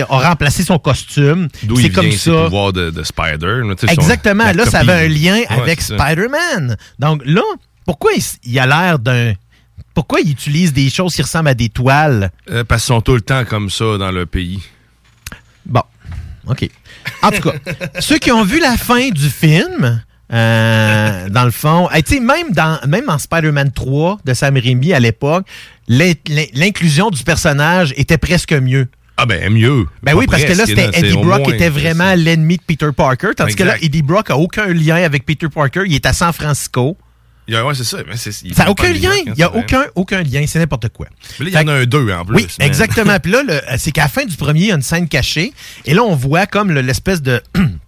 a 0.10 0.30
remplacé 0.30 0.64
son 0.64 0.80
costume. 0.80 1.48
D'où 1.64 1.76
C'est 1.78 1.84
il 1.88 1.92
comme 1.92 2.06
vient 2.06 2.18
ses 2.18 2.32
ça. 2.32 2.44
pouvoirs 2.46 2.74
de, 2.74 2.90
de 2.90 3.04
Spider. 3.04 3.62
là, 3.64 3.76
son- 3.80 3.88
Exactement. 3.88 4.52
Là, 4.52 4.66
ça 4.66 4.80
avait 4.80 5.06
un 5.06 5.08
lien 5.08 5.38
Ouais, 5.38 5.48
avec. 5.50 5.82
Spider-Man. 6.00 6.78
Donc 7.00 7.22
là, 7.26 7.42
pourquoi 7.86 8.12
il, 8.44 8.60
a 8.60 8.66
l'air 8.68 9.00
d'un. 9.00 9.34
Pourquoi 9.94 10.20
il 10.22 10.32
utilise 10.32 10.74
des 10.74 10.90
choses 10.90 11.16
qui 11.16 11.22
ressemblent 11.22 11.50
à 11.50 11.54
des 11.54 11.70
toiles? 11.70 12.32
Euh, 12.52 12.64
parce 12.64 12.84
qu'ils 12.84 12.88
sont 12.96 13.02
tout 13.02 13.16
le 13.16 13.22
temps 13.22 13.46
comme 13.46 13.70
ça 13.70 13.98
dans 13.98 14.12
le 14.12 14.26
pays. 14.26 14.62
Bon. 15.66 15.82
OK. 16.48 16.70
En 17.24 17.32
tout 17.32 17.42
cas, 17.50 17.54
ceux 18.00 18.18
qui 18.20 18.32
ont 18.32 18.44
vu 18.44 18.60
la 18.60 18.78
fin 18.78 19.10
du 19.10 19.30
film, 19.30 20.02
euh, 20.32 21.30
dans 21.30 21.44
le 21.46 21.52
fond, 21.52 21.90
hey, 21.92 22.04
même, 22.20 22.52
dans, 22.52 22.80
même 22.88 23.10
en 23.10 23.18
Spider-Man 23.18 23.72
3 23.72 24.20
de 24.24 24.34
Sam 24.34 24.56
Raimi 24.58 24.94
à 24.94 25.00
l'époque, 25.00 25.46
l'in- 25.88 26.14
l'in- 26.28 26.46
l'inclusion 26.54 27.10
du 27.10 27.24
personnage 27.24 27.94
était 27.98 28.18
presque 28.18 28.54
mieux. 28.54 28.88
Ah 29.18 29.26
ben 29.26 29.52
mieux. 29.52 29.86
Ben 30.04 30.14
oui, 30.14 30.28
parce 30.28 30.44
que 30.44 30.54
là, 30.54 30.66
c'était 30.66 30.90
Eddie 30.94 31.14
Brock 31.14 31.42
qui 31.42 31.48
moins, 31.50 31.54
était 31.56 31.70
vraiment 31.70 32.14
l'ennemi 32.16 32.58
de 32.58 32.62
Peter 32.62 32.90
Parker, 32.96 33.30
tandis 33.36 33.56
que 33.56 33.64
là. 33.64 33.76
Eddie 33.82 34.04
Brock 34.04 34.30
a 34.30 34.38
aucun 34.38 34.68
lien 34.68 34.98
avec 34.98 35.26
Peter 35.26 35.48
Parker. 35.50 35.84
Il 35.88 35.96
est 35.96 36.06
à 36.06 36.14
San 36.14 36.32
Francisco. 36.34 36.98
Ouais, 37.50 37.56
c'est 37.74 37.86
ça. 37.86 38.00
il 38.44 38.54
Ça 38.54 38.66
n'a 38.66 38.70
aucun 38.72 38.92
lien. 38.92 39.10
hein, 39.12 39.24
Il 39.26 39.34
n'y 39.34 39.42
a 39.44 39.48
vrai. 39.48 39.60
aucun, 39.60 39.84
aucun 39.96 40.22
lien. 40.22 40.44
C'est 40.48 40.60
n'importe 40.60 40.90
quoi. 40.90 41.08
Mais 41.40 41.46
là, 41.46 41.52
il 41.52 41.54
y 41.68 41.72
en 41.72 41.74
a 41.74 41.78
un 41.80 41.86
deux 41.86 42.12
en 42.12 42.26
plus. 42.26 42.36
Oui, 42.36 42.48
mais- 42.60 42.66
exactement. 42.68 43.18
Puis 43.22 43.32
là, 43.32 43.42
c'est 43.78 43.92
qu'à 43.92 44.04
la 44.04 44.08
fin 44.10 44.26
du 44.26 44.36
premier, 44.36 44.60
il 44.60 44.68
y 44.68 44.72
a 44.72 44.76
une 44.76 44.82
scène 44.82 45.08
cachée. 45.08 45.54
Et 45.86 45.94
là, 45.94 46.04
on 46.04 46.14
voit 46.14 46.46
comme 46.46 46.72
le- 46.72 46.82
l'espèce 46.82 47.22
de 47.22 47.42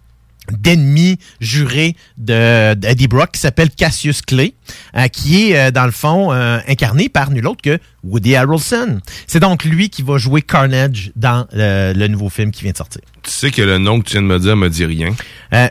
d'ennemi 0.52 1.18
juré 1.40 1.96
de 2.18 2.74
d'Eddie 2.74 3.08
Brock 3.08 3.32
qui 3.32 3.40
s'appelle 3.40 3.70
Cassius 3.70 4.22
Clay, 4.22 4.54
euh, 4.96 5.08
qui 5.08 5.50
est, 5.50 5.56
euh, 5.58 5.70
dans 5.70 5.84
le 5.86 5.90
fond, 5.92 6.32
euh, 6.32 6.58
incarné 6.68 7.08
par 7.08 7.30
nul 7.30 7.46
autre 7.46 7.62
que 7.62 7.78
Woody 8.04 8.36
Harrelson. 8.36 9.00
C'est 9.26 9.40
donc 9.40 9.64
lui 9.64 9.90
qui 9.90 10.02
va 10.02 10.18
jouer 10.18 10.42
Carnage 10.42 11.12
dans 11.16 11.46
le 11.52 12.06
nouveau 12.08 12.28
film 12.30 12.50
qui 12.50 12.62
vient 12.62 12.72
de 12.72 12.76
sortir. 12.76 13.02
Tu 13.22 13.30
sais 13.30 13.50
que 13.50 13.60
le 13.60 13.76
nom 13.76 14.00
que 14.00 14.06
tu 14.06 14.12
viens 14.12 14.22
de 14.22 14.26
me 14.26 14.38
dire 14.38 14.56
me 14.56 14.68
dit 14.70 14.84
rien. 14.86 15.14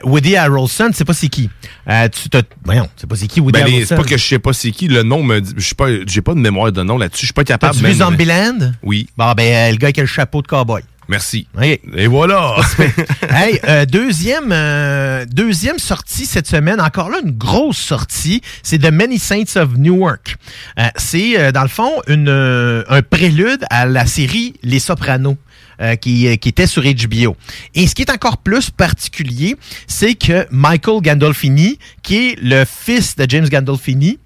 Woody 0.03 0.35
Harrelson, 0.35 0.91
c'est 0.93 1.05
pas 1.05 1.13
c'est 1.13 1.29
qui. 1.29 1.49
Tu 2.11 2.29
te, 2.29 2.37
voyons, 2.63 2.87
c'est 2.95 3.07
pas 3.07 3.15
c'est 3.15 3.27
qui 3.27 3.39
Woody 3.39 3.53
Ben, 3.59 3.63
Harrelson. 3.63 3.85
c'est 3.89 3.95
pas 3.95 4.03
que 4.03 4.17
je 4.17 4.23
sais 4.23 4.39
pas 4.39 4.53
c'est 4.53 4.71
qui. 4.71 4.87
Le 4.87 5.01
nom 5.03 5.23
me 5.23 5.39
dit. 5.39 5.53
Je 5.57 5.63
suis 5.65 5.75
pas. 5.75 5.87
J'ai 6.05 6.21
pas 6.21 6.33
de 6.35 6.39
mémoire 6.39 6.71
de 6.71 6.83
nom 6.83 6.97
là-dessus. 6.97 7.21
Je 7.21 7.25
suis 7.27 7.33
pas 7.33 7.43
capable. 7.43 7.73
T'as-tu 7.73 7.85
vu 7.85 7.97
même- 7.97 8.07
Zombieland? 8.07 8.71
Oui. 8.83 9.07
Bon, 9.17 9.31
ben, 9.33 9.71
le 9.71 9.77
gars 9.77 9.91
qui 9.91 9.99
a 9.99 10.03
le 10.03 10.07
chapeau 10.07 10.41
de 10.43 10.47
cowboy. 10.47 10.83
Merci. 11.09 11.47
Et 11.59 12.05
voilà. 12.05 12.55
hey, 13.31 13.59
euh, 13.67 13.85
deuxième, 13.87 14.51
euh, 14.51 15.25
deuxième 15.25 15.79
sortie 15.79 16.27
cette 16.27 16.45
semaine, 16.45 16.79
encore 16.79 17.09
là 17.09 17.17
une 17.25 17.31
grosse 17.31 17.79
sortie, 17.79 18.41
c'est 18.61 18.77
The 18.77 18.91
Many 18.91 19.17
Saints 19.17 19.55
of 19.59 19.75
Newark. 19.75 20.35
Euh, 20.77 20.83
c'est 20.97 21.39
euh, 21.39 21.51
dans 21.51 21.63
le 21.63 21.67
fond 21.67 21.91
une, 22.07 22.29
euh, 22.29 22.83
un 22.89 23.01
prélude 23.01 23.65
à 23.71 23.87
la 23.87 24.05
série 24.05 24.53
Les 24.61 24.79
Sopranos. 24.79 25.37
euh, 25.81 25.95
qui, 25.95 26.37
qui 26.39 26.49
était 26.49 26.67
sur 26.67 26.83
HBO. 26.83 27.35
Et 27.73 27.87
ce 27.87 27.95
qui 27.95 28.01
est 28.01 28.11
encore 28.11 28.37
plus 28.37 28.69
particulier, 28.69 29.55
c'est 29.87 30.13
que 30.13 30.45
Michael 30.51 31.01
Gandolfini, 31.01 31.79
qui 32.03 32.17
est 32.17 32.39
le 32.41 32.65
fils 32.65 33.15
de 33.15 33.25
James 33.29 33.47
Gandolfini, 33.47 34.19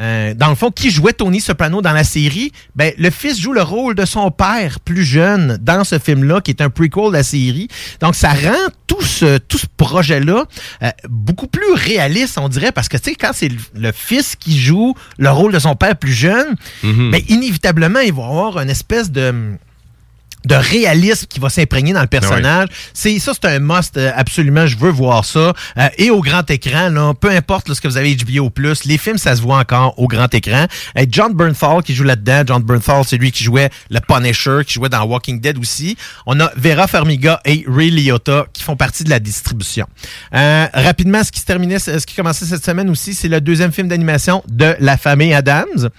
euh, 0.00 0.34
dans 0.34 0.48
le 0.48 0.54
fond, 0.54 0.70
qui 0.70 0.90
jouait 0.90 1.12
Tony 1.12 1.40
Soprano 1.40 1.82
dans 1.82 1.92
la 1.92 2.04
série, 2.04 2.52
ben, 2.74 2.92
le 2.98 3.10
fils 3.10 3.38
joue 3.40 3.52
le 3.52 3.62
rôle 3.62 3.94
de 3.94 4.04
son 4.04 4.30
père 4.30 4.80
plus 4.80 5.04
jeune 5.04 5.58
dans 5.60 5.84
ce 5.84 5.98
film-là, 5.98 6.40
qui 6.40 6.50
est 6.50 6.62
un 6.62 6.70
prequel 6.70 7.08
de 7.08 7.12
la 7.12 7.22
série. 7.22 7.68
Donc, 8.00 8.14
ça 8.14 8.30
rend 8.30 8.68
tout 8.86 9.02
ce, 9.02 9.38
tout 9.38 9.58
ce 9.58 9.66
projet-là 9.76 10.44
euh, 10.82 10.90
beaucoup 11.08 11.46
plus 11.46 11.72
réaliste, 11.74 12.38
on 12.38 12.48
dirait, 12.48 12.72
parce 12.72 12.88
que, 12.88 12.96
tu 12.96 13.10
sais, 13.10 13.14
quand 13.14 13.30
c'est 13.34 13.48
le, 13.48 13.58
le 13.74 13.92
fils 13.92 14.36
qui 14.36 14.58
joue 14.58 14.94
le 15.18 15.30
rôle 15.30 15.52
de 15.52 15.58
son 15.58 15.74
père 15.76 15.96
plus 15.96 16.12
jeune, 16.12 16.56
Mhm. 16.82 17.10
ben, 17.10 17.20
inévitablement, 17.28 18.00
il 18.00 18.12
va 18.12 18.24
avoir 18.24 18.58
une 18.58 18.70
espèce 18.70 19.10
de 19.10 19.52
de 20.46 20.54
réalisme 20.54 21.26
qui 21.28 21.40
va 21.40 21.48
s'imprégner 21.48 21.92
dans 21.92 22.00
le 22.00 22.06
personnage. 22.06 22.68
C'est 22.94 23.18
ça, 23.18 23.32
c'est 23.34 23.48
un 23.48 23.58
must 23.58 23.96
euh, 23.96 24.10
absolument. 24.14 24.66
Je 24.66 24.76
veux 24.76 24.90
voir 24.90 25.24
ça 25.24 25.52
Euh, 25.76 25.88
et 25.98 26.10
au 26.10 26.20
grand 26.20 26.48
écran. 26.50 26.88
Là, 26.90 27.12
peu 27.14 27.30
importe 27.30 27.68
là, 27.68 27.74
ce 27.74 27.80
que 27.80 27.88
vous 27.88 27.96
avez 27.96 28.14
HBO 28.16 28.50
Plus, 28.50 28.84
les 28.84 28.98
films 28.98 29.18
ça 29.18 29.36
se 29.36 29.42
voit 29.42 29.58
encore 29.58 29.94
au 29.98 30.06
grand 30.08 30.32
écran. 30.34 30.66
Et 30.96 31.06
John 31.10 31.34
Bernthal 31.34 31.82
qui 31.82 31.94
joue 31.94 32.04
là-dedans. 32.04 32.42
John 32.46 32.62
Bernthal, 32.62 33.02
c'est 33.06 33.16
lui 33.16 33.32
qui 33.32 33.44
jouait 33.44 33.70
le 33.90 34.00
Punisher, 34.00 34.60
qui 34.66 34.74
jouait 34.74 34.88
dans 34.88 35.02
Walking 35.04 35.40
Dead 35.40 35.58
aussi. 35.58 35.96
On 36.26 36.38
a 36.40 36.50
Vera 36.56 36.86
Farmiga 36.86 37.40
et 37.44 37.64
Ray 37.68 37.90
Liotta 37.90 38.46
qui 38.52 38.62
font 38.62 38.76
partie 38.76 39.04
de 39.04 39.10
la 39.10 39.18
distribution. 39.20 39.86
Euh, 40.34 40.66
rapidement, 40.72 41.22
ce 41.24 41.30
qui 41.32 41.40
se 41.40 41.46
terminait, 41.46 41.78
ce 41.78 42.04
qui 42.06 42.14
commençait 42.14 42.44
cette 42.46 42.64
semaine 42.64 42.90
aussi, 42.90 43.14
c'est 43.14 43.28
le 43.28 43.40
deuxième 43.40 43.72
film 43.72 43.88
d'animation 43.88 44.42
de 44.48 44.74
la 44.80 44.96
famille 44.96 45.34
Adams. 45.34 45.90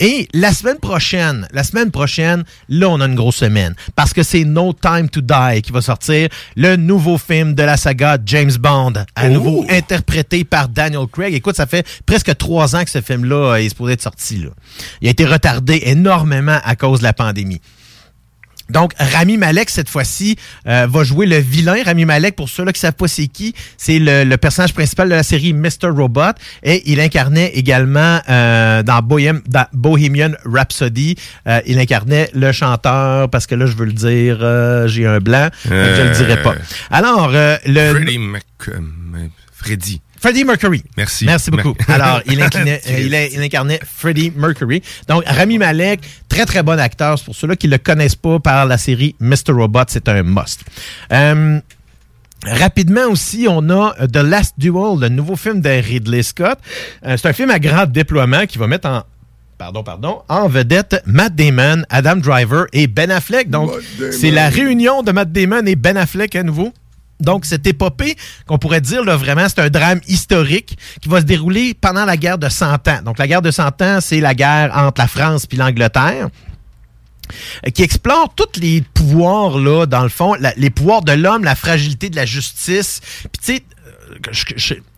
Et 0.00 0.28
la 0.32 0.52
semaine 0.52 0.78
prochaine, 0.78 1.46
la 1.52 1.64
semaine 1.64 1.90
prochaine, 1.90 2.44
là, 2.68 2.88
on 2.88 3.00
a 3.00 3.06
une 3.06 3.14
grosse 3.14 3.36
semaine. 3.36 3.74
Parce 3.94 4.12
que 4.12 4.22
c'est 4.22 4.44
No 4.44 4.72
Time 4.72 5.08
to 5.08 5.20
Die 5.20 5.62
qui 5.62 5.72
va 5.72 5.80
sortir, 5.80 6.28
le 6.56 6.76
nouveau 6.76 7.18
film 7.18 7.54
de 7.54 7.62
la 7.62 7.76
saga 7.76 8.18
James 8.24 8.52
Bond, 8.58 8.94
à 9.14 9.28
nouveau 9.28 9.64
interprété 9.68 10.44
par 10.44 10.68
Daniel 10.68 11.06
Craig. 11.10 11.34
Écoute, 11.34 11.56
ça 11.56 11.66
fait 11.66 11.86
presque 12.06 12.36
trois 12.36 12.76
ans 12.76 12.84
que 12.84 12.90
ce 12.90 13.00
film-là 13.00 13.56
est 13.56 13.68
supposé 13.70 13.94
être 13.94 14.02
sorti. 14.02 14.38
Là. 14.38 14.50
Il 15.00 15.08
a 15.08 15.10
été 15.10 15.24
retardé 15.24 15.82
énormément 15.84 16.58
à 16.64 16.76
cause 16.76 17.00
de 17.00 17.04
la 17.04 17.12
pandémie. 17.12 17.60
Donc, 18.70 18.92
Rami 18.98 19.36
Malek, 19.36 19.70
cette 19.70 19.88
fois-ci, 19.88 20.36
euh, 20.66 20.86
va 20.88 21.04
jouer 21.04 21.26
le 21.26 21.36
vilain. 21.38 21.76
Rami 21.84 22.04
Malek, 22.04 22.36
pour 22.36 22.48
ceux-là 22.48 22.72
qui 22.72 22.80
savent 22.80 22.92
pas 22.94 23.08
c'est 23.08 23.26
qui, 23.26 23.54
c'est 23.76 23.98
le, 23.98 24.24
le 24.24 24.36
personnage 24.36 24.72
principal 24.74 25.08
de 25.08 25.14
la 25.14 25.22
série 25.22 25.52
Mr. 25.52 25.88
Robot. 25.94 26.32
Et 26.62 26.90
il 26.90 27.00
incarnait 27.00 27.48
également 27.54 28.20
euh, 28.28 28.82
dans, 28.82 29.00
Bohem- 29.00 29.42
dans 29.46 29.66
Bohemian 29.72 30.32
Rhapsody, 30.44 31.16
euh, 31.46 31.60
il 31.66 31.78
incarnait 31.78 32.30
le 32.34 32.52
chanteur, 32.52 33.28
parce 33.30 33.46
que 33.46 33.54
là, 33.54 33.66
je 33.66 33.74
veux 33.76 33.86
le 33.86 33.92
dire, 33.92 34.38
euh, 34.40 34.86
j'ai 34.88 35.06
un 35.06 35.18
blanc, 35.18 35.48
je 35.64 36.02
le 36.02 36.14
dirai 36.14 36.42
pas. 36.42 36.54
Alors, 36.90 37.30
euh, 37.34 37.56
le... 37.66 37.94
Freddie 37.94 38.18
Mac... 38.18 38.44
Freddy. 39.62 40.00
Freddie 40.20 40.44
Mercury. 40.44 40.82
Merci. 40.96 41.24
Merci 41.24 41.50
beaucoup. 41.50 41.74
Alors, 41.88 42.20
il, 42.26 42.40
inclinait- 42.42 42.80
euh, 42.88 42.98
il, 43.00 43.14
est- 43.14 43.32
il 43.32 43.40
incarnait 43.40 43.80
Freddie 43.84 44.32
Mercury. 44.36 44.82
Donc, 45.08 45.22
Rami 45.26 45.56
Malek, 45.58 46.00
très 46.28 46.44
très 46.44 46.62
bon 46.62 46.78
acteur. 46.78 47.18
C'est 47.18 47.24
pour 47.24 47.34
ceux-là 47.34 47.56
qui 47.56 47.66
ne 47.68 47.72
le 47.72 47.78
connaissent 47.78 48.16
pas 48.16 48.38
par 48.38 48.66
la 48.66 48.76
série 48.78 49.14
Mr. 49.20 49.52
Robot, 49.52 49.80
c'est 49.88 50.08
un 50.08 50.22
must. 50.22 50.60
Euh, 51.12 51.60
Rapidement 52.42 53.04
aussi, 53.10 53.46
on 53.50 53.68
a 53.68 53.94
The 54.06 54.16
Last 54.16 54.54
Duel, 54.56 54.98
le 54.98 55.08
nouveau 55.10 55.36
film 55.36 55.60
de 55.60 55.68
Ridley 55.68 56.22
Scott. 56.22 56.58
Euh, 57.04 57.18
c'est 57.18 57.28
un 57.28 57.32
film 57.34 57.50
à 57.50 57.58
grand 57.58 57.84
déploiement 57.84 58.46
qui 58.46 58.56
va 58.56 58.66
mettre 58.66 58.88
en 58.88 59.02
pardon, 59.58 59.82
pardon, 59.82 60.22
en 60.26 60.48
vedette 60.48 61.02
Matt 61.04 61.34
Damon, 61.34 61.82
Adam 61.90 62.16
Driver 62.16 62.64
et 62.72 62.86
Ben 62.86 63.10
Affleck. 63.10 63.50
Donc, 63.50 63.70
c'est 64.10 64.30
la 64.30 64.48
réunion 64.48 65.02
de 65.02 65.12
Matt 65.12 65.30
Damon 65.32 65.66
et 65.66 65.76
Ben 65.76 65.98
Affleck 65.98 66.34
à 66.34 66.42
nouveau. 66.42 66.72
Donc, 67.20 67.44
cette 67.44 67.66
épopée 67.66 68.16
qu'on 68.46 68.58
pourrait 68.58 68.80
dire, 68.80 69.04
là, 69.04 69.16
vraiment, 69.16 69.46
c'est 69.48 69.60
un 69.60 69.70
drame 69.70 70.00
historique 70.08 70.78
qui 71.00 71.08
va 71.08 71.20
se 71.20 71.26
dérouler 71.26 71.74
pendant 71.74 72.04
la 72.04 72.16
guerre 72.16 72.38
de 72.38 72.48
100 72.48 72.88
ans. 72.88 73.02
Donc, 73.04 73.18
la 73.18 73.26
guerre 73.26 73.42
de 73.42 73.50
100 73.50 73.82
ans, 73.82 73.98
c'est 74.00 74.20
la 74.20 74.34
guerre 74.34 74.72
entre 74.76 75.00
la 75.00 75.08
France 75.08 75.46
puis 75.46 75.58
l'Angleterre 75.58 76.28
euh, 77.66 77.70
qui 77.70 77.82
explore 77.82 78.32
tous 78.34 78.60
les 78.60 78.82
pouvoirs, 78.82 79.58
là, 79.58 79.86
dans 79.86 80.02
le 80.02 80.08
fond, 80.08 80.34
les 80.56 80.70
pouvoirs 80.70 81.02
de 81.02 81.12
l'homme, 81.12 81.44
la 81.44 81.54
fragilité 81.54 82.10
de 82.10 82.16
la 82.16 82.26
justice. 82.26 83.00
Puis, 83.32 83.40
tu 83.44 83.54
sais, 83.54 83.64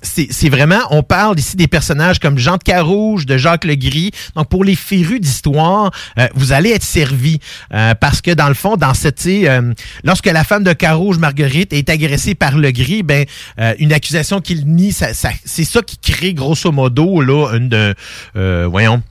c'est 0.03 0.49
vraiment, 0.49 0.81
on 0.91 1.03
parle 1.03 1.39
ici 1.39 1.57
des 1.57 1.69
personnages 1.69 2.19
comme 2.19 2.39
Jean 2.39 2.57
de 2.57 2.63
Carouge, 2.63 3.27
de 3.27 3.37
Jacques 3.37 3.65
Legris. 3.65 4.11
Donc, 4.37 4.49
pour 4.49 4.65
les 4.65 4.75
férus 4.77 5.21
d'histoire, 5.21 5.91
euh, 6.19 6.27
vous 6.35 6.53
allez 6.53 6.71
être 6.71 6.83
servis. 6.83 7.39
Euh, 7.73 7.95
parce 7.95 8.21
que, 8.21 8.31
dans 8.31 8.49
le 8.49 8.55
fond, 8.55 8.77
dans 8.77 8.95
cette, 8.95 9.25
euh, 9.27 9.73
lorsque 10.05 10.27
la 10.27 10.45
femme 10.45 10.65
de 10.65 10.73
Carouge, 10.73 11.19
Marguerite, 11.19 11.73
est 11.73 11.89
agressée 11.91 12.35
par 12.35 12.57
Legris, 12.59 13.03
ben, 13.03 13.25
euh, 13.59 13.75
une 13.79 13.93
accusation 13.93 14.41
qu'il 14.41 14.67
nie, 14.67 14.93
ça, 14.93 15.15
ça- 15.15 15.31
c'est 15.45 15.65
ça 15.65 15.83
qui 15.83 15.99
crée, 15.99 16.35
grosso 16.35 16.71
modo, 16.73 17.21
là, 17.21 17.53
une 17.55 17.95
euh, 18.37 18.67
voyons, 18.71 19.03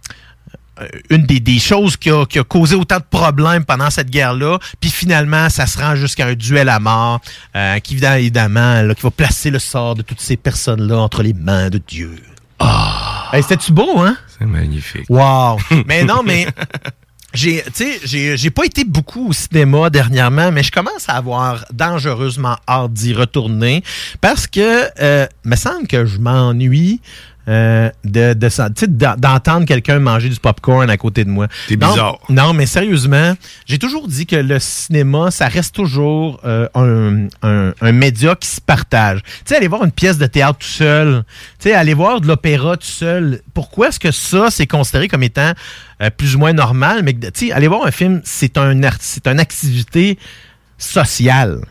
une 1.09 1.23
des, 1.23 1.39
des 1.39 1.59
choses 1.59 1.97
qui 1.97 2.09
a, 2.09 2.25
qui 2.25 2.39
a 2.39 2.43
causé 2.43 2.75
autant 2.75 2.97
de 2.97 3.05
problèmes 3.09 3.65
pendant 3.65 3.89
cette 3.89 4.09
guerre-là. 4.09 4.59
Puis 4.79 4.89
finalement, 4.89 5.49
ça 5.49 5.67
se 5.67 5.77
rend 5.77 5.95
jusqu'à 5.95 6.27
un 6.27 6.33
duel 6.33 6.69
à 6.69 6.79
mort 6.79 7.21
euh, 7.55 7.79
qui, 7.79 7.97
évidemment, 8.03 8.81
là, 8.81 8.95
qui 8.95 9.01
va 9.01 9.11
placer 9.11 9.49
le 9.49 9.59
sort 9.59 9.95
de 9.95 10.01
toutes 10.01 10.21
ces 10.21 10.37
personnes-là 10.37 10.97
entre 10.97 11.23
les 11.23 11.33
mains 11.33 11.69
de 11.69 11.77
Dieu. 11.79 12.15
Ah! 12.59 13.31
C'était-tu 13.33 13.71
beau, 13.71 13.99
hein? 13.99 14.17
C'est 14.37 14.45
magnifique. 14.45 15.05
Wow! 15.09 15.57
mais 15.87 16.03
non, 16.03 16.21
mais 16.23 16.47
j'ai, 17.33 17.63
tu 17.63 17.71
sais, 17.73 17.99
j'ai, 18.03 18.37
j'ai 18.37 18.49
pas 18.49 18.65
été 18.65 18.83
beaucoup 18.83 19.29
au 19.29 19.33
cinéma 19.33 19.89
dernièrement, 19.89 20.51
mais 20.51 20.63
je 20.63 20.71
commence 20.71 21.07
à 21.07 21.13
avoir 21.13 21.65
dangereusement 21.71 22.57
hâte 22.67 22.91
d'y 22.91 23.13
retourner 23.13 23.83
parce 24.19 24.47
que, 24.47 24.89
euh, 25.01 25.27
me 25.45 25.55
semble 25.55 25.87
que 25.87 26.05
je 26.05 26.19
m'ennuie. 26.19 26.99
Euh, 27.47 27.89
de, 28.03 28.33
de, 28.33 29.15
d'entendre 29.15 29.65
quelqu'un 29.65 29.99
manger 29.99 30.29
du 30.29 30.39
popcorn 30.39 30.89
à 30.89 30.97
côté 30.97 31.23
de 31.23 31.29
moi. 31.29 31.47
C'est 31.67 31.75
bizarre. 31.75 32.19
Non, 32.29 32.53
mais 32.53 32.65
sérieusement, 32.65 33.33
j'ai 33.65 33.79
toujours 33.79 34.07
dit 34.07 34.25
que 34.25 34.35
le 34.35 34.59
cinéma, 34.59 35.31
ça 35.31 35.47
reste 35.47 35.75
toujours 35.75 36.39
euh, 36.45 36.67
un, 36.75 37.27
un, 37.41 37.73
un 37.81 37.91
média 37.91 38.35
qui 38.35 38.47
se 38.47 38.61
partage. 38.61 39.21
Tu 39.23 39.31
sais, 39.45 39.55
aller 39.55 39.67
voir 39.67 39.83
une 39.83 39.91
pièce 39.91 40.17
de 40.17 40.27
théâtre 40.27 40.59
tout 40.59 40.67
seul, 40.67 41.23
tu 41.59 41.69
sais, 41.69 41.73
aller 41.73 41.93
voir 41.93 42.21
de 42.21 42.27
l'opéra 42.27 42.77
tout 42.77 42.85
seul, 42.85 43.41
pourquoi 43.53 43.89
est-ce 43.89 43.99
que 43.99 44.11
ça, 44.11 44.49
c'est 44.49 44.67
considéré 44.67 45.07
comme 45.07 45.23
étant 45.23 45.53
euh, 46.01 46.09
plus 46.09 46.35
ou 46.35 46.39
moins 46.39 46.53
normal, 46.53 47.01
mais 47.03 47.13
tu 47.13 47.47
sais, 47.47 47.51
aller 47.51 47.67
voir 47.67 47.85
un 47.85 47.91
film, 47.91 48.21
c'est 48.23 48.57
un 48.57 48.79
c'est 48.99 49.27
une 49.27 49.39
activité 49.39 50.17
sociale. 50.77 51.61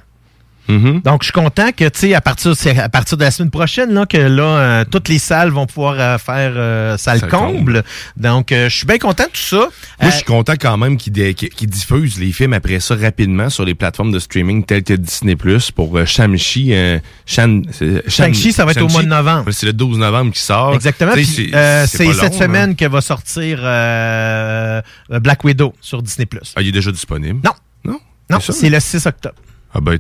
Donc, 0.69 1.23
je 1.23 1.25
suis 1.25 1.33
content 1.33 1.71
que, 1.73 1.89
tu 1.89 1.99
sais, 1.99 2.15
à 2.15 2.21
partir, 2.21 2.53
à 2.79 2.89
partir 2.89 3.17
de 3.17 3.25
la 3.25 3.31
semaine 3.31 3.51
prochaine, 3.51 3.93
là, 3.93 4.07
que 4.07 4.17
là, 4.19 4.43
euh, 4.43 4.85
toutes 4.89 5.09
les 5.09 5.19
salles 5.19 5.51
vont 5.51 5.67
pouvoir 5.67 5.95
euh, 5.99 6.19
faire 6.19 6.53
euh, 6.55 6.97
salle 6.97 7.29
comble. 7.29 7.83
Donc, 8.17 8.53
euh, 8.53 8.69
je 8.69 8.77
suis 8.77 8.87
bien 8.87 8.99
content 8.99 9.25
de 9.25 9.31
tout 9.31 9.41
ça. 9.41 9.57
Moi, 10.01 10.11
je 10.11 10.17
suis 10.17 10.25
content 10.25 10.53
quand 10.61 10.77
même 10.77 10.97
qu'ils 10.97 11.35
qu'ils 11.35 11.69
diffusent 11.71 12.19
les 12.21 12.31
films 12.33 12.53
après 12.53 12.79
ça 12.81 12.95
rapidement 12.95 13.51
sur 13.51 13.65
les 13.65 13.75
plateformes 13.75 14.13
de 14.13 14.19
streaming 14.21 14.65
telles 14.65 14.85
que 14.85 14.95
Disney 14.95 15.35
Plus 15.37 15.71
pour 15.73 15.99
Shang-Chi. 16.07 16.73
euh, 16.73 16.99
Shan- 17.27 17.65
c'est- 17.73 18.09
Shan- 18.09 18.25
Shang-Chi, 18.27 18.53
ça 18.53 18.65
va 18.65 18.71
être 18.73 18.83
au 18.83 18.89
mois 18.89 19.03
de 19.03 19.09
novembre. 19.09 19.51
C'est 19.53 19.67
le 19.67 19.73
12 19.73 19.99
novembre 19.99 20.33
qui 20.33 20.41
sort. 20.41 20.75
Exactement. 20.75 21.13
C'est 21.15 21.51
cette 21.87 22.33
long, 22.33 22.39
semaine 22.39 22.71
hein. 22.71 22.75
que 22.75 22.85
va 22.87 23.01
sortir 23.01 23.59
Black 25.21 25.45
Widow 25.45 25.75
sur 25.81 26.03
Disney+. 26.03 26.27
Ah, 26.57 26.63
il 26.63 26.69
est 26.69 26.73
déjà 26.73 26.93
disponible? 26.93 27.41
Non. 27.45 27.53
Non? 27.85 27.99
Non, 28.31 28.39
C'est 28.41 28.53
c'est 28.53 28.71
le 28.71 28.79
6 28.81 29.07
octobre. 29.07 29.35
Ah 29.73 29.79
ben, 29.81 29.99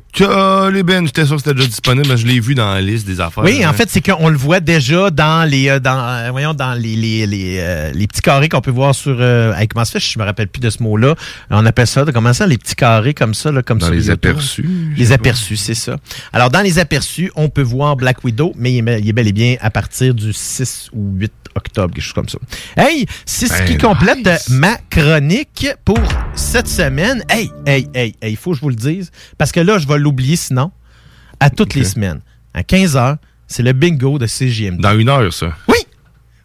les 0.73 0.83
Ben, 0.83 1.07
j'étais 1.07 1.25
sûr 1.25 1.37
que 1.37 1.43
c'était 1.43 1.55
déjà 1.55 1.69
disponible, 1.69 2.09
mais 2.09 2.17
je 2.17 2.27
l'ai 2.27 2.41
vu 2.41 2.57
dans 2.57 2.75
la 2.75 2.81
liste 2.81 3.07
des 3.07 3.21
affaires. 3.21 3.45
Oui, 3.45 3.65
en 3.65 3.69
hein. 3.69 3.73
fait, 3.73 3.89
c'est 3.89 4.01
qu'on 4.01 4.29
le 4.29 4.37
voit 4.37 4.59
déjà 4.59 5.11
dans 5.11 5.49
les 5.49 5.69
euh, 5.69 5.79
dans 5.79 5.97
euh, 5.97 6.31
voyons 6.33 6.55
dans 6.55 6.75
les 6.75 6.97
les, 6.97 7.25
les, 7.25 7.59
euh, 7.61 7.93
les 7.93 8.09
petits 8.09 8.21
carrés 8.21 8.49
qu'on 8.49 8.61
peut 8.61 8.73
voir 8.73 8.97
sur 8.97 9.17
euh, 9.21 9.55
hey, 9.55 9.69
comment 9.69 9.85
ça 9.85 9.93
fait, 9.93 10.01
je 10.01 10.19
me 10.19 10.25
rappelle 10.25 10.49
plus 10.49 10.59
de 10.59 10.71
ce 10.71 10.83
mot-là. 10.83 11.15
On 11.51 11.65
appelle 11.65 11.87
ça 11.87 12.05
comment 12.13 12.33
ça 12.33 12.49
les 12.49 12.59
petits 12.59 12.75
carrés 12.75 13.15
comme 13.15 13.33
ça 13.33 13.53
là 13.53 13.63
comme 13.63 13.79
Dans 13.79 13.87
sur 13.87 13.95
les 13.95 14.11
aperçus, 14.11 14.93
Les 14.97 15.13
aperçus, 15.13 15.57
c'est 15.57 15.75
ça. 15.75 15.99
Alors 16.33 16.51
dans 16.51 16.63
les 16.63 16.81
aperçus, 16.81 17.31
on 17.37 17.49
peut 17.49 17.63
voir 17.63 17.95
Black 17.95 18.25
Widow, 18.25 18.53
mais 18.57 18.73
il 18.75 18.89
est, 18.89 19.01
il 19.01 19.09
est 19.09 19.13
bel 19.13 19.29
et 19.29 19.33
bien 19.33 19.55
à 19.61 19.71
partir 19.71 20.15
du 20.15 20.33
6 20.33 20.91
ou 20.93 21.13
8 21.15 21.33
octobre, 21.55 21.95
quelque 21.95 22.05
chose 22.05 22.13
comme 22.13 22.29
ça. 22.29 22.39
Hey, 22.77 23.07
c'est 23.27 23.47
ce 23.47 23.59
Ben, 23.59 23.65
qui 23.67 23.79
complète 23.79 24.49
ma 24.51 24.77
chronique 24.91 25.69
pour 25.85 26.01
cette 26.35 26.69
semaine. 26.69 27.23
Hey, 27.29 27.51
hey, 27.67 27.89
hey, 27.95 28.15
hey, 28.21 28.33
il 28.33 28.37
faut 28.37 28.51
que 28.53 28.57
je 28.57 28.63
vous 28.63 28.69
le 28.69 28.75
dise 28.75 29.11
parce 29.39 29.53
que 29.53 29.60
là 29.65 29.79
je 29.79 29.87
vais 29.87 29.99
l'oublier 29.99 30.37
sinon 30.37 30.71
à 31.39 31.51
toutes 31.51 31.75
les 31.75 31.85
semaines. 31.85 32.21
À 32.53 32.63
15h, 32.63 33.17
c'est 33.47 33.63
le 33.63 33.73
bingo 33.73 34.19
de 34.19 34.27
CJMD. 34.27 34.81
Dans 34.81 34.99
une 34.99 35.09
heure, 35.09 35.33
ça. 35.33 35.55
Oui! 35.69 35.77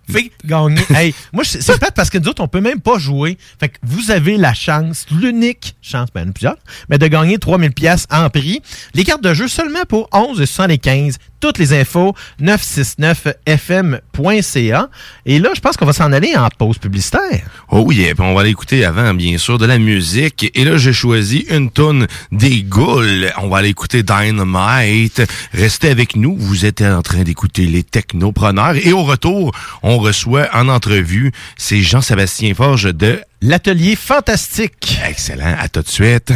Fait 0.09 0.32
gagner. 0.45 0.82
hey, 0.95 1.16
moi, 1.34 1.43
c'est 1.43 1.78
plate 1.80 1.95
parce 1.95 2.09
que 2.09 2.18
nous 2.18 2.28
autres, 2.28 2.43
on 2.43 2.47
peut 2.47 2.61
même 2.61 2.80
pas 2.80 2.99
jouer. 2.99 3.38
Fait 3.59 3.70
que 3.70 3.78
vous 3.84 4.11
avez 4.11 4.38
la 4.38 4.53
chance, 4.53 5.05
l'unique 5.11 5.76
chance, 5.82 6.09
ben, 6.13 6.32
plusieurs, 6.32 6.57
mais 6.89 6.97
de 6.97 7.07
gagner 7.07 7.39
3000 7.39 7.72
pièces 7.72 8.05
en 8.11 8.30
prix. 8.30 8.61
Les 8.93 9.03
cartes 9.03 9.24
de 9.24 9.34
jeu 9.34 9.47
seulement 9.47 9.84
pour 9.88 10.07
11,75. 10.11 11.16
Toutes 11.46 11.60
les 11.60 11.74
infos, 11.74 12.16
969fm.ca. 12.41 14.89
Et 15.28 15.38
là, 15.38 15.50
je 15.56 15.62
pense 15.62 15.78
qu'on 15.78 15.86
va 15.86 15.93
s'en 15.93 16.12
aller 16.12 16.36
en 16.36 16.50
pause 16.50 16.80
publicitaire. 16.80 17.43
Oh 17.70 17.84
oui, 17.86 17.98
puis 17.98 18.16
on 18.18 18.34
va 18.34 18.41
aller 18.41 18.50
écouter 18.50 18.84
avant, 18.84 19.14
bien 19.14 19.38
sûr, 19.38 19.60
de 19.60 19.68
la 19.68 19.78
musique. 19.78 20.50
Et 20.56 20.64
là, 20.64 20.78
j'ai 20.78 20.91
choisi 20.91 21.46
une 21.52 21.70
tonne 21.70 22.08
des 22.32 22.64
Goules. 22.64 23.32
On 23.38 23.50
va 23.50 23.60
aller 23.60 23.70
écouter 23.70 24.02
Dynamite. 24.02 25.22
Restez 25.54 25.91
avec 25.91 26.16
nous. 26.16 26.36
Vous 26.36 26.66
êtes 26.66 26.82
en 26.82 27.04
train 27.04 27.22
d'écouter 27.22 27.68
les 27.68 27.84
technopreneurs. 27.84 28.78
Et 28.84 28.91
au 28.91 29.04
retour, 29.04 29.52
on 29.84 30.00
reçoit 30.00 30.48
en 30.52 30.68
entrevue, 30.68 31.32
c'est 31.58 31.84
Jean-Sébastien 31.84 32.56
Forge 32.56 32.91
de 32.91 33.22
L'Atelier 33.43 33.96
Fantastique. 33.96 34.98
Excellent. 35.08 35.58
À 35.60 35.70
tout 35.70 35.84
de 35.84 35.89
suite. 35.89 36.34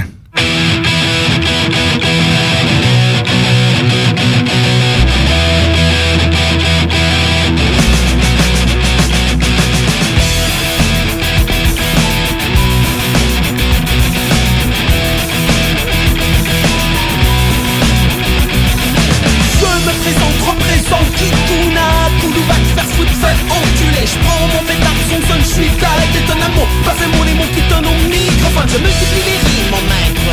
Faire 23.21 23.39
enculer. 23.51 24.05
Je 24.07 24.17
prends 24.23 24.47
mon 24.53 24.63
pétard, 24.63 24.99
son 25.09 25.19
son, 25.27 25.39
je 25.39 25.51
suis 25.55 25.71
calé 25.81 26.05
T'es 26.13 26.25
un 26.31 26.41
amour, 26.47 26.67
mon 27.13 27.23
les 27.23 27.35
mots 27.35 27.51
qui 27.53 27.61
donnent 27.69 27.91
au 27.91 27.97
microphone. 28.07 28.67
Je 28.73 28.79
multiplie 28.79 29.25
les 29.29 29.39
rimes 29.47 29.75
en 29.79 29.83
maître. 29.91 30.27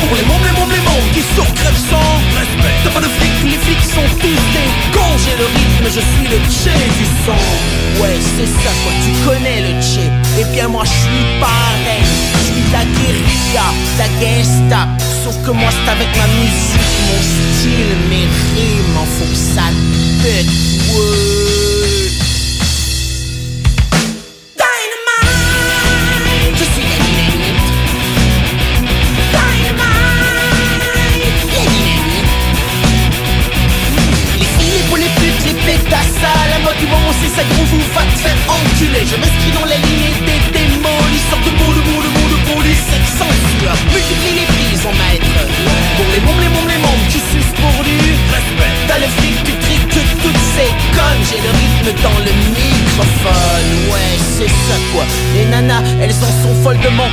Pour 0.00 0.12
les 0.16 0.26
mômes, 0.28 0.44
les 0.46 0.54
mômes, 0.58 0.74
les 0.76 0.84
mômes 0.88 1.10
qui 1.14 1.22
surcrèvent 1.34 1.84
sans 1.90 2.10
respect. 2.38 2.76
T'as 2.84 2.92
pas 2.96 3.04
de 3.06 3.10
flics, 3.16 3.42
les 3.52 3.60
flics 3.64 3.86
sont 3.94 4.08
tous 4.20 4.42
des 4.54 4.68
J'ai 5.24 5.36
le 5.40 5.46
rythme, 5.46 5.86
je 5.96 6.02
suis 6.10 6.28
le 6.28 6.38
tché 6.50 6.74
du 6.98 7.06
son 7.24 7.40
Ouais, 8.02 8.18
c'est 8.36 8.50
ça 8.60 8.72
quoi, 8.82 8.92
tu 9.02 9.10
connais 9.24 9.60
le 9.66 9.72
tché. 9.80 10.04
Eh 10.40 10.44
bien 10.52 10.68
moi 10.68 10.84
je 10.84 10.96
suis 11.04 11.24
pareil. 11.40 12.04
Je 12.36 12.52
suis 12.52 12.62
la 12.72 12.84
guérilla, 12.84 13.66
la 13.98 14.08
guerre 14.20 14.46
que 15.46 15.52
moi 15.52 15.70
c'est 15.70 15.90
avec 15.90 16.08
ma 16.16 16.26
musique, 16.26 16.80
mon 17.06 17.22
style, 17.22 17.96
mes 18.10 18.26
rimes, 18.54 18.96
en 18.96 19.04
faut 19.04 19.24
que 19.24 19.36
ça 19.36 19.70
pète, 20.22 20.46
ouais. 20.92 21.55
Du 36.78 36.86
moment, 36.86 37.12
c'est 37.20 37.32
ça 37.32 37.42
gros, 37.52 37.64
vous 37.64 37.80
va 37.94 38.04
te 38.04 38.18
faire 38.20 38.36
enculer. 38.48 39.04
Je 39.08 39.16
m'inscris 39.16 39.52
dans 39.52 39.64
la 39.64 39.76
lignée 39.76 40.12
des 40.28 40.40
démolisseurs 40.52 41.42
de 41.44 41.52
mots, 41.56 41.72
de 41.72 41.82
de 41.82 42.10
mots, 42.12 42.30
de 42.32 42.38
police, 42.52 42.82
sexe 42.90 43.12
sans 43.16 43.32
sueur. 43.56 43.76
Multiplie 43.92 44.36
les 44.40 44.48
prises 44.52 44.84
en 44.84 44.94
maître. 44.96 45.36
Pour 45.96 46.08
les 46.12 46.20
mômes, 46.20 46.40
les 46.40 46.52
mômes, 46.52 46.68
les 46.68 46.80
mômes 46.80 47.04
qui 47.08 47.20
sucent 47.32 47.56
pour 47.56 47.76
du 47.84 47.96
respect. 48.32 48.74
T'as 48.88 49.00
le 49.00 49.08
flic, 49.18 49.36
tu 49.44 49.52
triques 49.64 49.88
que 49.88 50.02
toutes 50.20 50.44
ces 50.56 50.70
connes. 50.92 51.22
J'ai 51.28 51.40
le 51.40 51.52
rythme 51.52 51.90
dans 52.04 52.18
le 52.20 52.32
microphone. 52.52 53.70
Ouais, 53.90 54.14
c'est 54.36 54.52
ça 54.68 54.76
quoi. 54.92 55.04
Les 55.34 55.46
nanas, 55.46 55.82
elles 56.00 56.18
en 56.20 56.32
sont 56.42 56.54
folles 56.62 56.80
de 56.80 56.90
mon 56.90 57.08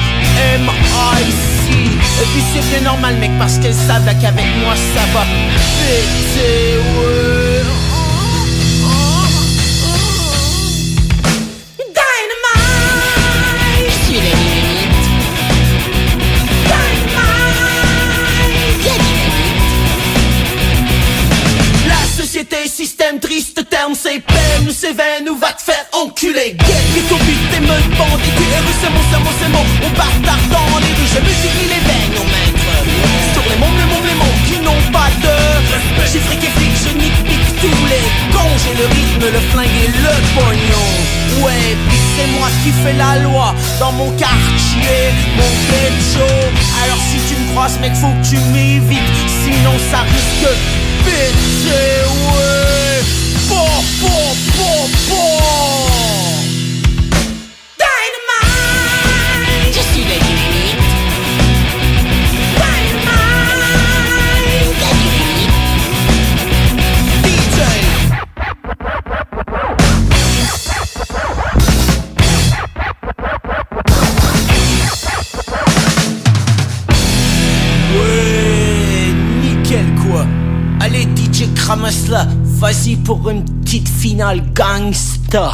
M.I.C. 0.60 1.72
Et 1.72 2.28
puis 2.32 2.44
c'est 2.52 2.66
bien 2.70 2.82
normal, 2.82 3.16
mec, 3.18 3.32
parce 3.40 3.58
qu'elles 3.58 3.74
savent 3.74 4.06
qu'avec 4.20 4.48
moi 4.64 4.76
ça 4.76 5.04
va 5.14 5.24
péter, 5.80 6.78
ouais. 7.00 7.53
Triste 23.94 23.94
terme, 23.94 23.96
c'est 23.96 24.20
peine 24.20 24.68
ou 24.68 24.72
c'est 24.72 24.94
veine 24.94 25.30
ou 25.30 25.38
va 25.38 25.52
te 25.54 25.62
faire 25.62 25.86
enculer. 25.94 26.56
Guette, 26.58 26.90
vite 26.94 27.10
but, 27.10 27.42
t'es 27.52 27.60
me 27.60 27.68
bandit, 27.98 28.32
tu 28.38 28.44
es 28.44 28.62
russe, 28.66 28.86
mon, 28.90 29.20
mon, 29.20 29.32
c'est 29.40 29.50
mon. 29.50 29.66
On 29.86 29.90
bâtard 29.92 30.44
dans 30.50 30.80
les 30.80 30.94
rues, 30.98 31.10
je 31.14 31.20
multiplie 31.22 31.70
les 31.70 31.84
veines, 31.84 32.18
on 32.18 32.26
maître. 32.26 32.64
Sur 33.34 33.44
les 33.50 33.58
mômes, 33.58 33.78
les 33.78 33.86
mômes, 33.86 34.08
les 34.08 34.16
mômes 34.16 34.42
qui 34.48 34.58
n'ont 34.62 34.84
pas 34.92 35.10
de 35.22 35.34
respect. 35.72 36.10
J'ai 36.14 36.20
fric 36.20 36.44
et 36.44 36.54
flic, 36.58 36.74
je 36.84 36.92
nique, 36.98 37.20
pique 37.26 37.50
tous 37.62 37.86
les 37.86 38.06
cons. 38.34 38.56
J'ai 38.64 38.76
le 38.78 38.88
rythme, 38.88 39.26
le 39.34 39.42
flingue 39.52 39.78
et 39.86 39.92
le 39.94 40.16
pognon. 40.34 40.90
Ouais, 41.44 41.76
puis 41.90 42.00
c'est 42.16 42.30
moi 42.38 42.48
qui 42.64 42.72
fais 42.84 42.94
la 42.94 43.20
loi 43.24 43.54
dans 43.80 43.92
mon 43.94 44.12
quartier, 44.12 45.14
mon 45.38 45.52
ghetto. 45.70 46.30
Alors 46.84 47.02
si 47.10 47.18
tu 47.28 47.40
me 47.42 47.52
croises, 47.52 47.80
mec, 47.80 47.94
faut 47.96 48.14
que 48.22 48.26
tu 48.30 48.38
m'évites, 48.54 49.18
sinon 49.44 49.74
ça 49.92 50.02
risque 50.02 50.50
péter, 51.04 52.06
ouais. 52.08 52.63
Bon, 53.54 53.60
bon, 54.02 54.13
vas-y 82.64 82.96
pour 82.96 83.30
une 83.30 83.44
petite 83.44 83.90
finale 83.90 84.42
gangsta. 84.54 85.52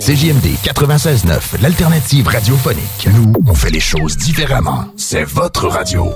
CJMD 0.00 0.46
96.9, 0.62 1.60
l'alternative 1.60 2.28
radiophonique. 2.28 3.08
Nous, 3.12 3.32
on 3.44 3.54
fait 3.54 3.70
les 3.70 3.80
choses 3.80 4.16
différemment. 4.16 4.84
C'est 4.96 5.24
votre 5.24 5.66
radio. 5.66 6.12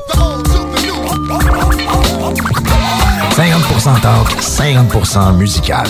50% 3.36 4.00
talk, 4.00 4.28
50% 4.40 5.36
musical. 5.36 5.86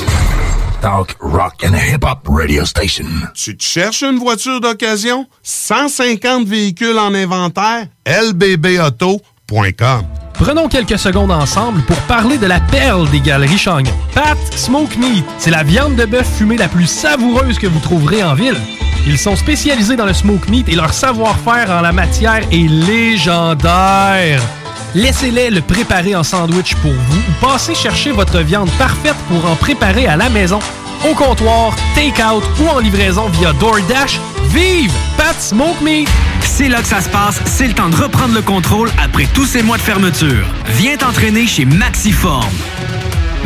Talk, 0.84 1.16
rock 1.18 1.64
and 1.64 1.74
hip-hop 1.74 2.28
radio 2.28 2.66
station. 2.66 3.06
Tu 3.32 3.56
te 3.56 3.64
cherches 3.64 4.02
une 4.02 4.18
voiture 4.18 4.60
d'occasion? 4.60 5.26
150 5.42 6.46
véhicules 6.46 6.98
en 6.98 7.14
inventaire? 7.14 7.86
lbbauto.com 8.06 10.02
Prenons 10.34 10.68
quelques 10.68 10.98
secondes 10.98 11.30
ensemble 11.30 11.80
pour 11.84 11.96
parler 12.00 12.36
de 12.36 12.44
la 12.44 12.60
perle 12.60 13.08
des 13.08 13.20
galeries 13.20 13.56
Chagnon. 13.56 13.90
Pat 14.12 14.36
Smoke 14.54 14.98
Meat, 14.98 15.24
c'est 15.38 15.50
la 15.50 15.62
viande 15.62 15.96
de 15.96 16.04
bœuf 16.04 16.30
fumée 16.36 16.58
la 16.58 16.68
plus 16.68 16.86
savoureuse 16.86 17.58
que 17.58 17.66
vous 17.66 17.80
trouverez 17.80 18.22
en 18.22 18.34
ville. 18.34 18.60
Ils 19.06 19.18
sont 19.18 19.36
spécialisés 19.36 19.96
dans 19.96 20.04
le 20.04 20.12
smoke 20.12 20.50
meat 20.50 20.68
et 20.68 20.74
leur 20.74 20.92
savoir-faire 20.92 21.70
en 21.70 21.80
la 21.80 21.92
matière 21.92 22.42
est 22.52 22.68
légendaire. 22.68 24.42
Laissez-les 24.94 25.50
le 25.50 25.60
préparer 25.60 26.14
en 26.14 26.22
sandwich 26.22 26.76
pour 26.76 26.92
vous 26.92 27.18
ou 27.18 27.44
passez 27.44 27.74
chercher 27.74 28.12
votre 28.12 28.38
viande 28.40 28.70
parfaite 28.78 29.16
pour 29.28 29.44
en 29.44 29.56
préparer 29.56 30.06
à 30.06 30.16
la 30.16 30.28
maison, 30.28 30.60
au 31.10 31.14
comptoir, 31.14 31.74
take-out 31.96 32.44
ou 32.60 32.68
en 32.68 32.78
livraison 32.78 33.28
via 33.30 33.52
DoorDash. 33.54 34.20
Vive 34.50 34.92
Pat 35.16 35.34
Smoke 35.40 35.82
Meat! 35.82 36.08
C'est 36.42 36.68
là 36.68 36.80
que 36.80 36.86
ça 36.86 37.00
se 37.00 37.08
passe, 37.08 37.40
c'est 37.44 37.66
le 37.66 37.74
temps 37.74 37.88
de 37.88 37.96
reprendre 37.96 38.34
le 38.34 38.42
contrôle 38.42 38.88
après 39.02 39.26
tous 39.34 39.46
ces 39.46 39.64
mois 39.64 39.78
de 39.78 39.82
fermeture. 39.82 40.46
Viens 40.76 40.96
t'entraîner 40.96 41.48
chez 41.48 41.64
Maxiform. 41.64 42.52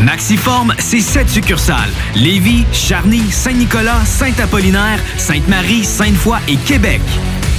Maxiform, 0.01 0.75
c'est 0.79 1.01
sept 1.01 1.31
succursales. 1.31 1.91
Lévis, 2.15 2.67
Charny, 2.75 3.23
Saint-Nicolas, 3.31 4.05
Saint-Apollinaire, 4.05 5.01
Sainte-Marie, 5.17 5.83
Sainte-Foy 5.83 6.39
et 6.47 6.57
Québec. 6.57 7.01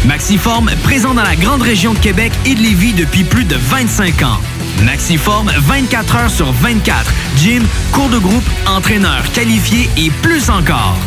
Maxiform, 0.06 0.70
présent 0.84 1.14
dans 1.14 1.24
la 1.24 1.36
grande 1.36 1.62
région 1.62 1.94
de 1.94 2.00
Québec 2.00 2.32
et 2.46 2.56
de 2.56 2.60
Lévis 2.60 2.94
depuis 2.94 3.24
plus 3.24 3.44
de 3.44 3.56
25 3.56 4.24
ans. 4.24 4.40
Maxiform, 4.84 5.52
24 5.58 6.16
heures 6.16 6.32
sur 6.32 6.52
24. 6.52 7.14
Gym, 7.38 7.64
cours 7.92 8.10
de 8.10 8.18
groupe, 8.18 8.44
entraîneur 8.68 9.24
qualifié 9.34 9.88
et 9.98 10.10
plus 10.22 10.50
encore. 10.50 10.98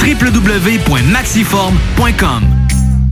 www.maxiform.com 0.00 2.61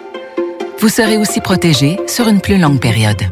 Vous 0.80 0.88
serez 0.88 1.16
aussi 1.16 1.40
protégé 1.40 1.98
sur 2.06 2.28
une 2.28 2.40
plus 2.40 2.58
longue 2.58 2.80
période. 2.80 3.22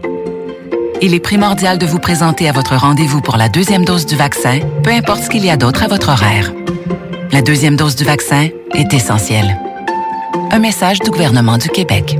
Il 1.01 1.15
est 1.15 1.21
primordial 1.21 1.79
de 1.79 1.87
vous 1.87 1.99
présenter 1.99 2.49
à 2.49 2.53
votre 2.53 2.77
rendez-vous 2.77 3.21
pour 3.21 3.37
la 3.37 3.49
deuxième 3.49 3.85
dose 3.85 4.07
du 4.07 4.17
vaccin, 4.17 4.61
peu 4.83 4.91
importe 4.91 5.25
ce 5.25 5.31
qu'il 5.31 5.45
y 5.45 5.51
a 5.51 5.57
d'autre 5.57 5.83
à 5.83 5.89
votre 5.89 6.11
horaire. 6.11 6.53
La 7.33 7.43
deuxième 7.43 7.77
dose 7.77 7.97
du 7.97 8.05
vaccin 8.05 8.49
est 8.73 8.95
essentielle. 8.95 9.59
Un 10.51 10.59
message 10.59 11.01
du 11.01 11.11
gouvernement 11.11 11.59
du 11.59 11.69
Québec. 11.69 12.17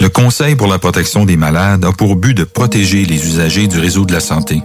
Le 0.00 0.08
Conseil 0.08 0.56
pour 0.56 0.66
la 0.66 0.78
protection 0.78 1.24
des 1.24 1.36
malades 1.36 1.84
a 1.84 1.92
pour 1.92 2.16
but 2.16 2.34
de 2.34 2.44
protéger 2.44 3.04
les 3.04 3.26
usagers 3.26 3.66
du 3.66 3.78
réseau 3.78 4.04
de 4.04 4.12
la 4.12 4.20
santé. 4.20 4.62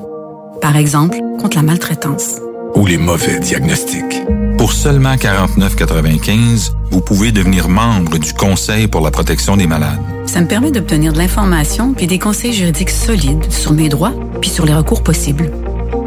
Par 0.61 0.75
exemple, 0.77 1.17
contre 1.39 1.57
la 1.57 1.63
maltraitance. 1.63 2.39
Ou 2.75 2.85
les 2.85 2.97
mauvais 2.97 3.39
diagnostics. 3.39 4.23
Pour 4.57 4.73
seulement 4.73 5.15
49,95, 5.15 6.73
vous 6.91 7.01
pouvez 7.01 7.31
devenir 7.31 7.67
membre 7.67 8.17
du 8.17 8.33
Conseil 8.33 8.87
pour 8.87 9.01
la 9.01 9.11
protection 9.11 9.57
des 9.57 9.67
malades. 9.67 9.99
Ça 10.25 10.41
me 10.41 10.47
permet 10.47 10.71
d'obtenir 10.71 11.13
de 11.13 11.17
l'information 11.17 11.93
puis 11.93 12.07
des 12.07 12.19
conseils 12.19 12.53
juridiques 12.53 12.89
solides 12.89 13.51
sur 13.51 13.73
mes 13.73 13.89
droits 13.89 14.13
puis 14.41 14.49
sur 14.49 14.65
les 14.65 14.73
recours 14.73 15.03
possibles. 15.03 15.51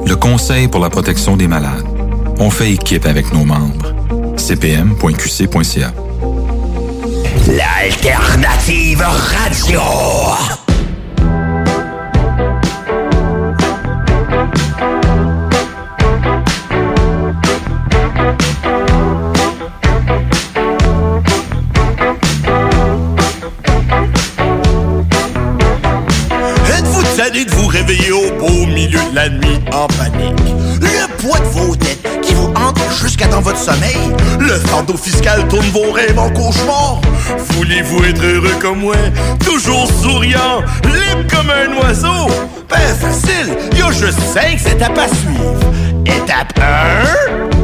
Le 0.07 0.17
Conseil 0.17 0.69
pour 0.69 0.81
la 0.81 0.91
protection 0.91 1.37
des 1.37 1.49
malades. 1.49 1.87
On 2.39 2.51
fait 2.51 2.73
équipe 2.73 3.07
avec 3.07 3.33
nos 3.33 3.45
membres. 3.45 3.95
cpm.qc.ca 4.37 5.93
L'alternative 7.49 9.01
radio. 9.01 9.81
En 29.73 29.87
panique? 29.89 30.55
Le 30.81 31.23
poids 31.23 31.39
de 31.39 31.45
vos 31.47 31.77
dettes 31.77 32.21
qui 32.23 32.35
vous 32.35 32.49
hante 32.49 32.79
jusqu'à 33.01 33.27
dans 33.27 33.41
votre 33.41 33.59
sommeil? 33.59 33.99
Le 34.39 34.55
fardeau 34.55 34.97
fiscal 34.97 35.47
tourne 35.49 35.69
vos 35.71 35.93
rêves 35.93 36.19
en 36.19 36.31
cauchemar? 36.31 37.01
Voulez-vous 37.51 38.05
être 38.05 38.23
heureux 38.25 38.57
comme 38.61 38.81
moi? 38.81 38.97
Toujours 39.45 39.89
souriant, 40.03 40.63
libre 40.85 41.27
comme 41.31 41.51
un 41.51 41.77
oiseau? 41.83 42.29
Ben 42.69 42.95
facile, 43.01 43.57
y 43.77 43.83
a 43.83 43.91
juste 43.91 44.21
cinq 44.33 44.61
étapes 44.67 44.99
à 44.99 45.09
suivre. 45.09 45.59
Étape 46.05 46.59
1... 46.59 47.58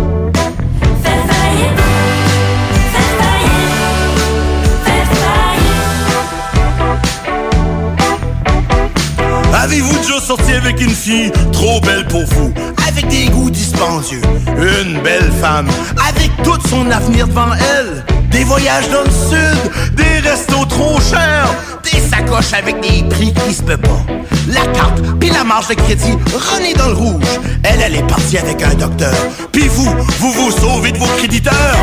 Avez-vous 9.65 9.97
déjà 9.97 10.21
sorti 10.21 10.53
avec 10.53 10.79
une 10.79 10.95
fille 10.95 11.33
trop 11.51 11.81
belle 11.81 12.07
pour 12.09 12.27
vous? 12.27 12.53
Avec 12.87 13.09
des 13.09 13.29
goûts 13.31 13.49
dispendieux. 13.49 14.21
Une 14.59 15.01
belle 15.01 15.33
femme, 15.41 15.69
avec 16.07 16.31
tout 16.43 16.69
son 16.69 16.91
avenir 16.91 17.27
devant 17.27 17.55
elle. 17.55 18.05
Des 18.31 18.45
voyages 18.45 18.91
dans 18.91 19.01
le 19.01 19.11
sud, 19.11 19.95
des 19.97 20.29
restos 20.29 20.67
trop 20.67 21.01
chers, 21.01 21.49
des 21.83 21.99
sacoches 21.99 22.53
avec 22.53 22.79
des 22.83 23.05
prix 23.09 23.33
qui 23.33 23.55
se 23.55 23.63
peut 23.63 23.79
pas. 23.79 24.05
La 24.49 24.67
carte, 24.73 25.01
puis 25.19 25.31
la 25.31 25.45
marge 25.45 25.69
de 25.69 25.75
crédit, 25.75 26.13
René 26.35 26.75
dans 26.75 26.89
le 26.89 26.95
rouge. 26.95 27.25
Elle, 27.63 27.81
elle 27.81 27.97
est 27.97 28.07
partie 28.07 28.37
avec 28.37 28.63
un 28.63 28.75
docteur. 28.75 29.15
Puis 29.51 29.69
vous, 29.69 29.91
vous 30.19 30.33
vous 30.33 30.51
sauvez 30.51 30.93
de 30.93 30.99
vos 30.99 31.09
créditeurs. 31.17 31.79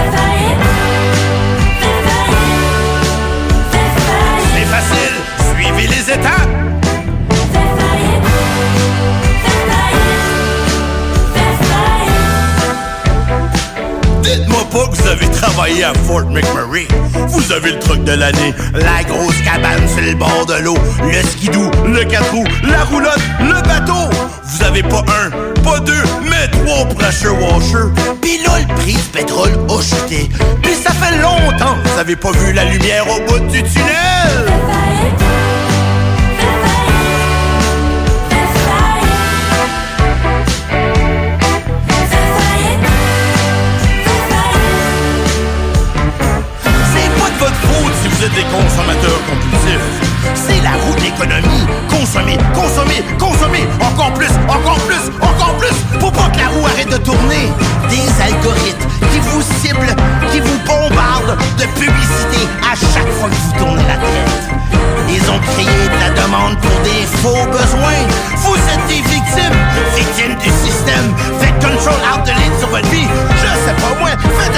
C'est 4.54 4.66
facile, 4.66 5.56
suivez 5.56 5.88
les 5.88 6.14
étapes. 6.14 6.71
Pas 14.72 14.88
que 14.88 14.96
vous 14.96 15.08
avez 15.08 15.28
travaillé 15.32 15.84
à 15.84 15.94
Fort 15.94 16.26
McMurray. 16.30 16.88
Vous 17.28 17.52
avez 17.52 17.72
le 17.72 17.80
truc 17.80 18.04
de 18.04 18.14
l'année, 18.14 18.54
la 18.74 19.04
grosse 19.04 19.40
cabane 19.44 19.88
sur 19.88 20.02
le 20.02 20.16
bord 20.16 20.46
de 20.48 20.64
l'eau, 20.64 20.78
le 21.04 21.22
skidoo, 21.28 21.70
le 21.86 22.04
quatre 22.06 22.32
roues, 22.32 22.48
la 22.64 22.84
roulotte, 22.86 23.20
le 23.40 23.62
bateau. 23.68 24.10
Vous 24.44 24.64
avez 24.64 24.84
pas 24.84 25.04
un, 25.24 25.30
pas 25.62 25.80
deux, 25.80 26.04
mais 26.24 26.48
trois 26.52 26.86
pressure 26.96 27.36
washers. 27.42 27.92
Pis 28.22 28.40
là, 28.46 28.60
le 28.60 28.76
prix 28.76 28.94
du 28.94 29.10
pétrole 29.12 29.52
a 29.70 29.82
chuté. 29.82 30.30
Puis 30.62 30.76
ça 30.76 30.92
fait 30.92 31.18
longtemps 31.18 31.76
que 31.84 31.90
vous 31.90 32.00
avez 32.00 32.16
pas 32.16 32.32
vu 32.32 32.54
la 32.54 32.66
lumière 32.66 33.06
au 33.10 33.20
bout 33.30 33.40
du 33.52 33.64
tunnel. 33.64 35.41
Êtes 48.24 48.34
des 48.34 48.44
consommateurs 48.44 49.20
compulsifs. 49.26 49.90
C'est 50.36 50.62
la 50.62 50.78
roue 50.78 50.94
de 50.96 51.02
l'économie. 51.02 51.66
Consommer, 51.90 52.38
consommer, 52.54 53.02
consommer. 53.18 53.68
Encore 53.82 54.14
plus, 54.14 54.30
encore 54.48 54.80
plus, 54.86 55.04
encore 55.22 55.56
plus. 55.58 55.76
Pour 56.00 56.12
pas 56.12 56.30
que 56.30 56.38
la 56.38 56.50
roue 56.50 56.66
arrête 56.66 56.90
de 56.90 56.98
tourner. 56.98 57.50
Des 57.90 58.06
algorithmes 58.22 58.90
qui 59.12 59.20
vous 59.20 59.42
ciblent, 59.60 59.96
qui 60.32 60.40
vous 60.40 60.60
bombardent 60.66 61.38
de 61.58 61.66
publicité 61.80 62.46
à 62.62 62.76
chaque 62.76 63.12
fois 63.18 63.30
que 63.30 63.36
vous 63.36 63.58
tournez 63.58 63.84
la 63.88 63.98
tête. 63.98 64.52
Ils 65.10 65.30
ont 65.30 65.40
créé 65.40 65.66
de 65.66 66.00
la 66.00 66.22
demande 66.22 66.58
pour 66.62 66.78
des 66.86 67.04
faux 67.20 67.46
besoins. 67.52 68.02
Vous 68.38 68.56
êtes 68.56 68.86
des 68.88 69.02
victimes, 69.10 69.58
victimes 69.96 70.36
du 70.38 70.50
système. 70.64 71.08
Faites 71.40 71.58
control 71.60 72.00
out 72.14 72.24
the 72.24 72.34
lead 72.38 72.54
sur 72.60 72.70
votre 72.70 72.88
vie. 72.90 73.08
Je 73.42 73.50
sais 73.66 73.76
pas 73.82 73.94
moi, 74.00 74.12
faites 74.40 74.51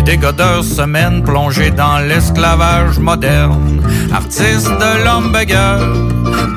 Des 0.00 0.16
dégodeurs 0.16 0.64
semaines 0.64 1.22
plongés 1.22 1.70
dans 1.70 1.98
l'esclavage 1.98 2.98
moderne. 2.98 3.82
Artiste 4.10 4.70
de 4.70 5.04
l'hamburger, 5.04 5.78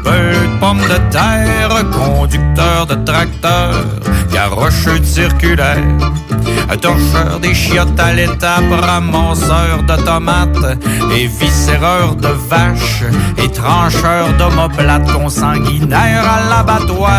peu 0.01 0.31
de 0.31 0.59
pommes 0.61 0.79
de 0.79 1.11
terre, 1.11 1.83
conducteur 1.91 2.85
de 2.85 2.95
tracteur, 3.03 3.83
garocheux 4.31 5.03
circulaire. 5.03 5.77
Un 5.77 6.22
torcheur 6.81 7.39
des 7.39 7.53
chiottes 7.53 7.99
à 7.99 8.13
l'étape, 8.13 8.63
ramasseur 8.81 9.83
de 9.87 9.95
tomates 10.03 10.77
et 11.15 11.27
viscéreur 11.27 12.15
de 12.15 12.29
vaches 12.49 13.03
et 13.37 13.49
trancheur 13.49 14.27
d'omoplates 14.37 15.11
consanguinaires 15.11 16.25
à 16.27 16.49
l'abattoir. 16.49 17.13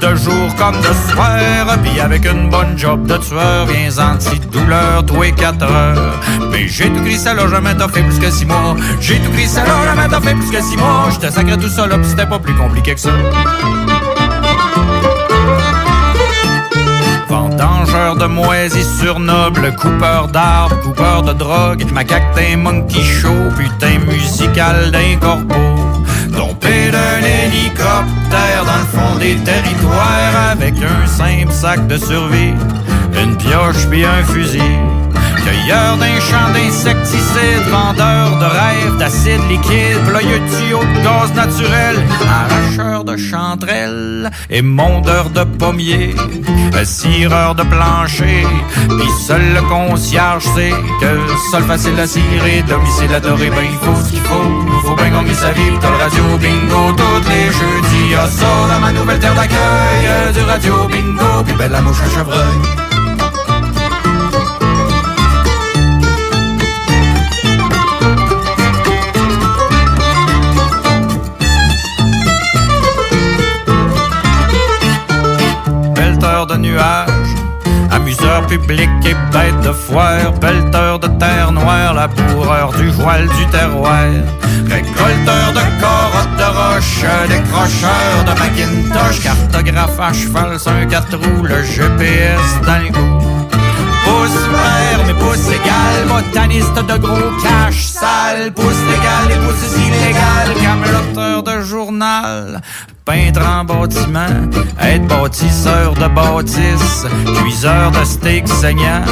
De 0.00 0.14
jour 0.16 0.54
comme 0.58 0.76
de 0.78 1.12
soir, 1.12 1.78
puis 1.82 2.00
avec 2.00 2.24
une 2.24 2.48
bonne 2.48 2.76
job 2.76 3.06
de 3.06 3.16
tueur, 3.18 3.66
viens 3.66 3.90
anti-douleur, 3.98 5.04
tous 5.06 5.22
les 5.22 5.32
quatre 5.32 5.62
heures. 5.62 6.20
Mais 6.50 6.66
j'ai 6.68 6.90
tout 6.90 7.00
gris 7.02 7.18
jamais 7.24 7.74
t'as 7.74 7.88
fait 7.88 8.02
plus 8.02 8.18
que 8.18 8.30
six 8.30 8.46
mois. 8.46 8.76
J'ai 9.00 9.18
tout 9.18 9.30
gris 9.30 9.48
jamais 9.54 10.08
t'as 10.08 10.20
fait 10.20 10.34
plus 10.34 10.50
que 10.50 10.62
six 10.62 10.76
mois. 10.76 11.08
J'étais 11.10 11.30
sacré 11.30 11.56
tout 11.58 11.68
ça 11.68 11.86
là, 11.86 11.98
pis 11.98 12.08
c'était 12.08 12.26
pas 12.26 12.38
plus 12.38 12.54
compliqué 12.54 12.94
que 12.94 13.00
ça. 13.00 13.10
Vendangeur 18.04 18.16
de 18.16 18.34
moisissures 18.34 19.18
nobles, 19.18 19.74
coupeur 19.76 20.28
d'arbres, 20.28 20.78
coupeur 20.82 21.22
de 21.22 21.32
drogue, 21.32 21.90
macaque 21.90 22.34
d'un 22.36 22.58
monkey 22.58 23.02
show, 23.02 23.28
putain 23.56 23.98
musical 24.00 24.90
d'un 24.90 25.16
corbeau. 25.18 25.54
Tombé 26.36 26.90
d'un 26.90 27.24
hélicoptère 27.24 28.64
dans 28.66 28.78
le 28.78 28.98
fond 28.98 29.18
des 29.18 29.36
territoires 29.36 30.50
avec 30.50 30.74
un 30.82 31.06
simple 31.06 31.52
sac 31.52 31.86
de 31.86 31.96
survie, 31.96 32.52
une 33.22 33.36
pioche 33.38 33.86
puis 33.88 34.04
un 34.04 34.22
fusil. 34.22 34.60
Cueilleur 35.42 35.96
d'un 35.96 36.20
champ 36.20 36.52
d'insecticides, 36.52 37.68
vendeur 37.70 38.38
de 38.38 38.44
rêves 38.44 38.98
d'acide 38.98 39.48
liquide, 39.48 39.98
ployeux 40.06 40.40
de 40.40 40.56
tuyaux 40.56 40.84
de 40.84 41.02
gaz 41.02 41.32
naturel, 41.34 41.96
arracheur 42.28 42.93
et 44.50 44.62
mondeur 44.62 45.30
de 45.30 45.44
pommiers, 45.44 46.14
cireur 46.84 47.54
de 47.54 47.62
plancher, 47.62 48.46
pis 48.98 49.10
seul 49.26 49.42
le 49.54 49.62
concierge 49.62 50.44
sait 50.54 50.74
que 51.00 51.10
sol 51.50 51.64
facile 51.64 51.98
à 51.98 52.06
cirer, 52.06 52.62
domicile 52.68 53.12
adoré, 53.14 53.50
ben 53.50 53.64
il 53.64 53.78
faut 53.78 54.04
ce 54.04 54.10
qu'il 54.10 54.20
faut, 54.20 54.86
faut 54.86 54.96
bien 54.96 55.10
gagner 55.10 55.34
sa 55.34 55.50
vie, 55.52 55.70
le 55.70 56.02
radio 56.02 56.24
bingo 56.38 56.92
tous 56.96 57.28
les 57.28 57.46
jeudis, 57.46 58.12
y'a 58.12 58.26
ça 58.26 58.46
dans 58.70 58.80
ma 58.80 58.92
nouvelle 58.92 59.18
terre 59.18 59.34
d'accueil, 59.34 60.32
du 60.32 60.40
radio 60.42 60.74
bingo, 60.88 61.44
puis 61.44 61.54
belle 61.54 61.72
la 61.72 61.80
mouche 61.80 62.02
à 62.04 62.10
chevreuil. 62.10 62.93
Amuseur 77.90 78.46
public 78.46 78.90
et 79.06 79.14
bête 79.32 79.60
de 79.62 79.72
foire, 79.72 80.32
pelleteur 80.40 80.98
de 80.98 81.08
terre 81.18 81.52
noire, 81.52 81.94
laboureur 81.94 82.72
du 82.72 82.90
voile 82.90 83.28
du 83.28 83.46
terroir, 83.46 84.08
récolteur 84.68 85.52
de 85.52 85.64
corottes 85.80 86.36
de 86.38 86.48
roche, 86.58 87.04
décrocheur 87.28 88.24
de 88.26 88.32
Macintosh, 88.38 89.20
cartographe 89.22 90.00
à 90.00 90.12
cheval 90.12 90.58
sur 90.58 90.72
un 90.72 90.86
quatre 90.86 91.16
roues, 91.16 91.44
le 91.44 91.62
GPS 91.62 92.40
le 92.66 92.92
goût. 92.92 93.48
Pouce 94.04 94.40
vert, 94.52 95.00
mais 95.06 95.14
pouce 95.14 95.48
égal, 95.48 96.06
botaniste 96.08 96.74
de 96.74 96.98
gros 96.98 97.30
cash 97.42 97.84
sale, 97.84 98.52
pouce 98.52 98.82
légal 98.90 99.30
et 99.30 99.46
pouce 99.46 99.76
illégal, 99.78 100.46
cameloteur 100.62 101.42
de 101.42 101.62
journal, 101.62 102.60
peintre 103.04 103.46
en 103.46 103.64
bâtiment, 103.64 104.50
être 104.80 105.06
bâtisseur 105.06 105.94
de 105.94 106.08
bâtisse, 106.08 107.06
cuiseur 107.40 107.90
de 107.90 108.04
steak 108.04 108.48
saignant, 108.48 109.02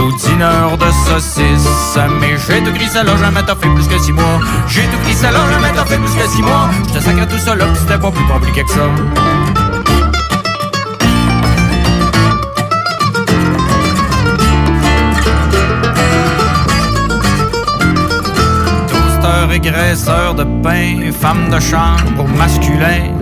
ou 0.00 0.16
dîneur 0.18 0.76
de 0.78 0.86
saucisses. 1.06 1.98
Mais 2.20 2.36
j'ai 2.46 2.62
tout 2.62 2.72
gris 2.72 2.90
là, 2.94 3.16
jamais 3.16 3.42
t'as 3.46 3.56
fait 3.56 3.68
plus 3.68 3.88
que 3.88 3.98
six 3.98 4.12
mois. 4.12 4.40
J'ai 4.68 4.82
tout 4.82 4.98
gris 5.04 5.16
jamais 5.20 5.72
t'as 5.74 5.84
fait 5.84 5.98
plus 5.98 6.14
que 6.14 6.28
six 6.28 6.42
mois. 6.42 6.70
J'te 6.88 7.00
sacré 7.00 7.26
tout 7.26 7.38
ça 7.38 7.54
là, 7.54 7.66
pis 7.66 7.80
c'était 7.80 7.98
pas 7.98 8.10
plus 8.10 8.26
compliqué 8.26 8.62
que 8.62 8.70
ça. 8.70 9.63
Graisseur 19.62 20.34
de 20.34 20.44
pain, 20.62 21.12
femme 21.12 21.48
de 21.48 21.60
chambre 21.60 22.26
masculin, 22.36 23.14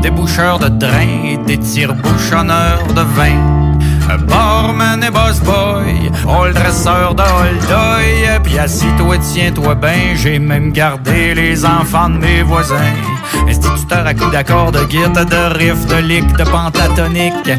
déboucheur 0.00 0.58
de 0.58 0.68
drain 0.68 1.24
et 1.24 1.36
des 1.38 1.58
tire-bouchonneurs 1.58 2.86
de 2.94 3.00
vin. 3.00 3.61
Barman 4.18 5.02
et 5.02 5.10
boss 5.10 5.40
boy, 5.40 6.10
all 6.28 6.52
dresseur 6.52 7.14
de 7.14 7.22
hold 7.22 8.42
puis 8.42 8.58
assis-toi, 8.58 9.18
tiens-toi 9.18 9.74
ben, 9.74 10.16
j'ai 10.16 10.38
même 10.38 10.72
gardé 10.72 11.34
les 11.34 11.64
enfants 11.64 12.08
de 12.08 12.18
mes 12.18 12.42
voisins. 12.42 12.76
Instituteur 13.48 14.06
à 14.06 14.14
coups 14.14 14.32
d'accords, 14.32 14.72
de 14.72 14.84
guide, 14.84 15.12
de 15.12 15.58
riff, 15.58 15.86
de 15.86 15.96
lick, 15.96 16.26
de 16.36 16.44
pentatonique, 16.44 17.50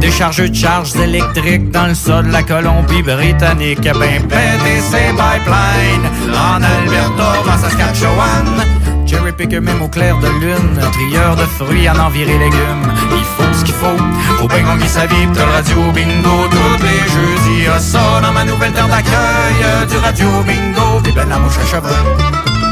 déchargeux 0.00 0.48
de 0.48 0.54
charges 0.54 0.96
électriques 0.96 1.70
dans 1.70 1.86
le 1.86 1.94
sol 1.94 2.26
de 2.26 2.32
la 2.32 2.42
Colombie-Britannique. 2.42 3.82
Ben 3.82 4.22
pété 4.22 4.80
ses 4.80 5.10
pipelines 5.12 6.08
en 6.32 6.62
Alberta, 6.62 7.32
en 7.52 7.58
Saskatchewan. 7.58 8.93
Cherry 9.14 9.32
picker 9.32 9.60
même 9.60 9.80
au 9.80 9.86
clair 9.86 10.18
de 10.18 10.26
lune, 10.40 10.80
trieur 10.90 11.36
de 11.36 11.42
fruits 11.42 11.88
en 11.88 11.96
enviré 12.00 12.36
légumes. 12.36 12.92
Il 13.12 13.22
faut 13.22 13.52
ce 13.52 13.64
qu'il 13.64 13.74
faut, 13.74 13.96
faut 14.38 14.48
bien 14.48 14.64
gagner 14.64 14.88
sa 14.88 15.06
vie, 15.06 15.26
le 15.32 15.42
radio 15.52 15.76
bingo 15.92 16.48
tous 16.50 16.82
les 16.82 16.98
jeudis. 17.14 17.64
Y'a 17.64 17.78
ça 17.78 18.20
dans 18.20 18.32
ma 18.32 18.44
nouvelle 18.44 18.72
terre 18.72 18.88
d'accueil, 18.88 19.86
du 19.88 19.96
radio 19.98 20.26
bingo, 20.44 21.28
la 21.28 21.38
mouche 21.38 21.58
à 21.62 21.66
chevreuil. 21.66 22.63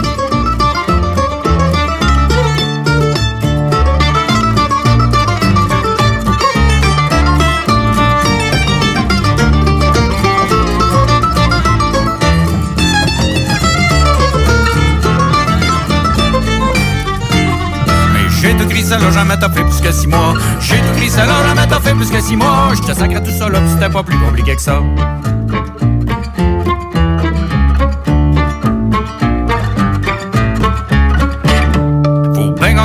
Ça 18.92 18.98
là, 18.98 19.10
jamais 19.10 19.38
t'as 19.38 19.48
fait 19.48 19.62
plus 19.62 19.80
que 19.80 19.92
six 19.92 20.06
mois. 20.06 20.34
J'ai 20.60 20.76
tout 20.76 20.92
gris 20.96 21.08
ça 21.08 21.24
là, 21.24 21.34
jamais 21.46 21.66
t'as 21.66 21.80
fait 21.80 21.94
plus 21.94 22.10
que 22.10 22.20
six 22.20 22.36
mois. 22.36 22.72
J'te 22.74 22.94
sacré 22.94 23.22
tout 23.22 23.30
ça 23.30 23.48
là, 23.48 23.60
c'était 23.66 23.90
pas 23.90 24.02
plus 24.02 24.18
compliqué 24.18 24.54
que 24.54 24.62
ça. 24.62 24.80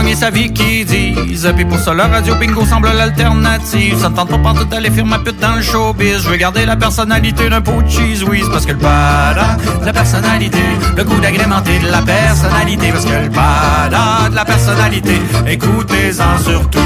Gagner 0.07 0.19
sa 0.19 0.29
vie 0.29 0.53
qui 0.53 0.85
disent. 0.85 1.51
Puis 1.55 1.65
pour 1.65 1.79
ça, 1.79 1.93
la 1.93 2.07
radio 2.07 2.35
bingo 2.35 2.65
semble 2.65 2.89
l'alternative. 2.91 3.99
Ça 3.99 4.09
me 4.09 4.15
tente 4.15 4.29
pas 4.29 4.37
partout 4.37 4.65
d'aller 4.65 4.89
faire 4.89 5.05
ma 5.05 5.19
pute 5.19 5.39
dans 5.39 5.55
le 5.55 5.61
showbiz. 5.61 6.23
Je 6.23 6.29
veux 6.29 6.37
garder 6.37 6.65
la 6.65 6.75
personnalité 6.75 7.49
d'un 7.49 7.61
pot 7.61 7.81
de 7.81 7.89
cheese 7.89 8.23
whiz. 8.23 8.45
Parce 8.51 8.65
que 8.65 8.71
le 8.71 8.77
bada 8.77 9.57
de 9.79 9.85
la 9.85 9.93
personnalité, 9.93 10.59
le 10.95 11.03
goût 11.03 11.19
d'agrémenter 11.19 11.79
de 11.79 11.87
la 11.87 12.01
personnalité. 12.01 12.91
Parce 12.91 13.05
que 13.05 13.11
le 13.11 13.29
bada 13.29 14.29
de 14.29 14.35
la 14.35 14.45
personnalité, 14.45 15.19
écoutez-en 15.45 16.37
surtout. 16.43 16.79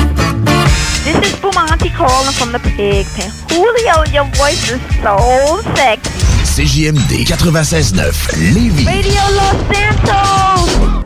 This 1.04 1.16
is 1.30 1.36
Bumanti 1.42 1.90
calling 1.96 2.32
from 2.34 2.52
the 2.52 2.60
pig 2.60 3.06
pen. 3.16 3.32
Julio, 3.50 4.04
your 4.14 4.26
voice 4.36 4.72
is 4.72 4.80
so 5.04 5.62
sexy. 5.76 6.10
CJMD 6.44 7.26
96.9 7.26 8.54
Lévis. 8.54 8.86
Radio 8.86 9.22
Los 9.36 9.78
Santos. 9.78 11.01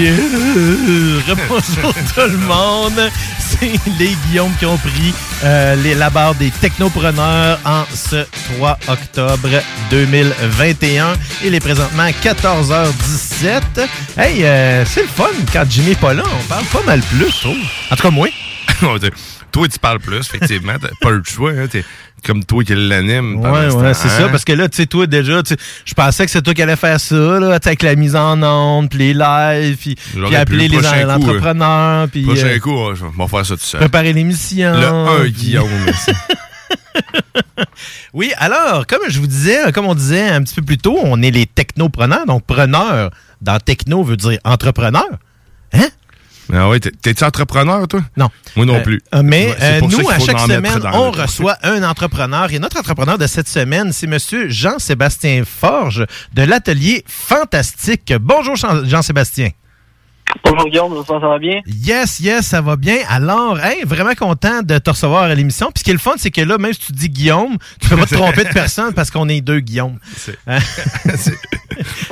Euh, 0.00 1.20
Bonjour 1.48 1.92
tout 1.92 2.20
le 2.20 2.38
monde! 2.38 3.10
C'est 3.40 3.72
les 3.98 4.14
Guillaume 4.26 4.52
qui 4.58 4.66
ont 4.66 4.76
pris 4.76 5.12
euh, 5.42 5.74
les, 5.74 5.94
la 5.94 6.08
barre 6.08 6.36
des 6.36 6.50
technopreneurs 6.52 7.58
en 7.64 7.84
ce 7.92 8.24
3 8.56 8.78
octobre 8.86 9.48
2021. 9.90 11.14
Il 11.44 11.54
est 11.54 11.60
présentement 11.60 12.08
14h17. 12.22 13.88
Hey, 14.16 14.44
euh, 14.44 14.84
c'est 14.84 15.02
le 15.02 15.08
fun 15.08 15.30
quand 15.52 15.64
Jimmy 15.68 15.92
est 15.92 16.00
pas 16.00 16.14
là. 16.14 16.22
On 16.24 16.44
parle 16.44 16.64
pas 16.66 16.82
mal 16.86 17.00
plus, 17.00 17.30
je 17.30 17.40
trouve. 17.40 17.56
En 17.90 17.96
tout 17.96 18.02
cas, 18.02 18.10
moi. 18.10 18.28
toi, 19.50 19.68
tu 19.68 19.78
parles 19.78 19.98
plus, 20.00 20.18
effectivement. 20.20 20.74
T'as 20.80 20.88
pas 21.00 21.10
le 21.10 21.22
choix. 21.24 21.52
Hein, 21.52 21.66
t'es 21.70 21.84
comme 22.24 22.44
toi 22.44 22.64
qui 22.64 22.74
l'anime. 22.74 23.36
Ouais, 23.36 23.68
ouais, 23.68 23.94
c'est 23.94 24.08
hein? 24.08 24.18
ça. 24.18 24.28
Parce 24.28 24.44
que 24.44 24.52
là, 24.52 24.68
tu 24.68 24.76
sais, 24.76 24.86
toi, 24.86 25.06
déjà, 25.06 25.40
je 25.84 25.94
pensais 25.94 26.24
que 26.24 26.30
c'est 26.30 26.42
toi 26.42 26.52
qui 26.54 26.62
allais 26.62 26.76
faire 26.76 26.98
ça, 26.98 27.14
là, 27.14 27.58
avec 27.62 27.82
la 27.82 27.94
mise 27.94 28.16
en 28.16 28.42
onde, 28.42 28.90
puis 28.90 28.98
les 28.98 29.14
lives, 29.14 29.76
puis, 29.76 29.96
appeler 30.34 30.68
les 30.68 30.78
Prochain 30.78 31.08
en- 31.08 31.20
coup, 31.20 31.26
euh, 31.26 31.30
entrepreneurs, 31.30 32.08
puis 32.08 32.22
Prochain 32.22 32.46
euh, 32.46 32.58
coup, 32.58 32.94
je 32.94 33.04
vais 33.04 33.28
faire 33.28 33.46
ça 33.46 33.56
tout 33.56 33.62
seul. 33.62 33.80
préparer 33.80 34.12
l'émission. 34.12 34.72
Le 34.72 34.86
1 34.86 35.20
puis- 35.22 35.32
Guillaume. 35.32 35.68
merci. 35.84 36.10
Oui, 38.14 38.32
alors, 38.38 38.86
comme 38.86 39.02
je 39.08 39.20
vous 39.20 39.26
disais, 39.26 39.70
comme 39.72 39.86
on 39.86 39.94
disait 39.94 40.28
un 40.28 40.42
petit 40.42 40.54
peu 40.54 40.62
plus 40.62 40.78
tôt, 40.78 40.98
on 41.02 41.22
est 41.22 41.30
les 41.30 41.46
technopreneurs. 41.46 42.26
Donc, 42.26 42.44
preneur 42.46 43.10
dans 43.40 43.58
techno 43.60 44.02
veut 44.02 44.16
dire 44.16 44.38
entrepreneur. 44.44 45.06
Ah 46.52 46.68
ouais, 46.68 46.80
t'es- 46.80 46.90
t'es-tu 46.90 47.24
entrepreneur, 47.24 47.86
toi? 47.88 48.02
Non. 48.16 48.28
Moi 48.56 48.64
non 48.66 48.76
Euh, 48.76 48.82
plus. 48.82 49.00
euh, 49.14 49.22
mais 49.22 49.54
euh, 49.60 49.80
nous, 49.82 50.08
à 50.08 50.18
chaque 50.18 50.38
semaine, 50.40 50.80
on 50.94 51.10
le- 51.10 51.20
reçoit 51.22 51.56
un 51.62 51.82
entrepreneur. 51.82 52.50
Et 52.52 52.58
notre 52.58 52.78
entrepreneur 52.78 53.18
de 53.18 53.26
cette 53.26 53.48
semaine, 53.48 53.92
c'est 53.92 54.06
Monsieur 54.06 54.48
Jean-Sébastien 54.48 55.42
Forge 55.44 56.06
de 56.34 56.42
l'atelier 56.42 57.04
Fantastique. 57.06 58.12
Bonjour 58.20 58.56
Jean- 58.56 58.84
Jean-Sébastien. 58.84 59.50
Bonjour 60.44 60.68
Guillaume, 60.68 60.94
ça, 61.06 61.20
ça 61.20 61.26
va 61.28 61.38
bien? 61.38 61.60
Yes, 61.66 62.20
yes, 62.20 62.46
ça 62.46 62.60
va 62.60 62.76
bien. 62.76 62.96
Alors, 63.08 63.58
hey, 63.60 63.82
vraiment 63.84 64.14
content 64.14 64.62
de 64.62 64.78
te 64.78 64.90
recevoir 64.90 65.24
à 65.24 65.34
l'émission. 65.34 65.66
Puis 65.66 65.80
ce 65.80 65.84
qui 65.84 65.90
est 65.90 65.94
le 65.94 65.98
fun, 65.98 66.12
c'est 66.16 66.30
que 66.30 66.40
là, 66.40 66.58
même 66.58 66.72
si 66.72 66.80
tu 66.80 66.92
dis 66.92 67.08
Guillaume, 67.08 67.56
tu 67.80 67.88
peux 67.88 67.96
pas 67.96 68.06
te 68.06 68.14
tromper 68.14 68.44
de 68.44 68.52
personne 68.52 68.92
parce 68.94 69.10
qu'on 69.10 69.28
est 69.28 69.40
deux 69.40 69.60
Guillaume. 69.60 69.98
Hein? 70.46 70.58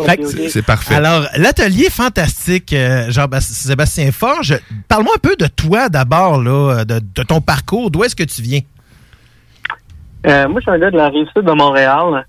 Fait 0.06 0.16
que- 0.16 0.26
C'est- 0.26 0.48
c'est 0.51 0.62
parfait. 0.62 0.94
Alors, 0.94 1.26
l'atelier 1.36 1.88
fantastique, 1.90 2.72
euh, 2.72 3.10
Jean-Sébastien 3.10 4.12
Forge, 4.12 4.59
parle-moi 4.88 5.14
un 5.16 5.20
peu 5.20 5.34
de 5.36 5.47
toi 5.47 5.88
d'abord, 5.88 6.40
là, 6.40 6.84
de, 6.84 7.01
de 7.01 7.22
ton 7.22 7.40
parcours. 7.40 7.90
D'où 7.90 8.05
est-ce 8.05 8.14
que 8.16 8.22
tu 8.24 8.43
viens? 8.43 8.60
Euh, 10.26 10.48
moi, 10.48 10.60
je 10.60 10.62
suis 10.62 10.70
un 10.70 10.78
gars 10.78 10.90
de 10.90 10.97
la 10.97 11.09
rive 11.09 11.26
sud 11.36 11.44
de 11.44 11.52
Montréal. 11.52 12.26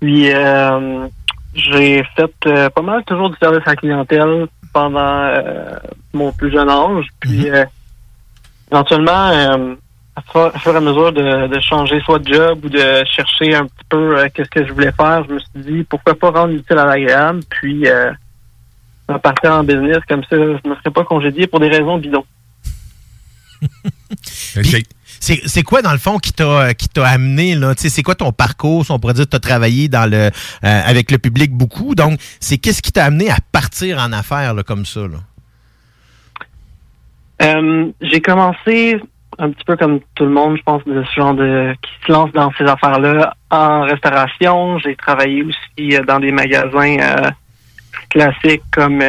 Puis, 0.00 0.32
euh, 0.32 1.06
j'ai 1.54 2.04
fait 2.16 2.30
euh, 2.46 2.68
pas 2.70 2.82
mal 2.82 3.02
toujours 3.04 3.30
du 3.30 3.36
service 3.40 3.62
à 3.66 3.70
la 3.70 3.76
clientèle 3.76 4.46
pendant 4.72 5.22
euh, 5.22 5.76
mon 6.12 6.32
plus 6.32 6.50
jeune 6.50 6.68
âge. 6.68 7.06
Puis, 7.20 7.50
euh, 7.50 7.64
éventuellement, 8.70 9.28
euh, 9.28 9.74
à 10.16 10.22
fur 10.58 10.74
et 10.74 10.76
à 10.76 10.80
mesure 10.80 11.12
de, 11.12 11.46
de 11.46 11.60
changer 11.60 12.00
soit 12.00 12.18
de 12.18 12.32
job 12.32 12.64
ou 12.64 12.68
de 12.68 13.04
chercher 13.04 13.54
un 13.54 13.66
petit 13.66 13.84
peu 13.88 14.18
euh, 14.18 14.28
qu'est-ce 14.32 14.50
que 14.50 14.66
je 14.66 14.72
voulais 14.72 14.92
faire, 14.92 15.24
je 15.28 15.34
me 15.34 15.38
suis 15.38 15.48
dit 15.54 15.84
pourquoi 15.84 16.14
pas 16.14 16.30
rendre 16.30 16.54
utile 16.54 16.78
à 16.78 16.84
l'agréable. 16.84 17.40
Puis, 17.48 17.86
euh, 17.88 18.10
partir 19.22 19.52
en 19.52 19.64
business 19.64 19.98
comme 20.08 20.22
ça, 20.24 20.36
je 20.36 20.68
me 20.68 20.74
serais 20.76 20.90
pas 20.92 21.04
congédié 21.04 21.46
pour 21.46 21.60
des 21.60 21.68
raisons 21.68 21.98
bidons. 21.98 22.24
Puis, 24.54 24.86
C'est 25.20 25.62
quoi, 25.62 25.82
dans 25.82 25.92
le 25.92 25.98
fond, 25.98 26.18
qui 26.18 26.32
t'a 26.32 26.74
qui 26.74 26.88
t'a 26.88 27.06
amené, 27.06 27.54
là? 27.54 27.74
C'est 27.76 28.02
quoi 28.02 28.14
ton 28.14 28.32
parcours? 28.32 28.84
On 28.90 28.98
pourrait 28.98 29.14
dire 29.14 29.24
que 29.24 29.30
tu 29.30 29.36
as 29.36 29.40
travaillé 29.40 29.88
dans 29.88 30.08
le, 30.08 30.16
euh, 30.16 30.30
avec 30.62 31.10
le 31.10 31.18
public 31.18 31.52
beaucoup. 31.52 31.94
Donc, 31.94 32.20
c'est 32.40 32.58
qu'est-ce 32.58 32.82
qui 32.82 32.92
t'a 32.92 33.04
amené 33.04 33.30
à 33.30 33.38
partir 33.52 33.98
en 33.98 34.12
affaires 34.12 34.54
là, 34.54 34.62
comme 34.62 34.86
ça? 34.86 35.00
Là? 35.00 35.18
Euh, 37.42 37.90
j'ai 38.00 38.20
commencé 38.20 39.00
un 39.38 39.50
petit 39.50 39.64
peu 39.64 39.76
comme 39.76 40.00
tout 40.14 40.24
le 40.24 40.30
monde, 40.30 40.56
je 40.56 40.62
pense, 40.62 40.84
de 40.84 41.04
ce 41.04 41.14
genre 41.14 41.34
de 41.34 41.74
qui 41.82 42.06
se 42.06 42.12
lance 42.12 42.32
dans 42.32 42.52
ces 42.58 42.64
affaires-là 42.64 43.34
en 43.50 43.82
restauration. 43.82 44.78
J'ai 44.78 44.96
travaillé 44.96 45.42
aussi 45.42 45.96
euh, 45.96 46.02
dans 46.04 46.20
des 46.20 46.32
magasins 46.32 46.96
classiques 48.10 48.62
comme 48.70 49.02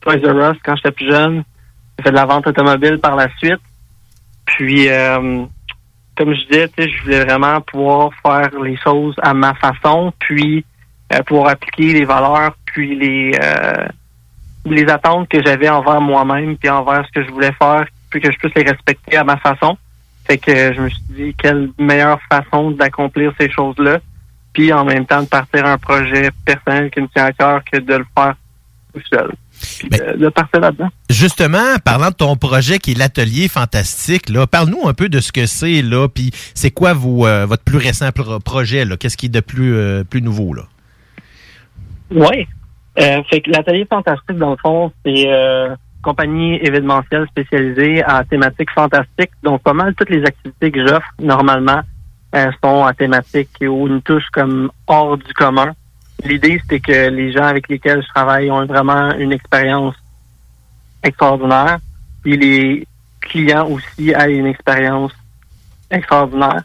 Toys 0.00 0.16
R 0.16 0.52
Us 0.52 0.58
quand 0.64 0.76
j'étais 0.76 0.92
plus 0.92 1.10
jeune. 1.10 1.44
J'ai 1.98 2.04
fait 2.04 2.10
de 2.10 2.16
la 2.16 2.26
vente 2.26 2.46
automobile 2.46 2.98
par 2.98 3.16
la 3.16 3.28
suite. 3.38 3.60
Puis, 4.46 4.88
euh, 4.88 5.44
comme 6.16 6.34
je 6.34 6.44
disais, 6.46 6.70
je 6.78 7.02
voulais 7.02 7.24
vraiment 7.24 7.60
pouvoir 7.60 8.10
faire 8.22 8.50
les 8.62 8.76
choses 8.76 9.14
à 9.22 9.34
ma 9.34 9.54
façon, 9.54 10.12
puis 10.18 10.64
euh, 11.12 11.22
pouvoir 11.22 11.50
appliquer 11.50 11.92
les 11.92 12.04
valeurs, 12.04 12.54
puis 12.66 12.96
les 12.96 13.32
euh, 13.42 13.86
les 14.66 14.88
attentes 14.88 15.28
que 15.28 15.44
j'avais 15.44 15.68
envers 15.68 16.00
moi-même, 16.00 16.56
puis 16.56 16.70
envers 16.70 17.04
ce 17.06 17.12
que 17.12 17.26
je 17.26 17.30
voulais 17.30 17.52
faire, 17.52 17.86
puis 18.10 18.20
que 18.20 18.32
je 18.32 18.38
puisse 18.38 18.54
les 18.54 18.62
respecter 18.62 19.16
à 19.16 19.24
ma 19.24 19.36
façon. 19.36 19.76
Fait 20.26 20.38
que 20.38 20.72
je 20.72 20.80
me 20.80 20.88
suis 20.88 21.02
dit, 21.10 21.34
quelle 21.36 21.70
meilleure 21.78 22.20
façon 22.30 22.70
d'accomplir 22.70 23.32
ces 23.38 23.50
choses-là, 23.50 23.98
puis 24.54 24.72
en 24.72 24.84
même 24.84 25.04
temps 25.04 25.22
de 25.22 25.28
partir 25.28 25.66
un 25.66 25.76
projet 25.76 26.30
personnel 26.46 26.90
qui 26.90 27.02
me 27.02 27.08
tient 27.08 27.26
à 27.26 27.32
cœur 27.32 27.62
que 27.70 27.78
de 27.78 27.94
le 27.96 28.06
faire 28.16 28.34
tout 28.94 29.02
seul. 29.12 29.32
De, 30.18 30.28
partir 30.28 30.60
là-dedans. 30.60 30.88
Justement, 31.10 31.76
parlant 31.84 32.08
de 32.08 32.14
ton 32.14 32.36
projet 32.36 32.78
qui 32.78 32.92
est 32.92 32.98
l'atelier 32.98 33.48
fantastique, 33.48 34.28
là, 34.28 34.46
parle-nous 34.46 34.86
un 34.88 34.94
peu 34.94 35.08
de 35.08 35.20
ce 35.20 35.32
que 35.32 35.46
c'est, 35.46 35.82
là, 35.82 36.08
puis 36.08 36.30
c'est 36.54 36.70
quoi 36.70 36.92
vos, 36.92 37.26
euh, 37.26 37.46
votre 37.46 37.62
plus 37.64 37.78
récent 37.78 38.10
pro- 38.12 38.40
projet, 38.40 38.84
là? 38.84 38.96
Qu'est-ce 38.96 39.16
qui 39.16 39.26
est 39.26 39.28
de 39.28 39.40
plus, 39.40 39.74
euh, 39.74 40.04
plus 40.04 40.22
nouveau, 40.22 40.54
là? 40.54 40.62
Oui. 42.10 42.46
Euh, 42.98 43.22
fait 43.28 43.40
que 43.40 43.50
l'atelier 43.50 43.86
fantastique, 43.88 44.36
dans 44.38 44.52
le 44.52 44.56
fond, 44.56 44.92
c'est 45.04 45.24
euh, 45.26 45.74
compagnie 46.02 46.56
événementielle 46.56 47.26
spécialisée 47.28 48.04
en 48.04 48.22
thématique 48.24 48.70
fantastique. 48.70 49.30
Donc, 49.42 49.62
pas 49.62 49.72
mal 49.72 49.94
toutes 49.94 50.10
les 50.10 50.24
activités 50.24 50.70
que 50.70 50.86
j'offre 50.86 51.08
normalement 51.20 51.80
euh, 52.34 52.50
sont 52.62 52.84
à 52.84 52.92
thématique 52.92 53.50
ou 53.62 53.88
une 53.88 54.02
touche 54.02 54.28
comme 54.32 54.70
hors 54.86 55.16
du 55.16 55.32
commun. 55.34 55.72
L'idée, 56.22 56.60
c'était 56.62 56.80
que 56.80 57.08
les 57.10 57.32
gens 57.32 57.44
avec 57.44 57.68
lesquels 57.68 58.02
je 58.02 58.08
travaille 58.08 58.50
ont 58.50 58.64
vraiment 58.66 59.12
une 59.14 59.32
expérience 59.32 59.94
extraordinaire. 61.02 61.78
Puis 62.22 62.36
les 62.36 62.86
clients 63.20 63.66
aussi 63.68 64.10
aient 64.10 64.32
une 64.34 64.46
expérience 64.46 65.12
extraordinaire. 65.90 66.62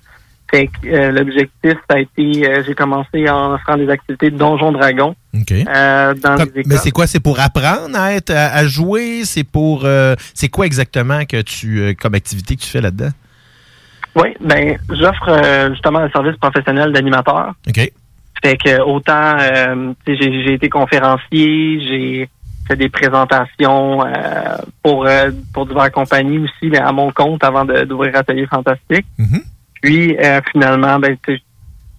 Fait 0.50 0.68
que 0.68 0.88
euh, 0.88 1.12
l'objectif, 1.12 1.74
ça 1.90 1.98
a 1.98 2.00
été, 2.00 2.50
euh, 2.50 2.64
j'ai 2.66 2.74
commencé 2.74 3.30
en 3.30 3.54
offrant 3.54 3.78
des 3.78 3.88
activités 3.90 4.32
de 4.32 4.38
Donjon 4.38 4.72
Dragon 4.72 5.16
euh, 5.36 6.14
dans 6.16 6.36
Comme- 6.38 6.46
les 6.56 6.62
écoles. 6.62 6.64
mais 6.66 6.78
c'est 6.78 6.90
quoi? 6.92 7.06
C'est 7.06 7.20
pour 7.20 7.40
apprendre 7.40 7.96
à 7.96 8.14
être, 8.14 8.32
à, 8.32 8.48
à 8.56 8.66
jouer? 8.66 9.26
C'est 9.26 9.44
pour, 9.44 9.82
euh, 9.86 10.16
c'est 10.34 10.48
quoi 10.50 10.66
exactement 10.66 11.24
que 11.26 11.42
tu, 11.44 11.80
euh, 11.82 11.94
comme 11.94 12.16
activité 12.16 12.56
que 12.56 12.62
tu 12.62 12.68
fais 12.70 12.82
là-dedans? 12.82 13.10
Oui, 14.16 14.30
ben 14.42 14.76
j'offre 14.90 15.30
euh, 15.30 15.70
justement 15.72 16.00
un 16.00 16.10
service 16.10 16.36
professionnel 16.38 16.92
d'animateur. 16.94 17.54
OK. 17.68 17.92
Fait 18.44 18.58
que 18.58 18.82
autant 18.82 19.38
euh, 19.40 19.94
j'ai 20.08 20.54
été 20.54 20.70
conférencier, 20.70 21.82
j'ai 21.88 22.30
fait 22.68 22.76
des 22.76 22.90
présentations 22.90 24.06
euh, 24.06 24.58
pour 24.84 25.06
euh, 25.06 25.32
pour 25.54 25.66
diverses 25.66 25.90
compagnies 25.92 26.40
aussi, 26.40 26.70
mais 26.70 26.78
à 26.78 26.92
mon 26.92 27.12
compte 27.12 27.44
avant 27.44 27.66
de- 27.66 27.84
d'ouvrir 27.84 28.16
Atelier 28.16 28.46
Fantastique. 28.48 29.06
Puis 29.82 30.16
euh, 30.18 30.40
finalement, 30.52 31.00
ben 31.00 31.18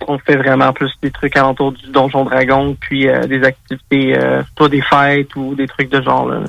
on 0.08 0.18
fait 0.18 0.36
vraiment 0.36 0.72
plus 0.72 0.90
des 1.02 1.10
trucs 1.10 1.36
alentour 1.36 1.72
du 1.72 1.86
Donjon 1.90 2.24
Dragon, 2.24 2.74
puis 2.80 3.06
des 3.28 3.42
activités, 3.42 4.18
soit 4.56 4.68
des 4.70 4.80
fêtes 4.80 5.36
ou 5.36 5.54
des 5.54 5.66
trucs 5.66 5.90
de 5.90 6.00
genre 6.00 6.26
là. 6.26 6.40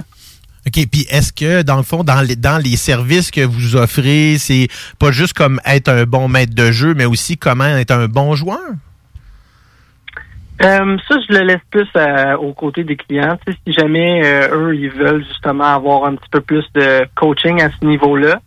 OK. 0.67 0.87
Puis 0.89 1.05
est-ce 1.09 1.33
que, 1.33 1.61
dans 1.63 1.75
le 1.75 1.83
fond, 1.83 2.03
dans 2.05 2.21
les, 2.21 2.37
dans 2.37 2.63
les 2.63 2.77
services 2.77 3.29
que 3.29 3.41
vous 3.41 3.75
offrez, 3.75 4.37
c'est 4.37 4.67
pas 4.99 5.11
juste 5.11 5.33
comme 5.33 5.59
être 5.65 5.89
un 5.89 6.03
bon 6.05 6.29
maître 6.29 6.53
de 6.55 6.71
jeu, 6.71 6.93
mais 6.93 7.05
aussi 7.05 7.37
comment 7.37 7.65
être 7.65 7.91
un 7.91 8.07
bon 8.07 8.35
joueur? 8.35 8.59
Euh, 10.63 10.97
ça, 11.07 11.15
je 11.27 11.33
le 11.33 11.39
laisse 11.41 11.61
plus 11.71 11.87
euh, 11.95 12.37
aux 12.37 12.53
côtés 12.53 12.83
des 12.83 12.95
clients. 12.95 13.37
Si 13.65 13.73
jamais 13.73 14.21
euh, 14.23 14.55
eux, 14.55 14.75
ils 14.75 14.91
veulent 14.91 15.25
justement 15.25 15.75
avoir 15.75 16.05
un 16.05 16.15
petit 16.15 16.29
peu 16.29 16.41
plus 16.41 16.65
de 16.75 17.07
coaching 17.15 17.59
à 17.61 17.69
ce 17.71 17.83
niveau-là, 17.83 18.39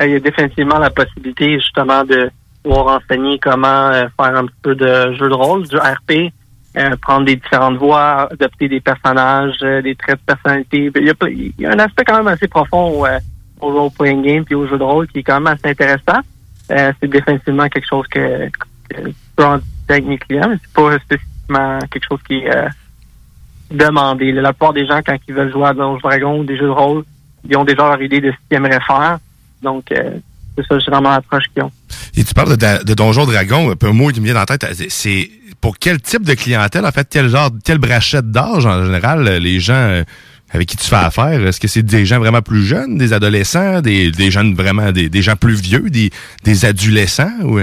euh, 0.00 0.06
il 0.06 0.12
y 0.12 0.16
a 0.16 0.20
définitivement 0.20 0.78
la 0.78 0.90
possibilité 0.90 1.54
justement 1.54 2.04
de 2.04 2.30
pouvoir 2.62 3.00
enseigner 3.00 3.38
comment 3.38 3.88
euh, 3.88 4.06
faire 4.18 4.36
un 4.36 4.46
petit 4.46 4.60
peu 4.62 4.74
de 4.74 5.14
jeu 5.14 5.30
de 5.30 5.34
rôle, 5.34 5.66
du 5.66 5.76
RP, 5.76 6.32
euh, 6.76 6.96
prendre 7.00 7.24
des 7.24 7.36
différentes 7.36 7.78
voix, 7.78 8.28
adopter 8.30 8.68
des 8.68 8.80
personnages, 8.80 9.58
des 9.60 9.94
traits 9.94 10.20
de 10.20 10.26
personnalité. 10.26 10.90
Il 10.94 11.06
y, 11.06 11.10
a, 11.10 11.14
y 11.58 11.66
a 11.66 11.70
un 11.70 11.78
aspect 11.78 12.04
quand 12.04 12.18
même 12.18 12.28
assez 12.28 12.48
profond 12.48 13.00
au, 13.00 13.06
au 13.60 13.72
role-playing 13.72 14.22
game 14.22 14.44
puis 14.44 14.54
au 14.54 14.66
jeu 14.66 14.76
de 14.76 14.84
rôle 14.84 15.06
qui 15.08 15.20
est 15.20 15.22
quand 15.22 15.40
même 15.40 15.54
assez 15.54 15.70
intéressant. 15.70 16.20
C'est 16.68 17.08
définitivement 17.08 17.68
quelque 17.68 17.88
chose 17.88 18.06
que, 18.08 18.48
que 18.48 19.06
je 19.06 19.12
peux 19.36 19.44
en 19.44 19.58
avec 19.88 20.06
mes 20.06 20.16
clients, 20.18 20.48
mais 20.48 20.56
c'est 20.62 20.72
pas 20.72 20.90
quelque 21.48 22.04
chose 22.08 22.20
qui 22.26 22.36
est 22.38 22.54
euh, 22.54 22.68
demandé. 23.70 24.32
La 24.32 24.52
plupart 24.52 24.72
des 24.72 24.86
gens, 24.86 25.00
quand 25.04 25.16
ils 25.28 25.34
veulent 25.34 25.52
jouer 25.52 25.66
à 25.66 25.74
Donjons 25.74 25.98
Dragons 25.98 26.40
ou 26.40 26.44
des 26.44 26.56
jeux 26.56 26.66
de 26.66 26.70
rôle, 26.70 27.04
ils 27.48 27.56
ont 27.56 27.64
déjà 27.64 27.82
leur 27.88 28.00
idée 28.02 28.20
de 28.20 28.30
ce 28.30 28.36
qu'ils 28.48 28.56
aimeraient 28.56 28.80
faire. 28.86 29.18
Donc, 29.62 29.90
euh, 29.92 30.18
c'est 30.56 30.66
ça, 30.66 30.78
c'est 30.84 30.90
vraiment 30.90 31.10
l'approche 31.10 31.44
qu'ils 31.54 31.62
ont. 31.62 31.72
Et 32.16 32.24
tu 32.24 32.34
parles 32.34 32.56
de, 32.56 32.84
de 32.84 32.94
Donjon 32.94 33.24
Dragon, 33.24 33.70
un 33.70 33.76
peu 33.76 33.88
un 33.88 33.92
mot 33.92 34.08
qui 34.08 34.20
me 34.20 34.26
vient 34.26 34.34
dans 34.34 34.40
la 34.40 34.46
tête. 34.58 34.66
C'est- 34.88 35.30
pour 35.60 35.78
quel 35.78 36.00
type 36.00 36.24
de 36.24 36.34
clientèle, 36.34 36.84
en 36.84 36.90
fait, 36.90 37.06
quel 37.08 37.28
genre, 37.28 37.48
quelle 37.64 37.78
brachette 37.78 38.32
d'âge 38.32 38.66
en 38.66 38.84
général, 38.84 39.28
euh, 39.28 39.38
les 39.38 39.60
gens 39.60 39.74
euh, 39.74 40.02
avec 40.50 40.66
qui 40.66 40.76
tu 40.76 40.84
fais 40.88 40.96
affaire? 40.96 41.46
Est-ce 41.46 41.60
que 41.60 41.68
c'est 41.68 41.84
des 41.84 42.04
gens 42.04 42.18
vraiment 42.18 42.42
plus 42.42 42.64
jeunes, 42.64 42.98
des 42.98 43.12
adolescents, 43.12 43.80
des, 43.80 44.10
des 44.10 44.32
jeunes 44.32 44.54
vraiment, 44.56 44.90
des, 44.90 45.08
des 45.08 45.22
gens 45.22 45.36
plus 45.36 45.60
vieux, 45.60 45.88
des, 45.88 46.10
des 46.42 46.64
adolescents? 46.64 47.30
Ou... 47.44 47.60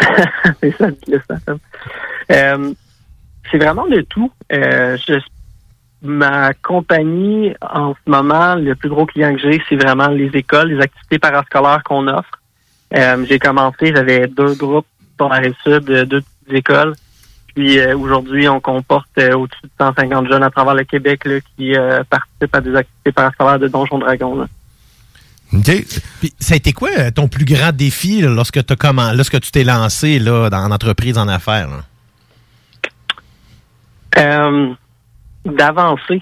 c'est 0.60 0.76
ça, 0.78 0.86
c'est 1.06 1.22
ça. 1.28 1.54
Euh, 2.32 2.72
c'est 3.50 3.58
vraiment 3.58 3.86
de 3.86 4.00
tout. 4.02 4.30
Euh, 4.52 4.96
je 5.06 5.18
ma 6.02 6.54
compagnie, 6.54 7.52
en 7.60 7.94
ce 7.94 8.10
moment, 8.10 8.54
le 8.54 8.74
plus 8.74 8.88
gros 8.88 9.06
client 9.06 9.34
que 9.34 9.40
j'ai, 9.40 9.60
c'est 9.68 9.76
vraiment 9.76 10.08
les 10.08 10.30
écoles, 10.34 10.68
les 10.68 10.80
activités 10.80 11.18
parascolaires 11.18 11.82
qu'on 11.84 12.06
offre. 12.06 12.30
Euh, 12.96 13.24
j'ai 13.28 13.38
commencé, 13.38 13.92
j'avais 13.94 14.28
deux 14.28 14.54
groupes 14.54 14.86
sur 15.16 15.28
la 15.28 15.42
sud, 15.42 15.90
euh, 15.90 16.04
deux 16.04 16.20
petites 16.20 16.58
écoles. 16.58 16.94
Puis 17.54 17.78
euh, 17.78 17.96
aujourd'hui, 17.98 18.48
on 18.48 18.60
comporte 18.60 19.08
euh, 19.18 19.34
au-dessus 19.34 19.64
de 19.64 19.70
150 19.80 20.28
jeunes 20.28 20.44
à 20.44 20.50
travers 20.50 20.74
le 20.74 20.84
Québec 20.84 21.24
là, 21.24 21.40
qui 21.56 21.74
euh, 21.74 22.04
participent 22.08 22.54
à 22.54 22.60
des 22.60 22.74
activités 22.76 23.12
parascolaires 23.12 23.58
de 23.58 23.68
Donjon 23.68 23.98
Dragon. 23.98 24.36
là. 24.36 24.46
Puis, 26.20 26.32
ça 26.38 26.54
a 26.54 26.56
été 26.56 26.72
quoi 26.72 27.10
ton 27.10 27.26
plus 27.26 27.44
grand 27.44 27.72
défi 27.72 28.20
là, 28.20 28.28
lorsque, 28.28 28.64
t'as 28.64 28.76
comment, 28.76 29.12
lorsque 29.12 29.40
tu 29.40 29.50
t'es 29.50 29.64
lancé 29.64 30.18
là, 30.18 30.50
dans 30.50 30.68
l'entreprise 30.68 31.18
en 31.18 31.26
affaires? 31.26 31.68
là? 31.68 31.84
Euh, 34.16 34.74
d'avancer. 35.44 36.20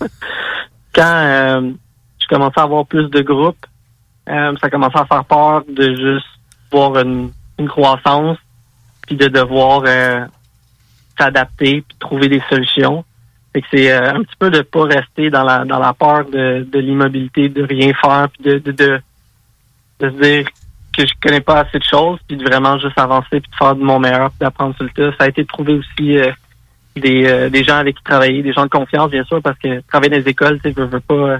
Quand 0.94 1.02
euh, 1.04 1.72
je 2.20 2.26
commençais 2.28 2.60
à 2.60 2.64
avoir 2.64 2.86
plus 2.86 3.08
de 3.08 3.20
groupes, 3.20 3.66
euh, 4.28 4.54
ça 4.60 4.70
commençait 4.70 4.98
à 4.98 5.06
faire 5.06 5.24
peur 5.24 5.64
de 5.68 5.94
juste 5.94 6.26
voir 6.70 6.96
une, 6.98 7.30
une 7.58 7.68
croissance, 7.68 8.38
puis 9.06 9.16
de 9.16 9.28
devoir 9.28 9.82
euh, 9.86 10.24
s'adapter, 11.18 11.84
puis 11.86 11.96
trouver 11.98 12.28
des 12.28 12.42
solutions. 12.48 13.04
Fait 13.52 13.62
que 13.62 13.66
c'est 13.72 13.92
euh, 13.92 14.14
un 14.14 14.22
petit 14.22 14.36
peu 14.38 14.50
de 14.50 14.62
pas 14.62 14.84
rester 14.84 15.30
dans 15.30 15.42
la 15.42 15.64
dans 15.64 15.78
la 15.78 15.92
peur 15.92 16.24
de, 16.26 16.66
de 16.70 16.78
l'immobilité, 16.78 17.48
de 17.48 17.64
rien 17.64 17.92
faire, 17.94 18.28
puis 18.30 18.44
de, 18.44 18.58
de, 18.58 18.70
de, 18.70 19.00
se 20.00 20.06
dire 20.06 20.46
que 20.96 21.06
je 21.06 21.12
connais 21.20 21.40
pas 21.40 21.60
assez 21.60 21.78
de 21.78 21.84
choses, 21.84 22.20
puis 22.28 22.36
de 22.36 22.44
vraiment 22.44 22.78
juste 22.78 22.98
avancer, 22.98 23.40
puis 23.40 23.50
de 23.50 23.56
faire 23.56 23.74
de 23.74 23.82
mon 23.82 23.98
meilleur, 23.98 24.30
puis 24.30 24.38
d'apprendre 24.40 24.76
sur 24.76 24.84
le 24.84 24.90
tas. 24.90 25.16
Ça 25.18 25.24
a 25.24 25.28
été 25.28 25.42
de 25.42 25.48
trouver 25.48 25.74
aussi 25.74 26.18
euh, 26.18 26.30
des, 27.00 27.26
euh, 27.26 27.50
des 27.50 27.64
gens 27.64 27.76
avec 27.76 27.96
qui 27.96 28.02
travailler, 28.02 28.42
des 28.42 28.52
gens 28.52 28.64
de 28.64 28.70
confiance, 28.70 29.10
bien 29.10 29.24
sûr, 29.24 29.40
parce 29.42 29.58
que 29.58 29.80
travailler 29.88 30.10
dans 30.10 30.24
les 30.24 30.30
écoles, 30.30 30.60
tu 30.62 30.70
sais, 30.70 30.74
je 30.76 30.82
veux 30.82 31.00
pas 31.00 31.14
euh, 31.14 31.38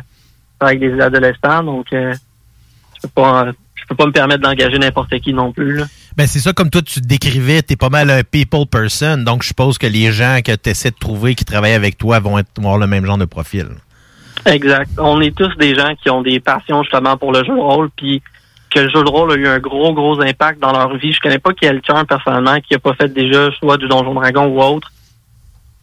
travailler 0.58 0.84
avec 0.84 0.96
des 0.96 1.02
adolescents, 1.02 1.62
donc 1.62 1.86
euh, 1.92 2.14
je 2.96 3.02
peux 3.02 3.08
pas 3.08 3.46
euh, 3.46 3.52
je 3.74 3.86
peux 3.86 3.94
pas 3.94 4.06
me 4.06 4.12
permettre 4.12 4.42
d'engager 4.42 4.78
n'importe 4.78 5.18
qui 5.20 5.32
non 5.32 5.52
plus. 5.52 5.76
Là. 5.78 5.84
Ben, 6.16 6.26
c'est 6.26 6.38
ça, 6.38 6.52
comme 6.52 6.70
toi, 6.70 6.82
tu 6.82 7.00
te 7.00 7.06
décrivais, 7.06 7.62
tu 7.62 7.72
es 7.72 7.76
pas 7.76 7.88
mal 7.88 8.10
un 8.10 8.22
people 8.22 8.66
person, 8.66 9.18
donc 9.18 9.42
je 9.42 9.48
suppose 9.48 9.78
que 9.78 9.86
les 9.86 10.12
gens 10.12 10.40
que 10.44 10.54
tu 10.54 10.70
essaies 10.70 10.90
de 10.90 10.98
trouver 10.98 11.34
qui 11.34 11.44
travaillent 11.44 11.72
avec 11.72 11.96
toi 11.96 12.18
vont, 12.20 12.38
être, 12.38 12.50
avoir 12.58 12.78
le 12.78 12.86
même 12.86 13.06
genre 13.06 13.18
de 13.18 13.24
profil. 13.24 13.68
Exact. 14.46 14.90
On 14.98 15.20
est 15.20 15.34
tous 15.36 15.54
des 15.56 15.74
gens 15.74 15.94
qui 16.02 16.10
ont 16.10 16.22
des 16.22 16.40
passions 16.40 16.82
justement 16.82 17.16
pour 17.16 17.32
le 17.32 17.44
jeu 17.44 17.54
de 17.54 17.60
rôle, 17.60 17.90
puis 17.96 18.22
que 18.70 18.80
le 18.80 18.88
jeu 18.88 19.02
de 19.02 19.08
rôle 19.08 19.32
a 19.32 19.34
eu 19.34 19.46
un 19.46 19.58
gros, 19.58 19.92
gros 19.92 20.20
impact 20.20 20.60
dans 20.60 20.72
leur 20.72 20.96
vie. 20.96 21.12
Je 21.12 21.20
connais 21.20 21.38
pas 21.38 21.52
quelqu'un 21.52 22.04
personnellement 22.04 22.60
qui 22.60 22.74
a 22.74 22.78
pas 22.78 22.94
fait 22.94 23.12
déjà 23.12 23.50
soit 23.58 23.76
du 23.76 23.88
Donjon 23.88 24.14
Dragon 24.14 24.46
ou 24.46 24.62
autre 24.62 24.92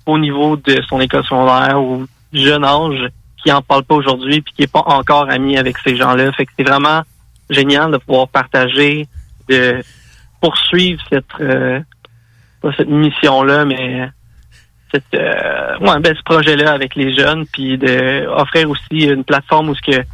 au 0.07 0.17
niveau 0.17 0.55
de 0.57 0.81
son 0.89 0.99
école 0.99 1.23
secondaire 1.23 1.79
ou 1.81 2.05
jeune 2.34 2.63
âge 2.63 3.09
qui 3.43 3.51
en 3.51 3.61
parle 3.61 3.84
pas 3.84 3.95
aujourd'hui 3.95 4.41
puis 4.41 4.53
qui 4.53 4.63
est 4.63 4.71
pas 4.71 4.84
encore 4.85 5.29
ami 5.29 5.57
avec 5.57 5.77
ces 5.79 5.95
gens-là. 5.95 6.31
Fait 6.31 6.45
que 6.45 6.51
c'est 6.57 6.67
vraiment 6.67 7.01
génial 7.49 7.91
de 7.91 7.97
pouvoir 7.97 8.27
partager, 8.27 9.07
de 9.47 9.81
poursuivre 10.41 11.01
cette 11.09 11.25
euh, 11.39 11.79
pas 12.61 12.71
cette 12.75 12.89
mission-là, 12.89 13.65
mais 13.65 14.09
cette 14.91 15.13
euh, 15.13 15.77
ouais, 15.79 15.99
ben, 15.99 16.15
ce 16.15 16.23
projet-là 16.23 16.71
avec 16.71 16.95
les 16.95 17.13
jeunes, 17.13 17.45
puis 17.45 17.77
de 17.77 18.25
offrir 18.27 18.69
aussi 18.69 19.05
une 19.05 19.23
plateforme 19.23 19.69
où 19.69 19.75
ce 19.75 19.81
que 19.81 20.05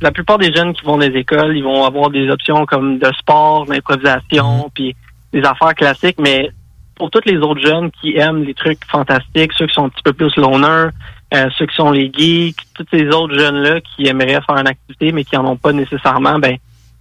la 0.00 0.10
plupart 0.10 0.38
des 0.38 0.52
jeunes 0.54 0.72
qui 0.72 0.84
vont 0.84 0.96
dans 0.96 1.06
les 1.06 1.18
écoles, 1.18 1.54
ils 1.56 1.62
vont 1.62 1.84
avoir 1.84 2.08
des 2.10 2.30
options 2.30 2.64
comme 2.64 2.98
de 2.98 3.12
sport, 3.18 3.66
d'improvisation, 3.66 4.70
puis 4.74 4.96
des 5.34 5.42
affaires 5.42 5.74
classiques, 5.74 6.18
mais 6.18 6.50
pour 6.96 7.10
tous 7.10 7.20
les 7.26 7.36
autres 7.36 7.60
jeunes 7.60 7.90
qui 8.00 8.16
aiment 8.16 8.42
les 8.42 8.54
trucs 8.54 8.84
fantastiques, 8.86 9.52
ceux 9.56 9.66
qui 9.66 9.74
sont 9.74 9.84
un 9.84 9.88
petit 9.88 10.02
peu 10.02 10.12
plus 10.12 10.34
loners, 10.36 10.88
euh, 11.34 11.48
ceux 11.56 11.66
qui 11.66 11.76
sont 11.76 11.90
les 11.90 12.10
geeks, 12.12 12.58
tous 12.74 12.86
ces 12.90 13.06
autres 13.08 13.38
jeunes-là 13.38 13.80
qui 13.80 14.06
aimeraient 14.06 14.40
faire 14.46 14.56
une 14.56 14.68
activité 14.68 15.12
mais 15.12 15.24
qui 15.24 15.36
en 15.36 15.44
ont 15.44 15.56
pas 15.56 15.72
nécessairement, 15.72 16.38
ben 16.38 16.56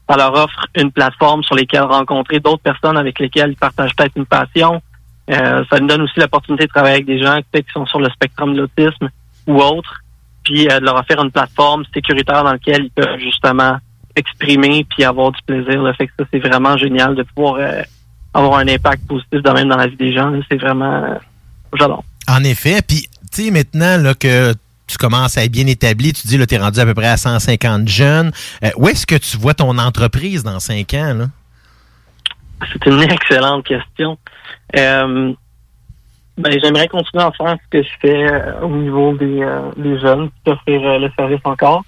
ça 0.10 0.18
leur 0.18 0.34
offre 0.34 0.66
une 0.76 0.92
plateforme 0.92 1.44
sur 1.44 1.56
lesquelles 1.56 1.82
rencontrer 1.82 2.40
d'autres 2.40 2.62
personnes 2.62 2.98
avec 2.98 3.20
lesquelles 3.20 3.52
ils 3.52 3.58
partagent 3.58 3.96
peut-être 3.96 4.16
une 4.16 4.26
passion. 4.26 4.82
Euh, 5.32 5.64
ça 5.72 5.80
nous 5.80 5.88
donne 5.88 6.04
aussi 6.04 6.20
l'opportunité 6.20 6.66
de 6.66 6.70
travailler 6.70 6.96
avec 6.96 7.06
des 7.06 7.20
gens 7.20 7.40
peut-être 7.52 7.66
qui 7.66 7.74
sont 7.74 7.88
sur 7.88 8.00
le 8.00 8.10
spectrum 8.10 8.54
de 8.54 8.62
l'autisme 8.62 9.10
ou 9.48 9.60
autres, 9.60 10.02
puis 10.44 10.70
euh, 10.70 10.80
de 10.80 10.86
leur 10.86 11.00
offrir 11.00 11.24
une 11.24 11.32
plateforme 11.32 11.84
sécuritaire 11.94 12.44
dans 12.44 12.52
laquelle 12.52 12.84
ils 12.84 12.92
peuvent 12.92 13.20
justement 13.20 13.78
exprimer 14.16 14.86
puis 14.90 15.04
avoir 15.04 15.32
du 15.32 15.42
plaisir. 15.44 15.82
Là. 15.82 15.94
Fait 15.94 16.08
que 16.08 16.14
ça, 16.20 16.26
c'est 16.32 16.40
vraiment 16.40 16.78
génial 16.78 17.16
de 17.16 17.24
pouvoir 17.24 17.56
euh, 17.56 17.82
avoir 18.36 18.60
un 18.60 18.68
impact 18.68 19.08
positif 19.08 19.42
de 19.42 19.50
même 19.50 19.70
dans 19.70 19.78
la 19.78 19.88
vie 19.88 19.96
des 19.96 20.14
gens. 20.14 20.32
C'est 20.50 20.60
vraiment 20.60 21.04
euh, 21.04 21.16
j'adore. 21.78 22.04
En 22.28 22.44
effet, 22.44 22.82
puis 22.88 23.08
tu 23.32 23.46
sais, 23.46 23.52
maintenant 23.52 23.98
là, 23.98 24.14
que 24.14 24.54
tu 24.88 24.98
commences 24.98 25.38
à 25.38 25.44
être 25.44 25.52
bien 25.52 25.66
établi, 25.68 26.14
tu 26.14 26.28
dis, 26.28 26.38
là, 26.38 26.46
tu 26.46 26.56
es 26.56 26.58
rendu 26.60 26.80
à 26.80 26.86
peu 26.86 26.94
près 26.94 27.08
à 27.08 27.18
150 27.18 27.88
jeunes. 27.88 28.32
Euh, 28.64 28.70
où 28.78 28.88
est-ce 28.88 29.08
que 29.08 29.16
tu 29.16 29.38
vois 29.38 29.54
ton 29.56 29.78
entreprise 29.80 30.44
dans 30.44 30.60
5 30.60 30.94
ans? 30.94 31.14
Là? 31.16 31.26
C'est 32.72 32.86
une 32.86 33.02
excellente 33.12 33.66
question. 33.66 34.18
Euh, 34.78 35.34
ben, 36.38 36.60
j'aimerais 36.62 36.90
continuer 36.90 37.24
à 37.24 37.32
faire 37.32 37.58
ce 37.64 37.70
que 37.70 37.84
je 37.84 37.90
fais 38.02 38.30
euh, 38.30 38.60
au 38.62 38.76
niveau 38.76 39.16
des, 39.16 39.42
euh, 39.42 39.72
des 39.78 39.98
jeunes, 40.00 40.30
offrir 40.46 40.86
euh, 40.86 41.00
le 41.00 41.10
service 41.18 41.40
encore. 41.46 41.86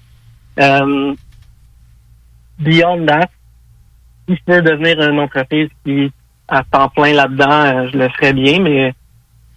Beyond 2.60 3.06
that, 3.06 3.30
si 4.28 4.36
je 4.36 4.42
peux 4.46 4.62
devenir 4.62 5.00
une 5.02 5.20
entreprise 5.20 5.70
qui 5.86 6.12
à 6.48 6.64
temps 6.64 6.90
plein 6.90 7.14
là-dedans, 7.14 7.50
euh, 7.52 7.90
je 7.92 7.98
le 7.98 8.10
ferais 8.10 8.34
bien, 8.34 8.60
mais 8.60 8.94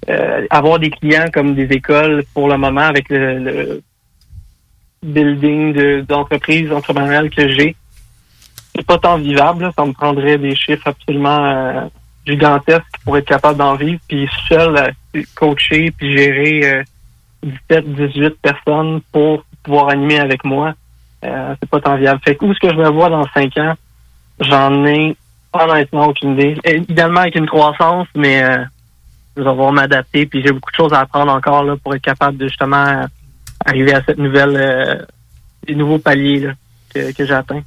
euh, 0.09 0.47
avoir 0.51 0.79
des 0.79 0.91
clients 0.91 1.27
comme 1.33 1.55
des 1.55 1.65
écoles 1.75 2.25
pour 2.35 2.49
le 2.49 2.57
moment 2.57 2.81
avec 2.81 3.09
le, 3.11 3.39
le 3.39 3.83
building 5.03 5.73
de- 5.73 6.05
d'entreprise 6.07 6.71
entrepreneuriale 6.73 7.31
que 7.31 7.49
j'ai, 7.51 7.75
c'est 8.75 8.87
pas 8.87 8.99
tant 8.99 9.19
vivable. 9.19 9.65
là. 9.65 9.73
Ça 9.77 9.85
me 9.85 9.93
prendrait 9.93 10.39
des 10.39 10.55
chiffres 10.55 10.87
absolument 10.87 11.45
euh, 11.45 11.81
gigantesques 12.27 12.85
pour 13.05 13.17
être 13.19 13.27
capable 13.27 13.59
d'en 13.59 13.75
vivre. 13.77 14.01
Puis 14.09 14.29
seul, 14.49 14.77
euh, 15.15 15.23
coacher 15.35 15.91
puis 15.97 16.17
gérer 16.17 16.61
euh, 16.79 16.83
17, 17.71 17.95
18 17.95 18.31
personnes 18.41 19.01
pour 19.12 19.45
pouvoir 19.62 19.89
animer 19.91 20.19
avec 20.21 20.45
moi, 20.45 20.75
euh, 21.25 21.55
c'est 21.61 21.69
pas 21.69 21.81
tant 21.81 21.97
viable. 21.97 22.21
Fait 22.25 22.37
que 22.37 22.45
où 22.45 22.53
est-ce 22.53 22.61
que 22.61 22.71
je 22.71 22.79
me 22.79 22.89
vois 22.91 23.09
dans 23.11 23.27
5 23.35 23.57
ans? 23.59 23.75
J'en 24.41 24.85
ai 24.87 25.17
honnêtement 25.52 26.06
aucune 26.09 26.32
idée. 26.32 26.56
Idéalement 26.89 27.20
avec 27.20 27.35
une 27.35 27.47
croissance, 27.47 28.06
mais 28.14 28.43
euh, 28.43 28.59
je 29.36 29.43
vais 29.43 29.51
devoir 29.51 29.72
m'adapter. 29.72 30.27
Puis 30.27 30.43
j'ai 30.44 30.52
beaucoup 30.52 30.70
de 30.70 30.77
choses 30.77 30.93
à 30.93 31.01
apprendre 31.01 31.32
encore 31.32 31.64
là, 31.64 31.77
pour 31.77 31.94
être 31.94 32.02
capable 32.02 32.36
de 32.39 32.48
justement 32.48 33.06
arriver 33.64 33.94
à 33.94 34.02
cette 34.06 34.18
nouvelle 34.18 34.56
euh, 34.56 34.94
des 35.66 35.74
nouveaux 35.74 35.98
paliers 35.98 36.40
là, 36.40 36.52
que, 36.94 37.32
atteints. 37.32 37.62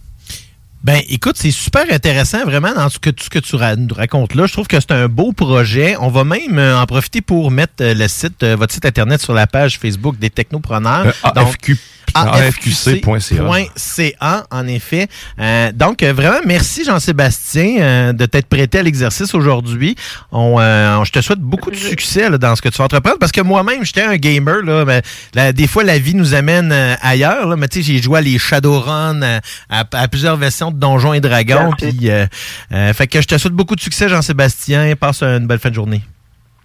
Ben, 0.84 1.00
écoute, 1.08 1.38
c'est 1.38 1.52
super 1.52 1.86
intéressant 1.92 2.44
vraiment 2.44 2.74
dans 2.74 2.90
ce 2.90 3.00
que, 3.00 3.10
tout 3.10 3.24
ce 3.24 3.30
que 3.30 3.40
tu 3.40 3.56
ra- 3.56 3.78
nous 3.78 3.96
racontes 3.96 4.36
là. 4.36 4.48
Je 4.48 4.52
trouve 4.54 4.68
que 4.68 4.78
c'est 4.82 4.92
un 4.92 5.08
beau 5.08 5.32
projet. 5.32 5.96
On 6.02 6.10
va 6.10 6.26
même 6.26 6.58
euh, 6.58 6.78
en 6.78 6.86
profiter 6.86 7.22
pour 7.22 7.52
mettre 7.52 7.76
euh, 7.80 7.94
le 7.94 8.08
site, 8.10 8.44
euh, 8.44 8.58
votre 8.58 8.74
site 8.74 8.86
internet 8.86 9.22
sur 9.22 9.34
la 9.34 9.48
page 9.48 9.80
Facebook 9.80 10.18
des 10.20 10.30
technopreneurs. 10.30 11.08
Euh, 11.08 11.30
AFQ 11.36 11.78
AFQC.ca, 12.16 14.46
en 14.52 14.68
effet. 14.68 15.08
Euh, 15.40 15.72
donc, 15.72 16.04
euh, 16.04 16.14
vraiment, 16.14 16.40
merci 16.46 16.84
Jean-Sébastien 16.84 17.78
euh, 17.80 18.14
de 18.14 18.26
t'être 18.26 18.48
prêté 18.48 18.80
à 18.80 18.84
l'exercice 18.84 19.34
aujourd'hui. 19.34 19.96
On, 20.32 20.60
euh, 20.60 21.04
je 21.04 21.12
te 21.12 21.22
souhaite 21.22 21.40
beaucoup 21.40 21.72
de 21.72 21.76
succès 21.76 22.30
là, 22.30 22.38
dans 22.38 22.56
ce 22.56 22.62
que 22.62 22.70
tu 22.70 22.78
vas 22.78 22.86
entreprendre 22.86 23.18
parce 23.20 23.32
que 23.32 23.42
moi-même, 23.42 23.84
j'étais 23.84 24.04
un 24.04 24.18
gamer. 24.18 24.62
Là, 24.64 24.86
mais, 24.86 25.54
des 25.54 25.68
fois, 25.68 25.84
la 25.84 26.00
vie 26.00 26.16
nous 26.16 26.34
amène 26.34 26.72
euh, 26.72 26.96
ailleurs. 27.02 27.48
Là, 27.48 27.56
mais 27.56 27.68
tu 27.68 27.84
sais, 27.84 27.94
j'ai 27.94 28.02
joué 28.02 28.20
à 28.20 28.22
les 28.22 28.38
Shadowrun, 28.38 29.22
à, 29.22 29.42
à 29.70 30.08
plusieurs 30.08 30.38
versions 30.38 30.72
de 30.72 30.78
Donjons 30.78 31.14
et 31.14 31.22
Dragons. 31.22 31.72
Puis, 31.78 32.10
euh, 32.10 32.26
euh, 32.72 32.94
fait 32.94 33.08
que 33.08 33.22
je 33.22 33.28
te 33.28 33.38
souhaite 33.38 33.54
beaucoup 33.54 33.76
de 33.76 33.82
succès, 33.82 34.10
Jean-Sébastien. 34.10 34.96
Passe 34.96 35.24
une 35.24 35.48
belle 35.48 35.60
fin 35.60 35.70
de 35.70 35.76
journée. 35.76 36.02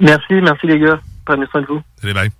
Merci, 0.01 0.35
merci 0.43 0.67
les 0.67 0.79
gars. 0.79 1.01
Prenez 1.25 1.47
soin 1.51 1.63
de 1.63 1.67
vous. 1.67 1.81
Salut, 2.01 2.15
bye. 2.15 2.31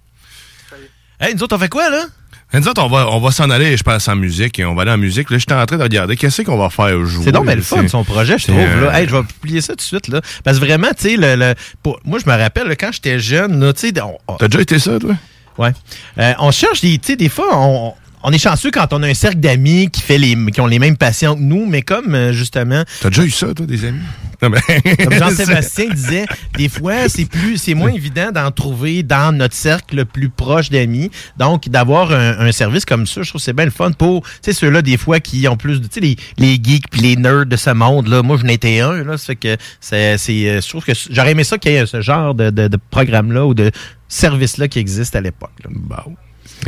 Hey, 1.21 1.35
nous 1.35 1.43
autres, 1.43 1.57
on 1.57 1.59
fait 1.59 1.69
quoi, 1.69 1.91
là? 1.91 2.05
Ben, 2.53 2.61
nous 2.61 2.69
autres, 2.69 2.83
on 2.83 2.89
va, 2.89 3.09
on 3.11 3.21
va 3.21 3.31
s'en 3.31 3.51
aller, 3.51 3.77
je 3.77 3.83
pense, 3.83 4.09
en 4.09 4.17
musique, 4.17 4.59
et 4.59 4.65
on 4.65 4.75
va 4.75 4.83
aller 4.83 4.91
en 4.93 4.97
musique. 4.99 5.29
Là, 5.31 5.37
j'étais 5.37 5.53
en 5.53 5.67
train 5.67 5.77
de 5.77 5.83
regarder 5.83 6.17
qu'est-ce 6.17 6.41
qu'on 6.43 6.57
va 6.57 6.71
faire 6.71 6.97
aujourd'hui. 6.97 7.25
C'est 7.25 7.33
donc 7.33 7.45
bien 7.45 7.55
le 7.57 7.61
fun, 7.63 7.87
son 7.89 8.05
projet, 8.05 8.39
je 8.39 8.45
trouve. 8.47 8.59
euh, 8.59 8.87
Là. 8.87 8.99
Hey, 9.01 9.07
je 9.07 9.15
vais 9.15 9.23
publier 9.23 9.61
ça 9.61 9.75
tout 9.75 9.77
de 9.77 9.83
suite. 9.83 10.09
Là. 10.09 10.23
Parce 10.45 10.59
que 10.59 10.65
vraiment, 10.65 10.89
tu 10.99 11.11
sais, 11.11 11.17
le, 11.17 11.35
le- 11.37 11.55
pour- 11.83 12.01
moi, 12.05 12.19
je 12.25 12.31
me 12.31 12.35
rappelle, 12.35 12.67
là, 12.69 12.75
quand 12.77 12.91
j'étais 12.91 13.19
jeune, 13.19 13.61
là, 13.63 13.73
tu 13.75 13.89
sais... 13.89 13.93
on- 14.01 14.37
T'as 14.37 14.49
déjà 14.49 14.63
été 14.63 14.79
ça, 14.79 14.99
toi? 14.99 15.15
Ouais. 15.59 15.73
Euh, 16.19 16.33
on 16.39 16.51
cherche 16.51 16.81
des, 16.81 16.97
tu 16.99 17.09
sais, 17.09 17.17
des 17.17 17.29
fois, 17.29 17.49
on, 17.53 17.93
on 18.23 18.33
est 18.33 18.39
chanceux 18.39 18.71
quand 18.71 18.93
on 18.93 19.03
a 19.03 19.09
un 19.09 19.15
cercle 19.15 19.39
d'amis 19.39 19.91
qui 19.91 20.01
fait 20.01 20.19
les, 20.19 20.37
qui 20.53 20.61
ont 20.61 20.67
les 20.67 20.79
mêmes 20.79 20.97
passions 20.97 21.35
que 21.35 21.41
nous, 21.41 21.67
mais 21.67 21.83
comme, 21.83 22.15
euh, 22.15 22.33
justement... 22.33 22.83
T'as 23.01 23.11
déjà 23.11 23.25
eu 23.25 23.31
ça, 23.31 23.55
toi, 23.55 23.67
des 23.67 23.85
amis? 23.85 24.01
Non, 24.41 24.51
Comme 24.51 25.13
Jean-Sébastien 25.13 25.89
disait, 25.91 26.27
des 26.57 26.69
fois, 26.69 27.09
c'est 27.09 27.25
plus, 27.25 27.59
c'est 27.59 27.75
moins 27.75 27.91
évident 27.91 28.31
d'en 28.31 28.51
trouver 28.53 29.03
dans 29.03 29.35
notre 29.37 29.55
cercle 29.55 29.97
le 29.97 30.05
plus 30.05 30.29
proche 30.29 30.71
d'amis. 30.71 31.11
Donc, 31.39 31.69
d'avoir 31.69 32.13
un, 32.13 32.39
un 32.39 32.53
service 32.53 32.85
comme 32.85 33.07
ça, 33.07 33.23
je 33.23 33.29
trouve 33.31 33.41
que 33.41 33.45
c'est 33.45 33.53
bien 33.53 33.65
le 33.65 33.73
fun 33.73 33.91
pour, 33.93 34.23
tu 34.23 34.31
sais, 34.43 34.53
ceux-là, 34.53 34.83
des 34.83 34.97
fois, 34.97 35.19
qui 35.19 35.49
ont 35.49 35.57
plus 35.57 35.81
de, 35.81 35.89
tu 35.89 35.95
sais, 35.95 36.01
les, 36.01 36.17
les 36.39 36.61
geeks 36.63 36.89
puis 36.91 37.01
les 37.01 37.17
nerds 37.17 37.47
de 37.47 37.57
ce 37.57 37.71
monde-là. 37.71 38.23
Moi, 38.23 38.37
je 38.41 38.45
n'étais 38.45 38.79
un, 38.81 39.03
là. 39.03 39.17
Ça 39.19 39.27
fait 39.27 39.37
que 39.37 39.57
c'est, 39.81 40.19
c'est, 40.19 40.49
euh, 40.49 40.61
je 40.61 40.69
trouve 40.69 40.85
que 40.85 40.93
j'aurais 41.11 41.33
aimé 41.33 41.43
ça 41.43 41.59
qu'il 41.59 41.73
y 41.73 41.75
ait 41.75 41.87
ce 41.87 42.01
genre 42.01 42.35
de, 42.35 42.51
de, 42.51 42.69
de 42.69 42.79
programme-là 42.91 43.45
ou 43.45 43.55
de, 43.55 43.73
service-là 44.09 44.69
qui 44.69 44.79
existe 44.79 45.15
à 45.15 45.21
l'époque. 45.21 45.53
là. 45.63 46.05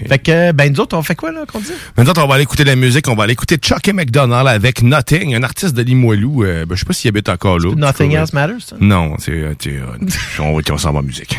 Fait 0.09 0.19
que, 0.19 0.53
ben, 0.53 0.73
nous 0.73 0.81
autres, 0.81 0.97
on 0.97 1.03
fait 1.03 1.15
quoi, 1.15 1.33
là, 1.33 1.45
qu'on 1.47 1.59
dit? 1.59 1.73
Maintenant, 1.97 2.25
on 2.25 2.29
va 2.29 2.35
aller 2.35 2.45
écouter 2.45 2.65
de 2.65 2.69
la 2.69 2.77
musique. 2.77 3.09
On 3.09 3.15
va 3.15 3.25
aller 3.25 3.33
écouter 3.33 3.59
Chucky 3.61 3.93
McDonald 3.93 4.47
avec 4.47 4.83
Nothing, 4.83 5.35
un 5.35 5.43
artiste 5.43 5.75
de 5.75 5.83
Limoilou. 5.83 6.45
Euh, 6.45 6.65
ben, 6.67 6.75
je 6.75 6.81
sais 6.81 6.87
pas 6.87 6.93
s'il 6.93 7.09
habite 7.09 7.29
encore 7.29 7.59
là. 7.59 7.75
Nothing 7.75 8.13
else 8.13 8.33
matters, 8.33 8.63
ça? 8.65 8.77
Non, 8.81 9.17
c'est... 9.19 9.33
euh, 9.33 9.55
euh, 9.67 9.83
on 10.39 10.55
va 10.55 10.63
on 10.71 10.79
s'en 10.79 10.93
va 10.93 11.01
en 11.01 11.03
musique. 11.03 11.39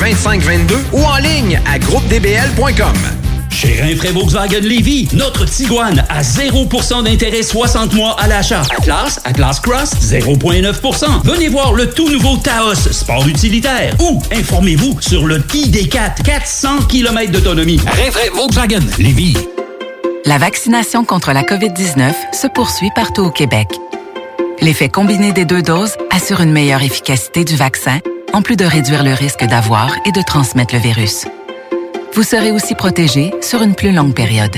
418-681-2522 0.00 0.74
ou 0.92 1.04
en 1.04 1.16
ligne 1.16 1.60
à 1.70 1.78
groupedbl.com. 1.78 2.96
Chez 3.50 3.82
Rinfraie 3.82 4.12
Volkswagen 4.12 4.60
Lévy, 4.60 5.08
notre 5.12 5.44
Tiguan 5.44 6.02
à 6.08 6.22
0% 6.22 7.04
d'intérêt 7.04 7.42
60 7.42 7.92
mois 7.92 8.16
à 8.18 8.26
l'achat. 8.26 8.62
Atlas, 8.78 9.20
Atlas 9.24 9.60
Cross, 9.60 9.90
0,9%. 10.00 11.22
Venez 11.24 11.48
voir 11.48 11.74
le 11.74 11.90
tout 11.90 12.08
nouveau 12.08 12.38
Taos, 12.38 12.74
sport 12.74 13.26
utilitaire. 13.28 13.94
Ou 14.00 14.22
informez-vous 14.32 15.00
sur 15.00 15.26
le 15.26 15.40
ID4, 15.40 16.22
400 16.22 16.84
km 16.88 17.32
d'autonomie. 17.32 17.80
Rinfraie 17.86 18.30
Volkswagen 18.34 18.80
Lévy. 18.98 19.36
La 20.24 20.38
vaccination 20.38 21.04
contre 21.04 21.32
la 21.32 21.42
COVID-19 21.42 22.12
se 22.32 22.46
poursuit 22.46 22.90
partout 22.94 23.22
au 23.22 23.30
Québec. 23.30 23.68
L'effet 24.62 24.88
combiné 24.88 25.32
des 25.32 25.44
deux 25.44 25.62
doses 25.62 25.96
assure 26.10 26.40
une 26.40 26.52
meilleure 26.52 26.82
efficacité 26.82 27.44
du 27.44 27.56
vaccin, 27.56 27.98
en 28.32 28.42
plus 28.42 28.56
de 28.56 28.64
réduire 28.64 29.02
le 29.02 29.12
risque 29.12 29.44
d'avoir 29.44 29.94
et 30.06 30.12
de 30.12 30.22
transmettre 30.22 30.74
le 30.74 30.80
virus. 30.80 31.26
vous 32.14 32.22
serez 32.22 32.52
aussi 32.52 32.74
protégé 32.74 33.32
sur 33.40 33.62
une 33.62 33.74
plus 33.74 33.92
longue 33.92 34.14
période. 34.14 34.56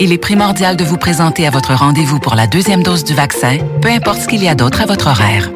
Il 0.00 0.12
est 0.12 0.18
primordial 0.18 0.76
de 0.76 0.84
vous 0.84 0.96
présenter 0.96 1.46
à 1.46 1.50
votre 1.50 1.74
rendez-vous 1.74 2.18
pour 2.18 2.34
la 2.34 2.46
deuxième 2.46 2.82
dose 2.82 3.04
du 3.04 3.14
vaccin, 3.14 3.58
peu 3.80 3.88
importe 3.88 4.22
ce 4.22 4.28
qu'il 4.28 4.42
y 4.42 4.48
a 4.48 4.54
d'autre 4.54 4.80
à 4.82 4.86
votre 4.86 5.06
horaire. 5.06 5.50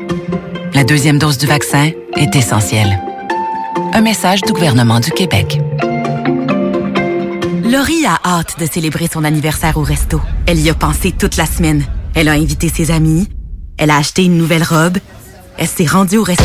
La 0.74 0.85
deuxième 0.85 1.19
dose 1.19 1.39
du 1.39 1.47
vaccin 1.47 1.91
est 2.16 2.37
essentielle. 2.37 3.01
Un 3.93 4.01
message 4.03 4.43
du 4.43 4.53
gouvernement 4.53 5.01
du 5.01 5.11
Québec. 5.11 5.61
Laurie 7.65 8.07
a 8.07 8.20
hâte 8.24 8.61
de 8.61 8.66
célébrer 8.66 9.09
son 9.12 9.24
anniversaire 9.24 9.77
au 9.77 9.83
resto. 9.83 10.20
Elle 10.47 10.61
y 10.61 10.70
a 10.70 10.74
pensé 10.74 11.12
toute 11.12 11.37
la 11.37 11.47
semaine. 11.47 11.85
Elle 12.15 12.28
a 12.28 12.33
invité 12.33 12.69
ses 12.69 12.91
amis. 12.91 13.28
Elle 13.78 13.91
a 13.91 13.97
acheté 13.97 14.24
une 14.24 14.39
nouvelle 14.39 14.62
robe. 14.62 14.99
Elle 15.59 15.66
s'est 15.66 15.87
rendue 15.87 16.19
au 16.19 16.23
resto. 16.23 16.45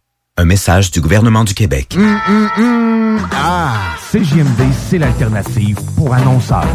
Un 0.37 0.45
message 0.45 0.91
du 0.91 1.01
gouvernement 1.01 1.43
du 1.43 1.53
Québec. 1.53 1.93
Hum, 1.97 2.19
hum, 2.29 2.49
hum. 2.57 3.19
Ah, 3.33 3.73
CJMD, 4.11 4.61
c'est 4.89 4.97
l'alternative 4.97 5.77
pour 5.97 6.13
annonceurs. 6.13 6.65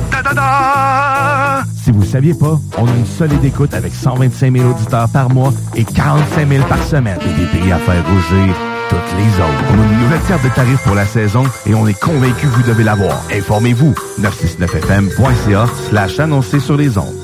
Si 1.83 1.91
vous 1.91 2.05
saviez 2.05 2.35
pas, 2.35 2.61
on 2.77 2.87
a 2.87 2.91
une 2.91 3.07
solide 3.07 3.43
écoute 3.45 3.73
avec 3.73 3.95
125 3.95 4.53
000 4.59 4.70
auditeurs 4.70 5.09
par 5.09 5.31
mois 5.31 5.55
et 5.74 5.85
45 5.85 6.49
000 6.49 6.65
par 6.66 6.83
semaine. 6.85 7.19
Et 7.23 7.33
des 7.41 7.47
prix 7.47 7.73
à 7.73 7.78
faire 7.78 8.05
rougir 8.07 8.55
toutes 8.91 9.16
les 9.16 9.35
autres. 9.43 9.65
On 9.70 9.81
a 9.81 9.85
une 9.93 10.01
nouvelle 10.03 10.23
carte 10.28 10.45
de 10.45 10.49
tarifs 10.51 10.83
pour 10.85 10.95
la 10.95 11.07
saison 11.07 11.45
et 11.66 11.74
on 11.74 11.87
est 11.87 11.99
convaincu 11.99 12.47
que 12.47 12.53
vous 12.53 12.62
devez 12.62 12.85
l'avoir. 12.85 13.23
Informez-vous. 13.33 13.95
969fm.ca 14.20 15.66
slash 15.89 16.20
annoncé 16.20 16.61
sur 16.61 16.77
les 16.77 16.99
ondes. 16.99 17.15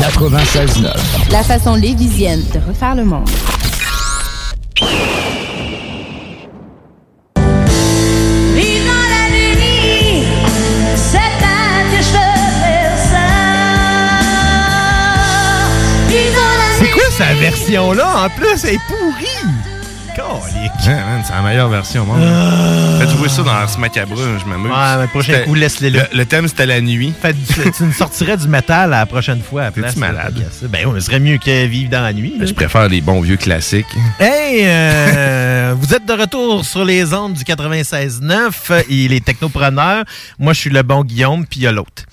96.9. 0.00 1.30
La 1.30 1.42
façon 1.44 1.76
lévisienne 1.76 2.42
de 2.52 2.58
refaire 2.68 2.96
le 2.96 3.04
monde. 3.04 3.28
C'est 4.78 4.84
quoi 16.90 17.10
sa 17.10 17.32
version-là? 17.34 18.26
En 18.26 18.28
plus, 18.28 18.64
elle 18.64 18.74
est 18.74 18.80
pourrie! 18.86 19.65
Calique. 20.16 20.72
Ouais, 20.86 20.94
man, 20.94 21.22
c'est 21.26 21.32
la 21.34 21.42
meilleure 21.42 21.68
version 21.68 22.02
au 22.02 22.06
monde. 22.06 22.20
Ah. 22.22 22.98
Faites 23.00 23.10
jouer 23.10 23.28
ça 23.28 23.42
dans 23.42 23.50
Ars 23.50 23.78
Macabre, 23.78 24.16
je 24.16 24.48
m'amuse. 24.48 24.70
Ouais, 24.70 24.96
mais 25.00 25.06
prochain 25.08 25.40
coup, 25.44 25.54
laisse-les 25.54 25.90
là. 25.90 26.06
Le, 26.12 26.18
le 26.18 26.24
thème, 26.24 26.48
c'était 26.48 26.66
la 26.66 26.80
nuit. 26.80 27.12
Fait, 27.20 27.34
tu, 27.34 27.70
tu 27.70 27.82
nous 27.84 27.92
sortirais 27.92 28.36
du 28.36 28.48
métal 28.48 28.90
la 28.90 29.04
prochaine 29.06 29.40
fois. 29.42 29.64
à 29.64 29.70
place, 29.70 29.96
malade? 29.96 30.42
Ben 30.70 30.86
oui, 30.86 31.00
ce 31.00 31.06
serait 31.06 31.20
mieux 31.20 31.38
que 31.38 31.66
vivre 31.66 31.90
dans 31.90 32.02
la 32.02 32.12
nuit. 32.12 32.34
là. 32.38 32.46
Je 32.46 32.54
préfère 32.54 32.88
les 32.88 33.00
bons 33.00 33.20
vieux 33.20 33.36
classiques. 33.36 33.86
Hey, 34.18 34.62
euh, 34.64 35.74
vous 35.80 35.94
êtes 35.94 36.06
de 36.06 36.12
retour 36.12 36.64
sur 36.64 36.84
les 36.84 37.12
ondes 37.12 37.34
du 37.34 37.44
96.9. 37.44 38.84
Il 38.88 39.12
est 39.12 39.24
technopreneur. 39.24 40.04
Moi, 40.38 40.52
je 40.54 40.60
suis 40.60 40.70
le 40.70 40.82
bon 40.82 41.04
Guillaume, 41.04 41.44
puis 41.46 41.60
il 41.60 41.62
y 41.64 41.66
a 41.66 41.72
l'autre. 41.72 42.04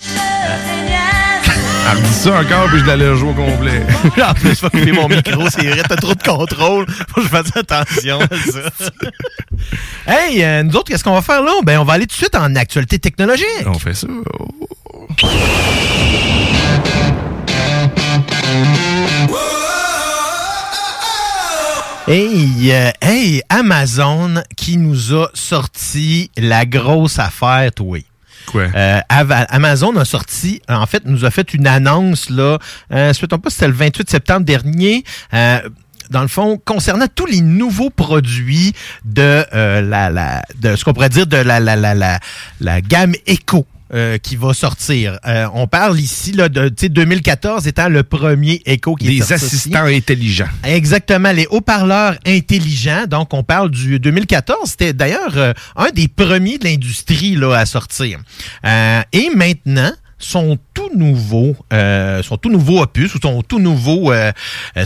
Elle 1.92 1.98
me 1.98 2.08
dit 2.08 2.14
ça 2.14 2.40
encore, 2.40 2.68
puis 2.68 2.80
je 2.80 2.86
l'allais 2.86 3.16
jouer 3.16 3.30
au 3.30 3.34
complet. 3.34 3.86
en 4.24 4.34
plus, 4.34 4.56
je 4.56 4.62
vais 4.62 4.70
couper 4.70 4.92
mon 4.94 5.08
micro, 5.08 5.50
c'est 5.50 5.66
vrai, 5.68 5.84
t'as 5.88 5.96
trop 5.96 6.14
de 6.16 6.24
contrôle. 6.24 6.86
Faut 7.10 7.22
que 7.22 7.24
je 7.24 7.28
fasse 7.28 7.56
attention 7.56 8.20
à 8.22 8.28
ça. 8.52 8.92
hey, 10.08 10.44
euh, 10.44 10.64
nous 10.64 10.76
autres, 10.76 10.86
qu'est-ce 10.86 11.04
qu'on 11.04 11.14
va 11.14 11.22
faire 11.22 11.42
là? 11.42 11.52
Ben, 11.64 11.80
on 11.80 11.84
va 11.84 11.94
aller 11.94 12.06
tout 12.06 12.16
de 12.16 12.18
suite 12.18 12.36
en 12.36 12.56
actualité 12.56 13.00
technologique. 13.00 13.48
On 13.66 13.74
fait 13.80 13.94
ça. 13.94 14.08
Hey, 22.08 22.72
euh, 22.72 22.92
hey, 23.02 23.42
Amazon 23.50 24.44
qui 24.56 24.78
nous 24.78 25.14
a 25.14 25.30
sorti 25.34 26.32
la 26.38 26.66
grosse 26.66 27.20
affaire, 27.20 27.72
toi. 27.74 28.00
Euh, 28.76 29.00
Amazon 29.10 29.96
a 29.98 30.06
sorti, 30.06 30.62
en 30.70 30.86
fait, 30.86 31.04
nous 31.06 31.26
a 31.26 31.32
fait 31.32 31.54
une 31.54 31.68
annonce, 31.68 32.30
là, 32.30 32.58
euh, 32.92 33.14
souhaitons 33.14 33.40
pas, 33.40 33.50
c'était 33.50 33.68
le 33.68 33.74
28 33.74 34.10
septembre 34.10 34.46
dernier, 34.46 35.04
euh, 35.34 35.60
dans 36.10 36.22
le 36.22 36.28
fond, 36.28 36.62
concernant 36.64 37.08
tous 37.14 37.26
les 37.26 37.42
nouveaux 37.42 37.90
produits 37.90 38.74
de 39.06 39.46
euh, 39.54 39.82
la, 39.82 40.44
de 40.60 40.76
ce 40.76 40.84
qu'on 40.84 40.94
pourrait 40.94 41.10
dire 41.10 41.28
de 41.28 41.38
la 41.38 41.60
la 41.60 41.76
la 41.76 41.96
la, 41.96 42.20
la 42.60 42.82
gamme 42.82 43.14
Echo. 43.26 43.66
Euh, 43.94 44.18
qui 44.18 44.36
va 44.36 44.54
sortir. 44.54 45.20
Euh, 45.26 45.48
on 45.54 45.68
parle 45.68 46.00
ici 46.00 46.32
là, 46.32 46.50
de 46.50 46.70
tu 46.70 46.76
sais, 46.82 46.90
2014 46.90 47.68
étant 47.68 47.90
le 47.90 48.04
premier 48.04 48.62
Echo 48.66 48.96
qui 48.96 49.08
est 49.08 49.12
Des 49.12 49.18
sorti. 49.20 49.34
assistants 49.34 49.86
intelligents. 49.86 50.48
Exactement, 50.64 51.32
les 51.32 51.48
haut-parleurs 51.50 52.16
intelligents. 52.26 53.06
Donc, 53.08 53.34
on 53.34 53.44
parle 53.44 53.70
du 53.72 54.00
2014. 54.00 54.58
C'était 54.70 54.94
d'ailleurs 54.94 55.38
euh, 55.38 55.54
un 55.76 55.90
des 55.92 56.08
premiers 56.08 56.58
de 56.58 56.66
l'industrie 56.66 57.36
là 57.36 57.54
à 57.58 57.66
sortir. 57.66 58.20
Euh, 58.66 59.02
et 59.12 59.30
maintenant 59.36 59.92
sont 60.20 60.58
tout 60.74 60.90
nouveaux, 60.96 61.54
euh, 61.74 62.24
sont 62.24 62.38
tout 62.38 62.50
nouveaux 62.50 62.82
opus 62.82 63.14
ou 63.14 63.20
sont 63.22 63.42
tout 63.42 63.60
nouveaux, 63.60 64.14
euh, 64.14 64.32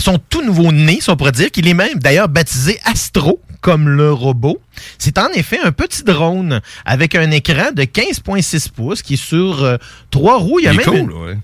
sont 0.00 0.18
tout 0.28 0.42
nouveau 0.44 0.72
nés, 0.72 0.98
si 1.00 1.10
on 1.10 1.16
pourrait 1.16 1.30
dire 1.32 1.50
qu'il 1.52 1.68
est 1.68 1.74
même 1.74 1.98
d'ailleurs 2.00 2.28
baptisé 2.28 2.78
Astro 2.84 3.40
comme 3.60 3.88
le 3.88 4.12
robot. 4.12 4.58
C'est 4.98 5.18
en 5.18 5.28
effet 5.34 5.58
un 5.64 5.72
petit 5.72 6.04
drone 6.04 6.60
avec 6.84 7.14
un 7.14 7.30
écran 7.30 7.72
de 7.74 7.82
15.6 7.82 8.70
pouces 8.70 9.02
qui 9.02 9.14
est 9.14 9.16
sur 9.16 9.62
euh, 9.64 9.76
trois 10.10 10.38
roues. 10.38 10.58
Il 10.60 10.64
y 10.64 10.68
a 10.68 10.72
Il 10.72 10.76
même 10.78 10.86
cool, 10.86 10.96
une- 10.98 11.12
ouais. 11.12 11.38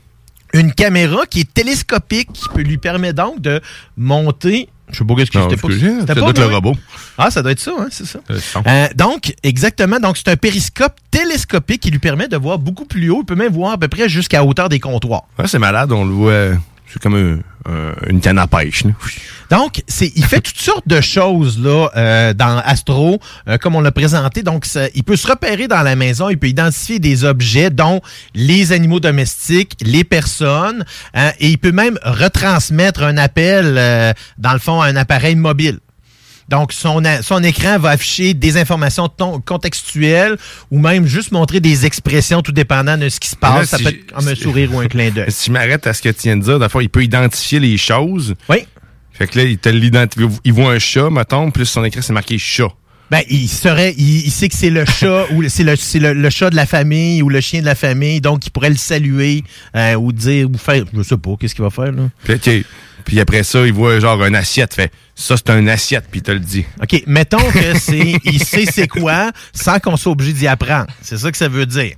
une 0.52 0.72
caméra 0.72 1.26
qui 1.26 1.40
est 1.40 1.52
télescopique, 1.54 2.32
qui 2.32 2.48
peut 2.54 2.62
lui 2.62 2.78
permettre 2.78 3.16
donc 3.24 3.40
de 3.40 3.60
monter. 3.96 4.68
Je 4.90 4.98
sais 4.98 5.04
pas 5.04 5.14
qu'est-ce 5.14 5.30
que 5.30 5.38
c'était 5.40 5.56
pas. 5.56 6.06
ça 6.06 6.14
doit 6.14 6.30
être 6.30 6.38
le 6.40 6.46
robot. 6.54 6.76
Ah, 7.16 7.30
ça 7.30 7.42
doit 7.42 7.52
être 7.52 7.58
ça, 7.60 7.72
hein, 7.78 7.86
c'est 7.90 8.04
ça. 8.04 8.20
Son. 8.38 8.62
Euh, 8.66 8.86
donc, 8.94 9.34
exactement. 9.42 9.98
Donc, 9.98 10.18
c'est 10.18 10.28
un 10.28 10.36
périscope 10.36 10.92
télescopique 11.10 11.80
qui 11.80 11.90
lui 11.90 11.98
permet 11.98 12.28
de 12.28 12.36
voir 12.36 12.58
beaucoup 12.58 12.84
plus 12.84 13.08
haut. 13.10 13.20
Il 13.22 13.24
peut 13.24 13.34
même 13.34 13.52
voir 13.52 13.72
à 13.72 13.78
peu 13.78 13.88
près 13.88 14.08
jusqu'à 14.10 14.44
hauteur 14.44 14.68
des 14.68 14.80
comptoirs. 14.80 15.22
Ouais, 15.38 15.48
c'est 15.48 15.58
malade, 15.58 15.90
on 15.90 16.04
le 16.04 16.12
voit. 16.12 16.58
C'est 16.86 17.02
comme 17.02 17.14
un- 17.16 17.70
un- 17.72 17.94
une 18.08 18.20
canne 18.20 18.38
à 18.38 18.46
pêche. 18.46 18.84
Donc, 19.50 19.82
c'est, 19.88 20.12
il 20.14 20.24
fait 20.24 20.40
toutes 20.40 20.58
sortes 20.60 20.86
de 20.86 21.00
choses 21.00 21.58
là 21.58 21.88
euh, 21.96 22.32
dans 22.34 22.58
Astro, 22.64 23.18
euh, 23.48 23.58
comme 23.58 23.74
on 23.74 23.80
l'a 23.80 23.90
présenté. 23.90 24.42
Donc, 24.42 24.66
il 24.94 25.02
peut 25.02 25.16
se 25.16 25.26
repérer 25.26 25.66
dans 25.66 25.82
la 25.82 25.96
maison, 25.96 26.28
il 26.28 26.38
peut 26.38 26.48
identifier 26.48 26.98
des 26.98 27.24
objets, 27.24 27.70
dont 27.70 28.00
les 28.34 28.72
animaux 28.72 29.00
domestiques, 29.00 29.76
les 29.80 30.04
personnes, 30.04 30.84
hein, 31.14 31.32
et 31.40 31.48
il 31.48 31.58
peut 31.58 31.72
même 31.72 31.98
retransmettre 32.04 33.02
un 33.02 33.16
appel, 33.16 33.74
euh, 33.78 34.12
dans 34.38 34.52
le 34.52 34.58
fond, 34.60 34.80
à 34.80 34.86
un 34.86 34.96
appareil 34.96 35.34
mobile. 35.36 35.78
Donc, 36.48 36.72
son, 36.72 37.02
son 37.22 37.42
écran 37.42 37.78
va 37.78 37.90
afficher 37.90 38.34
des 38.34 38.56
informations 38.56 39.08
ton- 39.08 39.40
contextuelles 39.40 40.36
ou 40.70 40.78
même 40.78 41.06
juste 41.06 41.32
montrer 41.32 41.60
des 41.60 41.86
expressions 41.86 42.42
tout 42.42 42.52
dépendant 42.52 42.96
de 42.98 43.08
ce 43.08 43.18
qui 43.20 43.28
se 43.28 43.36
là, 43.40 43.50
passe. 43.50 43.70
Ça 43.70 43.78
si 43.78 43.84
peut 43.84 43.90
être 43.90 44.12
comme 44.12 44.28
un 44.28 44.34
sourire 44.34 44.74
ou 44.74 44.80
un 44.80 44.86
clin 44.86 45.10
d'œil. 45.14 45.30
Si 45.30 45.46
je 45.46 45.52
m'arrête 45.52 45.86
à 45.86 45.94
ce 45.94 46.02
que 46.02 46.10
tu 46.10 46.22
viens 46.24 46.36
de 46.36 46.42
dire, 46.42 46.70
fois, 46.70 46.82
il 46.82 46.88
peut 46.90 47.02
identifier 47.02 47.60
les 47.60 47.76
choses. 47.76 48.34
Oui. 48.48 48.66
Fait 49.12 49.26
que 49.28 49.38
là, 49.38 49.44
il 49.44 49.58
te. 49.58 49.68
Il 50.44 50.52
voit 50.52 50.72
un 50.72 50.78
chat, 50.78 51.08
mettons, 51.10 51.50
plus 51.50 51.66
son 51.66 51.84
écran, 51.84 52.02
c'est 52.02 52.12
marqué 52.12 52.36
chat. 52.38 52.68
Ben, 53.10 53.20
il 53.28 53.48
serait, 53.48 53.94
il, 53.96 54.26
il 54.26 54.30
sait 54.30 54.48
que 54.48 54.54
c'est 54.56 54.70
le 54.70 54.84
chat 54.84 55.26
ou 55.32 55.46
c'est 55.48 55.62
le, 55.62 55.76
c'est 55.76 55.98
le, 55.98 56.14
le 56.14 56.30
chat 56.30 56.50
de 56.50 56.56
la 56.56 56.66
famille 56.66 57.22
ou 57.22 57.28
le 57.28 57.40
chien 57.40 57.60
de 57.60 57.66
la 57.66 57.74
famille, 57.74 58.20
donc 58.20 58.46
il 58.46 58.50
pourrait 58.50 58.70
le 58.70 58.76
saluer 58.76 59.44
euh, 59.76 59.94
ou 59.94 60.10
dire 60.10 60.48
ou 60.50 60.56
faire, 60.56 60.84
je 60.92 61.02
sais 61.02 61.16
pas, 61.16 61.30
qu'est-ce 61.38 61.54
qu'il 61.54 61.62
va 61.64 61.70
faire 61.70 61.92
là. 61.92 62.08
Puis, 62.24 62.34
ok. 62.34 62.64
Puis 63.04 63.20
après 63.20 63.42
ça, 63.42 63.66
il 63.66 63.72
voit 63.72 64.00
genre 64.00 64.22
un 64.22 64.34
assiette. 64.34 64.74
Fait 64.74 64.90
ça, 65.14 65.36
c'est 65.36 65.50
un 65.50 65.66
assiette, 65.66 66.06
puis 66.10 66.20
il 66.20 66.22
te 66.22 66.32
le 66.32 66.40
dit. 66.40 66.64
Ok, 66.82 67.02
mettons 67.06 67.50
que 67.50 67.78
c'est, 67.78 68.16
il 68.24 68.42
sait 68.42 68.66
c'est 68.66 68.88
quoi 68.88 69.30
sans 69.52 69.78
qu'on 69.78 69.96
soit 69.96 70.12
obligé 70.12 70.32
d'y 70.32 70.46
apprendre. 70.46 70.86
C'est 71.02 71.18
ça 71.18 71.30
que 71.30 71.36
ça 71.36 71.48
veut 71.48 71.66
dire. 71.66 71.94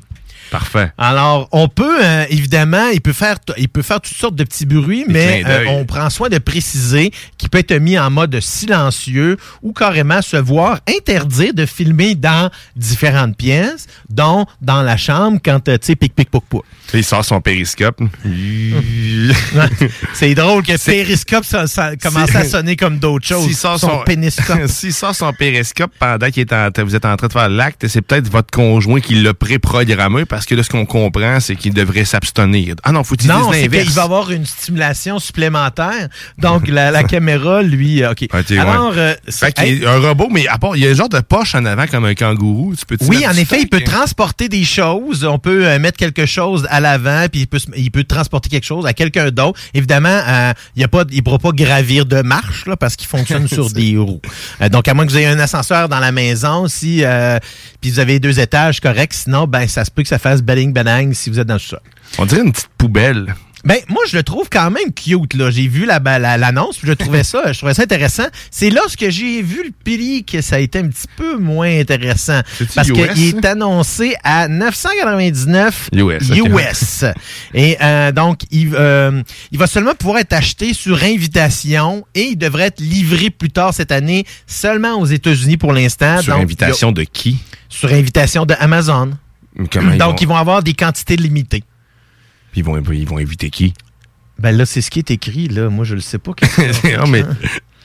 Parfait. 0.50 0.92
Alors, 0.98 1.48
on 1.52 1.68
peut 1.68 2.04
euh, 2.04 2.24
évidemment, 2.30 2.88
il 2.88 3.00
peut 3.00 3.12
faire, 3.12 3.36
il 3.56 3.68
peut 3.68 3.82
faire 3.82 4.00
toutes 4.00 4.16
sortes 4.16 4.34
de 4.34 4.44
petits 4.44 4.66
bruits, 4.66 5.04
mais 5.08 5.42
euh, 5.46 5.64
on 5.68 5.84
prend 5.84 6.10
soin 6.10 6.28
de 6.28 6.38
préciser 6.38 7.10
qu'il 7.38 7.48
peut 7.48 7.58
être 7.58 7.74
mis 7.74 7.98
en 7.98 8.10
mode 8.10 8.38
silencieux 8.40 9.36
ou 9.62 9.72
carrément 9.72 10.22
se 10.22 10.36
voir 10.36 10.80
interdire 10.88 11.54
de 11.54 11.66
filmer 11.66 12.14
dans 12.14 12.50
différentes 12.76 13.36
pièces, 13.36 13.86
dont 14.08 14.46
dans 14.60 14.82
la 14.82 14.96
chambre 14.96 15.38
quand 15.44 15.68
euh, 15.68 15.78
tu 15.78 15.86
sais 15.86 15.96
pic 15.96 16.14
pic 16.14 16.30
poc. 16.30 16.44
Puis 16.86 16.98
il 17.00 17.04
sort 17.04 17.24
son 17.24 17.40
périscope. 17.40 18.00
C'est 20.14 20.34
drôle 20.34 20.62
que 20.62 20.76
Périscope 20.84 21.44
ça, 21.44 21.66
ça 21.66 21.96
commence 21.96 22.34
à 22.34 22.44
sonner 22.44 22.76
comme 22.76 22.98
d'autres 22.98 23.26
choses. 23.26 23.44
S'il 23.44 23.56
sort 23.56 23.78
son, 23.78 24.02
péniscope. 24.04 24.66
S'il 24.68 24.92
sort 24.92 25.14
son 25.14 25.32
périscope 25.32 25.90
pendant 25.98 26.30
qu'il 26.30 26.42
est 26.42 26.52
en, 26.52 26.70
vous 26.84 26.94
êtes 26.94 27.04
en 27.04 27.16
train 27.16 27.26
de 27.26 27.32
faire 27.32 27.48
l'acte, 27.48 27.88
c'est 27.88 28.02
peut-être 28.02 28.30
votre 28.30 28.50
conjoint 28.50 29.00
qui 29.00 29.14
l'a 29.16 29.34
préprogrammé 29.34 30.24
parce 30.36 30.44
que 30.44 30.54
là, 30.54 30.62
ce 30.62 30.68
qu'on 30.68 30.84
comprend, 30.84 31.40
c'est 31.40 31.56
qu'il 31.56 31.72
devrait 31.72 32.04
s'abstenir. 32.04 32.74
Ah 32.84 32.92
non, 32.92 33.04
faut 33.04 33.14
utiliser 33.14 33.32
Non, 33.38 33.50
l'inverse. 33.50 33.84
qu'il 33.84 33.94
va 33.94 34.02
avoir 34.02 34.30
une 34.30 34.44
stimulation 34.44 35.18
supplémentaire. 35.18 36.10
Donc, 36.36 36.68
la, 36.68 36.90
la 36.90 37.04
caméra, 37.14 37.62
lui, 37.62 38.02
euh, 38.02 38.10
OK. 38.10 38.24
Ok, 38.24 38.44
ouais. 38.50 38.58
Alors, 38.58 38.92
euh, 38.98 39.14
Fait 39.30 39.50
qu'il 39.52 39.64
hey, 39.64 39.82
est 39.82 39.86
un 39.86 39.98
robot, 39.98 40.28
mais 40.30 40.46
à 40.46 40.58
part, 40.58 40.76
il 40.76 40.84
y 40.84 40.86
a 40.86 40.90
un 40.90 40.94
genre 40.94 41.08
de 41.08 41.20
poche 41.20 41.54
en 41.54 41.64
avant 41.64 41.86
comme 41.86 42.04
un 42.04 42.14
kangourou. 42.14 42.74
Tu 42.76 42.84
peux 42.84 42.98
oui, 43.08 43.26
en 43.26 43.32
effet, 43.32 43.62
il 43.62 43.68
peut 43.70 43.80
transporter 43.80 44.50
des 44.50 44.64
choses. 44.64 45.24
On 45.24 45.38
peut 45.38 45.66
euh, 45.66 45.78
mettre 45.78 45.96
quelque 45.96 46.26
chose 46.26 46.66
à 46.68 46.80
l'avant, 46.80 47.24
puis 47.32 47.40
il 47.40 47.46
peut, 47.46 47.60
il 47.74 47.90
peut 47.90 48.04
transporter 48.04 48.50
quelque 48.50 48.66
chose 48.66 48.84
à 48.84 48.92
quelqu'un 48.92 49.30
d'autre. 49.30 49.58
Évidemment, 49.72 50.20
euh, 50.28 50.52
il 50.76 50.82
ne 50.82 51.20
pourra 51.22 51.38
pas 51.38 51.52
gravir 51.52 52.04
de 52.04 52.20
marche 52.20 52.66
là, 52.66 52.76
parce 52.76 52.94
qu'il 52.96 53.08
fonctionne 53.08 53.48
sur 53.48 53.70
des 53.72 53.96
roues. 53.96 54.20
Donc, 54.70 54.86
à 54.86 54.92
moins 54.92 55.06
que 55.06 55.12
vous 55.12 55.16
ayez 55.16 55.28
un 55.28 55.38
ascenseur 55.38 55.88
dans 55.88 55.98
la 55.98 56.12
maison, 56.12 56.68
si 56.68 57.02
puis 57.80 57.90
vous 57.90 58.00
avez 58.00 58.18
deux 58.18 58.38
étages 58.38 58.80
corrects, 58.80 59.14
sinon, 59.14 59.46
ben 59.46 59.66
ça 59.66 59.86
se 59.86 59.90
peut 59.90 60.02
que 60.02 60.08
ça 60.08 60.18
fasse 60.26 60.42
belling 60.42 60.72
banang 60.72 61.12
si 61.14 61.30
vous 61.30 61.38
êtes 61.38 61.46
dans 61.46 61.54
le 61.54 61.60
sol. 61.60 61.80
On 62.18 62.26
dirait 62.26 62.42
une 62.42 62.52
petite 62.52 62.68
poubelle. 62.78 63.34
Ben, 63.64 63.78
moi, 63.88 64.02
je 64.08 64.16
le 64.16 64.22
trouve 64.22 64.48
quand 64.48 64.70
même 64.70 64.92
cute, 64.94 65.34
là. 65.34 65.50
J'ai 65.50 65.66
vu 65.66 65.86
la- 65.86 65.98
la- 65.98 66.36
l'annonce, 66.36 66.78
je 66.84 66.92
trouvais 66.92 67.24
ça, 67.24 67.52
je 67.52 67.58
trouvais 67.58 67.74
ça 67.74 67.82
intéressant. 67.82 68.26
C'est 68.50 68.70
lorsque 68.70 69.08
j'ai 69.08 69.42
vu 69.42 69.64
le 69.64 69.70
prix 69.84 70.24
que 70.24 70.40
ça 70.40 70.56
a 70.56 70.58
été 70.60 70.78
un 70.78 70.86
petit 70.88 71.06
peu 71.16 71.36
moins 71.36 71.80
intéressant. 71.80 72.40
Parce 72.76 72.90
qu'il 72.92 73.26
est 73.36 73.44
annoncé 73.44 74.14
à 74.22 74.46
999 74.46 75.88
US. 76.36 77.04
Et 77.54 77.76
euh, 77.82 78.12
donc, 78.12 78.40
il, 78.52 78.70
euh, 78.74 79.22
il 79.50 79.58
va 79.58 79.66
seulement 79.66 79.94
pouvoir 79.94 80.18
être 80.18 80.32
acheté 80.32 80.72
sur 80.72 81.02
invitation 81.02 82.04
et 82.14 82.22
il 82.22 82.36
devrait 82.36 82.66
être 82.66 82.80
livré 82.80 83.30
plus 83.30 83.50
tard 83.50 83.74
cette 83.74 83.90
année 83.92 84.24
seulement 84.46 84.94
aux 84.94 85.06
États-Unis 85.06 85.56
pour 85.56 85.72
l'instant. 85.72 86.20
Sur 86.22 86.34
Donc, 86.34 86.42
invitation 86.44 86.92
de 86.92 87.02
qui? 87.02 87.38
Sur 87.68 87.92
invitation 87.92 88.46
de 88.46 88.54
Amazon. 88.60 89.10
Comment 89.72 89.92
ils 89.92 89.98
donc, 89.98 90.10
vont- 90.12 90.16
ils 90.20 90.28
vont 90.28 90.36
avoir 90.36 90.62
des 90.62 90.74
quantités 90.74 91.16
limitées. 91.16 91.64
Puis 92.52 92.60
ils 92.60 92.64
vont, 92.64 92.80
ils 92.92 93.06
vont 93.08 93.18
éviter 93.18 93.50
qui? 93.50 93.74
Ben 94.38 94.52
là, 94.56 94.66
c'est 94.66 94.82
ce 94.82 94.90
qui 94.90 94.98
est 94.98 95.10
écrit, 95.10 95.48
là. 95.48 95.70
Moi, 95.70 95.84
je 95.84 95.94
le 95.94 96.00
sais 96.00 96.18
pas. 96.18 96.32
qu'est-ce 96.34 96.56
que- 96.82 96.96
non, 96.98 97.06
mais 97.06 97.24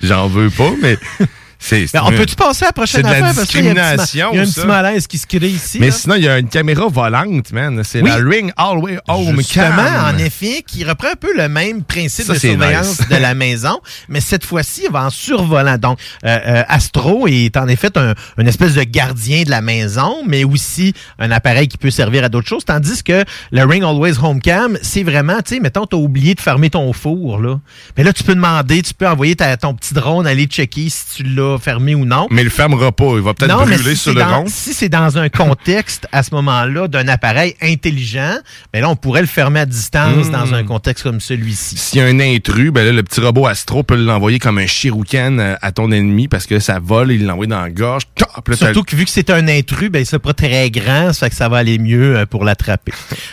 j'en 0.03 0.27
veux 0.27 0.49
pas, 0.49 0.72
mais 0.81 0.98
c'est. 1.62 1.88
c'est 1.88 1.94
Ben, 1.98 2.04
on 2.06 2.12
peut-tu 2.12 2.36
passer 2.36 2.66
à 2.66 2.70
la 2.70 2.74
prochaine 2.74 3.04
C'est 3.06 3.08
de 3.16 3.22
la 3.22 3.28
affaire? 3.30 3.44
Discrimination. 3.44 4.30
Il 4.34 4.36
y 4.36 4.40
a 4.40 4.42
un 4.42 4.46
petit 4.46 4.66
malaise 4.68 5.08
qui 5.08 5.18
se 5.18 5.28
crée 5.28 5.48
ici. 5.50 5.78
Mais 5.80 5.88
là. 5.88 5.92
sinon, 5.94 6.16
il 6.16 6.24
y 6.24 6.28
a 6.28 6.40
une 6.40 6.50
caméra 6.50 6.88
volante, 6.88 7.52
man. 7.54 7.82
C'est 7.84 8.02
Oui. 8.02 8.10
la 8.10 8.16
Ring 8.18 8.52
Always 8.58 8.98
Home 9.08 9.38
Justement, 9.38 9.76
Cam. 9.76 10.16
en 10.16 10.18
effet, 10.18 10.64
qui 10.66 10.84
reprend 10.84 11.10
un 11.10 11.16
peu 11.16 11.36
le 11.38 11.48
même 11.48 11.84
principe 11.84 12.26
Ça, 12.26 12.34
de 12.34 12.40
surveillance 12.40 13.00
nice. 13.00 13.08
de 13.10 13.16
la 13.16 13.34
maison, 13.34 13.80
mais 14.10 14.20
cette 14.22 14.44
fois-ci, 14.46 14.84
il 14.86 14.92
va 14.92 15.06
en 15.06 15.10
survolant. 15.10 15.78
Donc, 15.78 16.00
euh, 16.26 16.38
euh, 16.46 16.64
Astro 16.68 17.28
est 17.28 17.56
en 17.58 17.68
effet 17.68 17.96
un, 17.98 18.14
une 18.38 18.48
espèce 18.48 18.74
de 18.74 18.84
gardien 18.84 19.44
de 19.44 19.50
la 19.50 19.62
maison, 19.62 20.24
mais 20.28 20.44
aussi 20.44 20.94
un 21.20 21.32
appareil 21.32 21.68
qui 21.68 21.78
peut 21.78 21.92
servir 21.92 22.24
à 22.24 22.30
d'autres 22.30 22.48
choses, 22.48 22.66
tandis 22.66 23.04
que 23.04 23.24
le 23.52 23.64
Ring 23.64 23.84
Always 23.84 24.14
Home 24.22 24.42
Cam, 24.42 24.78
c'est 24.82 25.04
vraiment, 25.04 25.38
tu 25.46 25.56
sais, 25.56 25.60
mettons, 25.60 25.86
t'as 25.86 25.98
oublié 25.98 26.34
de 26.36 26.42
fermer 26.42 26.70
ton 26.70 26.92
four, 26.94 27.40
là. 27.40 27.60
Mais 27.98 28.04
là, 28.04 28.14
tu 28.14 28.24
peux 28.24 28.36
demander, 28.36 28.82
tu 28.82 28.94
peux 28.94 29.08
envoyer 29.08 29.36
ta- 29.36 29.58
ton 29.58 29.74
petit 29.74 29.94
drone 29.94 30.26
aller 30.28 30.46
checker 30.46 30.90
si 30.90 31.04
tu 31.18 31.24
l'as 31.24 31.51
fermé 31.60 31.95
ou 31.95 32.06
non. 32.06 32.28
Mais 32.32 32.41
il 32.41 32.45
le 32.45 32.49
fermera 32.49 32.91
pas. 32.91 33.14
Il 33.15 33.22
va 33.22 33.34
peut-être 33.34 33.65
mais 33.65 33.76
brûler 33.76 33.95
si 33.95 34.02
sur 34.03 34.14
le 34.14 34.23
rond. 34.23 34.45
Si 34.48 34.73
c'est 34.73 34.90
dans 34.90 35.18
un 35.18 35.30
contexte, 35.30 36.07
à 36.11 36.23
ce 36.23 36.34
moment-là, 36.36 36.88
d'un 36.88 37.07
appareil 37.07 37.56
intelligent, 37.61 38.36
ben 38.73 38.82
là, 38.82 38.90
on 38.90 38.95
pourrait 38.95 39.22
le 39.22 39.28
fermer 39.28 39.61
à 39.61 39.65
distance 39.65 40.28
Hmm. 40.28 40.32
dans 40.32 40.53
un 40.53 40.64
contexte 40.64 41.03
comme 41.03 41.19
celui-ci. 41.19 41.78
S'il 41.78 41.99
y 41.99 42.02
a 42.02 42.06
un 42.06 42.19
intrus, 42.19 42.72
ben 42.72 42.86
là, 42.86 42.91
le 42.91 43.03
petit 43.03 43.19
robot 43.22 43.48
Astro 43.48 43.84
peut 43.84 43.95
l'envoyer 43.95 44.40
comme 44.40 44.57
un 44.57 44.68
shuriken 44.68 45.40
euh, 45.40 45.56
à 45.61 45.72
ton 45.72 45.91
ennemi 45.91 46.28
parce 46.28 46.45
que 46.48 46.60
ça 46.60 46.80
vole, 46.82 47.11
il 47.11 47.26
l'envoie 47.26 47.48
dans 47.48 47.61
la 47.61 47.69
gorge. 47.69 48.03
Top! 48.15 48.30
Là, 48.48 48.56
t'as- 48.57 48.65
Surtout 48.68 48.84
que 48.84 48.95
vu 48.95 49.06
que 49.06 49.11
c'est 49.11 49.30
un 49.30 49.48
intrus, 49.48 49.90
ben, 49.90 50.03
c'est 50.06 50.19
pas 50.19 50.34
très 50.34 50.69
grand, 50.72 51.14
ça 51.14 51.26
fait 51.26 51.30
que 51.32 51.36
ça 51.36 51.49
va 51.49 51.57
aller 51.57 51.78
mieux 51.80 52.18
euh, 52.18 52.26
pour 52.26 52.44
l'attraper. 52.45 52.91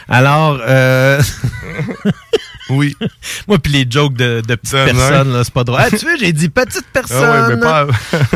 Alors, 0.09 0.59
euh... 0.67 1.21
oui. 2.71 2.97
Moi, 3.49 3.59
puis 3.59 3.73
les 3.73 3.87
jokes 3.89 4.15
de, 4.15 4.43
de 4.47 4.55
petites 4.55 4.73
personnes, 4.73 5.43
c'est 5.45 5.53
pas 5.53 5.65
drôle. 5.65 5.81
Ah, 5.83 5.91
tu 5.91 6.05
vois, 6.05 6.17
j'ai 6.17 6.33
dit 6.33 6.49
petite 6.49 6.87
personne. 6.93 7.19
Ah 7.29 7.49
ouais, 7.49 7.57
mais 7.57 7.61
pas. 7.61 7.87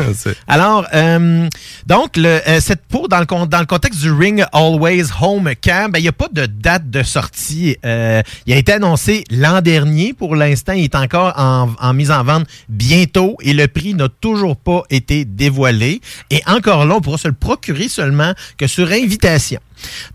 Alors, 0.47 0.85
euh, 0.93 1.47
donc, 1.85 2.17
le, 2.17 2.41
euh, 2.47 2.59
cette 2.59 2.81
pour 2.87 3.07
dans 3.07 3.19
le, 3.19 3.25
dans 3.47 3.59
le 3.59 3.65
contexte 3.65 4.01
du 4.01 4.11
Ring 4.11 4.43
Always 4.51 5.05
Home 5.21 5.51
Cam, 5.61 5.91
ben, 5.91 5.99
il 5.99 6.03
n'y 6.03 6.07
a 6.07 6.13
pas 6.13 6.27
de 6.31 6.45
date 6.45 6.89
de 6.89 7.01
sortie. 7.01 7.77
Euh, 7.85 8.21
il 8.45 8.53
a 8.53 8.57
été 8.57 8.73
annoncé 8.73 9.23
l'an 9.31 9.61
dernier. 9.61 10.13
Pour 10.13 10.35
l'instant, 10.35 10.73
il 10.73 10.83
est 10.83 10.95
encore 10.95 11.33
en, 11.37 11.69
en 11.79 11.93
mise 11.93 12.11
en 12.11 12.23
vente 12.23 12.45
bientôt 12.67 13.37
et 13.41 13.53
le 13.53 13.67
prix 13.67 13.93
n'a 13.93 14.09
toujours 14.09 14.57
pas 14.57 14.83
été 14.89 15.23
dévoilé. 15.25 16.01
Et 16.29 16.41
encore 16.45 16.85
là, 16.85 16.95
on 16.95 17.01
pourra 17.01 17.17
se 17.17 17.27
le 17.27 17.33
procurer 17.33 17.87
seulement 17.87 18.33
que 18.57 18.67
sur 18.67 18.91
invitation. 18.91 19.59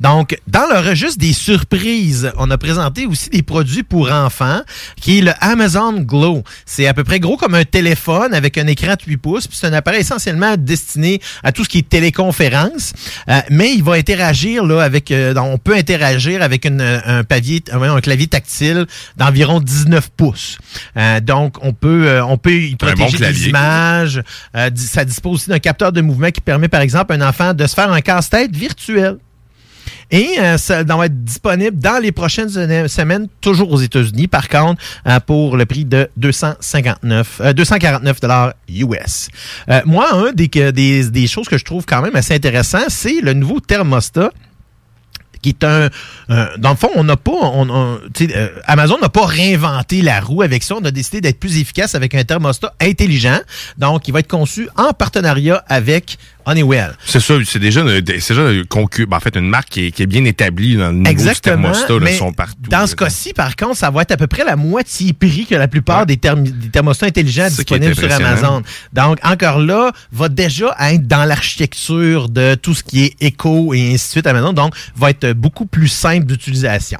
Donc, 0.00 0.36
dans 0.46 0.66
le 0.72 0.78
registre 0.80 1.18
des 1.18 1.32
surprises, 1.32 2.32
on 2.38 2.50
a 2.50 2.58
présenté 2.58 3.06
aussi 3.06 3.30
des 3.30 3.42
produits 3.42 3.82
pour 3.82 4.10
enfants, 4.10 4.60
qui 5.00 5.18
est 5.18 5.22
le 5.22 5.32
Amazon 5.40 5.92
Glow. 6.00 6.42
C'est 6.66 6.86
à 6.86 6.94
peu 6.94 7.04
près 7.04 7.20
gros 7.20 7.36
comme 7.36 7.54
un 7.54 7.64
téléphone 7.64 8.34
avec 8.34 8.58
un 8.58 8.66
écran 8.66 8.94
de 8.94 9.02
8 9.06 9.16
pouces, 9.16 9.46
puis 9.46 9.56
c'est 9.60 9.66
un 9.66 9.72
appareil 9.72 10.00
essentiellement 10.00 10.54
destiné 10.56 11.20
à 11.42 11.52
tout 11.52 11.64
ce 11.64 11.68
qui 11.68 11.78
est 11.78 11.88
téléconférence, 11.88 12.92
Euh, 13.28 13.40
mais 13.50 13.72
il 13.74 13.82
va 13.82 13.94
interagir 13.94 14.64
là 14.64 14.82
avec, 14.82 15.10
euh, 15.10 15.34
donc, 15.34 15.46
on 15.52 15.58
peut 15.58 15.74
interagir 15.74 16.42
avec 16.42 16.64
une- 16.64 16.80
un 16.80 17.24
papier, 17.24 17.62
un, 17.72 18.00
clavier 18.00 18.26
tactile 18.26 18.86
d'environ 19.16 19.60
19 19.60 20.08
pouces. 20.16 20.58
Euh, 20.96 21.20
donc, 21.20 21.56
on 21.62 21.72
peut, 21.72 22.06
euh, 22.08 22.24
on 22.24 22.38
peut 22.38 22.54
y 22.54 22.76
protéger 22.76 23.04
bon 23.04 23.10
des 23.10 23.16
clavier. 23.18 23.48
images. 23.48 24.22
Euh, 24.56 24.70
ça 24.76 25.04
dispose 25.04 25.34
aussi 25.34 25.50
d'un 25.50 25.58
capteur 25.58 25.92
de 25.92 26.00
mouvement 26.00 26.30
qui 26.30 26.40
permet, 26.40 26.68
par 26.68 26.80
exemple, 26.80 27.12
à 27.12 27.16
un 27.16 27.28
enfant 27.28 27.54
de 27.54 27.66
se 27.66 27.74
faire 27.74 27.90
un 27.92 28.00
casse-tête 28.00 28.54
virtuel. 28.54 29.16
Et 30.10 30.38
euh, 30.38 30.56
ça 30.56 30.82
va 30.84 31.06
être 31.06 31.22
disponible 31.24 31.78
dans 31.78 32.00
les 32.02 32.12
prochaines 32.12 32.48
semaines, 32.88 33.28
toujours 33.42 33.70
aux 33.72 33.80
États-Unis, 33.80 34.26
par 34.26 34.48
contre, 34.48 34.80
euh, 35.06 35.20
pour 35.20 35.56
le 35.56 35.66
prix 35.66 35.84
de 35.84 36.08
259, 36.16 37.40
euh, 37.44 37.52
249 37.52 38.20
dollars 38.20 38.54
US. 38.70 39.28
Euh, 39.68 39.82
moi, 39.84 40.06
un 40.14 40.32
des, 40.32 40.48
des, 40.48 41.10
des 41.10 41.26
choses 41.26 41.48
que 41.48 41.58
je 41.58 41.64
trouve 41.64 41.84
quand 41.84 42.00
même 42.02 42.16
assez 42.16 42.34
intéressant, 42.34 42.84
c'est 42.88 43.20
le 43.20 43.34
nouveau 43.34 43.60
thermostat 43.60 44.30
qui 45.40 45.50
est 45.50 45.62
un, 45.62 45.88
dans 46.58 46.70
le 46.70 46.74
fond 46.74 46.90
on 46.96 47.04
n'a 47.04 47.16
pas 47.16 47.30
on, 47.30 47.70
on- 47.70 47.98
euh, 48.22 48.48
Amazon 48.64 48.98
n'a 49.00 49.08
pas 49.08 49.24
réinventé 49.24 50.02
la 50.02 50.18
roue 50.20 50.42
avec 50.42 50.64
ça 50.64 50.74
on 50.74 50.84
a 50.84 50.90
décidé 50.90 51.20
d'être 51.20 51.38
plus 51.38 51.58
efficace 51.58 51.94
avec 51.94 52.16
un 52.16 52.24
thermostat 52.24 52.74
intelligent 52.80 53.38
donc 53.76 54.08
il 54.08 54.12
va 54.12 54.18
être 54.18 54.26
conçu 54.26 54.68
en 54.76 54.92
partenariat 54.92 55.62
avec 55.68 56.18
Honeywell 56.46 56.92
C'est 57.04 57.20
ça, 57.20 57.34
c'est 57.44 57.58
déjà, 57.58 57.80
une- 57.82 58.02
c'est 58.06 58.34
déjà 58.34 58.50
une 58.52 58.62
concu- 58.64 59.06
ben, 59.06 59.16
en 59.18 59.20
fait, 59.20 59.36
une 59.36 59.48
marque 59.48 59.68
qui 59.68 59.86
est, 59.86 59.90
qui 59.90 60.02
est 60.02 60.06
bien 60.06 60.24
établie 60.24 60.76
dans 60.76 60.88
le 60.88 60.94
niveau 60.94 61.10
Exactement. 61.10 61.68
du 61.70 61.78
thermostat. 61.86 61.98
là, 62.10 62.16
sont 62.16 62.32
partout. 62.32 62.56
dans 62.70 62.86
ce 62.86 62.94
cas-ci, 62.96 63.32
par 63.34 63.54
contre, 63.56 63.76
ça 63.76 63.90
va 63.90 64.02
être 64.02 64.12
à 64.12 64.16
peu 64.16 64.26
près 64.26 64.44
la 64.44 64.56
moitié 64.56 65.12
prix 65.12 65.46
que 65.46 65.54
la 65.54 65.68
plupart 65.68 66.06
des, 66.06 66.16
thermostats 66.16 67.06
intelligents 67.06 67.46
C'est 67.50 67.56
disponibles 67.56 67.94
sur. 67.94 68.10
Amazon. 68.12 68.62
Donc, 68.92 69.18
encore 69.22 69.58
là, 69.60 69.92
va 70.12 70.28
déjà 70.28 70.74
être 70.80 71.06
dans 71.06 71.24
l'architecture 71.24 72.28
de 72.28 72.54
tout 72.54 72.74
ce 72.74 72.82
qui 72.82 73.04
est 73.04 73.14
éco 73.20 73.74
et 73.74 73.92
ainsi 73.94 74.06
de 74.06 74.10
suite 74.12 74.26
Amazon. 74.26 74.52
Donc, 74.52 74.74
va 74.96 75.10
être 75.10 75.32
beaucoup 75.32 75.66
plus 75.66 75.88
simple 75.88 76.24
d'utilisation. 76.26 76.98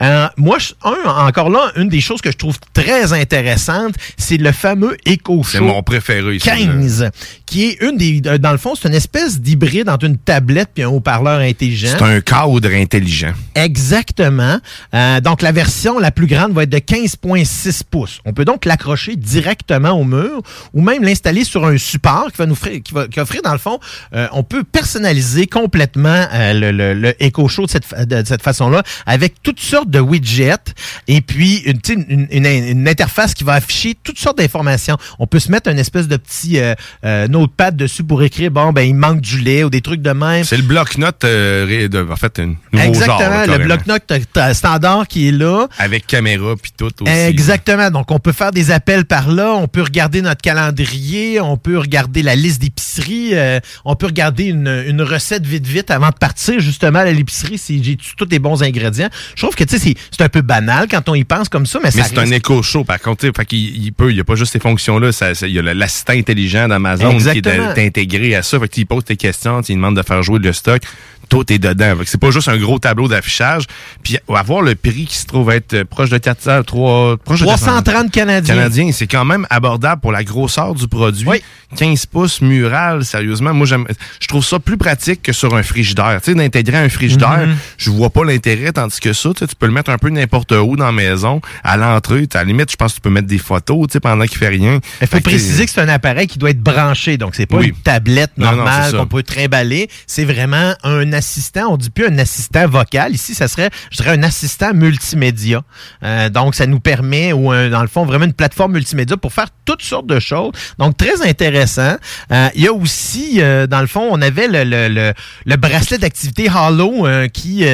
Euh, 0.00 0.26
moi, 0.36 0.58
un, 0.84 1.26
encore 1.26 1.50
là, 1.50 1.72
une 1.76 1.88
des 1.88 2.00
choses 2.00 2.20
que 2.20 2.30
je 2.30 2.36
trouve 2.36 2.58
très 2.72 3.12
intéressante, 3.12 3.94
c'est 4.16 4.36
le 4.36 4.52
fameux 4.52 4.96
C'est 5.06 5.58
Show 5.58 5.64
mon 5.64 5.82
préféré. 5.82 6.38
là. 6.38 6.38
15, 6.38 7.10
qui 7.54 7.66
est 7.66 7.82
une 7.82 7.96
des, 7.96 8.20
euh, 8.26 8.36
dans 8.36 8.50
le 8.50 8.58
fond, 8.58 8.74
c'est 8.74 8.88
une 8.88 8.96
espèce 8.96 9.40
d'hybride 9.40 9.88
entre 9.88 10.06
une 10.06 10.18
tablette 10.18 10.70
puis 10.74 10.82
un 10.82 10.88
haut-parleur 10.88 11.38
intelligent. 11.38 11.94
C'est 11.96 12.02
un 12.02 12.20
cadre 12.20 12.74
intelligent. 12.74 13.32
Exactement. 13.54 14.58
Euh, 14.92 15.20
donc, 15.20 15.40
la 15.40 15.52
version 15.52 16.00
la 16.00 16.10
plus 16.10 16.26
grande 16.26 16.52
va 16.52 16.64
être 16.64 16.70
de 16.70 16.78
15,6 16.78 17.82
pouces. 17.88 18.20
On 18.24 18.32
peut 18.32 18.44
donc 18.44 18.64
l'accrocher 18.64 19.14
directement 19.14 19.90
au 19.90 20.02
mur 20.02 20.42
ou 20.72 20.82
même 20.82 21.04
l'installer 21.04 21.44
sur 21.44 21.64
un 21.64 21.78
support 21.78 22.32
qui 22.32 22.38
va 22.38 22.46
nous 22.46 22.54
offrir, 22.54 22.82
qui 22.82 22.92
va, 22.92 23.06
qui 23.06 23.20
offrir 23.20 23.40
dans 23.42 23.52
le 23.52 23.58
fond, 23.58 23.78
euh, 24.16 24.26
on 24.32 24.42
peut 24.42 24.64
personnaliser 24.64 25.46
complètement 25.46 26.26
euh, 26.32 26.54
le, 26.54 26.72
le, 26.72 26.94
le 26.94 27.22
Echo 27.22 27.46
Show 27.46 27.66
de 27.66 27.70
cette, 27.70 28.08
de 28.08 28.24
cette 28.26 28.42
façon-là 28.42 28.82
avec 29.06 29.40
toutes 29.44 29.60
sortes 29.60 29.90
de 29.90 30.00
widgets 30.00 30.74
et 31.06 31.20
puis 31.20 31.58
une, 31.58 31.78
une, 32.08 32.26
une, 32.32 32.46
une 32.46 32.88
interface 32.88 33.32
qui 33.32 33.44
va 33.44 33.52
afficher 33.52 33.94
toutes 34.02 34.18
sortes 34.18 34.38
d'informations. 34.38 34.96
On 35.20 35.28
peut 35.28 35.38
se 35.38 35.52
mettre 35.52 35.70
une 35.70 35.78
espèce 35.78 36.08
de 36.08 36.16
petit 36.16 36.58
euh, 36.58 37.28
euh, 37.44 37.46
notepad 37.46 37.76
dessus 37.76 38.02
pour 38.04 38.22
écrire, 38.22 38.50
bon, 38.50 38.72
ben, 38.72 38.82
il 38.82 38.94
manque 38.94 39.20
du 39.20 39.38
lait 39.40 39.64
ou 39.64 39.70
des 39.70 39.80
trucs 39.80 40.00
de 40.02 40.10
même. 40.10 40.44
C'est 40.44 40.56
le 40.56 40.62
bloc-notes, 40.62 41.24
euh, 41.24 41.88
de- 41.88 42.06
en 42.10 42.16
fait, 42.16 42.38
un 42.40 42.46
nouveau 42.72 42.88
Exactement, 42.88 43.18
genre. 43.18 43.46
là, 43.46 43.58
le 43.58 43.64
bloc-notes 43.64 44.02
t'as 44.32 44.54
standard 44.54 45.06
qui 45.08 45.28
est 45.28 45.32
là. 45.32 45.68
Avec 45.78 46.06
caméra 46.06 46.54
puis 46.60 46.72
tout 46.76 46.90
aussi. 47.02 47.12
Exactement. 47.12 47.90
Donc, 47.90 48.10
on 48.10 48.18
peut 48.18 48.32
faire 48.32 48.50
des 48.52 48.70
appels 48.70 49.04
par 49.04 49.30
là, 49.30 49.52
on 49.54 49.68
peut 49.68 49.82
regarder 49.82 50.22
notre 50.22 50.40
calendrier, 50.42 51.40
on 51.40 51.56
peut 51.56 51.78
regarder 51.78 52.22
la 52.22 52.34
liste 52.34 52.60
d'épicerie, 52.60 53.30
euh, 53.34 53.60
on 53.84 53.94
peut 53.96 54.06
regarder 54.06 54.44
une, 54.44 54.84
une 54.86 55.02
recette 55.02 55.46
vite 55.46 55.66
vite 55.66 55.90
avant 55.90 56.08
de 56.08 56.14
partir 56.14 56.60
justement 56.60 57.00
à 57.00 57.04
l'épicerie 57.04 57.58
si 57.58 57.82
j'ai 57.82 57.96
tous 57.96 58.26
les 58.30 58.38
bons 58.38 58.62
ingrédients. 58.62 59.08
Je 59.36 59.42
trouve 59.42 59.54
que 59.54 59.64
tu 59.64 59.78
sais 59.78 59.94
c'est- 60.10 60.22
un 60.24 60.28
peu 60.30 60.40
banal 60.40 60.86
quand 60.90 61.06
on 61.10 61.14
y 61.14 61.24
pense 61.24 61.50
comme 61.50 61.66
ça, 61.66 61.78
mais, 61.82 61.90
Mais 61.94 62.02
c'est 62.02 62.16
un 62.18 62.30
écho 62.30 62.62
chaud, 62.62 62.82
par 62.84 62.98
contre. 62.98 63.26
Fait 63.36 63.44
qu'il 63.44 63.58
il 63.84 63.92
peut, 63.92 64.10
il 64.10 64.14
n'y 64.14 64.20
a 64.20 64.24
pas 64.24 64.36
juste 64.36 64.52
ces 64.52 64.58
fonctions-là. 64.58 65.10
Il 65.42 65.48
y 65.50 65.58
a 65.58 65.62
l'assistant 65.74 66.14
intelligent 66.14 66.66
d'Amazon 66.66 67.10
qui 67.32 67.38
est, 67.38 68.34
à 68.34 68.42
ça. 68.42 68.58
Fait 68.60 68.68
qu'il 68.68 68.86
pose 68.86 69.04
tes 69.04 69.16
questions, 69.16 69.60
il 69.62 69.76
demande 69.76 69.96
de 69.96 70.02
faire 70.02 70.22
jouer 70.22 70.38
le 70.38 70.52
stock. 70.52 70.82
Tout 71.28 71.50
est 71.52 71.58
dedans. 71.58 71.94
C'est 72.04 72.20
pas 72.20 72.30
juste 72.30 72.48
un 72.48 72.56
gros 72.58 72.78
tableau 72.78 73.08
d'affichage. 73.08 73.64
Puis 74.02 74.18
avoir 74.28 74.62
le 74.62 74.74
prix 74.74 75.06
qui 75.06 75.16
se 75.16 75.26
trouve 75.26 75.50
être 75.50 75.74
euh, 75.74 75.84
proche 75.84 76.10
de 76.10 76.18
400, 76.18 76.62
3, 76.64 77.16
proche 77.18 77.40
de 77.40 77.44
330 77.44 78.10
Canadiens. 78.10 78.54
Canadiens, 78.54 78.90
c'est 78.92 79.06
quand 79.06 79.24
même 79.24 79.46
abordable 79.50 80.00
pour 80.00 80.12
la 80.12 80.24
grosseur 80.24 80.74
du 80.74 80.86
produit. 80.88 81.28
15 81.76 82.06
pouces 82.06 82.40
mural, 82.40 83.04
sérieusement, 83.04 83.52
moi 83.52 83.66
j'aime 83.66 83.84
je 84.20 84.28
trouve 84.28 84.44
ça 84.44 84.60
plus 84.60 84.76
pratique 84.76 85.22
que 85.22 85.32
sur 85.32 85.54
un 85.56 85.62
frigidaire. 85.64 86.20
Tu 86.22 86.30
sais, 86.30 86.36
d'intégrer 86.36 86.76
un 86.78 86.88
frigidaire, 86.88 87.46
Mhm. 87.48 87.56
je 87.78 87.90
vois 87.90 88.10
pas 88.10 88.24
l'intérêt, 88.24 88.70
tandis 88.72 89.00
que 89.00 89.12
ça, 89.12 89.30
tu 89.36 89.46
peux 89.58 89.66
le 89.66 89.72
mettre 89.72 89.90
un 89.90 89.98
peu 89.98 90.08
n'importe 90.10 90.52
où 90.52 90.76
dans 90.76 90.86
la 90.86 90.92
maison, 90.92 91.40
à 91.64 91.76
l'entrée. 91.76 92.28
À 92.34 92.38
la 92.38 92.44
limite, 92.44 92.70
je 92.70 92.76
pense 92.76 92.92
que 92.92 92.96
tu 92.96 93.00
peux 93.00 93.10
mettre 93.10 93.26
des 93.26 93.38
photos, 93.38 93.88
tu 93.88 93.92
sais, 93.94 94.00
pendant 94.00 94.24
qu'il 94.26 94.38
fait 94.38 94.48
rien. 94.48 94.78
Il 95.00 95.06
faut 95.08 95.20
préciser 95.20 95.64
que 95.66 95.72
c'est 95.72 95.80
un 95.80 95.88
appareil 95.88 96.26
qui 96.28 96.38
doit 96.38 96.50
être 96.50 96.60
branché, 96.62 97.16
donc 97.16 97.34
c'est 97.34 97.46
pas 97.46 97.56
Oui. 97.56 97.68
une 97.68 97.74
tablette 97.74 98.36
normale 98.38 98.92
qu'on 98.92 99.06
peut 99.06 99.22
trimballer. 99.24 99.88
C'est 100.06 100.24
vraiment 100.24 100.74
un 100.84 101.12
assistant. 101.14 101.72
On 101.72 101.76
dit 101.78 101.90
plus 101.90 102.06
un 102.06 102.18
assistant 102.18 102.68
vocal. 102.68 103.14
Ici, 103.14 103.34
ça 103.34 103.48
serait, 103.48 103.70
je 103.90 103.96
dirais, 103.96 104.10
un 104.10 104.22
assistant 104.22 104.74
multimédia. 104.74 105.62
Euh, 106.02 106.28
donc, 106.28 106.54
ça 106.54 106.66
nous 106.66 106.80
permet, 106.80 107.32
ou 107.32 107.52
dans 107.70 107.82
le 107.82 107.88
fond, 107.88 108.04
vraiment 108.04 108.26
une 108.26 108.34
plateforme 108.34 108.72
multimédia 108.72 109.16
pour 109.16 109.32
faire 109.32 109.48
toutes 109.64 109.82
sortes 109.82 110.06
de 110.06 110.20
choses. 110.20 110.52
Donc, 110.78 110.96
très 110.96 111.26
intéressant. 111.26 111.96
Euh, 112.32 112.48
il 112.54 112.62
y 112.62 112.68
a 112.68 112.72
aussi, 112.72 113.40
euh, 113.40 113.66
dans 113.66 113.80
le 113.80 113.86
fond, 113.86 114.06
on 114.10 114.20
avait 114.20 114.48
le, 114.48 114.64
le, 114.64 114.88
le, 114.88 115.12
le 115.44 115.56
bracelet 115.56 115.98
d'activité 115.98 116.48
euh, 116.54 117.28
qui, 117.28 117.64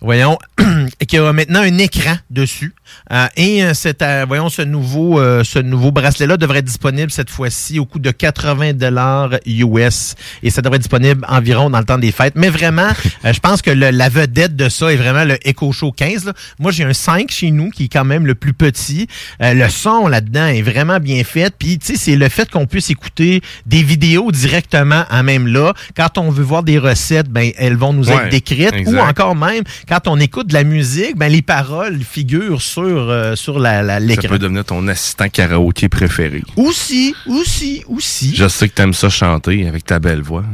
voyons, 0.00 0.38
qui 1.08 1.16
a 1.18 1.32
maintenant 1.32 1.60
un 1.60 1.78
écran 1.78 2.16
dessus. 2.30 2.74
Euh, 3.12 3.26
et 3.36 3.64
euh, 3.64 3.72
c'est, 3.74 4.02
euh, 4.02 4.24
voyons, 4.28 4.48
ce 4.48 4.62
nouveau, 4.62 5.18
euh, 5.20 5.42
ce 5.44 5.58
nouveau 5.58 5.90
bracelet-là 5.90 6.36
devrait 6.36 6.58
être 6.58 6.64
disponible 6.66 7.10
cette 7.10 7.30
fois-ci 7.30 7.78
au 7.78 7.84
coût 7.84 7.98
de 7.98 8.10
80 8.10 8.74
dollars 8.74 9.30
US. 9.46 10.14
Et 10.42 10.50
ça 10.50 10.62
devrait 10.62 10.76
être 10.76 10.82
disponible 10.82 11.24
environ 11.28 11.70
dans 11.70 11.78
le 11.78 11.84
temps 11.84 11.98
des 11.98 12.12
fêtes. 12.12 12.34
Mais 12.36 12.48
vraiment, 12.48 12.88
euh, 13.24 13.32
je 13.32 13.40
pense 13.40 13.62
que 13.62 13.70
le- 13.70 13.90
la 13.90 14.08
vedette 14.08 14.54
de 14.56 14.68
ça 14.68 14.92
est 14.92 14.96
vraiment 14.96 15.24
le 15.24 15.36
Echo 15.48 15.72
Show 15.72 15.92
15. 15.92 16.24
là. 16.26 16.32
Moi, 16.58 16.70
j'ai 16.72 16.84
un 16.84 16.92
5 16.92 17.30
chez 17.30 17.50
nous 17.50 17.70
qui 17.70 17.84
est 17.84 17.88
quand 17.88 18.04
même 18.04 18.26
le 18.26 18.34
plus 18.34 18.52
petit. 18.52 19.08
Euh, 19.42 19.54
le 19.54 19.68
son 19.68 20.06
là-dedans 20.06 20.46
est 20.46 20.62
vraiment 20.62 21.00
bien 21.00 21.24
fait. 21.24 21.52
Puis, 21.58 21.78
tu 21.78 21.86
sais, 21.86 21.96
c'est 21.96 22.16
le 22.16 22.28
fait 22.28 22.48
qu'on 22.50 22.66
puisse 22.66 22.90
écouter 22.90 23.40
des 23.66 23.82
vidéos 23.82 24.30
directement 24.30 25.04
en 25.10 25.22
même 25.22 25.46
là. 25.48 25.72
Quand 25.96 26.18
on 26.18 26.30
veut 26.30 26.44
voir 26.44 26.62
des 26.62 26.78
recettes, 26.78 27.28
ben 27.28 27.50
elles 27.56 27.76
vont 27.76 27.92
nous 27.92 28.10
être 28.10 28.28
décrites. 28.30 28.72
Ou 28.86 28.92
encore 29.08 29.34
même, 29.34 29.64
quand 29.88 30.08
on 30.08 30.18
écoute 30.18 30.48
de 30.48 30.54
la 30.54 30.64
musique, 30.64 31.16
ben 31.16 31.30
les 31.30 31.42
paroles 31.42 32.00
figurent 32.02 32.60
sur, 32.60 32.82
euh, 32.84 33.36
sur 33.36 33.58
la, 33.58 33.82
la- 33.82 33.94
Ça 33.94 34.00
l'écran. 34.00 34.28
peut 34.28 34.38
devenir 34.38 34.64
ton 34.64 34.86
assistant 34.88 35.28
karaoké 35.28 35.88
préféré. 35.88 36.42
Aussi, 36.56 37.14
aussi, 37.26 37.84
aussi. 37.88 38.34
Je 38.34 38.48
sais 38.48 38.68
que 38.68 38.74
t'aimes 38.74 38.94
ça 38.94 39.08
chanter 39.08 39.66
avec 39.68 39.84
ta 39.84 39.98
belle 39.98 40.22
voix. 40.22 40.44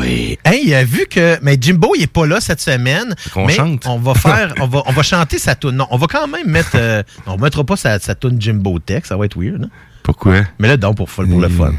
oui. 0.00 0.38
Hey, 0.44 0.74
euh, 0.74 0.84
vu 0.84 1.06
que 1.10 1.38
mais 1.42 1.58
Jimbo 1.60 1.92
il 1.96 2.02
est 2.02 2.06
pas 2.06 2.26
là 2.26 2.40
cette 2.40 2.60
semaine, 2.60 3.14
qu'on 3.32 3.46
mais 3.46 3.52
chante. 3.54 3.84
on 3.86 3.98
va 3.98 4.14
faire, 4.14 4.54
on 4.60 4.66
va, 4.66 4.82
on 4.86 4.92
va 4.92 5.02
chanter 5.02 5.38
sa 5.38 5.54
tune. 5.54 5.72
Non, 5.72 5.86
on 5.90 5.96
va 5.98 6.06
quand 6.06 6.26
même 6.26 6.48
mettre, 6.48 6.70
euh, 6.76 7.02
on 7.26 7.36
mettra 7.38 7.64
pas 7.64 7.76
sa, 7.76 7.98
sa 7.98 8.14
tune 8.14 8.40
Jimbo 8.40 8.78
Tech, 8.78 9.02
ça 9.04 9.16
va 9.16 9.24
être 9.26 9.38
weird. 9.38 9.64
hein? 9.64 9.70
Pourquoi? 10.02 10.42
Mais 10.58 10.68
là, 10.68 10.76
donc 10.76 10.96
pour, 10.96 11.08
pour 11.08 11.24
le 11.24 11.48
fun. 11.48 11.72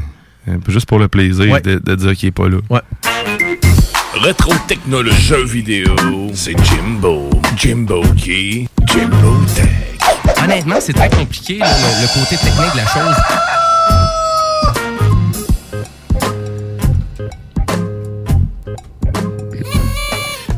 Euh, 0.48 0.56
Juste 0.68 0.86
pour 0.86 0.98
le 0.98 1.08
plaisir 1.08 1.50
Ouais. 1.50 1.60
de, 1.60 1.78
de 1.78 1.94
dire 1.96 2.14
qu'il 2.14 2.28
est 2.28 2.32
pas 2.32 2.48
là. 2.48 2.58
Ouais. 2.70 2.80
Rétro 4.14 4.52
technologie 4.66 5.22
jeux 5.22 5.44
vidéo, 5.44 5.94
c'est 6.34 6.56
Jimbo. 6.64 7.30
Jimbo 7.56 8.02
qui? 8.16 8.68
Jimbo 8.86 9.36
Tech. 9.54 9.68
Honnêtement, 10.42 10.76
c'est 10.80 10.92
très 10.92 11.08
compliqué, 11.08 11.58
le 11.58 12.20
côté 12.20 12.36
technique 12.36 12.72
de 12.72 12.76
la 12.78 12.86
chose. 12.86 13.16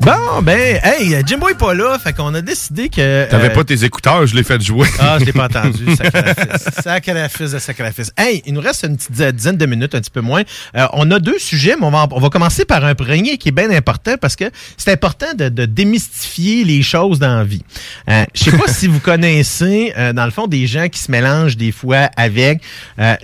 Bon, 0.05 0.43
ben, 0.43 0.81
hey, 0.83 1.23
Jimbo 1.25 1.49
est 1.49 1.55
pas 1.55 1.75
là, 1.75 1.97
fait 1.97 2.13
qu'on 2.13 2.35
a 2.35 2.41
décidé 2.41 2.89
que. 2.89 3.31
T'avais 3.31 3.51
euh, 3.51 3.55
pas 3.55 3.63
tes 3.63 3.85
écouteurs, 3.85 4.27
je 4.27 4.35
l'ai 4.35 4.43
fait 4.43 4.61
jouer. 4.61 4.89
Ah, 4.99 5.19
je 5.21 5.25
l'ai 5.25 5.33
pas 5.33 5.45
entendu. 5.57 5.95
Sacrifice. 5.95 6.69
Sacrifice 6.83 7.51
de 7.53 7.59
sacrifice. 7.61 8.13
Hey, 8.17 8.43
il 8.45 8.55
nous 8.55 8.61
reste 8.61 8.83
une 8.83 8.97
petite 8.97 9.13
dizaine 9.37 9.57
de 9.57 9.65
minutes, 9.65 9.95
un 9.95 10.01
petit 10.01 10.11
peu 10.11 10.21
moins. 10.21 10.43
Euh, 10.77 10.89
on 10.95 11.09
a 11.13 11.21
deux 11.21 11.39
sujets, 11.39 11.77
mais 11.79 11.87
on 11.87 11.93
va, 11.93 12.09
on 12.11 12.19
va 12.19 12.31
commencer 12.31 12.65
par 12.65 12.85
un 12.85 12.97
premier 12.97 13.39
qui 13.39 13.51
est 13.51 13.53
bien 13.53 13.71
important 13.71 14.17
parce 14.21 14.35
que 14.35 14.51
c'est 14.77 14.91
important 14.91 15.35
de, 15.39 15.49
de 15.49 15.67
démystifier 15.67 16.65
les 16.65 16.83
choses 16.83 17.21
dans 17.21 17.37
la 17.37 17.45
vie. 17.45 17.63
Euh, 18.11 18.25
je 18.35 18.43
sais 18.43 18.59
pas 18.59 18.67
si 18.73 18.89
vous 18.89 18.99
connaissez, 18.99 19.93
euh, 19.97 20.13
dans 20.13 20.25
le 20.25 20.33
fond, 20.33 20.49
des 20.49 20.67
gens 20.67 20.89
qui 20.89 20.99
se 20.99 21.13
mélangent 21.13 21.57
des 21.57 21.71
fois 21.71 22.11
avec 22.17 22.61
euh, 22.99 23.15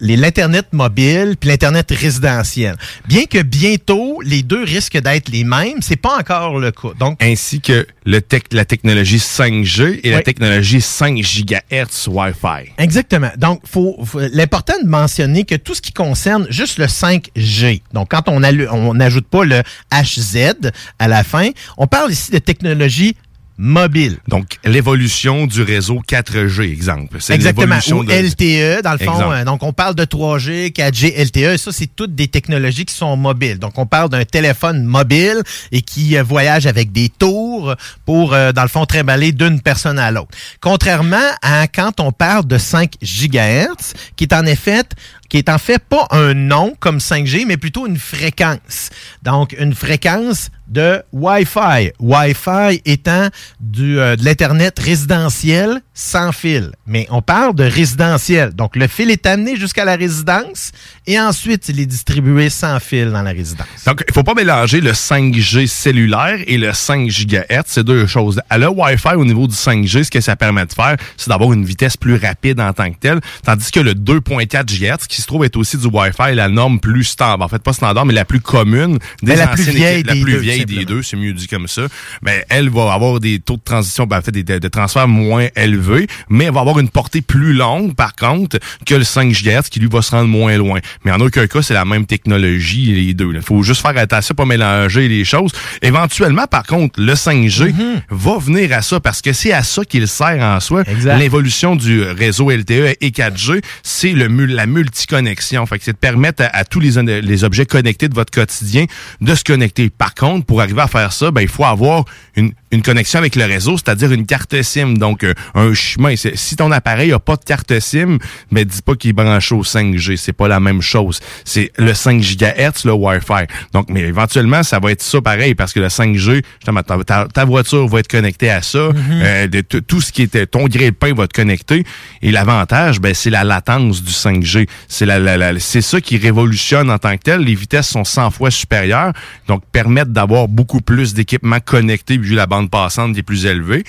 l'Internet 0.00 0.66
mobile 0.72 1.36
puis 1.38 1.48
l'Internet 1.48 1.92
résidentiel. 1.92 2.74
Bien 3.06 3.26
que 3.26 3.40
bientôt, 3.40 4.20
les 4.24 4.42
deux 4.42 4.64
risquent 4.64 5.00
d'être 5.00 5.28
les 5.28 5.44
mêmes, 5.44 5.80
c'est 5.80 5.94
pas 5.94 6.07
encore 6.16 6.58
le 6.58 6.70
cas. 6.70 6.88
Donc, 6.98 7.22
Ainsi 7.22 7.60
que 7.60 7.86
le 8.04 8.20
la 8.52 8.64
technologie 8.64 9.18
5G 9.18 10.00
et 10.02 10.10
la 10.10 10.22
technologie 10.22 10.80
5 10.80 11.16
GHz 11.18 12.06
Wi-Fi. 12.08 12.72
Exactement. 12.78 13.30
Donc, 13.36 13.60
faut, 13.66 13.96
faut- 14.04 14.20
l'important 14.32 14.74
de 14.82 14.86
mentionner 14.88 15.44
que 15.44 15.54
tout 15.56 15.74
ce 15.74 15.82
qui 15.82 15.92
concerne 15.92 16.46
juste 16.50 16.78
le 16.78 16.86
5G, 16.86 17.82
donc 17.92 18.08
quand 18.10 18.28
on 18.28 18.42
allu- 18.42 18.68
on 18.70 18.94
n'ajoute 18.94 19.26
pas 19.28 19.44
le 19.44 19.62
HZ 19.92 20.70
à 20.98 21.08
la 21.08 21.24
fin, 21.24 21.50
on 21.76 21.86
parle 21.86 22.12
ici 22.12 22.30
de 22.30 22.38
technologie 22.38 23.16
mobile. 23.58 24.18
Donc, 24.28 24.58
l'évolution 24.64 25.46
du 25.46 25.62
réseau 25.62 26.00
4G, 26.08 26.62
exemple. 26.72 27.18
C'est 27.20 27.34
Exactement. 27.34 27.76
Ou 27.92 28.04
de- 28.04 28.12
LTE, 28.12 28.82
dans 28.82 28.92
le 28.92 28.98
fond. 28.98 29.32
Euh, 29.32 29.44
donc, 29.44 29.62
on 29.64 29.72
parle 29.72 29.94
de 29.96 30.04
3G, 30.04 30.70
4G, 30.72 31.12
LTE. 31.16 31.56
Ça, 31.58 31.72
c'est 31.72 31.88
toutes 31.94 32.14
des 32.14 32.28
technologies 32.28 32.84
qui 32.84 32.94
sont 32.94 33.16
mobiles. 33.16 33.58
Donc, 33.58 33.76
on 33.78 33.86
parle 33.86 34.08
d'un 34.10 34.24
téléphone 34.24 34.84
mobile 34.84 35.42
et 35.72 35.82
qui 35.82 36.16
euh, 36.16 36.22
voyage 36.22 36.66
avec 36.66 36.92
des 36.92 37.08
tours 37.08 37.74
pour, 38.06 38.32
euh, 38.32 38.52
dans 38.52 38.62
le 38.62 38.68
fond, 38.68 38.86
trimballer 38.86 39.32
d'une 39.32 39.60
personne 39.60 39.98
à 39.98 40.10
l'autre. 40.10 40.30
Contrairement 40.60 41.16
à 41.42 41.66
quand 41.66 41.98
on 42.00 42.12
parle 42.12 42.46
de 42.46 42.58
5 42.58 42.92
GHz, 43.02 43.94
qui 44.16 44.24
est 44.24 44.32
en 44.34 44.46
effet 44.46 44.84
qui 45.28 45.36
est 45.36 45.48
en 45.48 45.58
fait 45.58 45.78
pas 45.78 46.06
un 46.10 46.34
nom 46.34 46.74
comme 46.80 46.98
5G, 46.98 47.44
mais 47.46 47.56
plutôt 47.56 47.86
une 47.86 47.98
fréquence. 47.98 48.90
Donc, 49.22 49.54
une 49.58 49.74
fréquence 49.74 50.50
de 50.68 51.02
Wi-Fi. 51.12 51.92
Wi-Fi 51.98 52.82
étant 52.84 53.28
du, 53.60 53.98
euh, 53.98 54.16
de 54.16 54.24
l'Internet 54.24 54.78
résidentiel 54.78 55.80
sans 56.00 56.30
fil. 56.30 56.70
Mais 56.86 57.08
on 57.10 57.22
parle 57.22 57.56
de 57.56 57.64
résidentiel. 57.64 58.52
Donc, 58.54 58.76
le 58.76 58.86
fil 58.86 59.10
est 59.10 59.26
amené 59.26 59.56
jusqu'à 59.56 59.84
la 59.84 59.96
résidence 59.96 60.70
et 61.08 61.18
ensuite, 61.18 61.68
il 61.68 61.80
est 61.80 61.86
distribué 61.86 62.50
sans 62.50 62.78
fil 62.78 63.10
dans 63.10 63.22
la 63.22 63.32
résidence. 63.32 63.66
Donc, 63.84 64.04
il 64.06 64.14
faut 64.14 64.22
pas 64.22 64.34
mélanger 64.34 64.80
le 64.80 64.92
5G 64.92 65.66
cellulaire 65.66 66.38
et 66.46 66.56
le 66.56 66.72
5 66.72 67.08
GHz. 67.08 67.62
C'est 67.66 67.82
deux 67.82 68.06
choses. 68.06 68.40
À 68.48 68.58
le 68.58 68.68
Wi-Fi, 68.68 69.14
au 69.16 69.24
niveau 69.24 69.48
du 69.48 69.56
5G, 69.56 70.04
ce 70.04 70.10
que 70.12 70.20
ça 70.20 70.36
permet 70.36 70.66
de 70.66 70.72
faire, 70.72 70.96
c'est 71.16 71.30
d'avoir 71.30 71.52
une 71.52 71.64
vitesse 71.64 71.96
plus 71.96 72.14
rapide 72.14 72.60
en 72.60 72.72
tant 72.72 72.90
que 72.92 72.98
telle. 73.00 73.18
Tandis 73.44 73.72
que 73.72 73.80
le 73.80 73.94
2.4 73.94 74.66
GHz, 74.66 75.08
qui 75.08 75.20
se 75.20 75.26
trouve 75.26 75.44
être 75.44 75.56
aussi 75.56 75.78
du 75.78 75.86
Wi-Fi, 75.88 76.32
la 76.36 76.48
norme 76.48 76.78
plus 76.78 77.02
standard. 77.02 77.42
En 77.44 77.48
fait, 77.48 77.60
pas 77.60 77.72
standard, 77.72 78.06
mais 78.06 78.14
la 78.14 78.24
plus 78.24 78.40
commune. 78.40 78.98
Mais 79.24 79.34
la 79.34 79.48
plus 79.48 79.64
vieille 79.64 79.94
équipes- 80.02 80.06
la 80.06 80.14
des 80.14 80.20
plus 80.20 80.32
deux, 80.34 80.38
vieille 80.38 80.64
des 80.64 80.84
deux, 80.84 81.02
c'est 81.02 81.16
mieux 81.16 81.32
dit 81.32 81.48
comme 81.48 81.66
ça. 81.66 81.82
Mais 82.22 82.44
elle 82.50 82.68
va 82.70 82.92
avoir 82.92 83.18
des 83.18 83.40
taux 83.40 83.56
de 83.56 83.62
transition, 83.64 84.06
ben, 84.06 84.18
en 84.18 84.22
fait, 84.22 84.30
des, 84.30 84.44
de, 84.44 84.58
de 84.60 84.68
transfert 84.68 85.08
moins 85.08 85.48
élevés, 85.56 85.87
mais 86.28 86.44
elle 86.44 86.52
va 86.52 86.60
avoir 86.60 86.78
une 86.78 86.88
portée 86.88 87.20
plus 87.20 87.52
longue, 87.52 87.94
par 87.94 88.14
contre, 88.14 88.58
que 88.86 88.94
le 88.94 89.04
5 89.04 89.32
GHz, 89.32 89.68
qui 89.70 89.80
lui 89.80 89.88
va 89.88 90.02
se 90.02 90.10
rendre 90.10 90.28
moins 90.28 90.56
loin. 90.56 90.80
Mais 91.04 91.12
en 91.12 91.20
aucun 91.20 91.46
cas, 91.46 91.62
c'est 91.62 91.74
la 91.74 91.84
même 91.84 92.06
technologie, 92.06 92.92
les 92.94 93.14
deux. 93.14 93.32
Il 93.34 93.42
faut 93.42 93.62
juste 93.62 93.82
faire 93.82 93.96
attention, 93.96 94.34
pas 94.34 94.44
mélanger 94.44 95.08
les 95.08 95.24
choses. 95.24 95.52
Éventuellement, 95.82 96.46
par 96.46 96.64
contre, 96.64 97.00
le 97.00 97.14
5G 97.14 97.74
va 98.10 98.38
venir 98.38 98.72
à 98.72 98.82
ça, 98.82 99.00
parce 99.00 99.22
que 99.22 99.32
c'est 99.32 99.52
à 99.52 99.62
ça 99.62 99.84
qu'il 99.84 100.08
sert 100.08 100.42
en 100.42 100.60
soi. 100.60 100.84
L'évolution 101.18 101.76
du 101.76 102.02
réseau 102.02 102.50
LTE 102.50 102.96
et 103.00 103.10
4G, 103.10 103.62
c'est 103.82 104.12
la 104.12 104.66
multiconnexion. 104.66 105.66
Fait 105.66 105.78
que 105.78 105.84
c'est 105.84 105.92
de 105.92 105.98
permettre 105.98 106.42
à, 106.42 106.56
à 106.56 106.64
tous 106.64 106.80
les, 106.80 107.20
les 107.22 107.44
objets 107.44 107.66
connectés 107.66 108.08
de 108.08 108.14
votre 108.14 108.32
quotidien 108.32 108.86
de 109.20 109.34
se 109.34 109.44
connecter. 109.44 109.90
Par 109.90 110.14
contre, 110.14 110.46
pour 110.46 110.60
arriver 110.60 110.82
à 110.82 110.88
faire 110.88 111.12
ça, 111.12 111.30
ben, 111.30 111.40
il 111.40 111.48
faut 111.48 111.64
avoir 111.64 112.04
une, 112.36 112.52
une 112.70 112.82
connexion 112.82 113.18
avec 113.18 113.34
le 113.36 113.44
réseau, 113.44 113.76
c'est-à-dire 113.78 114.12
une 114.12 114.26
carte 114.26 114.60
SIM. 114.62 114.94
Donc, 114.94 115.24
euh, 115.24 115.34
un 115.54 115.72
chemin. 115.74 116.14
Si 116.16 116.56
ton 116.56 116.70
appareil 116.70 117.10
n'a 117.10 117.18
pas 117.18 117.36
de 117.36 117.44
carte 117.44 117.78
SIM, 117.80 118.18
mais 118.50 118.64
dis 118.64 118.82
pas 118.82 118.94
qu'il 118.94 119.10
est 119.10 119.12
branché 119.14 119.54
au 119.54 119.62
5G. 119.64 120.16
C'est 120.16 120.32
pas 120.32 120.48
la 120.48 120.60
même 120.60 120.82
chose. 120.82 121.20
C'est 121.44 121.72
le 121.78 121.94
5 121.94 122.20
GHz, 122.20 122.84
le 122.84 122.92
Wi-Fi. 122.92 123.44
Donc, 123.72 123.86
mais 123.88 124.00
éventuellement, 124.00 124.62
ça 124.62 124.78
va 124.78 124.90
être 124.92 125.02
ça 125.02 125.20
pareil 125.20 125.54
parce 125.54 125.72
que 125.72 125.80
le 125.80 125.88
5G, 125.88 126.42
justement, 126.60 126.82
ta, 126.82 126.98
ta- 127.04 127.26
ta 127.32 127.44
voiture 127.44 127.86
va 127.88 128.00
être 128.00 128.08
connectée 128.08 128.50
à 128.50 128.60
ça. 128.62 128.78
Euh, 129.10 129.46
de 129.46 129.60
tout 129.60 130.00
ce 130.00 130.12
qui 130.12 130.22
était 130.22 130.46
ton 130.46 130.66
grille-pain 130.66 131.14
va 131.14 131.24
être 131.24 131.32
connecté. 131.32 131.84
Et 132.22 132.30
l'avantage, 132.30 133.00
ben, 133.00 133.14
c'est 133.14 133.30
la 133.30 133.44
latence 133.44 134.02
du 134.02 134.12
5G. 134.12 134.68
C'est 134.88 135.06
la, 135.06 135.18
la- 135.18 135.36
la- 135.36 135.58
c'est 135.58 135.80
ça 135.80 136.00
qui 136.00 136.16
révolutionne 136.18 136.90
en 136.90 136.98
tant 136.98 137.16
que 137.16 137.22
tel. 137.22 137.40
Les 137.40 137.54
vitesses 137.54 137.88
sont 137.88 138.04
100 138.04 138.30
fois 138.30 138.50
supérieures, 138.50 139.12
donc 139.46 139.62
permettent 139.72 140.12
d'avoir 140.12 140.48
beaucoup 140.48 140.80
plus 140.80 141.14
d'équipements 141.14 141.60
connectés 141.60 142.18
vu 142.18 142.34
la 142.34 142.46
bande 142.46 142.57
passante 142.66 143.16
est 143.16 143.22
plus 143.22 143.46
élevée. 143.46 143.84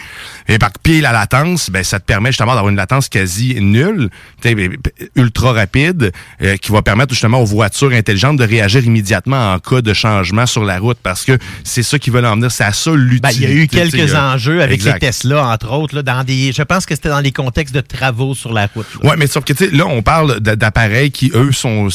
Et 0.48 0.60
par 0.60 0.72
pied 0.84 1.02
la 1.02 1.12
latence, 1.12 1.70
ben, 1.70 1.84
ça 1.84 2.00
te 2.00 2.06
permet 2.06 2.30
justement 2.30 2.54
d'avoir 2.54 2.70
une 2.70 2.76
latence 2.78 3.10
quasi 3.10 3.56
nulle, 3.60 4.10
ben, 4.44 4.78
ultra 5.16 5.54
rapide, 5.54 6.12
euh, 6.42 6.58
qui 6.58 6.72
va 6.72 6.82
permettre 6.82 7.14
justement 7.14 7.42
aux 7.42 7.46
voitures 7.46 7.92
intelligentes 7.92 8.38
de 8.38 8.44
réagir 8.44 8.84
immédiatement 8.86 9.54
en 9.54 9.60
cas 9.60 9.82
de 9.82 9.94
changement 9.94 10.46
sur 10.46 10.64
la 10.64 10.80
route 10.80 10.98
parce 11.02 11.26
que 11.26 11.38
c'est 11.64 11.84
ça 11.84 11.98
qu'ils 12.00 12.14
veulent 12.14 12.26
en 12.26 12.36
venir. 12.36 12.52
C'est 12.52 12.64
à 12.64 12.74
ça 12.74 12.92
l'utilité. 12.92 13.20
Ben, 13.22 13.32
il 13.34 13.42
y 13.42 13.46
a 13.46 13.52
eu 13.52 13.68
quelques 13.68 14.14
euh, 14.14 14.34
enjeux 14.34 14.62
avec 14.62 14.76
exact. 14.76 15.02
les 15.02 15.10
Tesla, 15.10 15.48
entre 15.48 15.72
autres, 15.72 15.96
là, 15.96 16.02
dans 16.04 16.24
des. 16.24 16.52
Je 16.52 16.62
pense 16.64 16.86
que 16.86 16.96
c'était 16.96 17.10
dans 17.10 17.20
les 17.20 17.32
contextes 17.32 17.74
de 17.74 17.82
travaux 17.82 18.36
sur 18.36 18.54
la 18.54 18.68
route. 18.74 18.86
Ouais, 19.04 19.16
mais 19.18 19.28
sauf 19.28 19.44
que 19.44 19.54
tu 19.54 19.66
sais, 19.66 19.72
là, 19.76 19.86
on 19.88 20.02
parle 20.02 20.40
d'appareils 20.40 21.12
qui, 21.12 21.32
eux, 21.34 21.52
sont, 21.52 21.90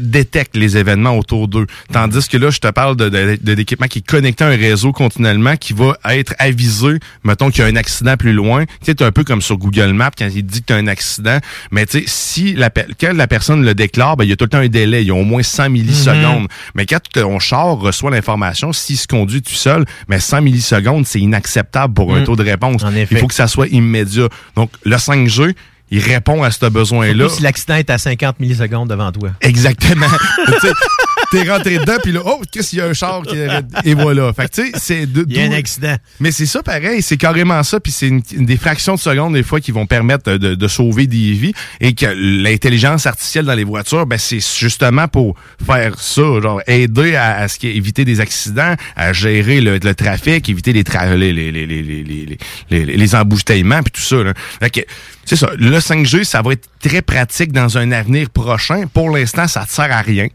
détectent 0.00 0.56
les 0.56 0.76
événements 0.76 1.16
autour 1.18 1.48
d'eux. 1.48 1.66
Tandis 1.92 2.28
que 2.28 2.36
là, 2.36 2.50
je 2.50 2.58
te 2.58 2.68
parle 2.68 2.96
de, 2.96 3.08
de, 3.08 3.38
de- 3.40 3.54
d'équipement 3.54 3.86
qui 3.86 3.98
est 4.00 4.06
connecté 4.06 4.44
à 4.44 4.48
un 4.48 4.56
réseau 4.56 4.92
continuellement, 4.92 5.56
qui 5.56 5.72
va 5.72 5.91
être 6.08 6.34
avisé, 6.38 6.98
mettons 7.24 7.50
qu'il 7.50 7.64
y 7.64 7.66
a 7.66 7.70
un 7.70 7.76
accident 7.76 8.16
plus 8.16 8.32
loin. 8.32 8.64
Tu 8.64 8.72
sais, 8.82 8.94
t'es 8.94 9.04
un 9.04 9.12
peu 9.12 9.24
comme 9.24 9.42
sur 9.42 9.56
Google 9.58 9.92
Maps 9.92 10.10
quand 10.16 10.28
il 10.34 10.42
dit 10.44 10.60
que 10.60 10.66
tu 10.66 10.72
as 10.72 10.76
un 10.76 10.86
accident. 10.86 11.38
Mais 11.70 11.86
tu 11.86 11.98
sais, 12.00 12.04
si 12.06 12.54
la, 12.54 12.70
quand 12.70 13.12
la 13.14 13.26
personne 13.26 13.64
le 13.64 13.74
déclare, 13.74 14.16
ben, 14.16 14.24
il 14.24 14.30
y 14.30 14.32
a 14.32 14.36
tout 14.36 14.44
le 14.44 14.50
temps 14.50 14.58
un 14.58 14.68
délai. 14.68 15.02
Il 15.02 15.08
y 15.08 15.10
a 15.10 15.14
au 15.14 15.24
moins 15.24 15.42
100 15.42 15.70
millisecondes. 15.70 16.48
Mais 16.74 16.86
quand 16.86 17.00
ton 17.12 17.38
char 17.38 17.76
reçoit 17.78 18.10
l'information, 18.10 18.72
s'il 18.72 18.96
se 18.96 19.06
conduit 19.06 19.42
tout 19.42 19.52
seul, 19.54 19.84
mais 20.08 20.20
100 20.20 20.42
millisecondes, 20.42 21.06
c'est 21.06 21.20
inacceptable 21.20 21.94
pour 21.94 22.14
un 22.14 22.20
Mm. 22.20 22.24
taux 22.24 22.36
de 22.36 22.42
réponse. 22.44 22.82
effet. 22.82 23.08
Il 23.10 23.18
faut 23.18 23.26
que 23.28 23.34
ça 23.34 23.46
soit 23.46 23.68
immédiat. 23.68 24.28
Donc, 24.56 24.70
le 24.84 24.96
5G, 24.96 25.54
il 25.90 25.98
répond 26.00 26.42
à 26.42 26.50
ce 26.50 26.66
besoin-là. 26.66 27.28
Si 27.28 27.42
l'accident 27.42 27.74
est 27.74 27.90
à 27.90 27.98
50 27.98 28.40
millisecondes 28.40 28.88
devant 28.88 29.12
toi. 29.12 29.30
Exactement. 29.40 30.06
T'es 31.32 31.50
rentré 31.50 31.78
dedans, 31.78 31.96
puis 32.02 32.12
là, 32.12 32.20
oh, 32.24 32.40
qu'est-ce 32.52 32.70
qu'il 32.70 32.78
y 32.78 32.82
a 32.82 32.86
un 32.86 32.92
char 32.92 33.22
qui 33.22 33.40
arrête? 33.42 33.64
Et 33.84 33.94
voilà. 33.94 34.32
Fait 34.34 34.48
que, 34.48 34.62
tu 34.62 34.70
sais, 34.70 34.72
c'est. 34.76 35.02
Il 35.28 35.34
y 35.36 35.40
a 35.40 35.44
un 35.46 35.52
accident. 35.52 35.96
Mais 36.20 36.30
c'est 36.30 36.46
ça 36.46 36.62
pareil, 36.62 37.00
c'est 37.02 37.16
carrément 37.16 37.62
ça, 37.62 37.80
puis 37.80 37.90
c'est 37.90 38.06
une, 38.08 38.22
une 38.32 38.44
des 38.46 38.56
fractions 38.58 38.94
de 38.94 39.00
secondes 39.00 39.32
des 39.32 39.42
fois 39.42 39.60
qui 39.60 39.72
vont 39.72 39.86
permettre 39.86 40.30
de, 40.36 40.54
de 40.54 40.68
sauver 40.68 41.06
des 41.06 41.32
vies 41.32 41.54
et 41.80 41.94
que 41.94 42.06
l'intelligence 42.06 43.06
artificielle 43.06 43.46
dans 43.46 43.54
les 43.54 43.64
voitures, 43.64 44.06
ben 44.06 44.18
c'est 44.18 44.40
justement 44.40 45.08
pour 45.08 45.34
faire 45.64 45.98
ça, 45.98 46.22
genre 46.40 46.60
aider 46.66 47.16
à, 47.16 47.38
à 47.38 47.48
ce 47.48 47.58
qui 47.58 47.68
est 47.68 47.76
éviter 47.76 48.04
des 48.04 48.20
accidents, 48.20 48.74
à 48.94 49.12
gérer 49.12 49.60
le, 49.60 49.78
le 49.78 49.94
trafic, 49.94 50.48
éviter 50.48 50.72
les, 50.72 50.82
tra- 50.84 51.14
les, 51.16 51.32
les, 51.32 51.50
les, 51.50 51.66
les, 51.66 51.82
les, 51.82 52.02
les, 52.04 52.38
les, 52.70 52.84
les- 52.84 52.96
les 52.96 53.14
embouteillements 53.14 53.82
puis 53.82 53.92
tout 53.92 54.02
ça. 54.02 54.22
Là. 54.22 54.34
Fait 54.60 54.70
que, 54.70 54.80
c'est 55.24 55.36
ça. 55.36 55.50
Le 55.56 55.78
5G, 55.78 56.24
ça 56.24 56.42
va 56.42 56.52
être 56.52 56.68
très 56.80 57.00
pratique 57.02 57.52
dans 57.52 57.78
un 57.78 57.90
avenir 57.92 58.28
prochain. 58.30 58.84
Pour 58.92 59.10
l'instant, 59.10 59.48
ça 59.48 59.62
ne 59.62 59.66
sert 59.66 59.90
à 59.90 60.00
rien. 60.02 60.26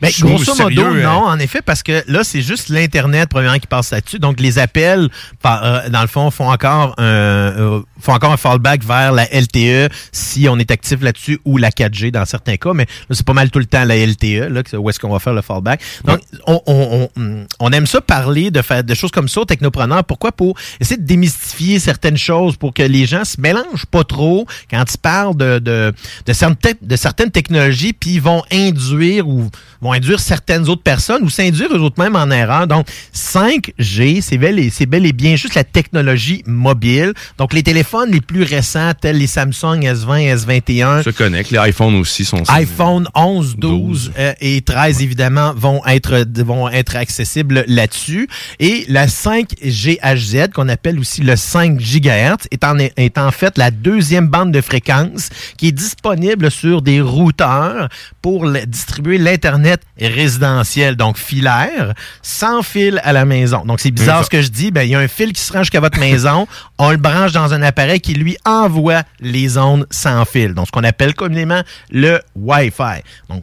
Ben, 0.00 0.08
Je 0.08 0.14
suis 0.14 0.22
grosso 0.24 0.54
modo, 0.54 0.68
sérieux, 0.68 1.04
hein. 1.06 1.12
non, 1.12 1.24
en 1.26 1.38
effet, 1.38 1.62
parce 1.62 1.82
que 1.82 2.02
là, 2.08 2.24
c'est 2.24 2.42
juste 2.42 2.68
l'Internet, 2.68 3.28
premièrement, 3.30 3.58
qui 3.58 3.66
passe 3.66 3.90
là-dessus. 3.90 4.18
Donc, 4.18 4.40
les 4.40 4.58
appels, 4.58 5.08
par- 5.42 5.64
euh, 5.64 5.88
dans 5.88 6.00
le 6.02 6.06
fond, 6.08 6.30
font 6.30 6.50
encore 6.50 6.94
un, 6.98 7.04
euh, 7.04 7.80
font 8.00 8.12
encore 8.12 8.32
un 8.32 8.36
fallback 8.36 8.84
vers 8.84 9.12
la 9.12 9.24
LTE 9.32 9.88
si 10.12 10.48
on 10.48 10.58
est 10.58 10.70
actif 10.70 11.00
là-dessus 11.00 11.38
ou 11.44 11.56
la 11.56 11.70
4G 11.70 12.10
dans 12.10 12.24
certains 12.24 12.56
cas. 12.56 12.72
Mais 12.74 12.84
là, 13.08 13.14
c'est 13.16 13.24
pas 13.26 13.32
mal 13.32 13.50
tout 13.50 13.58
le 13.58 13.66
temps 13.66 13.84
la 13.84 13.96
LTE, 13.96 14.48
là, 14.50 14.62
où 14.78 14.90
est-ce 14.90 14.98
qu'on 15.00 15.10
va 15.12 15.18
faire 15.18 15.34
le 15.34 15.42
fallback. 15.42 15.80
Donc, 16.04 16.20
on, 16.46 16.60
on, 16.66 17.08
on, 17.16 17.46
on 17.60 17.72
aime 17.72 17.86
ça 17.86 18.00
parler 18.00 18.50
de 18.50 18.62
faire 18.62 18.84
des 18.84 18.94
choses 18.94 19.10
comme 19.10 19.28
ça 19.28 19.40
aux 19.40 19.44
technopreneurs. 19.44 20.04
Pourquoi? 20.04 20.32
Pour 20.32 20.56
essayer 20.80 20.96
de 21.00 21.06
démystifier 21.06 21.78
certaines 21.78 22.18
choses 22.18 22.56
pour 22.56 22.74
que 22.74 22.82
les 22.82 23.06
gens 23.06 23.24
se 23.24 23.40
mélangent 23.40 23.86
pas 23.90 24.04
trop 24.04 24.46
quand 24.70 24.84
ils 24.92 24.98
parlent 24.98 25.36
de, 25.36 25.58
de, 25.58 25.92
de, 26.26 26.32
certaines, 26.32 26.76
de 26.82 26.96
certaines 26.96 27.30
technologies, 27.30 27.92
puis 27.92 28.14
ils 28.14 28.20
vont 28.22 28.42
induire 28.52 29.28
ou 29.28 29.50
vont 29.84 29.92
induire 29.92 30.18
certaines 30.18 30.68
autres 30.70 30.82
personnes 30.82 31.22
ou 31.22 31.28
s'induire 31.28 31.68
eux 31.76 31.80
autres 31.80 32.02
même 32.02 32.16
en 32.16 32.30
erreur. 32.30 32.66
Donc, 32.66 32.86
5G, 33.14 34.22
c'est 34.22 34.38
bel, 34.38 34.58
et, 34.58 34.70
c'est 34.70 34.86
bel 34.86 35.04
et 35.04 35.12
bien 35.12 35.36
juste 35.36 35.54
la 35.54 35.64
technologie 35.64 36.42
mobile. 36.46 37.12
Donc, 37.36 37.52
les 37.52 37.62
téléphones 37.62 38.10
les 38.10 38.22
plus 38.22 38.44
récents, 38.44 38.92
tels 38.98 39.18
les 39.18 39.26
Samsung 39.26 39.80
S20, 39.80 40.46
S21, 40.46 41.02
Se 41.02 41.10
connecte. 41.10 41.50
Les 41.50 41.68
iPhones 41.68 41.96
aussi 41.96 42.24
sont 42.24 42.42
iPhone 42.48 43.06
11, 43.14 43.56
12 43.56 44.12
euh, 44.18 44.32
et 44.40 44.62
13 44.62 45.02
évidemment 45.02 45.52
vont 45.54 45.84
être 45.86 46.24
vont 46.42 46.68
être 46.68 46.96
accessibles 46.96 47.64
là-dessus 47.66 48.28
et 48.60 48.84
la 48.88 49.06
5GHz 49.06 50.50
qu'on 50.52 50.68
appelle 50.68 50.98
aussi 50.98 51.20
le 51.20 51.36
5 51.36 51.78
GHz 51.78 52.48
est 52.50 52.64
en 52.64 52.78
est 52.78 53.18
en 53.18 53.30
fait 53.30 53.58
la 53.58 53.70
deuxième 53.70 54.28
bande 54.28 54.52
de 54.52 54.60
fréquence 54.60 55.28
qui 55.56 55.68
est 55.68 55.72
disponible 55.72 56.50
sur 56.50 56.80
des 56.80 57.00
routeurs 57.00 57.88
pour 58.22 58.50
distribuer 58.66 59.18
l'internet 59.18 59.73
résidentiel 60.00 60.96
donc 60.96 61.18
filaire 61.18 61.94
sans 62.22 62.62
fil 62.62 63.00
à 63.04 63.12
la 63.12 63.24
maison. 63.24 63.64
Donc 63.64 63.80
c'est 63.80 63.90
bizarre 63.90 64.24
ce 64.24 64.30
que 64.30 64.42
je 64.42 64.48
dis, 64.48 64.70
ben 64.70 64.82
il 64.82 64.90
y 64.90 64.94
a 64.94 64.98
un 64.98 65.08
fil 65.08 65.32
qui 65.32 65.40
se 65.40 65.52
rend 65.52 65.60
jusqu'à 65.60 65.80
votre 65.80 65.98
maison, 65.98 66.46
on 66.78 66.90
le 66.90 66.96
branche 66.96 67.32
dans 67.32 67.54
un 67.54 67.62
appareil 67.62 68.00
qui 68.00 68.14
lui 68.14 68.36
envoie 68.44 69.02
les 69.20 69.58
ondes 69.58 69.86
sans 69.90 70.24
fil. 70.24 70.54
Donc 70.54 70.66
ce 70.66 70.72
qu'on 70.72 70.84
appelle 70.84 71.14
communément 71.14 71.62
le 71.90 72.20
Wi-Fi. 72.34 73.02
Donc 73.28 73.42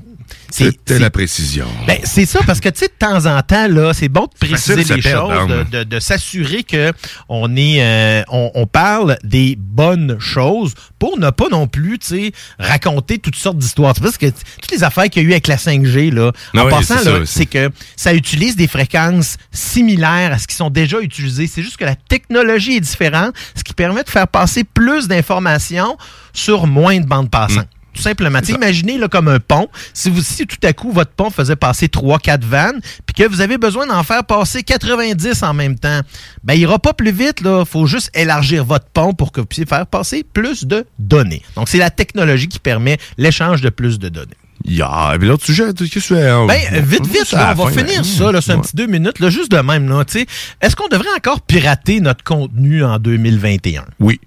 C'était 0.49 0.99
la 0.99 1.09
précision. 1.09 1.67
ben, 1.87 1.97
c'est 2.03 2.25
ça, 2.25 2.39
parce 2.45 2.59
que, 2.59 2.67
tu 2.69 2.79
sais, 2.79 2.87
de 2.87 2.93
temps 2.99 3.25
en 3.25 3.41
temps, 3.41 3.67
là, 3.69 3.93
c'est 3.93 4.09
bon 4.09 4.23
de 4.25 4.47
préciser 4.47 4.75
les 4.95 5.01
choses, 5.01 5.47
de, 5.47 5.53
hein. 5.53 5.65
de- 5.71 5.83
de 5.83 5.99
s'assurer 5.99 6.63
que 6.63 6.91
on 7.29 7.55
est, 7.55 7.81
euh, 7.81 8.21
on, 8.29 8.51
on 8.55 8.67
parle 8.67 9.17
des 9.23 9.55
bonnes 9.57 10.17
choses 10.19 10.73
pour 10.99 11.17
ne 11.17 11.29
pas 11.29 11.47
non 11.49 11.67
plus, 11.67 11.99
tu 11.99 12.07
sais, 12.07 12.31
raconter 12.59 13.17
toutes 13.19 13.35
sortes 13.37 13.57
d'histoires. 13.57 13.93
Parce 14.01 14.17
que 14.17 14.25
toutes 14.27 14.71
les 14.71 14.83
affaires 14.83 15.05
qu'il 15.09 15.23
y 15.23 15.25
a 15.25 15.29
eu 15.29 15.31
avec 15.31 15.47
la 15.47 15.55
5G, 15.57 16.11
là, 16.13 16.31
Ah 16.55 16.61
en 16.61 16.65
oui, 16.65 16.69
passant, 16.71 16.97
c'est 16.99 17.05
là, 17.11 17.19
ça, 17.19 17.25
c'est 17.25 17.45
que 17.45 17.69
ça 17.95 18.13
utilise 18.13 18.55
des 18.55 18.67
fréquences 18.67 19.37
similaires 19.51 20.33
à 20.33 20.37
ce 20.37 20.47
qui 20.47 20.55
sont 20.55 20.69
déjà 20.69 20.99
utilisées. 20.99 21.47
C'est 21.47 21.61
juste 21.63 21.77
que 21.77 21.85
la 21.85 21.95
technologie 21.95 22.75
est 22.75 22.81
différente, 22.81 23.33
ce 23.55 23.63
qui 23.63 23.73
permet 23.73 24.03
de 24.03 24.09
faire 24.09 24.27
passer 24.27 24.63
plus 24.63 25.07
d'informations 25.07 25.97
sur 26.33 26.67
moins 26.67 26.99
de 26.99 27.05
bandes 27.05 27.29
passantes. 27.31 27.67
Tout 27.93 28.01
simplement. 28.01 28.39
Imaginez 28.47 28.97
là, 28.97 29.07
comme 29.07 29.27
un 29.27 29.39
pont. 29.39 29.67
Si 29.93 30.09
vous 30.09 30.21
si 30.21 30.47
tout 30.47 30.57
à 30.63 30.73
coup 30.73 30.91
votre 30.91 31.11
pont 31.11 31.29
faisait 31.29 31.55
passer 31.55 31.87
3-4 31.87 32.41
vannes, 32.41 32.81
puis 33.05 33.13
que 33.13 33.29
vous 33.29 33.41
avez 33.41 33.57
besoin 33.57 33.85
d'en 33.85 34.03
faire 34.03 34.23
passer 34.23 34.63
90 34.63 35.43
en 35.43 35.53
même 35.53 35.77
temps, 35.77 36.01
ben 36.43 36.53
il 36.53 36.61
ira 36.61 36.79
pas 36.79 36.93
plus 36.93 37.11
vite. 37.11 37.41
Il 37.43 37.65
faut 37.65 37.85
juste 37.85 38.09
élargir 38.13 38.63
votre 38.63 38.87
pont 38.87 39.13
pour 39.13 39.31
que 39.31 39.41
vous 39.41 39.45
puissiez 39.45 39.65
faire 39.65 39.85
passer 39.87 40.23
plus 40.23 40.65
de 40.65 40.85
données. 40.99 41.41
Donc 41.55 41.69
c'est 41.69 41.77
la 41.77 41.89
technologie 41.89 42.47
qui 42.47 42.59
permet 42.59 42.97
l'échange 43.17 43.61
de 43.61 43.69
plus 43.69 43.99
de 43.99 44.09
données. 44.09 44.35
Ya, 44.65 45.15
mais 45.19 45.25
l'autre 45.25 45.45
sujet, 45.45 45.73
qu'est-ce 45.73 45.89
que 45.89 45.99
tu 45.99 46.01
fais? 46.01 46.31
Ben, 46.47 46.83
vite, 46.83 47.07
vite, 47.07 47.31
là, 47.31 47.55
on 47.57 47.63
va 47.63 47.71
fin, 47.71 47.83
finir 47.83 48.05
ça, 48.05 48.31
là, 48.31 48.41
c'est 48.41 48.51
un 48.51 48.59
petit 48.59 48.75
deux 48.75 48.85
minutes, 48.85 49.19
là, 49.19 49.29
juste 49.29 49.51
de 49.51 49.57
même. 49.57 49.89
Là, 49.89 50.05
tu 50.05 50.19
sais. 50.19 50.25
Est-ce 50.61 50.75
qu'on 50.75 50.87
devrait 50.87 51.09
encore 51.17 51.41
pirater 51.41 51.99
notre 51.99 52.23
contenu 52.23 52.83
en 52.83 52.99
2021? 52.99 53.85
Oui. 53.99 54.19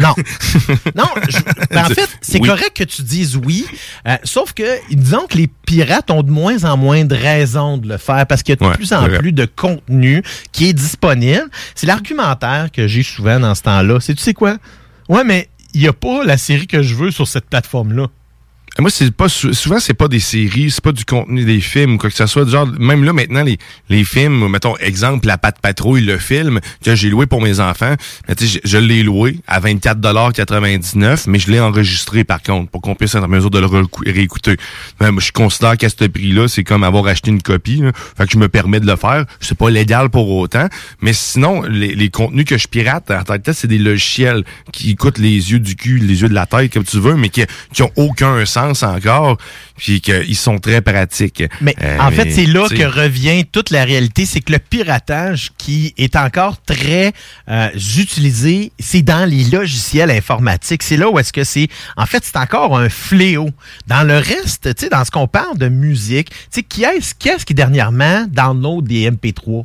Non. 0.00 0.14
non, 0.96 1.04
je- 1.28 1.38
ben, 1.70 1.82
en 1.84 1.88
fait, 1.88 2.08
c'est 2.20 2.40
Oui. 2.40 2.48
correct 2.48 2.76
que 2.76 2.84
tu 2.84 3.02
dises 3.02 3.36
oui, 3.36 3.66
euh, 4.08 4.16
sauf 4.24 4.52
que 4.52 4.62
disons 4.94 5.26
que 5.28 5.36
les 5.36 5.46
pirates 5.46 6.10
ont 6.10 6.22
de 6.22 6.30
moins 6.30 6.64
en 6.64 6.76
moins 6.76 7.04
de 7.04 7.14
raisons 7.14 7.76
de 7.78 7.88
le 7.88 7.98
faire 7.98 8.26
parce 8.26 8.42
qu'il 8.42 8.52
y 8.52 8.54
a 8.54 8.56
de 8.56 8.64
Ouais, 8.70 8.74
plus 8.74 8.92
en 8.92 9.00
vrai. 9.06 9.18
plus 9.18 9.32
de 9.32 9.44
contenu 9.44 10.22
qui 10.52 10.66
est 10.68 10.72
disponible. 10.72 11.48
C'est 11.74 11.86
l'argumentaire 11.86 12.68
que 12.72 12.86
j'ai 12.88 13.02
souvent 13.02 13.38
dans 13.40 13.54
ce 13.54 13.62
temps-là. 13.62 13.98
C'est 14.00 14.14
tu 14.14 14.22
sais 14.22 14.34
quoi? 14.34 14.56
Ouais, 15.08 15.24
mais 15.24 15.48
il 15.74 15.80
n'y 15.82 15.88
a 15.88 15.92
pas 15.92 16.24
la 16.24 16.36
série 16.36 16.66
que 16.66 16.82
je 16.82 16.94
veux 16.94 17.10
sur 17.10 17.28
cette 17.28 17.46
plateforme-là. 17.48 18.06
Moi, 18.78 18.88
c'est 18.88 19.10
pas 19.10 19.28
sou- 19.28 19.52
souvent 19.52 19.78
c'est 19.80 19.94
pas 19.94 20.08
des 20.08 20.20
séries, 20.20 20.70
c'est 20.70 20.82
pas 20.82 20.92
du 20.92 21.04
contenu 21.04 21.44
des 21.44 21.60
films 21.60 21.94
ou 21.94 21.98
quoi 21.98 22.08
que 22.08 22.16
ce 22.16 22.26
soit. 22.26 22.48
Genre, 22.48 22.66
même 22.78 23.04
là 23.04 23.12
maintenant 23.12 23.42
les, 23.42 23.58
les 23.90 24.04
films, 24.04 24.48
mettons 24.48 24.76
exemple 24.78 25.26
la 25.26 25.36
Patte 25.36 25.60
Patrouille, 25.60 26.00
le 26.02 26.16
film 26.18 26.60
que 26.82 26.94
j'ai 26.94 27.10
loué 27.10 27.26
pour 27.26 27.42
mes 27.42 27.60
enfants, 27.60 27.94
sais, 28.38 28.46
je, 28.46 28.58
je 28.64 28.78
l'ai 28.78 29.02
loué 29.02 29.38
à 29.46 29.60
24,99 29.60 31.24
mais 31.26 31.38
je 31.38 31.50
l'ai 31.50 31.60
enregistré 31.60 32.24
par 32.24 32.42
contre 32.42 32.70
pour 32.70 32.80
qu'on 32.80 32.94
puisse 32.94 33.14
être 33.14 33.24
en 33.24 33.28
mesure 33.28 33.50
de 33.50 33.58
le 33.58 33.66
réécouter. 34.06 34.56
Je 35.00 35.32
considère 35.32 35.76
qu'à 35.76 35.88
ce 35.88 36.04
prix-là, 36.06 36.48
c'est 36.48 36.64
comme 36.64 36.84
avoir 36.84 37.06
acheté 37.06 37.30
une 37.30 37.42
copie. 37.42 37.76
là. 37.82 37.92
Fait 38.16 38.24
que 38.26 38.32
je 38.32 38.38
me 38.38 38.48
permets 38.48 38.80
de 38.80 38.86
le 38.86 38.96
faire. 38.96 39.24
C'est 39.40 39.58
pas 39.58 39.68
légal 39.70 40.10
pour 40.10 40.30
autant, 40.30 40.68
mais 41.02 41.12
sinon 41.12 41.62
les, 41.62 41.94
les 41.94 42.08
contenus 42.08 42.44
que 42.46 42.56
je 42.56 42.68
pirate 42.68 43.10
en 43.10 43.22
tant 43.24 43.38
que 43.38 43.52
c'est 43.52 43.68
des 43.68 43.78
logiciels 43.78 44.44
qui 44.72 44.90
écoutent 44.92 45.18
les 45.18 45.50
yeux 45.52 45.58
du 45.58 45.76
cul, 45.76 45.98
les 45.98 46.22
yeux 46.22 46.28
de 46.28 46.34
la 46.34 46.46
tête 46.46 46.72
comme 46.72 46.84
tu 46.84 46.98
veux, 47.00 47.16
mais 47.16 47.28
qui 47.28 47.42
qui 47.72 47.82
ont 47.82 47.90
aucun 47.96 48.44
sens 48.46 48.59
encore, 48.82 49.36
puis 49.76 50.00
qu'ils 50.00 50.36
sont 50.36 50.58
très 50.58 50.80
pratiques. 50.80 51.42
Mais 51.60 51.74
Euh, 51.82 51.98
en 51.98 52.10
fait, 52.10 52.30
c'est 52.30 52.46
là 52.46 52.68
que 52.68 52.82
revient 52.84 53.44
toute 53.50 53.70
la 53.70 53.84
réalité, 53.84 54.26
c'est 54.26 54.40
que 54.40 54.52
le 54.52 54.58
piratage 54.58 55.50
qui 55.58 55.94
est 55.98 56.16
encore 56.16 56.60
très 56.62 57.12
euh, 57.48 57.68
utilisé, 57.98 58.72
c'est 58.78 59.02
dans 59.02 59.28
les 59.28 59.44
logiciels 59.44 60.10
informatiques. 60.10 60.82
C'est 60.82 60.96
là 60.96 61.08
où 61.10 61.18
est-ce 61.18 61.32
que 61.32 61.44
c'est, 61.44 61.68
en 61.96 62.06
fait, 62.06 62.22
c'est 62.24 62.36
encore 62.36 62.78
un 62.78 62.88
fléau. 62.88 63.50
Dans 63.86 64.02
le 64.06 64.16
reste, 64.18 64.74
tu 64.74 64.84
sais, 64.84 64.88
dans 64.90 65.04
ce 65.04 65.10
qu'on 65.10 65.28
parle 65.28 65.58
de 65.58 65.68
musique, 65.68 66.30
tu 66.30 66.36
sais, 66.50 66.62
qui 66.62 66.84
est-ce 66.84 67.14
qui, 67.14 67.28
est-ce 67.28 67.44
qui 67.46 67.54
dernièrement 67.54 68.26
download 68.28 68.86
des 68.86 69.10
MP3? 69.10 69.64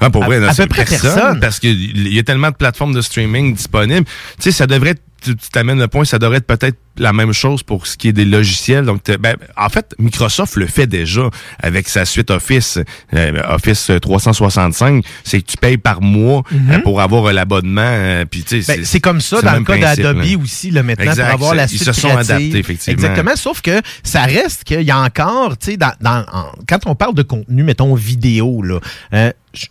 Ah, 0.00 0.10
pour 0.10 0.22
À- 0.22 0.26
vrai, 0.26 0.36
à 0.46 0.54
peu 0.54 0.66
près 0.66 0.84
personne. 0.84 1.40
Parce 1.40 1.58
qu'il 1.58 2.12
y 2.12 2.18
a 2.18 2.22
tellement 2.22 2.50
de 2.50 2.54
plateformes 2.56 2.94
de 2.94 3.00
streaming 3.00 3.54
disponibles. 3.54 4.04
Tu 4.06 4.42
sais, 4.44 4.52
ça 4.52 4.66
devrait 4.68 4.90
être 4.90 5.02
tu 5.20 5.34
t'amènes 5.52 5.78
le 5.78 5.88
point, 5.88 6.04
ça 6.04 6.18
devrait 6.18 6.38
être 6.38 6.46
peut-être 6.46 6.76
la 6.96 7.12
même 7.12 7.32
chose 7.32 7.62
pour 7.62 7.86
ce 7.86 7.96
qui 7.96 8.08
est 8.08 8.12
des 8.12 8.24
logiciels. 8.24 8.84
Donc, 8.84 9.02
ben, 9.20 9.36
en 9.56 9.68
fait, 9.68 9.94
Microsoft 9.98 10.56
le 10.56 10.66
fait 10.66 10.86
déjà 10.88 11.30
avec 11.62 11.88
sa 11.88 12.04
suite 12.04 12.30
Office, 12.30 12.78
euh, 13.14 13.40
Office 13.48 13.90
365. 14.02 15.04
C'est 15.24 15.40
que 15.40 15.46
tu 15.46 15.56
payes 15.56 15.78
par 15.78 16.00
mois 16.02 16.42
Mhm. 16.50 16.70
euh, 16.72 16.78
pour 16.80 17.00
avoir 17.00 17.32
l'abonnement. 17.32 17.82
euh, 17.84 18.24
puis, 18.24 18.42
tu 18.42 18.62
sais, 18.62 18.76
Ben, 18.76 18.84
c'est 18.84 19.00
comme 19.00 19.20
ça 19.20 19.40
dans 19.42 19.54
le 19.54 19.64
cas 19.64 19.78
d'Adobe 19.78 20.24
aussi, 20.42 20.70
là, 20.70 20.82
maintenant, 20.82 21.10
Exact, 21.12 21.24
pour 21.26 21.34
avoir 21.34 21.54
la 21.54 21.64
Ils 21.64 21.68
suite 21.68 21.84
se 21.84 21.92
sont 21.92 22.08
créative. 22.08 22.30
adaptés, 22.30 22.58
effectivement. 22.58 22.94
Exactement, 23.02 23.36
sauf 23.36 23.60
que 23.60 23.80
ça 24.02 24.22
reste 24.22 24.64
qu'il 24.64 24.82
y 24.82 24.90
a 24.90 24.98
encore, 24.98 25.56
tu 25.56 25.72
sais, 25.72 25.76
dans, 25.76 25.92
dans- 26.00 26.24
en- 26.32 26.52
quand 26.68 26.80
on 26.86 26.94
parle 26.94 27.14
de 27.14 27.22
contenu, 27.22 27.62
mettons 27.62 27.94
vidéo, 27.94 28.62
là, 28.62 28.80
euh, 29.14 29.32
je- 29.54 29.66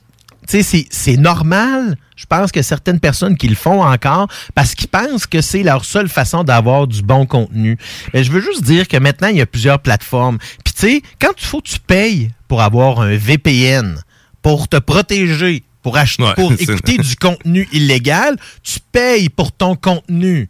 c'est- 0.48 0.88
c'est 0.90 1.18
normal. 1.18 1.98
Je 2.15 2.26
pense 2.26 2.52
que 2.52 2.61
certaines 2.61 2.99
personnes 2.99 3.38
qui 3.38 3.48
le 3.48 3.56
font 3.56 3.84
encore 3.84 4.28
parce 4.56 4.74
qu'ils 4.76 4.88
pensent 4.88 5.28
que 5.28 5.41
c'est 5.41 5.61
leur 5.64 5.86
seule 5.86 6.10
façon 6.10 6.44
d'avoir 6.44 6.88
du 6.88 7.02
bon 7.03 7.26
contenu. 7.26 7.78
Mais 8.14 8.24
je 8.24 8.32
veux 8.32 8.41
juste 8.41 8.64
dire 8.64 8.88
que 8.88 8.98
maintenant, 8.98 9.28
il 9.28 9.38
y 9.38 9.41
a 9.41 9.45
plusieurs 9.45 9.80
plateformes. 9.80 10.38
Puis 10.64 10.74
tu 10.74 10.82
sais, 10.82 11.02
quand 11.22 11.34
il 11.38 11.45
faut 11.45 11.61
tu 11.61 11.80
payes 11.80 12.32
pour 12.48 12.61
avoir 12.61 13.02
un 13.02 13.15
VPN, 13.15 14.02
pour 14.41 14.68
te 14.68 14.78
protéger, 14.78 15.64
pour 15.84 15.98
acheter, 15.98 16.24
pour 16.36 16.52
écouter 16.74 16.98
du 16.98 17.15
contenu 17.18 17.68
illégal, 17.72 18.36
tu 18.64 18.80
payes 18.91 19.30
pour 19.30 19.52
ton 19.52 19.76
contenu. 19.76 20.49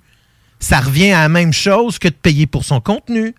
Ça 0.60 0.80
revient 0.80 1.12
à 1.12 1.22
la 1.24 1.30
même 1.30 1.54
chose 1.54 2.00
que 2.00 2.08
de 2.08 2.14
payer 2.16 2.48
pour 2.48 2.64
son 2.66 2.80
contenu. 2.80 3.36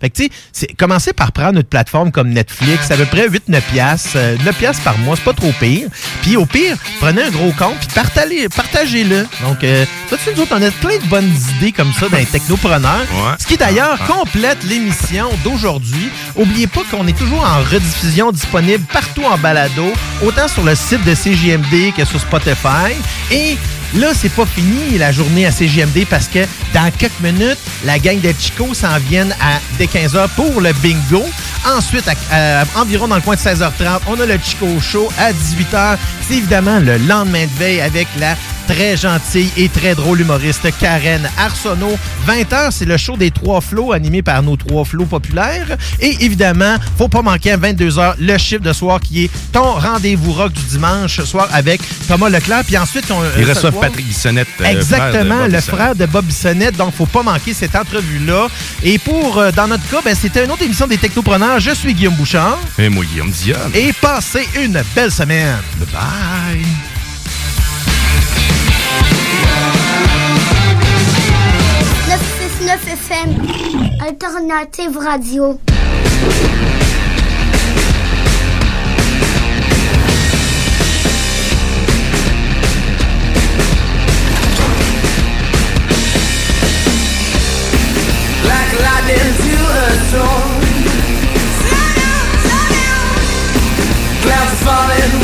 Fait 0.00 0.10
que, 0.10 0.16
tu 0.22 0.30
sais, 0.52 0.66
commencez 0.78 1.12
par 1.12 1.32
prendre 1.32 1.56
une 1.58 1.64
plateforme 1.64 2.10
comme 2.12 2.28
Netflix, 2.30 2.90
à 2.90 2.96
peu 2.96 3.06
près 3.06 3.28
8-9 3.28 3.60
piastres, 3.72 4.10
euh, 4.16 4.36
9 4.44 4.56
piastres 4.56 4.82
par 4.82 4.98
mois, 4.98 5.16
c'est 5.16 5.24
pas 5.24 5.32
trop 5.32 5.52
pire. 5.60 5.88
Puis 6.22 6.36
au 6.36 6.46
pire, 6.46 6.76
prenez 7.00 7.22
un 7.22 7.30
gros 7.30 7.52
compte, 7.52 7.78
puis 7.78 7.88
partagez- 7.94 8.48
partagez-le. 8.48 9.26
Donc, 9.42 9.62
euh, 9.64 9.84
toi, 10.08 10.18
tu 10.22 10.30
nous 10.34 10.42
autres, 10.42 10.54
on 10.56 10.62
a 10.62 10.70
plein 10.70 10.98
de 10.98 11.04
bonnes 11.06 11.32
idées 11.56 11.72
comme 11.72 11.92
ça 11.92 12.08
dans 12.08 12.16
les 12.18 12.26
technopreneurs. 12.26 13.06
Ce 13.38 13.46
qui, 13.46 13.56
d'ailleurs, 13.56 13.98
complète 14.06 14.62
l'émission 14.64 15.30
d'aujourd'hui. 15.44 16.10
Oubliez 16.36 16.66
pas 16.66 16.82
qu'on 16.90 17.06
est 17.06 17.16
toujours 17.18 17.42
en 17.44 17.58
rediffusion 17.62 18.32
disponible 18.32 18.84
partout 18.92 19.24
en 19.24 19.38
balado, 19.38 19.92
autant 20.22 20.48
sur 20.48 20.64
le 20.64 20.74
site 20.74 21.04
de 21.04 21.14
CJMD 21.14 21.92
que 21.96 22.04
sur 22.04 22.20
Spotify. 22.20 22.92
Et 23.30 23.56
Là, 23.96 24.08
c'est 24.12 24.28
pas 24.32 24.44
fini 24.44 24.98
la 24.98 25.12
journée 25.12 25.46
à 25.46 25.52
CGMD 25.52 26.04
parce 26.10 26.26
que 26.26 26.40
dans 26.72 26.90
quelques 26.98 27.20
minutes, 27.20 27.58
la 27.84 27.98
gang 28.00 28.20
de 28.20 28.32
Chico 28.38 28.74
s'en 28.74 28.98
viennent 28.98 29.32
à 29.40 29.60
dès 29.78 29.86
15h 29.86 30.28
pour 30.34 30.60
le 30.60 30.72
bingo. 30.74 31.24
Ensuite, 31.64 32.04
à- 32.32 32.64
environ 32.74 33.06
dans 33.06 33.14
le 33.16 33.22
coin 33.22 33.36
de 33.36 33.40
16h30, 33.40 34.00
on 34.08 34.18
a 34.18 34.26
le 34.26 34.36
Chico 34.42 34.66
Show 34.80 35.08
à 35.16 35.32
18h. 35.32 35.96
C'est 36.26 36.34
évidemment 36.38 36.80
le 36.80 36.96
lendemain 36.98 37.44
de 37.46 37.58
veille 37.58 37.80
avec 37.80 38.08
la 38.18 38.36
très 38.66 38.96
gentille 38.96 39.50
et 39.56 39.68
très 39.68 39.94
drôle 39.94 40.20
humoriste 40.20 40.66
Karen 40.80 41.28
Arsenault. 41.38 41.98
20h, 42.26 42.70
c'est 42.70 42.84
le 42.84 42.96
show 42.96 43.16
des 43.16 43.30
trois 43.30 43.60
flots 43.60 43.92
animé 43.92 44.22
par 44.22 44.42
nos 44.42 44.56
trois 44.56 44.84
flots 44.84 45.04
populaires. 45.06 45.76
Et 46.00 46.16
évidemment, 46.24 46.76
faut 46.96 47.08
pas 47.08 47.22
manquer 47.22 47.52
à 47.52 47.56
22h 47.56 48.14
le 48.18 48.38
chiffre 48.38 48.62
de 48.62 48.72
soir 48.72 49.00
qui 49.00 49.24
est 49.24 49.30
ton 49.52 49.72
rendez-vous 49.74 50.32
rock 50.32 50.52
du 50.52 50.62
dimanche 50.62 51.20
soir 51.24 51.48
avec 51.52 51.80
Thomas 52.08 52.28
Leclerc. 52.28 52.64
Puis 52.66 52.76
ensuite, 52.78 53.10
on, 53.10 53.18
Ils 53.38 53.44
euh, 53.44 53.48
reçoivent 53.54 53.72
soir- 53.72 53.82
Patrick 53.84 54.06
Bissonnette. 54.06 54.48
euh, 54.60 54.64
Exactement, 54.64 55.12
frère 55.34 55.48
le 55.48 55.52
Bissonnette. 55.56 55.64
frère 55.64 55.94
de 55.94 56.06
Bob 56.06 56.24
Bissonnette. 56.24 56.76
Donc, 56.76 56.94
faut 56.94 57.06
pas 57.06 57.22
manquer 57.22 57.54
cette 57.54 57.74
entrevue-là. 57.76 58.48
Et 58.82 58.98
pour, 58.98 59.38
euh, 59.38 59.50
dans 59.52 59.66
notre 59.68 59.88
cas, 59.90 60.00
ben, 60.04 60.14
c'était 60.14 60.44
une 60.44 60.50
autre 60.50 60.62
émission 60.62 60.86
des 60.86 60.98
Technopreneurs. 60.98 61.60
Je 61.60 61.70
suis 61.72 61.94
Guillaume 61.94 62.14
Bouchard. 62.14 62.58
Et 62.78 62.88
moi, 62.88 63.04
Guillaume 63.04 63.30
Dion. 63.30 63.56
Et 63.74 63.92
passez 63.92 64.48
une 64.56 64.82
belle 64.94 65.10
semaine. 65.10 65.56
Bye 65.78 65.88
bye. 65.92 66.93
969 72.64 72.88
FM, 72.96 74.00
Alternative 74.00 74.96
Radio. 74.96 75.58
falling 94.64 95.23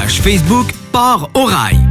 Facebook 0.09 0.71
Port 0.91 1.29
au 1.35 1.45
Rail. 1.45 1.90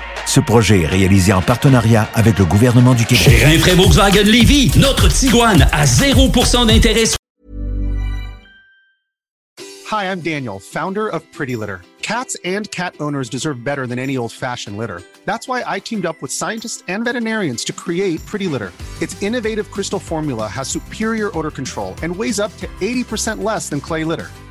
Ce 0.31 0.39
projet 0.39 0.83
est 0.83 0.87
réalisé 0.87 1.33
en 1.33 1.41
partenariat 1.41 2.07
avec 2.13 2.39
le 2.39 2.45
gouvernement 2.45 2.93
du 2.93 3.03
Québec. 3.05 3.21
Chez 3.21 3.43
Rinfraie 3.43 3.75
Volkswagen 3.75 4.23
Lévy, 4.23 4.71
notre 4.77 5.09
Tiguan 5.09 5.67
à 5.73 5.83
0% 5.83 6.67
d'intérêt. 6.67 7.03
Hi, 9.91 10.05
I'm 10.05 10.21
Daniel, 10.21 10.57
founder 10.57 11.09
of 11.09 11.21
Pretty 11.33 11.57
Litter. 11.57 11.81
Cats 12.01 12.37
and 12.45 12.71
cat 12.71 12.93
owners 13.01 13.27
deserve 13.29 13.61
better 13.61 13.85
than 13.85 13.99
any 13.99 14.15
old-fashioned 14.15 14.77
litter. 14.77 15.01
That's 15.25 15.49
why 15.49 15.65
I 15.67 15.81
teamed 15.81 16.05
up 16.05 16.21
with 16.21 16.31
scientists 16.31 16.81
and 16.87 17.03
veterinarians 17.03 17.65
to 17.65 17.73
create 17.73 18.25
Pretty 18.25 18.47
Litter. 18.47 18.71
Its 19.01 19.21
innovative 19.21 19.69
crystal 19.69 19.99
formula 19.99 20.47
has 20.47 20.69
superior 20.69 21.37
odor 21.37 21.51
control 21.51 21.93
and 22.03 22.15
weighs 22.15 22.39
up 22.39 22.55
to 22.59 22.67
80% 22.79 23.43
less 23.43 23.67
than 23.67 23.81
clay 23.81 24.05
litter. 24.05 24.29